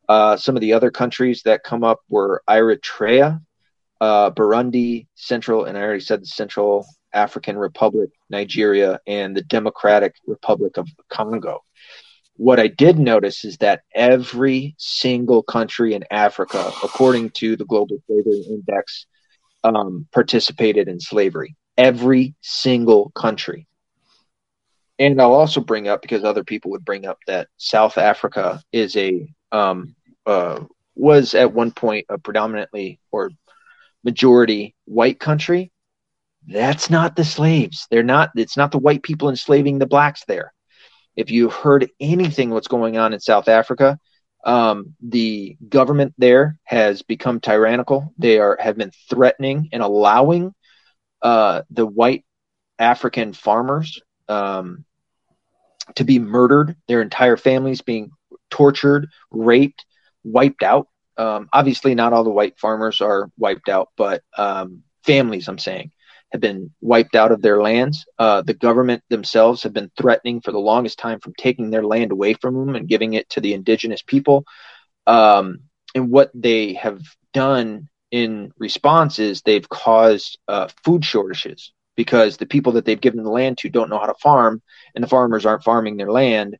Uh, 0.08 0.38
some 0.38 0.56
of 0.56 0.62
the 0.62 0.74
other 0.74 0.92
countries 0.92 1.42
that 1.44 1.64
come 1.64 1.84
up 1.84 2.00
were 2.08 2.44
Eritrea, 2.50 3.42
uh, 4.00 4.32
Burundi, 4.32 5.08
Central, 5.16 5.66
and 5.66 5.78
I 5.78 5.82
already 5.82 6.02
said 6.02 6.26
Central 6.28 6.86
African 7.14 7.58
Republic, 7.58 8.10
Nigeria, 8.30 9.00
and 9.08 9.36
the 9.36 9.42
Democratic 9.44 10.16
Republic 10.28 10.78
of 10.78 10.88
Congo. 11.10 11.64
What 12.36 12.60
I 12.60 12.68
did 12.68 12.98
notice 12.98 13.46
is 13.46 13.58
that 13.58 13.84
every 13.94 14.76
single 14.78 15.44
country 15.44 15.94
in 15.94 16.04
Africa, 16.10 16.72
according 16.84 17.30
to 17.32 17.56
the 17.56 17.66
Global 17.66 17.98
Slavery 18.08 18.44
Index, 18.50 19.06
um, 19.64 20.08
participated 20.12 20.88
in 20.88 21.00
slavery. 21.00 21.56
Every 21.78 22.34
single 22.42 23.12
country. 23.12 23.68
And 25.00 25.20
I'll 25.22 25.34
also 25.34 25.60
bring 25.60 25.88
up 25.88 26.02
because 26.02 26.24
other 26.24 26.44
people 26.44 26.72
would 26.72 26.86
bring 26.86 27.06
up 27.06 27.20
that 27.28 27.48
South 27.58 27.98
Africa 27.98 28.62
is 28.72 28.96
a 28.96 29.28
um, 29.52 29.96
uh, 30.26 30.62
was 30.96 31.34
at 31.34 31.54
one 31.54 31.72
point 31.72 32.06
a 32.10 32.18
predominantly 32.18 33.00
or 33.12 33.32
majority 34.04 34.76
white 34.86 35.20
country. 35.20 35.72
That's 36.48 36.90
not 36.90 37.16
the 37.16 37.24
slaves. 37.24 37.88
They're 37.90 38.04
not. 38.04 38.32
It's 38.36 38.58
not 38.58 38.72
the 38.72 38.80
white 38.80 39.04
people 39.04 39.30
enslaving 39.30 39.80
the 39.80 39.86
blacks 39.86 40.24
there. 40.26 40.54
If 41.16 41.32
you've 41.32 41.54
heard 41.54 41.90
anything 42.00 42.50
what's 42.50 42.68
going 42.68 42.98
on 42.98 43.14
in 43.14 43.20
South 43.20 43.48
Africa, 43.48 43.98
um, 44.46 44.96
the 45.02 45.58
government 45.70 46.14
there 46.18 46.60
has 46.64 47.02
become 47.02 47.40
tyrannical. 47.40 48.14
They 48.18 48.40
are 48.40 48.58
have 48.60 48.78
been 48.78 48.92
threatening 49.10 49.70
and 49.72 49.82
allowing 49.82 50.54
uh, 51.22 51.62
the 51.70 51.86
white 51.86 52.26
African 52.78 53.32
farmers 53.34 54.02
um, 54.28 54.84
to 55.96 56.04
be 56.04 56.20
murdered. 56.20 56.76
Their 56.88 57.02
entire 57.02 57.38
families 57.38 57.82
being 57.82 58.12
tortured, 58.50 59.08
raped, 59.32 59.86
wiped 60.26 60.64
out. 60.64 60.88
Um, 61.16 61.48
obviously, 61.54 61.96
not 61.96 62.12
all 62.12 62.26
the 62.26 62.32
white 62.32 62.60
farmers 62.60 63.00
are 63.00 63.30
wiped 63.38 63.70
out, 63.70 63.90
but 63.96 64.24
um, 64.38 64.84
families, 65.06 65.48
I'm 65.48 65.60
saying, 65.60 65.92
have 66.34 66.42
been 66.42 66.72
wiped 66.82 67.16
out 67.16 67.32
of 67.32 67.42
their 67.42 67.62
lands. 67.62 68.06
Uh, 68.18 68.42
the 68.42 68.56
government 68.56 69.04
themselves 69.10 69.64
have 69.64 69.72
been 69.72 69.92
threatening 69.96 70.42
for 70.42 70.52
the 70.52 70.60
longest 70.60 70.98
time 70.98 71.20
from 71.20 71.34
taking 71.38 71.70
their 71.70 71.84
land 71.84 72.12
away 72.12 72.34
from 72.34 72.56
them 72.56 72.76
and 72.76 72.90
giving 72.90 73.14
it 73.14 73.30
to 73.30 73.40
the 73.40 73.54
indigenous 73.54 74.02
people. 74.02 74.44
Um, 75.06 75.60
and 75.94 76.10
what 76.10 76.32
they 76.34 76.74
have 76.74 77.02
done 77.34 77.88
in 78.10 78.52
response 78.58 79.20
is 79.20 79.42
they've 79.42 79.70
caused 79.70 80.40
uh, 80.48 80.68
food 80.84 81.06
shortages 81.06 81.72
because 81.96 82.38
the 82.38 82.48
people 82.48 82.74
that 82.74 82.86
they've 82.86 83.00
given 83.00 83.24
the 83.24 83.30
land 83.30 83.60
to 83.60 83.70
don't 83.70 83.90
know 83.90 84.00
how 84.00 84.08
to 84.08 84.16
farm, 84.16 84.62
and 84.96 85.04
the 85.04 85.08
farmers 85.08 85.46
aren't 85.46 85.64
farming 85.64 85.98
their 85.98 86.12
land 86.12 86.58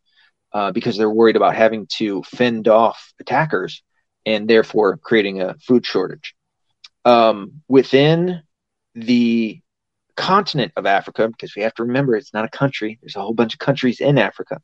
uh, 0.54 0.72
because 0.72 0.98
they're 0.98 1.10
worried 1.10 1.36
about 1.36 1.56
having 1.56 1.88
to 1.98 2.22
fend 2.24 2.68
off 2.68 3.12
attackers 3.20 3.82
and 4.24 4.48
therefore 4.48 4.98
creating 4.98 5.42
a 5.42 5.56
food 5.66 5.84
shortage. 5.84 6.36
Um, 7.06 7.64
within 7.68 8.44
the 8.94 9.63
continent 10.16 10.72
of 10.76 10.86
Africa, 10.86 11.28
because 11.28 11.56
we 11.56 11.64
have 11.64 11.74
to 11.76 11.84
remember 11.84 12.16
it's 12.16 12.34
not 12.34 12.46
a 12.46 12.50
country, 12.50 13.00
there's 13.02 13.16
a 13.16 13.22
whole 13.22 13.34
bunch 13.34 13.54
of 13.54 13.60
countries 13.60 14.00
in 14.00 14.18
Africa. 14.18 14.62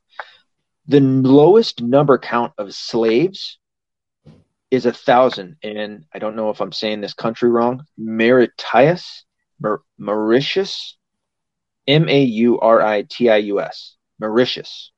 The 0.88 1.00
lowest 1.00 1.82
number 1.82 2.18
count 2.18 2.54
of 2.58 2.74
slaves 2.74 3.60
is 4.72 4.86
a 4.86 4.92
thousand, 4.92 5.58
and 5.64 6.06
I 6.14 6.20
don't 6.20 6.36
know 6.36 6.50
if 6.50 6.62
I'm 6.62 6.72
saying 6.72 7.02
this 7.02 7.14
country 7.14 7.50
wrong. 7.50 7.84
Mauritius, 7.98 9.26
Mauritius, 9.98 10.98
M 11.88 12.08
A 12.08 12.24
U 12.24 12.60
R 12.60 12.82
I 12.82 13.04
T 13.10 13.30
I 13.30 13.38
U 13.38 13.62
S, 13.62 13.96
Mauritius. 14.20 14.92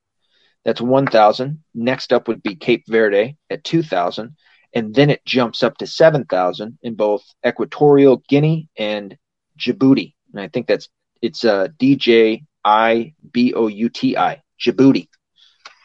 That's 0.63 0.81
1,000. 0.81 1.63
Next 1.73 2.13
up 2.13 2.27
would 2.27 2.43
be 2.43 2.55
Cape 2.55 2.83
Verde 2.87 3.37
at 3.49 3.63
2,000. 3.63 4.35
And 4.73 4.93
then 4.93 5.09
it 5.09 5.25
jumps 5.25 5.63
up 5.63 5.77
to 5.77 5.87
7,000 5.87 6.77
in 6.83 6.95
both 6.95 7.23
Equatorial 7.45 8.23
Guinea 8.29 8.69
and 8.77 9.17
Djibouti 9.57 10.13
and 10.31 10.41
I 10.41 10.47
think 10.47 10.67
that's 10.67 10.89
it's 11.21 11.45
uh, 11.45 11.67
D 11.77 11.95
J 11.95 12.43
I 12.63 13.13
B 13.31 13.53
O 13.53 13.67
U 13.67 13.89
T 13.89 14.17
I, 14.17 14.41
Djibouti. 14.59 15.07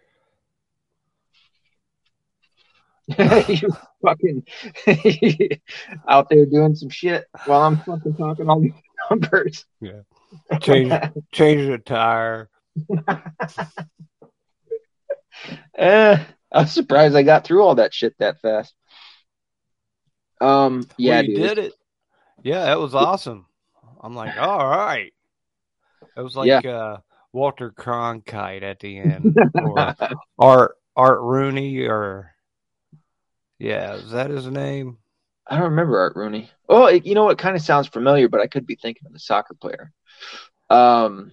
you 3.48 3.70
fucking 4.02 4.46
out 6.08 6.30
there 6.30 6.46
doing 6.46 6.76
some 6.76 6.90
shit 6.90 7.26
while 7.46 7.62
I'm 7.62 7.78
fucking 7.78 8.16
talking 8.16 8.50
all 8.50 8.60
these 8.60 8.74
numbers. 9.10 9.66
Yeah. 9.80 10.02
Change 10.60 10.94
change 11.32 11.68
the 11.68 11.78
tire. 11.78 12.50
uh, 15.80 16.18
I 16.52 16.62
was 16.62 16.72
surprised 16.72 17.16
I 17.16 17.24
got 17.24 17.46
through 17.46 17.64
all 17.64 17.76
that 17.76 17.94
shit 17.94 18.16
that 18.20 18.42
fast. 18.42 18.74
Um, 20.42 20.88
yeah, 20.98 21.22
we 21.22 21.34
did 21.34 21.58
it. 21.58 21.74
Yeah, 22.44 22.66
that 22.66 22.80
was 22.80 22.96
awesome. 22.96 23.46
I'm 24.02 24.16
like, 24.16 24.38
all 24.38 24.68
right. 24.68 25.14
It 26.16 26.22
was 26.22 26.36
like 26.36 26.48
yeah. 26.48 26.70
uh, 26.70 26.98
Walter 27.34 27.72
Cronkite 27.72 28.64
at 28.64 28.80
the 28.80 29.00
end, 29.00 29.36
or 29.56 29.96
Art 30.40 30.76
Art 30.96 31.22
Rooney, 31.22 31.86
or 31.86 32.34
yeah, 33.60 33.96
is 33.96 34.12
that 34.12 34.30
his 34.30 34.48
name? 34.48 34.98
I 35.48 35.56
don't 35.56 35.70
remember 35.70 36.00
Art 36.00 36.16
Rooney. 36.16 36.50
Oh, 36.68 36.86
it, 36.86 37.06
you 37.06 37.16
know 37.16 37.26
what? 37.26 37.38
Kind 37.38 37.56
of 37.56 37.62
sounds 37.62 37.88
familiar, 37.88 38.28
but 38.28 38.42
I 38.42 38.48
could 38.48 38.66
be 38.66 38.76
thinking 38.76 39.06
of 39.06 39.14
the 39.14 39.20
soccer 39.20 39.54
player. 39.54 39.92
Um, 40.70 41.32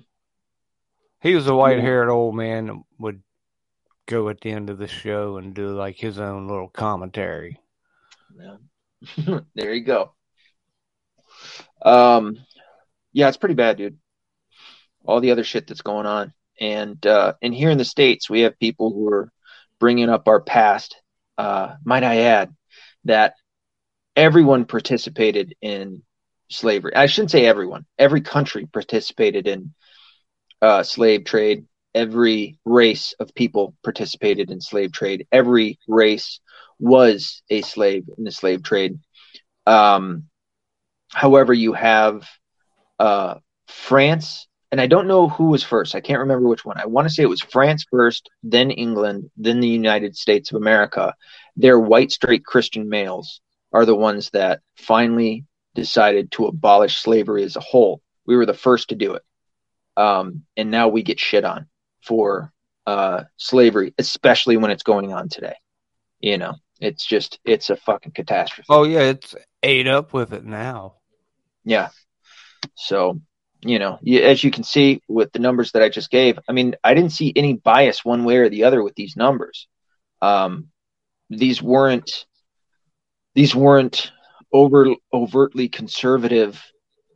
he 1.20 1.34
was 1.34 1.46
a 1.48 1.54
white-haired 1.54 2.08
old 2.08 2.36
man 2.36 2.66
that 2.66 2.82
would 2.98 3.22
go 4.06 4.28
at 4.28 4.40
the 4.40 4.50
end 4.50 4.70
of 4.70 4.78
the 4.78 4.86
show 4.86 5.38
and 5.38 5.54
do 5.54 5.68
like 5.68 5.96
his 5.96 6.18
own 6.18 6.46
little 6.46 6.68
commentary. 6.68 7.58
Yeah. 8.38 8.56
there 9.54 9.74
you 9.74 9.84
go. 9.84 10.14
Um, 11.82 12.38
yeah, 13.12 13.28
it's 13.28 13.36
pretty 13.36 13.54
bad, 13.54 13.76
dude. 13.76 13.98
All 15.04 15.20
the 15.20 15.30
other 15.32 15.44
shit 15.44 15.66
that's 15.66 15.82
going 15.82 16.06
on, 16.06 16.32
and 16.60 17.04
uh, 17.06 17.34
and 17.42 17.54
here 17.54 17.70
in 17.70 17.78
the 17.78 17.84
states, 17.84 18.30
we 18.30 18.40
have 18.40 18.58
people 18.58 18.90
who 18.92 19.08
are 19.12 19.30
bringing 19.78 20.08
up 20.08 20.28
our 20.28 20.40
past. 20.40 20.96
Uh, 21.36 21.74
might 21.84 22.04
I 22.04 22.22
add 22.22 22.54
that 23.04 23.34
everyone 24.16 24.64
participated 24.64 25.54
in 25.60 26.02
slavery. 26.50 26.94
I 26.94 27.06
shouldn't 27.06 27.32
say 27.32 27.46
everyone. 27.46 27.84
Every 27.98 28.20
country 28.20 28.66
participated 28.66 29.46
in 29.46 29.74
uh, 30.62 30.82
slave 30.82 31.24
trade. 31.24 31.66
every 31.94 32.58
race 32.64 33.14
of 33.20 33.34
people 33.34 33.74
participated 33.84 34.50
in 34.50 34.60
slave 34.60 34.92
trade. 34.92 35.26
Every 35.30 35.78
race 35.86 36.40
was 36.78 37.42
a 37.50 37.62
slave 37.62 38.08
in 38.16 38.24
the 38.24 38.32
slave 38.32 38.62
trade. 38.62 38.98
Um, 39.66 40.24
however, 41.12 41.52
you 41.52 41.72
have 41.72 42.28
uh, 42.98 43.36
France, 43.66 44.46
and 44.70 44.80
I 44.80 44.86
don't 44.86 45.06
know 45.06 45.28
who 45.28 45.48
was 45.48 45.62
first. 45.62 45.94
I 45.94 46.00
can't 46.00 46.20
remember 46.20 46.48
which 46.48 46.64
one. 46.64 46.78
I 46.78 46.86
want 46.86 47.08
to 47.08 47.14
say 47.14 47.22
it 47.22 47.28
was 47.28 47.40
France 47.40 47.84
first, 47.90 48.28
then 48.42 48.70
England, 48.70 49.30
then 49.36 49.60
the 49.60 49.68
United 49.68 50.16
States 50.16 50.50
of 50.50 50.56
America. 50.56 51.14
Their 51.56 51.78
white, 51.78 52.10
straight 52.10 52.44
Christian 52.44 52.88
males 52.88 53.40
are 53.72 53.86
the 53.86 53.94
ones 53.94 54.30
that 54.30 54.60
finally 54.76 55.44
decided 55.74 56.30
to 56.32 56.46
abolish 56.46 56.98
slavery 56.98 57.44
as 57.44 57.56
a 57.56 57.60
whole. 57.60 58.00
We 58.26 58.36
were 58.36 58.46
the 58.46 58.54
first 58.54 58.88
to 58.88 58.94
do 58.94 59.14
it. 59.14 59.22
Um, 59.96 60.44
and 60.56 60.70
now 60.70 60.88
we 60.88 61.02
get 61.02 61.20
shit 61.20 61.44
on 61.44 61.66
for 62.02 62.52
uh, 62.86 63.24
slavery, 63.36 63.94
especially 63.98 64.56
when 64.56 64.70
it's 64.70 64.82
going 64.82 65.12
on 65.12 65.28
today. 65.28 65.54
You 66.20 66.38
know, 66.38 66.54
it's 66.84 67.04
just 67.04 67.38
it's 67.44 67.70
a 67.70 67.76
fucking 67.76 68.12
catastrophe. 68.12 68.66
Oh 68.68 68.84
yeah, 68.84 69.00
it's 69.00 69.34
ate 69.62 69.86
up 69.86 70.12
with 70.12 70.32
it 70.32 70.44
now. 70.44 70.94
Yeah. 71.64 71.88
So, 72.74 73.20
you 73.60 73.78
know, 73.78 73.98
as 74.22 74.44
you 74.44 74.50
can 74.50 74.64
see 74.64 75.02
with 75.08 75.32
the 75.32 75.38
numbers 75.38 75.72
that 75.72 75.82
I 75.82 75.88
just 75.88 76.10
gave, 76.10 76.38
I 76.48 76.52
mean, 76.52 76.74
I 76.84 76.94
didn't 76.94 77.12
see 77.12 77.32
any 77.34 77.54
bias 77.54 78.04
one 78.04 78.24
way 78.24 78.36
or 78.36 78.48
the 78.48 78.64
other 78.64 78.82
with 78.82 78.94
these 78.94 79.16
numbers. 79.16 79.68
Um, 80.20 80.68
these 81.30 81.62
weren't 81.62 82.26
these 83.34 83.54
weren't 83.54 84.12
over 84.52 84.94
overtly 85.12 85.68
conservative 85.68 86.62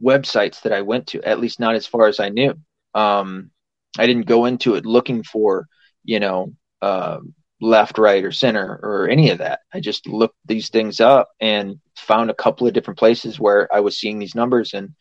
websites 0.03 0.63
that 0.63 0.73
I 0.73 0.83
went 0.83 1.09
to, 1.09 1.23
at 1.23 1.41
least 1.41 1.61
not 1.61 1.75
as 1.75 1.87
far 1.87 2.07
as 2.07 2.21
I 2.21 2.29
knew. 2.29 2.55
Um, 2.95 3.51
I 3.99 4.07
didn't 4.07 4.27
go 4.27 4.45
into 4.45 4.75
it 4.75 4.87
looking 4.87 5.23
for, 5.23 5.67
you 6.05 6.21
know, 6.21 6.55
uh, 6.83 7.19
left, 7.61 7.99
right, 7.99 8.25
or 8.25 8.31
center 8.31 8.79
or 8.83 9.09
any 9.09 9.31
of 9.31 9.39
that. 9.39 9.61
I 9.73 9.81
just 9.81 10.07
looked 10.07 10.37
these 10.45 10.69
things 10.69 11.01
up 11.01 11.29
and 11.41 11.81
found 11.97 12.31
a 12.31 12.35
couple 12.35 12.67
of 12.67 12.73
different 12.73 12.99
places 12.99 13.41
where 13.41 13.69
I 13.75 13.81
was 13.81 13.99
seeing 13.99 14.19
these 14.19 14.35
numbers 14.35 14.75
and, 14.75 14.95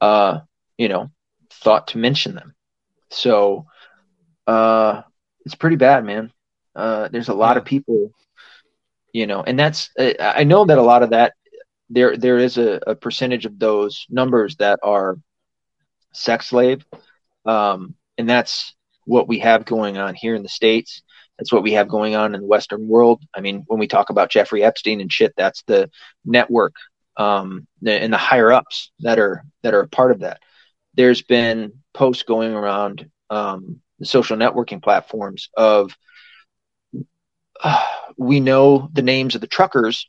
uh, 0.00 0.40
you 0.76 0.88
know, 0.88 1.10
thought 1.50 1.88
to 1.88 1.98
mention 1.98 2.34
them. 2.34 2.54
So, 3.10 3.66
uh, 4.46 5.02
it's 5.44 5.54
pretty 5.54 5.76
bad, 5.76 6.04
man. 6.04 6.32
Uh, 6.74 7.08
there's 7.08 7.28
a 7.28 7.34
lot 7.34 7.56
of 7.56 7.64
people, 7.64 8.10
you 9.12 9.28
know, 9.28 9.42
and 9.42 9.56
that's, 9.56 9.90
I 9.98 10.42
know 10.42 10.64
that 10.64 10.78
a 10.78 10.82
lot 10.82 11.04
of 11.04 11.10
that, 11.10 11.34
there, 11.90 12.16
there 12.16 12.38
is 12.38 12.58
a, 12.58 12.80
a 12.88 12.94
percentage 12.96 13.46
of 13.46 13.58
those 13.58 14.04
numbers 14.10 14.56
that 14.56 14.80
are 14.82 15.18
sex 16.12 16.48
slave. 16.48 16.84
Um, 17.46 17.94
and 18.18 18.28
that's 18.28 18.74
what 19.06 19.28
we 19.28 19.38
have 19.40 19.64
going 19.64 19.98
on 19.98 20.14
here 20.14 20.34
in 20.34 20.42
the 20.42 20.48
states. 20.48 21.03
That's 21.38 21.52
what 21.52 21.62
we 21.62 21.72
have 21.72 21.88
going 21.88 22.14
on 22.14 22.34
in 22.34 22.40
the 22.40 22.46
Western 22.46 22.86
world. 22.86 23.22
I 23.34 23.40
mean, 23.40 23.64
when 23.66 23.80
we 23.80 23.88
talk 23.88 24.10
about 24.10 24.30
Jeffrey 24.30 24.62
Epstein 24.62 25.00
and 25.00 25.12
shit, 25.12 25.32
that's 25.36 25.62
the 25.66 25.90
network 26.24 26.74
um, 27.16 27.66
and 27.84 28.12
the 28.12 28.18
higher 28.18 28.52
ups 28.52 28.92
that 29.00 29.18
are 29.18 29.44
that 29.62 29.74
are 29.74 29.80
a 29.80 29.88
part 29.88 30.12
of 30.12 30.20
that. 30.20 30.40
There's 30.94 31.22
been 31.22 31.72
posts 31.92 32.22
going 32.22 32.52
around 32.52 33.08
um, 33.30 33.80
the 33.98 34.06
social 34.06 34.36
networking 34.36 34.82
platforms 34.82 35.48
of 35.56 35.96
uh, 37.62 37.82
we 38.16 38.40
know 38.40 38.88
the 38.92 39.02
names 39.02 39.34
of 39.34 39.40
the 39.40 39.46
truckers 39.46 40.08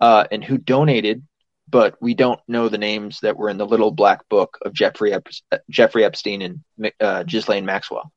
uh, 0.00 0.26
and 0.30 0.44
who 0.44 0.58
donated 0.58 1.22
but 1.68 1.96
we 2.00 2.14
don't 2.14 2.40
know 2.46 2.68
the 2.68 2.78
names 2.78 3.20
that 3.20 3.36
were 3.36 3.48
in 3.48 3.58
the 3.58 3.66
little 3.66 3.90
black 3.90 4.28
book 4.28 4.58
of 4.64 4.72
Jeffrey 4.72 5.12
Ep- 5.12 5.28
Jeffrey 5.68 6.04
Epstein 6.04 6.42
and 6.42 6.92
uh, 7.00 7.24
Ghislaine 7.24 7.64
Maxwell, 7.64 8.12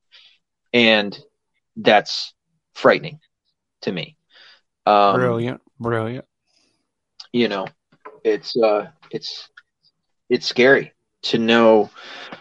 and 0.72 1.18
that's 1.76 2.32
frightening 2.74 3.20
to 3.82 3.92
me. 3.92 4.16
Um, 4.86 5.16
brilliant, 5.16 5.60
brilliant. 5.78 6.24
You 7.32 7.48
know, 7.48 7.66
it's 8.24 8.56
uh, 8.56 8.88
it's 9.10 9.48
it's 10.28 10.46
scary 10.46 10.92
to 11.22 11.38
know 11.38 11.90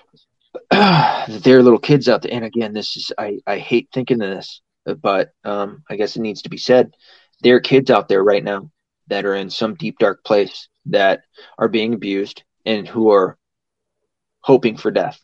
that 0.72 1.42
there 1.44 1.58
are 1.58 1.64
little 1.64 1.80
kids 1.80 2.08
out 2.08 2.22
there. 2.22 2.34
And 2.34 2.46
again, 2.46 2.74
this 2.74 2.96
is 2.96 3.12
I 3.18 3.40
I 3.46 3.58
hate 3.58 3.90
thinking 3.94 4.22
of 4.22 4.30
this, 4.30 4.62
but 5.02 5.32
um, 5.44 5.84
I 5.90 5.96
guess 5.96 6.16
it 6.16 6.22
needs 6.22 6.44
to 6.44 6.50
be 6.50 6.58
said. 6.58 6.96
There 7.42 7.56
are 7.56 7.62
kids 7.62 7.90
out 7.90 8.08
there 8.08 8.24
right 8.24 8.44
now 8.44 8.72
that 9.08 9.26
are 9.26 9.36
in 9.36 9.50
some 9.50 9.76
deep 9.76 9.98
dark 9.98 10.24
place 10.24 10.68
that 10.88 11.22
are 11.58 11.68
being 11.68 11.94
abused 11.94 12.44
and 12.66 12.88
who 12.88 13.12
are 13.12 13.38
hoping 14.42 14.78
for 14.78 14.92
death, 14.92 15.20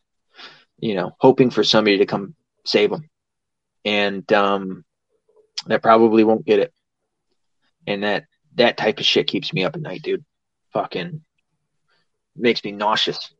you 0.79 0.95
know, 0.95 1.15
hoping 1.19 1.49
for 1.49 1.63
somebody 1.63 1.97
to 1.99 2.05
come 2.05 2.35
save 2.65 2.89
them. 2.89 3.09
And 3.83 4.31
um, 4.33 4.83
that 5.65 5.83
probably 5.83 6.23
won't 6.23 6.45
get 6.45 6.59
it. 6.59 6.73
And 7.87 8.03
that 8.03 8.25
that 8.55 8.77
type 8.77 8.99
of 8.99 9.05
shit 9.05 9.27
keeps 9.27 9.53
me 9.53 9.63
up 9.63 9.75
at 9.75 9.81
night, 9.81 10.01
dude. 10.01 10.25
Fucking 10.73 11.21
makes 12.35 12.63
me 12.63 12.71
nauseous 12.71 13.33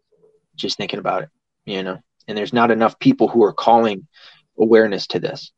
just 0.56 0.78
thinking 0.78 1.00
about 1.00 1.24
it, 1.24 1.30
you 1.66 1.84
know. 1.84 2.00
And 2.28 2.38
there's 2.38 2.54
not 2.54 2.72
enough 2.72 3.00
people 3.00 3.28
who 3.28 3.44
are 3.44 3.54
calling 3.54 4.08
awareness 4.58 5.08
to 5.08 5.20
this. 5.20 5.52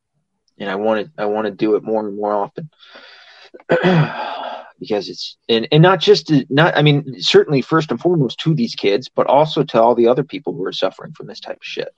And 0.60 0.70
I 0.70 0.76
want 0.76 1.06
to 1.06 1.22
I 1.22 1.26
want 1.26 1.46
to 1.46 1.52
do 1.52 1.76
it 1.76 1.84
more 1.84 2.06
and 2.06 2.16
more 2.16 2.34
often. 2.34 2.70
because 4.80 5.10
it's 5.10 5.38
and, 5.50 5.68
and 5.72 5.82
not 5.82 6.00
just 6.00 6.28
to, 6.28 6.46
not 6.50 6.78
I 6.78 6.82
mean 6.82 7.16
certainly 7.20 7.62
first 7.62 7.92
and 7.92 8.00
foremost 8.00 8.40
to 8.42 8.54
these 8.54 8.76
kids, 8.76 9.10
but 9.10 9.28
also 9.28 9.64
to 9.64 9.82
all 9.82 9.96
the 9.96 10.08
other 10.08 10.24
people 10.24 10.54
who 10.54 10.64
are 10.66 10.74
suffering 10.74 11.14
from 11.14 11.28
this 11.28 11.40
type 11.40 11.58
of 11.58 11.64
shit. 11.64 11.90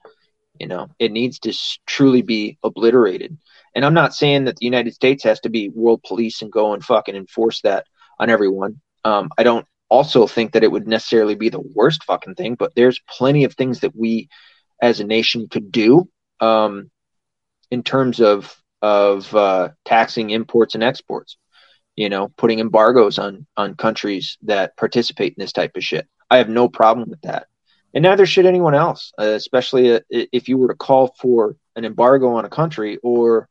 You 0.60 0.68
know, 0.68 0.90
it 1.00 1.12
needs 1.12 1.40
to 1.40 1.54
truly 1.86 2.22
be 2.22 2.58
obliterated. 2.64 3.38
And 3.76 3.86
I'm 3.86 3.94
not 3.94 4.14
saying 4.14 4.46
that 4.46 4.58
the 4.58 4.66
United 4.66 4.94
States 4.94 5.24
has 5.24 5.40
to 5.42 5.50
be 5.50 5.70
world 5.70 6.04
police 6.04 6.42
and 6.42 6.52
go 6.52 6.74
and 6.74 6.84
fucking 6.84 7.16
enforce 7.16 7.62
that 7.62 7.86
on 8.20 8.30
everyone. 8.30 8.82
Um, 9.06 9.30
I 9.38 9.44
don't 9.44 9.66
also 9.90 10.28
think 10.28 10.54
that 10.54 10.64
it 10.64 10.72
would 10.72 10.88
necessarily 10.88 11.36
be 11.36 11.50
the 11.50 11.64
worst 11.74 12.04
fucking 12.04 12.36
thing, 12.36 12.56
but 12.56 12.76
there's 12.76 13.00
plenty 13.10 13.46
of 13.46 13.54
things 13.54 13.80
that 13.82 13.96
we 13.96 14.30
as 14.82 15.00
a 15.00 15.06
nation 15.06 15.48
could 15.50 15.72
do 15.72 16.10
um, 16.40 16.92
in 17.72 17.84
terms 17.84 18.20
of 18.20 18.56
of 18.82 19.34
uh, 19.36 19.70
taxing 19.86 20.30
imports 20.30 20.74
and 20.74 20.84
exports 20.84 21.38
you 22.00 22.08
know, 22.08 22.30
putting 22.38 22.60
embargoes 22.60 23.20
on 23.20 23.46
on 23.58 23.76
countries 23.76 24.38
that 24.44 24.78
participate 24.78 25.34
in 25.38 25.42
this 25.42 25.52
type 25.52 25.76
of 25.76 25.84
shit. 25.84 26.08
I 26.30 26.38
have 26.38 26.48
no 26.48 26.70
problem 26.70 27.10
with 27.10 27.20
that, 27.24 27.48
and 27.94 28.04
neither 28.04 28.26
should 28.26 28.46
anyone 28.46 28.76
else. 28.76 29.12
Uh, 29.20 29.24
especially 29.24 29.96
uh, 29.96 30.00
if 30.10 30.48
you 30.48 30.58
were 30.58 30.70
to 30.70 30.76
call 30.76 31.16
for 31.20 31.56
an 31.76 31.86
embargo 31.86 32.34
on 32.34 32.46
a 32.46 32.50
country 32.50 32.98
or, 33.04 33.48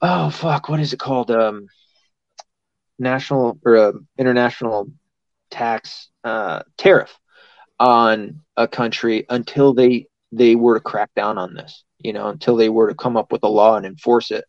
oh 0.00 0.30
fuck, 0.30 0.68
what 0.68 0.80
is 0.80 0.92
it 0.92 0.98
called? 0.98 1.30
Um, 1.30 1.66
national 2.98 3.58
or 3.64 3.76
uh, 3.76 3.92
international 4.16 4.90
tax 5.50 6.08
uh, 6.24 6.62
tariff 6.76 7.16
on 7.78 8.42
a 8.56 8.66
country 8.66 9.24
until 9.28 9.72
they 9.72 10.06
they 10.32 10.56
were 10.56 10.74
to 10.74 10.80
crack 10.80 11.10
down 11.14 11.38
on 11.38 11.54
this. 11.54 11.84
You 12.00 12.12
know, 12.12 12.28
until 12.28 12.56
they 12.56 12.68
were 12.68 12.88
to 12.88 12.94
come 12.94 13.16
up 13.16 13.32
with 13.32 13.42
a 13.42 13.48
law 13.48 13.76
and 13.76 13.86
enforce 13.86 14.30
it 14.30 14.44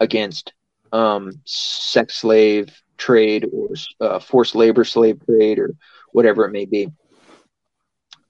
against 0.00 0.52
um, 0.92 1.32
sex 1.44 2.14
slave 2.14 2.74
trade 2.96 3.46
or 3.52 4.20
forced 4.20 4.54
labor 4.54 4.84
slave 4.84 5.20
trade 5.26 5.58
or 5.58 5.74
whatever 6.12 6.44
it 6.44 6.52
may 6.52 6.64
be. 6.64 6.88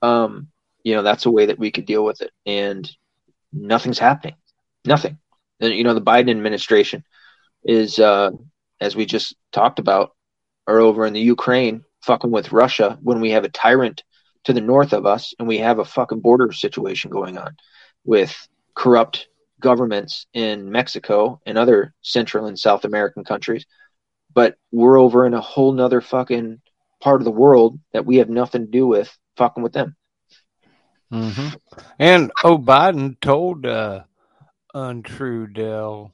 Um, 0.03 0.49
you 0.83 0.95
know, 0.95 1.03
that's 1.03 1.27
a 1.27 1.31
way 1.31 1.47
that 1.47 1.59
we 1.59 1.71
could 1.71 1.87
deal 1.87 2.05
with 2.05 2.21
it. 2.21 2.31
And 2.47 2.91
nothing's 3.53 3.99
happening. 3.99 4.37
Nothing. 4.85 5.19
And, 5.61 5.75
you 5.75 5.85
know, 5.85 5.95
the 5.95 6.01
Biden 6.01 6.31
administration 6.31 7.05
is, 7.65 7.99
uh, 7.99 8.31
as 8.81 8.95
we 8.95 9.07
just 9.07 9.35
talked 9.53 9.79
about, 9.79 10.13
are 10.67 10.79
over 10.79 11.07
in 11.07 11.15
the 11.15 11.21
Ukraine 11.21 11.85
fucking 12.03 12.31
with 12.31 12.53
Russia 12.53 12.99
when 13.03 13.21
we 13.21 13.31
have 13.31 13.45
a 13.45 13.49
tyrant 13.49 14.03
to 14.45 14.53
the 14.53 14.61
north 14.61 14.93
of 14.93 15.07
us 15.07 15.35
and 15.39 15.49
we 15.49 15.59
have 15.59 15.79
a 15.79 15.85
fucking 15.85 16.21
border 16.21 16.53
situation 16.53 17.11
going 17.11 17.37
on 17.39 17.57
with 18.05 18.49
corrupt 18.75 19.29
governments 19.61 20.27
in 20.33 20.71
Mexico 20.71 21.41
and 21.45 21.59
other 21.59 21.93
Central 22.03 22.47
and 22.47 22.59
South 22.59 22.85
American 22.85 23.25
countries, 23.25 23.67
but 24.33 24.57
we're 24.71 24.99
over 24.99 25.27
in 25.27 25.35
a 25.35 25.41
whole 25.41 25.73
nother 25.73 26.01
fucking 26.01 26.61
part 27.01 27.21
of 27.21 27.25
the 27.25 27.31
world 27.31 27.79
that 27.93 28.07
we 28.07 28.17
have 28.17 28.31
nothing 28.31 28.67
to 28.67 28.71
do 28.71 28.87
with 28.87 29.17
fucking 29.39 29.63
with 29.63 29.73
them. 29.73 29.97
Mm-hmm. 31.13 31.57
And 31.99 32.31
oh, 32.45 32.59
Biden 32.59 33.19
told 33.21 33.65
uh, 33.65 34.03
Untrudel 34.75 36.13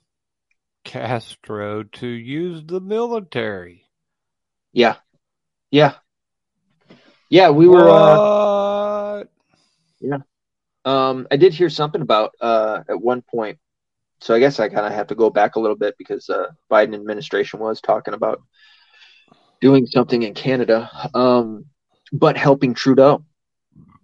Castro 0.84 1.82
to 1.82 2.06
use 2.06 2.62
the 2.64 2.80
military. 2.80 3.86
Yeah, 4.72 4.96
yeah, 5.70 5.94
yeah. 7.28 7.50
We 7.50 7.66
were. 7.66 7.88
Uh, 7.88 9.24
yeah, 10.00 10.18
um, 10.84 11.26
I 11.30 11.36
did 11.36 11.54
hear 11.54 11.70
something 11.70 12.02
about 12.02 12.34
uh, 12.40 12.84
at 12.88 13.00
one 13.00 13.22
point. 13.22 13.58
So 14.20 14.34
I 14.34 14.38
guess 14.38 14.60
I 14.60 14.68
kind 14.68 14.86
of 14.86 14.92
have 14.92 15.08
to 15.08 15.14
go 15.14 15.28
back 15.28 15.56
a 15.56 15.60
little 15.60 15.76
bit 15.76 15.96
because 15.98 16.30
uh, 16.30 16.46
Biden 16.70 16.94
administration 16.94 17.58
was 17.60 17.80
talking 17.80 18.14
about 18.14 18.42
doing 19.60 19.86
something 19.86 20.22
in 20.22 20.34
Canada, 20.34 20.90
um, 21.14 21.66
but 22.12 22.36
helping 22.36 22.74
Trudeau. 22.74 23.24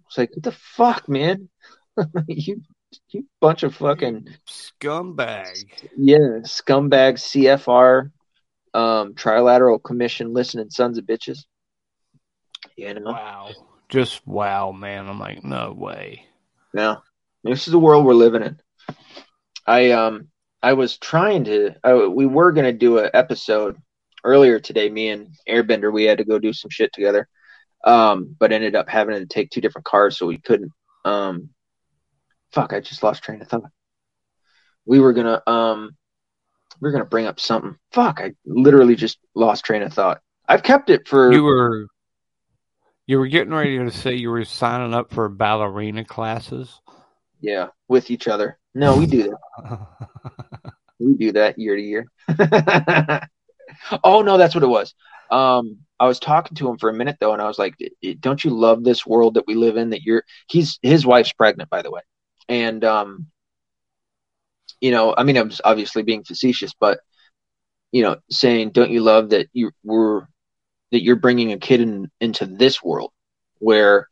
It's 0.07 0.17
like 0.17 0.31
what 0.35 0.43
the 0.43 0.51
fuck, 0.51 1.07
man? 1.07 1.49
you, 2.27 2.61
you 3.09 3.25
bunch 3.39 3.63
of 3.63 3.75
fucking 3.75 4.27
Scumbag. 4.47 5.65
yeah 5.97 6.17
scumbag 6.43 7.13
CFR, 7.15 8.11
um, 8.73 9.13
trilateral 9.13 9.81
commission 9.81 10.33
listening 10.33 10.69
sons 10.69 10.97
of 10.97 11.05
bitches. 11.05 11.39
You 12.75 12.93
know, 12.93 13.11
Wow. 13.11 13.49
Just 13.89 14.25
wow, 14.25 14.71
man. 14.71 15.07
I'm 15.07 15.19
like, 15.19 15.43
no 15.43 15.73
way. 15.77 16.25
now 16.73 17.03
this 17.43 17.67
is 17.67 17.71
the 17.71 17.79
world 17.79 18.05
we're 18.05 18.13
living 18.13 18.43
in. 18.43 18.59
I 19.65 19.91
um 19.91 20.27
I 20.63 20.73
was 20.73 20.97
trying 20.97 21.45
to. 21.45 21.75
I, 21.83 21.93
we 22.07 22.25
were 22.25 22.51
gonna 22.51 22.71
do 22.73 22.99
an 22.99 23.09
episode 23.13 23.77
earlier 24.23 24.59
today. 24.59 24.89
Me 24.89 25.09
and 25.09 25.29
Airbender, 25.49 25.91
we 25.91 26.03
had 26.05 26.19
to 26.19 26.23
go 26.25 26.37
do 26.39 26.53
some 26.53 26.69
shit 26.69 26.93
together, 26.93 27.27
um, 27.83 28.35
but 28.37 28.51
ended 28.51 28.75
up 28.75 28.89
having 28.89 29.15
to 29.15 29.25
take 29.25 29.49
two 29.49 29.61
different 29.61 29.85
cars, 29.85 30.17
so 30.17 30.25
we 30.25 30.37
couldn't. 30.37 30.71
Um, 31.05 31.49
fuck, 32.51 32.73
I 32.73 32.79
just 32.79 33.03
lost 33.03 33.23
train 33.23 33.41
of 33.41 33.47
thought. 33.47 33.71
We 34.85 34.99
were 34.99 35.13
gonna 35.13 35.41
um, 35.47 35.95
we 36.79 36.87
were 36.87 36.91
gonna 36.91 37.05
bring 37.05 37.25
up 37.25 37.39
something. 37.39 37.77
Fuck, 37.91 38.19
I 38.21 38.33
literally 38.45 38.95
just 38.95 39.19
lost 39.35 39.65
train 39.65 39.83
of 39.83 39.93
thought. 39.93 40.21
I've 40.47 40.63
kept 40.63 40.89
it 40.89 41.07
for. 41.07 41.31
You 41.31 41.43
were 41.43 41.87
you 43.07 43.19
were 43.19 43.27
getting 43.27 43.53
ready 43.53 43.77
to 43.77 43.91
say 43.91 44.15
you 44.15 44.29
were 44.29 44.45
signing 44.45 44.93
up 44.93 45.13
for 45.13 45.27
ballerina 45.29 46.05
classes. 46.05 46.81
yeah, 47.39 47.67
with 47.87 48.11
each 48.11 48.27
other. 48.27 48.57
No, 48.73 48.97
we 48.97 49.05
do 49.05 49.23
that. 49.23 49.87
We 51.01 51.15
do 51.15 51.31
that 51.31 51.57
year 51.57 51.75
to 51.75 51.81
year. 51.81 52.05
oh 54.03 54.21
no, 54.21 54.37
that's 54.37 54.53
what 54.53 54.63
it 54.63 54.67
was. 54.67 54.93
Um, 55.31 55.79
I 56.01 56.07
was 56.07 56.19
talking 56.19 56.55
to 56.57 56.67
him 56.67 56.79
for 56.79 56.89
a 56.89 56.93
minute 56.95 57.17
though, 57.19 57.33
and 57.33 57.41
I 57.41 57.47
was 57.47 57.59
like, 57.59 57.75
"Don't 58.21 58.43
you 58.43 58.49
love 58.49 58.83
this 58.83 59.05
world 59.05 59.35
that 59.35 59.45
we 59.45 59.53
live 59.53 59.77
in? 59.77 59.91
That 59.91 60.01
you're 60.01 60.23
he's 60.47 60.79
his 60.81 61.05
wife's 61.05 61.31
pregnant, 61.31 61.69
by 61.69 61.83
the 61.83 61.91
way, 61.91 62.01
and 62.49 62.83
um, 62.83 63.27
you 64.81 64.89
know, 64.89 65.13
I 65.15 65.21
mean, 65.21 65.37
I'm 65.37 65.51
obviously 65.63 66.01
being 66.01 66.23
facetious, 66.23 66.73
but 66.73 67.01
you 67.91 68.01
know, 68.01 68.15
saying, 68.31 68.71
"Don't 68.71 68.89
you 68.89 69.01
love 69.01 69.29
that 69.29 69.49
you 69.53 69.69
were 69.83 70.27
that 70.91 71.03
you're 71.03 71.17
bringing 71.17 71.51
a 71.51 71.59
kid 71.59 71.81
in, 71.81 72.09
into 72.19 72.47
this 72.47 72.81
world 72.81 73.11
where 73.59 74.07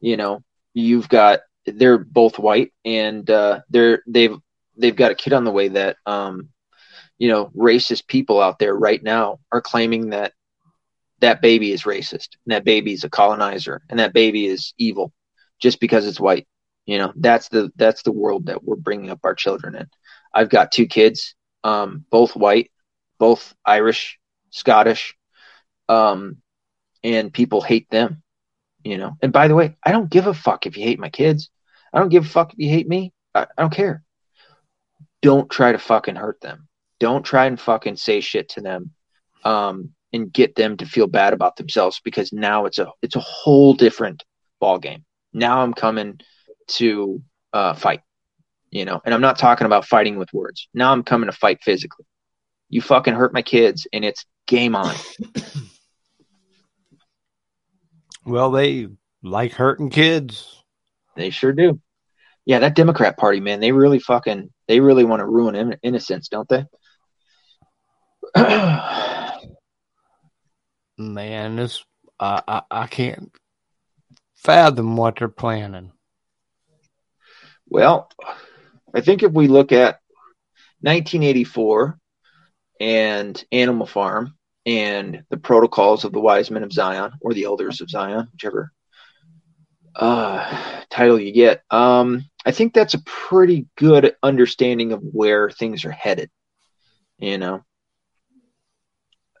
you 0.00 0.16
know 0.16 0.42
you've 0.72 1.10
got 1.10 1.40
they're 1.66 1.98
both 1.98 2.38
white 2.38 2.72
and 2.86 3.28
uh, 3.28 3.60
they're 3.68 4.02
they've 4.06 4.38
they've 4.78 4.96
got 4.96 5.12
a 5.12 5.14
kid 5.14 5.34
on 5.34 5.44
the 5.44 5.52
way 5.52 5.68
that 5.68 5.98
um, 6.06 6.48
you 7.18 7.28
know 7.28 7.50
racist 7.54 8.06
people 8.06 8.40
out 8.40 8.58
there 8.58 8.74
right 8.74 9.02
now 9.02 9.40
are 9.52 9.60
claiming 9.60 10.08
that 10.08 10.32
that 11.24 11.40
baby 11.40 11.72
is 11.72 11.84
racist 11.84 12.36
and 12.44 12.52
that 12.54 12.64
baby 12.64 12.92
is 12.92 13.04
a 13.04 13.10
colonizer 13.10 13.82
and 13.88 13.98
that 13.98 14.12
baby 14.12 14.46
is 14.46 14.74
evil 14.78 15.12
just 15.60 15.80
because 15.80 16.06
it's 16.06 16.20
white 16.20 16.46
you 16.86 16.98
know? 16.98 17.14
That's 17.16 17.48
the 17.48 17.72
that's 17.76 18.02
the 18.02 18.12
world 18.12 18.46
that 18.46 18.62
we're 18.62 18.76
bringing 18.76 19.08
up 19.10 19.20
our 19.24 19.34
children 19.34 19.74
in. 19.74 19.88
I've 20.34 20.50
got 20.50 20.72
two 20.72 20.86
kids 20.86 21.34
um, 21.62 22.04
both 22.10 22.36
white 22.36 22.70
both 23.18 23.54
irish 23.64 24.18
scottish 24.50 25.16
um, 25.88 26.36
and 27.02 27.32
people 27.32 27.60
hate 27.60 27.88
them 27.90 28.22
you 28.84 28.98
know? 28.98 29.16
And 29.22 29.32
by 29.32 29.48
the 29.48 29.54
way 29.54 29.76
i 29.82 29.92
don't 29.92 30.10
give 30.10 30.26
a 30.26 30.34
fuck 30.34 30.66
if 30.66 30.76
you 30.76 30.84
hate 30.84 31.00
my 31.00 31.08
kids. 31.08 31.50
I 31.92 31.98
don't 32.00 32.10
give 32.10 32.26
a 32.26 32.28
fuck 32.28 32.52
if 32.52 32.58
you 32.58 32.68
hate 32.68 32.88
me. 32.88 33.12
I, 33.34 33.46
I 33.56 33.62
don't 33.62 33.72
care. 33.72 34.02
Don't 35.22 35.48
try 35.48 35.72
to 35.72 35.78
fucking 35.78 36.16
hurt 36.16 36.40
them. 36.40 36.68
Don't 37.00 37.24
try 37.24 37.46
and 37.46 37.58
fucking 37.58 37.96
say 37.96 38.20
shit 38.20 38.50
to 38.50 38.60
them. 38.60 38.90
Um, 39.44 39.94
and 40.14 40.32
get 40.32 40.54
them 40.54 40.76
to 40.76 40.86
feel 40.86 41.08
bad 41.08 41.32
about 41.32 41.56
themselves 41.56 42.00
because 42.04 42.32
now 42.32 42.66
it's 42.66 42.78
a 42.78 42.86
it's 43.02 43.16
a 43.16 43.20
whole 43.20 43.74
different 43.74 44.22
ball 44.60 44.78
game. 44.78 45.04
Now 45.32 45.60
I'm 45.60 45.74
coming 45.74 46.20
to 46.68 47.20
uh, 47.52 47.74
fight, 47.74 48.00
you 48.70 48.84
know, 48.84 49.00
and 49.04 49.12
I'm 49.12 49.20
not 49.20 49.38
talking 49.38 49.66
about 49.66 49.84
fighting 49.84 50.16
with 50.16 50.32
words. 50.32 50.68
Now 50.72 50.92
I'm 50.92 51.02
coming 51.02 51.28
to 51.28 51.36
fight 51.36 51.58
physically. 51.62 52.06
You 52.70 52.80
fucking 52.80 53.14
hurt 53.14 53.34
my 53.34 53.42
kids, 53.42 53.88
and 53.92 54.04
it's 54.04 54.24
game 54.46 54.76
on. 54.76 54.94
well, 58.24 58.52
they 58.52 58.86
like 59.22 59.52
hurting 59.52 59.90
kids. 59.90 60.62
They 61.16 61.30
sure 61.30 61.52
do. 61.52 61.80
Yeah, 62.46 62.60
that 62.60 62.76
Democrat 62.76 63.16
Party, 63.16 63.40
man, 63.40 63.58
they 63.58 63.72
really 63.72 63.98
fucking 63.98 64.50
they 64.68 64.78
really 64.78 65.04
want 65.04 65.20
to 65.20 65.26
ruin 65.26 65.56
in- 65.56 65.78
innocence, 65.82 66.28
don't 66.28 66.48
they? 66.48 66.64
Man, 70.96 71.56
this 71.56 71.84
I, 72.20 72.42
I 72.46 72.62
I 72.70 72.86
can't 72.86 73.32
fathom 74.36 74.96
what 74.96 75.16
they're 75.16 75.28
planning. 75.28 75.92
Well, 77.68 78.10
I 78.94 79.00
think 79.00 79.22
if 79.22 79.32
we 79.32 79.48
look 79.48 79.72
at 79.72 80.00
1984 80.82 81.98
and 82.78 83.44
Animal 83.50 83.86
Farm 83.86 84.36
and 84.66 85.24
the 85.30 85.36
protocols 85.36 86.04
of 86.04 86.12
the 86.12 86.20
wise 86.20 86.50
men 86.50 86.62
of 86.62 86.72
Zion 86.72 87.12
or 87.20 87.34
the 87.34 87.44
elders 87.44 87.80
of 87.80 87.90
Zion, 87.90 88.28
whichever 88.32 88.70
uh, 89.96 90.82
title 90.90 91.18
you 91.18 91.32
get, 91.32 91.62
um, 91.70 92.24
I 92.46 92.52
think 92.52 92.74
that's 92.74 92.94
a 92.94 93.02
pretty 93.02 93.66
good 93.76 94.14
understanding 94.22 94.92
of 94.92 95.00
where 95.02 95.50
things 95.50 95.84
are 95.84 95.90
headed. 95.90 96.30
You 97.18 97.38
know, 97.38 97.64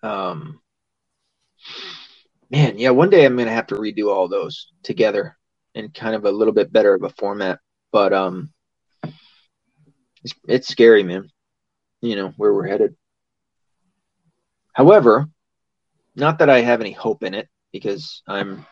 um, 0.02 0.60
man, 2.50 2.78
yeah, 2.78 2.90
one 2.90 3.10
day 3.10 3.24
I'm 3.24 3.36
gonna 3.36 3.50
have 3.50 3.68
to 3.68 3.76
redo 3.76 4.14
all 4.14 4.28
those 4.28 4.72
together 4.82 5.36
in 5.74 5.90
kind 5.90 6.14
of 6.14 6.24
a 6.24 6.30
little 6.30 6.54
bit 6.54 6.72
better 6.72 6.94
of 6.94 7.02
a 7.02 7.10
format. 7.10 7.58
But 7.92 8.12
um, 8.12 8.52
it's, 10.22 10.34
it's 10.46 10.68
scary, 10.68 11.02
man. 11.02 11.30
You 12.00 12.16
know 12.16 12.28
where 12.36 12.52
we're 12.52 12.66
headed. 12.66 12.96
However, 14.72 15.28
not 16.16 16.38
that 16.38 16.50
I 16.50 16.60
have 16.60 16.80
any 16.80 16.92
hope 16.92 17.22
in 17.22 17.34
it 17.34 17.48
because 17.72 18.22
I'm 18.26 18.66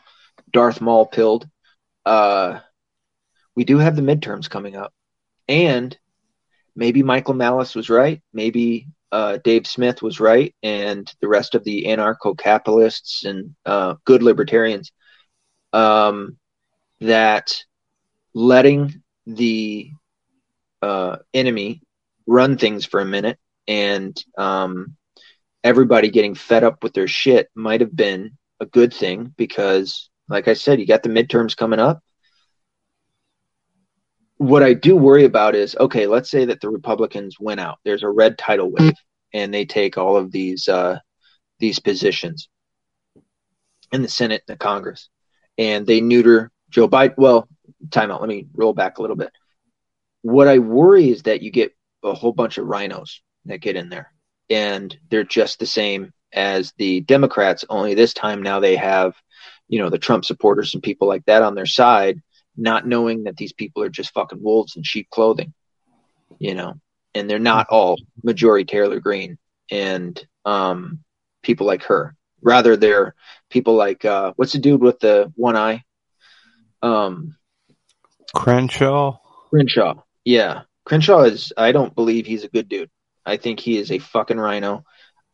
Darth 0.52 0.80
Maul 0.80 1.06
pilled. 1.06 1.48
Uh, 2.04 2.60
we 3.54 3.64
do 3.64 3.78
have 3.78 3.96
the 3.96 4.02
midterms 4.02 4.50
coming 4.50 4.76
up, 4.76 4.92
and 5.48 5.96
maybe 6.74 7.02
Michael 7.02 7.34
Malice 7.34 7.74
was 7.74 7.90
right. 7.90 8.22
Maybe 8.32 8.88
uh, 9.12 9.38
Dave 9.44 9.66
Smith 9.66 10.02
was 10.02 10.18
right, 10.18 10.54
and 10.62 11.12
the 11.20 11.28
rest 11.28 11.54
of 11.54 11.62
the 11.64 11.84
anarcho-capitalists 11.84 13.24
and 13.24 13.54
uh, 13.66 13.94
good 14.04 14.22
libertarians 14.22 14.90
um, 15.72 16.38
that 17.00 17.62
letting 18.34 19.02
the 19.26 19.90
uh, 20.80 21.16
enemy 21.34 21.82
run 22.26 22.56
things 22.56 22.84
for 22.84 23.00
a 23.00 23.04
minute 23.04 23.38
and 23.68 24.16
um, 24.38 24.96
everybody 25.62 26.10
getting 26.10 26.34
fed 26.34 26.64
up 26.64 26.82
with 26.82 26.92
their 26.94 27.08
shit 27.08 27.48
might 27.54 27.80
have 27.80 27.94
been 27.94 28.36
a 28.60 28.66
good 28.66 28.92
thing 28.92 29.32
because, 29.36 30.10
like 30.28 30.48
I 30.48 30.54
said, 30.54 30.80
you 30.80 30.86
got 30.86 31.02
the 31.02 31.08
midterms 31.08 31.56
coming 31.56 31.78
up. 31.78 32.02
What 34.42 34.64
I 34.64 34.74
do 34.74 34.96
worry 34.96 35.24
about 35.24 35.54
is 35.54 35.76
okay, 35.78 36.08
let's 36.08 36.28
say 36.28 36.46
that 36.46 36.60
the 36.60 36.68
Republicans 36.68 37.38
win 37.38 37.60
out. 37.60 37.78
There's 37.84 38.02
a 38.02 38.08
red 38.08 38.36
tidal 38.36 38.72
wave, 38.72 38.94
and 39.32 39.54
they 39.54 39.64
take 39.64 39.96
all 39.96 40.16
of 40.16 40.32
these 40.32 40.66
uh, 40.66 40.98
these 41.60 41.78
positions 41.78 42.48
in 43.92 44.02
the 44.02 44.08
Senate 44.08 44.42
and 44.48 44.56
the 44.56 44.58
Congress, 44.58 45.08
and 45.58 45.86
they 45.86 46.00
neuter 46.00 46.50
Joe 46.70 46.88
Biden. 46.88 47.14
Well, 47.16 47.48
time 47.92 48.10
out. 48.10 48.20
Let 48.20 48.28
me 48.28 48.48
roll 48.52 48.72
back 48.72 48.98
a 48.98 49.02
little 49.02 49.14
bit. 49.14 49.30
What 50.22 50.48
I 50.48 50.58
worry 50.58 51.08
is 51.10 51.22
that 51.22 51.42
you 51.42 51.52
get 51.52 51.72
a 52.02 52.12
whole 52.12 52.32
bunch 52.32 52.58
of 52.58 52.66
RINOs 52.66 53.20
that 53.44 53.58
get 53.58 53.76
in 53.76 53.90
there, 53.90 54.12
and 54.50 54.98
they're 55.08 55.22
just 55.22 55.60
the 55.60 55.66
same 55.66 56.12
as 56.32 56.72
the 56.78 57.02
Democrats. 57.02 57.64
Only 57.70 57.94
this 57.94 58.12
time 58.12 58.42
now 58.42 58.58
they 58.58 58.74
have, 58.74 59.14
you 59.68 59.78
know, 59.78 59.88
the 59.88 59.98
Trump 59.98 60.24
supporters 60.24 60.74
and 60.74 60.82
people 60.82 61.06
like 61.06 61.24
that 61.26 61.42
on 61.44 61.54
their 61.54 61.64
side, 61.64 62.20
not 62.56 62.86
knowing 62.86 63.24
that 63.24 63.36
these 63.36 63.52
people 63.52 63.82
are 63.82 63.88
just 63.88 64.12
fucking 64.12 64.42
wolves 64.42 64.76
in 64.76 64.82
sheep 64.82 65.08
clothing, 65.10 65.52
you 66.38 66.54
know, 66.54 66.74
and 67.14 67.28
they're 67.28 67.38
not 67.38 67.68
all 67.70 67.98
majority 68.22 68.64
Taylor 68.64 69.00
Greene 69.00 69.38
and 69.70 70.24
um, 70.44 71.00
people 71.42 71.66
like 71.66 71.84
her. 71.84 72.14
Rather, 72.42 72.76
they're 72.76 73.14
people 73.50 73.74
like 73.74 74.04
uh, 74.04 74.32
what's 74.36 74.52
the 74.52 74.58
dude 74.58 74.82
with 74.82 74.98
the 75.00 75.32
one 75.36 75.56
eye? 75.56 75.84
Um, 76.82 77.36
Crenshaw. 78.34 79.18
Crenshaw. 79.50 80.02
Yeah, 80.24 80.62
Crenshaw 80.84 81.22
is. 81.22 81.52
I 81.56 81.72
don't 81.72 81.94
believe 81.94 82.26
he's 82.26 82.44
a 82.44 82.48
good 82.48 82.68
dude. 82.68 82.90
I 83.24 83.36
think 83.36 83.60
he 83.60 83.78
is 83.78 83.92
a 83.92 83.98
fucking 83.98 84.38
RINO. 84.38 84.84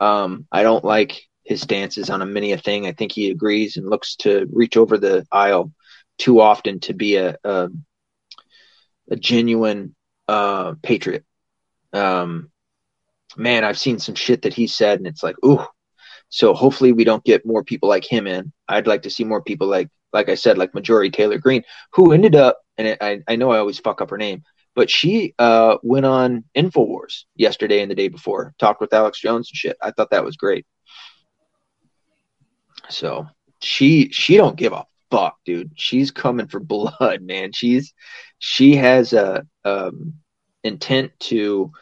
Um, 0.00 0.46
I 0.52 0.62
don't 0.62 0.84
like 0.84 1.22
his 1.44 1.62
stances 1.62 2.10
on 2.10 2.20
a 2.20 2.26
many 2.26 2.52
a 2.52 2.58
thing. 2.58 2.86
I 2.86 2.92
think 2.92 3.12
he 3.12 3.30
agrees 3.30 3.76
and 3.76 3.88
looks 3.88 4.16
to 4.16 4.46
reach 4.52 4.76
over 4.76 4.98
the 4.98 5.26
aisle 5.32 5.72
too 6.18 6.40
often 6.40 6.80
to 6.80 6.94
be 6.94 7.16
a 7.16 7.36
a, 7.44 7.68
a 9.10 9.16
genuine 9.16 9.94
uh, 10.26 10.74
patriot. 10.82 11.24
Um, 11.92 12.50
man, 13.36 13.64
I've 13.64 13.78
seen 13.78 13.98
some 13.98 14.14
shit 14.14 14.42
that 14.42 14.54
he 14.54 14.66
said, 14.66 14.98
and 14.98 15.06
it's 15.06 15.22
like, 15.22 15.36
ooh. 15.44 15.64
So 16.30 16.52
hopefully 16.52 16.92
we 16.92 17.04
don't 17.04 17.24
get 17.24 17.46
more 17.46 17.64
people 17.64 17.88
like 17.88 18.04
him 18.04 18.26
in. 18.26 18.52
I'd 18.68 18.86
like 18.86 19.02
to 19.02 19.10
see 19.10 19.24
more 19.24 19.42
people 19.42 19.66
like 19.66 19.88
like 20.12 20.28
I 20.28 20.34
said, 20.34 20.58
like 20.58 20.74
Majority 20.74 21.10
Taylor 21.10 21.38
Greene, 21.38 21.64
who 21.92 22.12
ended 22.12 22.34
up, 22.34 22.58
and 22.78 22.96
I, 23.00 23.20
I 23.28 23.36
know 23.36 23.50
I 23.50 23.58
always 23.58 23.78
fuck 23.78 24.00
up 24.00 24.10
her 24.10 24.16
name, 24.16 24.42
but 24.74 24.88
she 24.88 25.34
uh, 25.38 25.76
went 25.82 26.06
on 26.06 26.44
Infowars 26.56 27.24
yesterday 27.34 27.82
and 27.82 27.90
the 27.90 27.94
day 27.94 28.08
before, 28.08 28.54
talked 28.58 28.80
with 28.80 28.94
Alex 28.94 29.20
Jones 29.20 29.50
and 29.50 29.56
shit. 29.56 29.76
I 29.82 29.90
thought 29.90 30.10
that 30.10 30.24
was 30.24 30.36
great. 30.36 30.66
So 32.88 33.26
she 33.60 34.10
she 34.10 34.36
don't 34.36 34.56
give 34.56 34.72
a 34.72 34.86
fuck, 35.10 35.36
dude. 35.44 35.72
She's 35.74 36.10
coming 36.10 36.48
for 36.48 36.60
blood, 36.74 37.22
man. 37.22 37.52
She's 37.52 37.92
she 38.38 38.76
has 38.76 39.12
a 39.12 39.46
um, 39.64 40.14
intent 40.64 41.12
to 41.20 41.72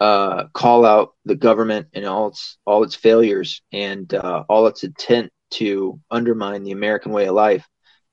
uh, 0.00 0.44
call 0.52 0.84
out 0.84 1.14
the 1.24 1.34
government 1.34 1.88
and 1.92 2.04
all 2.04 2.28
its 2.28 2.58
all 2.64 2.84
its 2.84 2.94
failures 2.94 3.62
and 3.72 4.12
uh, 4.14 4.44
all 4.48 4.66
its 4.66 4.84
intent 4.84 5.32
to 5.50 5.98
undermine 6.10 6.62
the 6.62 6.72
American 6.72 7.12
way 7.12 7.26
of 7.26 7.34
life, 7.34 7.66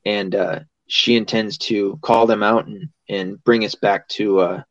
and 0.06 0.34
uh, 0.36 0.60
she 0.88 1.16
intends 1.16 1.58
to 1.58 2.00
call 2.02 2.26
them 2.26 2.44
out 2.44 2.68
and, 2.68 2.90
and 3.10 3.44
bring 3.44 3.66
us 3.66 3.76
back 3.76 4.08
to 4.10 4.40
uh, 4.40 4.64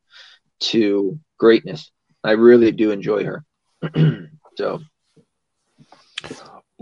to 0.61 1.19
greatness. 1.39 1.91
I 2.23 2.33
really 2.33 2.73
do 2.73 2.91
enjoy 2.91 3.25
her. 3.25 3.45
so, 4.57 4.81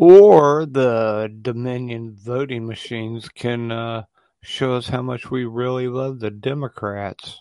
or 0.02 0.66
the 0.66 1.32
Dominion 1.42 2.12
voting 2.12 2.66
machines 2.66 3.28
can 3.28 3.70
uh, 3.70 4.02
show 4.42 4.74
us 4.74 4.88
how 4.88 5.00
much 5.00 5.30
we 5.30 5.44
really 5.44 5.86
love 5.86 6.18
the 6.18 6.28
Democrats. 6.28 7.40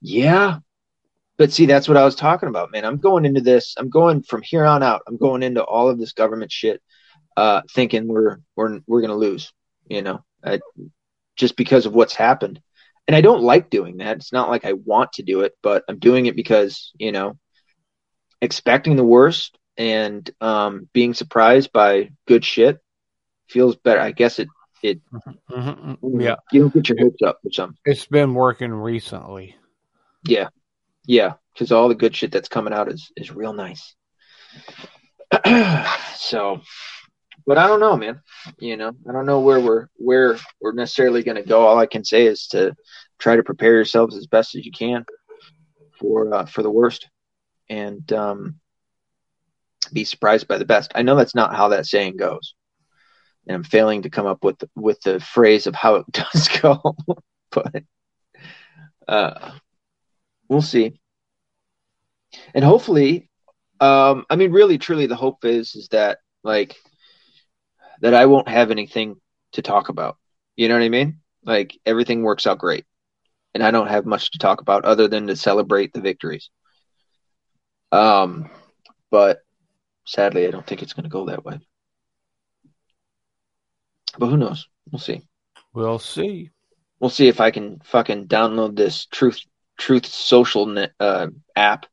Yeah, 0.00 0.60
but 1.38 1.50
see, 1.50 1.66
that's 1.66 1.88
what 1.88 1.96
I 1.96 2.04
was 2.04 2.14
talking 2.14 2.48
about, 2.48 2.70
man. 2.70 2.84
I'm 2.84 2.98
going 2.98 3.24
into 3.24 3.40
this. 3.40 3.74
I'm 3.76 3.90
going 3.90 4.22
from 4.22 4.42
here 4.42 4.64
on 4.64 4.84
out. 4.84 5.02
I'm 5.08 5.16
going 5.16 5.42
into 5.42 5.64
all 5.64 5.90
of 5.90 5.98
this 5.98 6.12
government 6.12 6.52
shit 6.52 6.80
uh, 7.36 7.62
thinking 7.74 8.06
we're 8.06 8.38
we're 8.54 8.78
we're 8.86 9.00
gonna 9.00 9.16
lose. 9.16 9.52
You 9.88 10.02
know, 10.02 10.24
I, 10.44 10.60
just 11.34 11.56
because 11.56 11.84
of 11.84 11.96
what's 11.96 12.14
happened, 12.14 12.60
and 13.08 13.16
I 13.16 13.22
don't 13.22 13.42
like 13.42 13.70
doing 13.70 13.96
that. 13.96 14.18
It's 14.18 14.32
not 14.32 14.50
like 14.50 14.64
I 14.64 14.74
want 14.74 15.14
to 15.14 15.24
do 15.24 15.40
it, 15.40 15.54
but 15.64 15.82
I'm 15.88 15.98
doing 15.98 16.26
it 16.26 16.36
because 16.36 16.92
you 16.96 17.10
know, 17.10 17.40
expecting 18.40 18.94
the 18.94 19.02
worst 19.02 19.58
and 19.76 20.28
um, 20.40 20.88
being 20.92 21.14
surprised 21.14 21.72
by 21.72 22.10
good 22.26 22.44
shit 22.44 22.80
feels 23.48 23.76
better. 23.76 24.00
I 24.00 24.12
guess 24.12 24.38
it 24.38 24.48
it 24.82 25.00
mm-hmm. 25.12 25.92
mm-hmm. 25.92 26.20
yeah 26.20 26.36
you 26.50 26.62
don't 26.62 26.74
get 26.74 26.88
your 26.88 26.98
hopes 26.98 27.22
up 27.22 27.38
for 27.42 27.50
something. 27.52 27.78
It's 27.84 28.06
been 28.06 28.34
working 28.34 28.72
recently. 28.72 29.56
Yeah, 30.24 30.48
yeah, 31.04 31.34
because 31.52 31.72
all 31.72 31.88
the 31.88 31.94
good 31.94 32.14
shit 32.14 32.32
that's 32.32 32.48
coming 32.48 32.72
out 32.72 32.90
is 32.90 33.10
is 33.16 33.30
real 33.32 33.52
nice. 33.52 33.94
so 36.16 36.60
but 37.46 37.58
I 37.58 37.66
don't 37.66 37.80
know, 37.80 37.96
man. 37.96 38.20
You 38.58 38.76
know, 38.76 38.92
I 39.08 39.12
don't 39.12 39.26
know 39.26 39.40
where 39.40 39.60
we're 39.60 39.86
where 39.96 40.38
we're 40.60 40.72
necessarily 40.72 41.22
going 41.22 41.36
to 41.36 41.48
go. 41.48 41.66
All 41.66 41.78
I 41.78 41.86
can 41.86 42.04
say 42.04 42.26
is 42.26 42.46
to 42.48 42.74
try 43.18 43.36
to 43.36 43.42
prepare 43.42 43.74
yourselves 43.74 44.16
as 44.16 44.26
best 44.26 44.54
as 44.54 44.64
you 44.64 44.72
can 44.72 45.04
for 45.98 46.32
uh, 46.32 46.46
for 46.46 46.62
the 46.62 46.70
worst, 46.70 47.08
and 47.68 48.10
um, 48.12 48.56
be 49.92 50.04
surprised 50.04 50.48
by 50.48 50.58
the 50.58 50.64
best. 50.64 50.92
I 50.94 51.02
know 51.02 51.16
that's 51.16 51.34
not 51.34 51.54
how 51.54 51.68
that 51.68 51.86
saying 51.86 52.16
goes, 52.16 52.54
and 53.46 53.54
I'm 53.54 53.64
failing 53.64 54.02
to 54.02 54.10
come 54.10 54.26
up 54.26 54.44
with 54.44 54.62
with 54.74 55.00
the 55.02 55.20
phrase 55.20 55.66
of 55.66 55.74
how 55.74 55.96
it 55.96 56.06
does 56.12 56.48
go, 56.48 56.96
but 57.50 57.82
uh, 59.08 59.52
we'll 60.48 60.62
see. 60.62 60.98
And 62.54 62.64
hopefully, 62.64 63.28
um, 63.80 64.24
I 64.30 64.36
mean, 64.36 64.52
really, 64.52 64.78
truly, 64.78 65.06
the 65.06 65.16
hope 65.16 65.44
is 65.44 65.74
is 65.74 65.88
that 65.88 66.18
like 66.42 66.76
that 68.00 68.14
I 68.14 68.26
won't 68.26 68.48
have 68.48 68.70
anything 68.70 69.16
to 69.52 69.62
talk 69.62 69.88
about. 69.88 70.18
You 70.56 70.68
know 70.68 70.74
what 70.74 70.84
I 70.84 70.88
mean? 70.88 71.20
Like 71.44 71.78
everything 71.86 72.22
works 72.22 72.46
out 72.46 72.58
great. 72.58 72.84
And 73.54 73.62
I 73.62 73.70
don't 73.70 73.88
have 73.88 74.06
much 74.06 74.30
to 74.32 74.38
talk 74.38 74.60
about 74.60 74.84
other 74.84 75.08
than 75.08 75.26
to 75.26 75.36
celebrate 75.36 75.92
the 75.92 76.00
victories. 76.00 76.50
Um, 77.90 78.50
but 79.10 79.40
sadly, 80.04 80.46
I 80.46 80.50
don't 80.50 80.66
think 80.66 80.82
it's 80.82 80.92
going 80.92 81.04
to 81.04 81.10
go 81.10 81.26
that 81.26 81.44
way. 81.44 81.58
But 84.18 84.28
who 84.28 84.36
knows? 84.36 84.68
We'll 84.90 85.00
see. 85.00 85.22
We'll 85.72 85.98
see. 85.98 86.50
We'll 87.00 87.10
see 87.10 87.28
if 87.28 87.40
I 87.40 87.50
can 87.50 87.80
fucking 87.84 88.28
download 88.28 88.76
this 88.76 89.06
Truth 89.06 89.40
Truth 89.78 90.06
Social 90.06 90.66
net, 90.66 90.92
uh, 91.00 91.28
app 91.56 91.86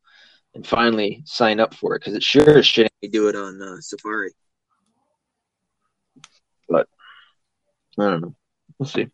and 0.53 0.65
finally 0.65 1.23
sign 1.25 1.59
up 1.59 1.73
for 1.73 1.95
it 1.95 1.99
because 1.99 2.13
it 2.15 2.23
sure 2.23 2.57
as 2.57 2.67
shit 2.67 2.91
do 3.11 3.29
it 3.29 3.35
on 3.35 3.61
uh, 3.61 3.77
Safari. 3.79 4.31
But 6.67 6.87
I 7.97 8.03
don't 8.03 8.21
know. 8.21 8.35
We'll 8.77 8.87
see. 8.87 9.07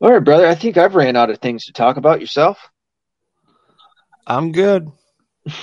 All 0.00 0.12
right, 0.12 0.22
brother. 0.22 0.46
I 0.46 0.54
think 0.54 0.76
I've 0.76 0.94
ran 0.94 1.16
out 1.16 1.30
of 1.30 1.38
things 1.38 1.66
to 1.66 1.72
talk 1.72 1.96
about. 1.96 2.20
Yourself? 2.20 2.58
I'm 4.26 4.52
good. 4.52 4.90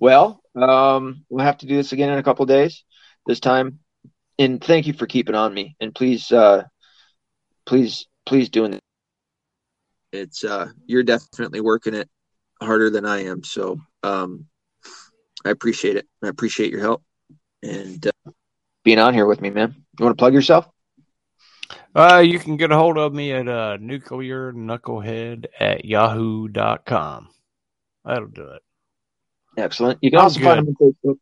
well, 0.00 0.42
um, 0.56 1.24
we'll 1.28 1.44
have 1.44 1.58
to 1.58 1.66
do 1.66 1.76
this 1.76 1.92
again 1.92 2.10
in 2.10 2.18
a 2.18 2.22
couple 2.22 2.46
days. 2.46 2.82
This 3.26 3.38
time, 3.38 3.78
and 4.38 4.64
thank 4.64 4.86
you 4.86 4.94
for 4.94 5.06
keeping 5.06 5.34
on 5.34 5.52
me. 5.52 5.76
And 5.78 5.94
please, 5.94 6.32
uh, 6.32 6.64
please, 7.66 8.06
please 8.24 8.48
doing 8.48 8.72
it. 8.72 8.80
It's 10.12 10.42
uh, 10.42 10.68
you're 10.86 11.02
definitely 11.02 11.60
working 11.60 11.94
it 11.94 12.08
harder 12.60 12.90
than 12.90 13.04
I 13.04 13.24
am. 13.24 13.44
So 13.44 13.78
um, 14.02 14.46
I 15.44 15.50
appreciate 15.50 15.96
it. 15.96 16.08
I 16.24 16.28
appreciate 16.28 16.72
your 16.72 16.80
help. 16.80 17.02
And 17.62 18.04
uh, 18.06 18.32
being 18.82 18.98
on 18.98 19.14
here 19.14 19.26
with 19.26 19.42
me, 19.42 19.50
man. 19.50 19.74
You 19.98 20.04
want 20.06 20.16
to 20.16 20.20
plug 20.20 20.32
yourself? 20.32 20.66
Uh, 21.94 22.22
you 22.24 22.38
can 22.38 22.56
get 22.56 22.72
a 22.72 22.76
hold 22.76 22.96
of 22.96 23.12
me 23.12 23.32
at 23.32 23.46
uh, 23.46 23.76
nuclear 23.78 24.52
knucklehead 24.52 25.46
at 25.60 25.84
yahoo.com. 25.84 27.28
That'll 28.04 28.28
do 28.28 28.48
it. 28.48 28.62
Excellent. 29.56 29.98
You 30.02 30.10
can 30.10 30.20
also 30.20 30.40
find 30.40 30.66
me 30.66 30.74
on 30.80 30.96
Facebook. 31.04 31.18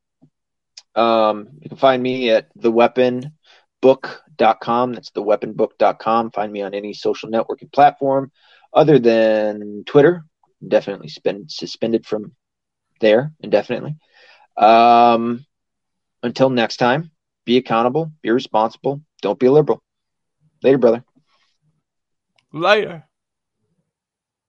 Um, 0.94 1.48
you 1.60 1.68
can 1.68 1.78
find 1.78 2.02
me 2.02 2.30
at 2.30 2.48
theweaponbook.com. 2.58 4.92
That's 4.92 5.10
theweaponbook.com. 5.10 6.30
Find 6.32 6.52
me 6.52 6.62
on 6.62 6.74
any 6.74 6.92
social 6.92 7.30
networking 7.30 7.72
platform 7.72 8.32
other 8.72 8.98
than 8.98 9.84
Twitter. 9.86 10.24
Definitely 10.66 11.08
spend, 11.08 11.50
suspended 11.50 12.06
from 12.06 12.32
there 13.00 13.32
indefinitely. 13.40 13.96
Um, 14.56 15.44
until 16.22 16.50
next 16.50 16.78
time, 16.78 17.10
be 17.44 17.56
accountable, 17.56 18.12
be 18.22 18.30
responsible, 18.30 19.02
don't 19.22 19.38
be 19.38 19.46
a 19.46 19.52
liberal. 19.52 19.80
Later, 20.62 20.78
brother. 20.78 21.04
Later. 22.52 23.07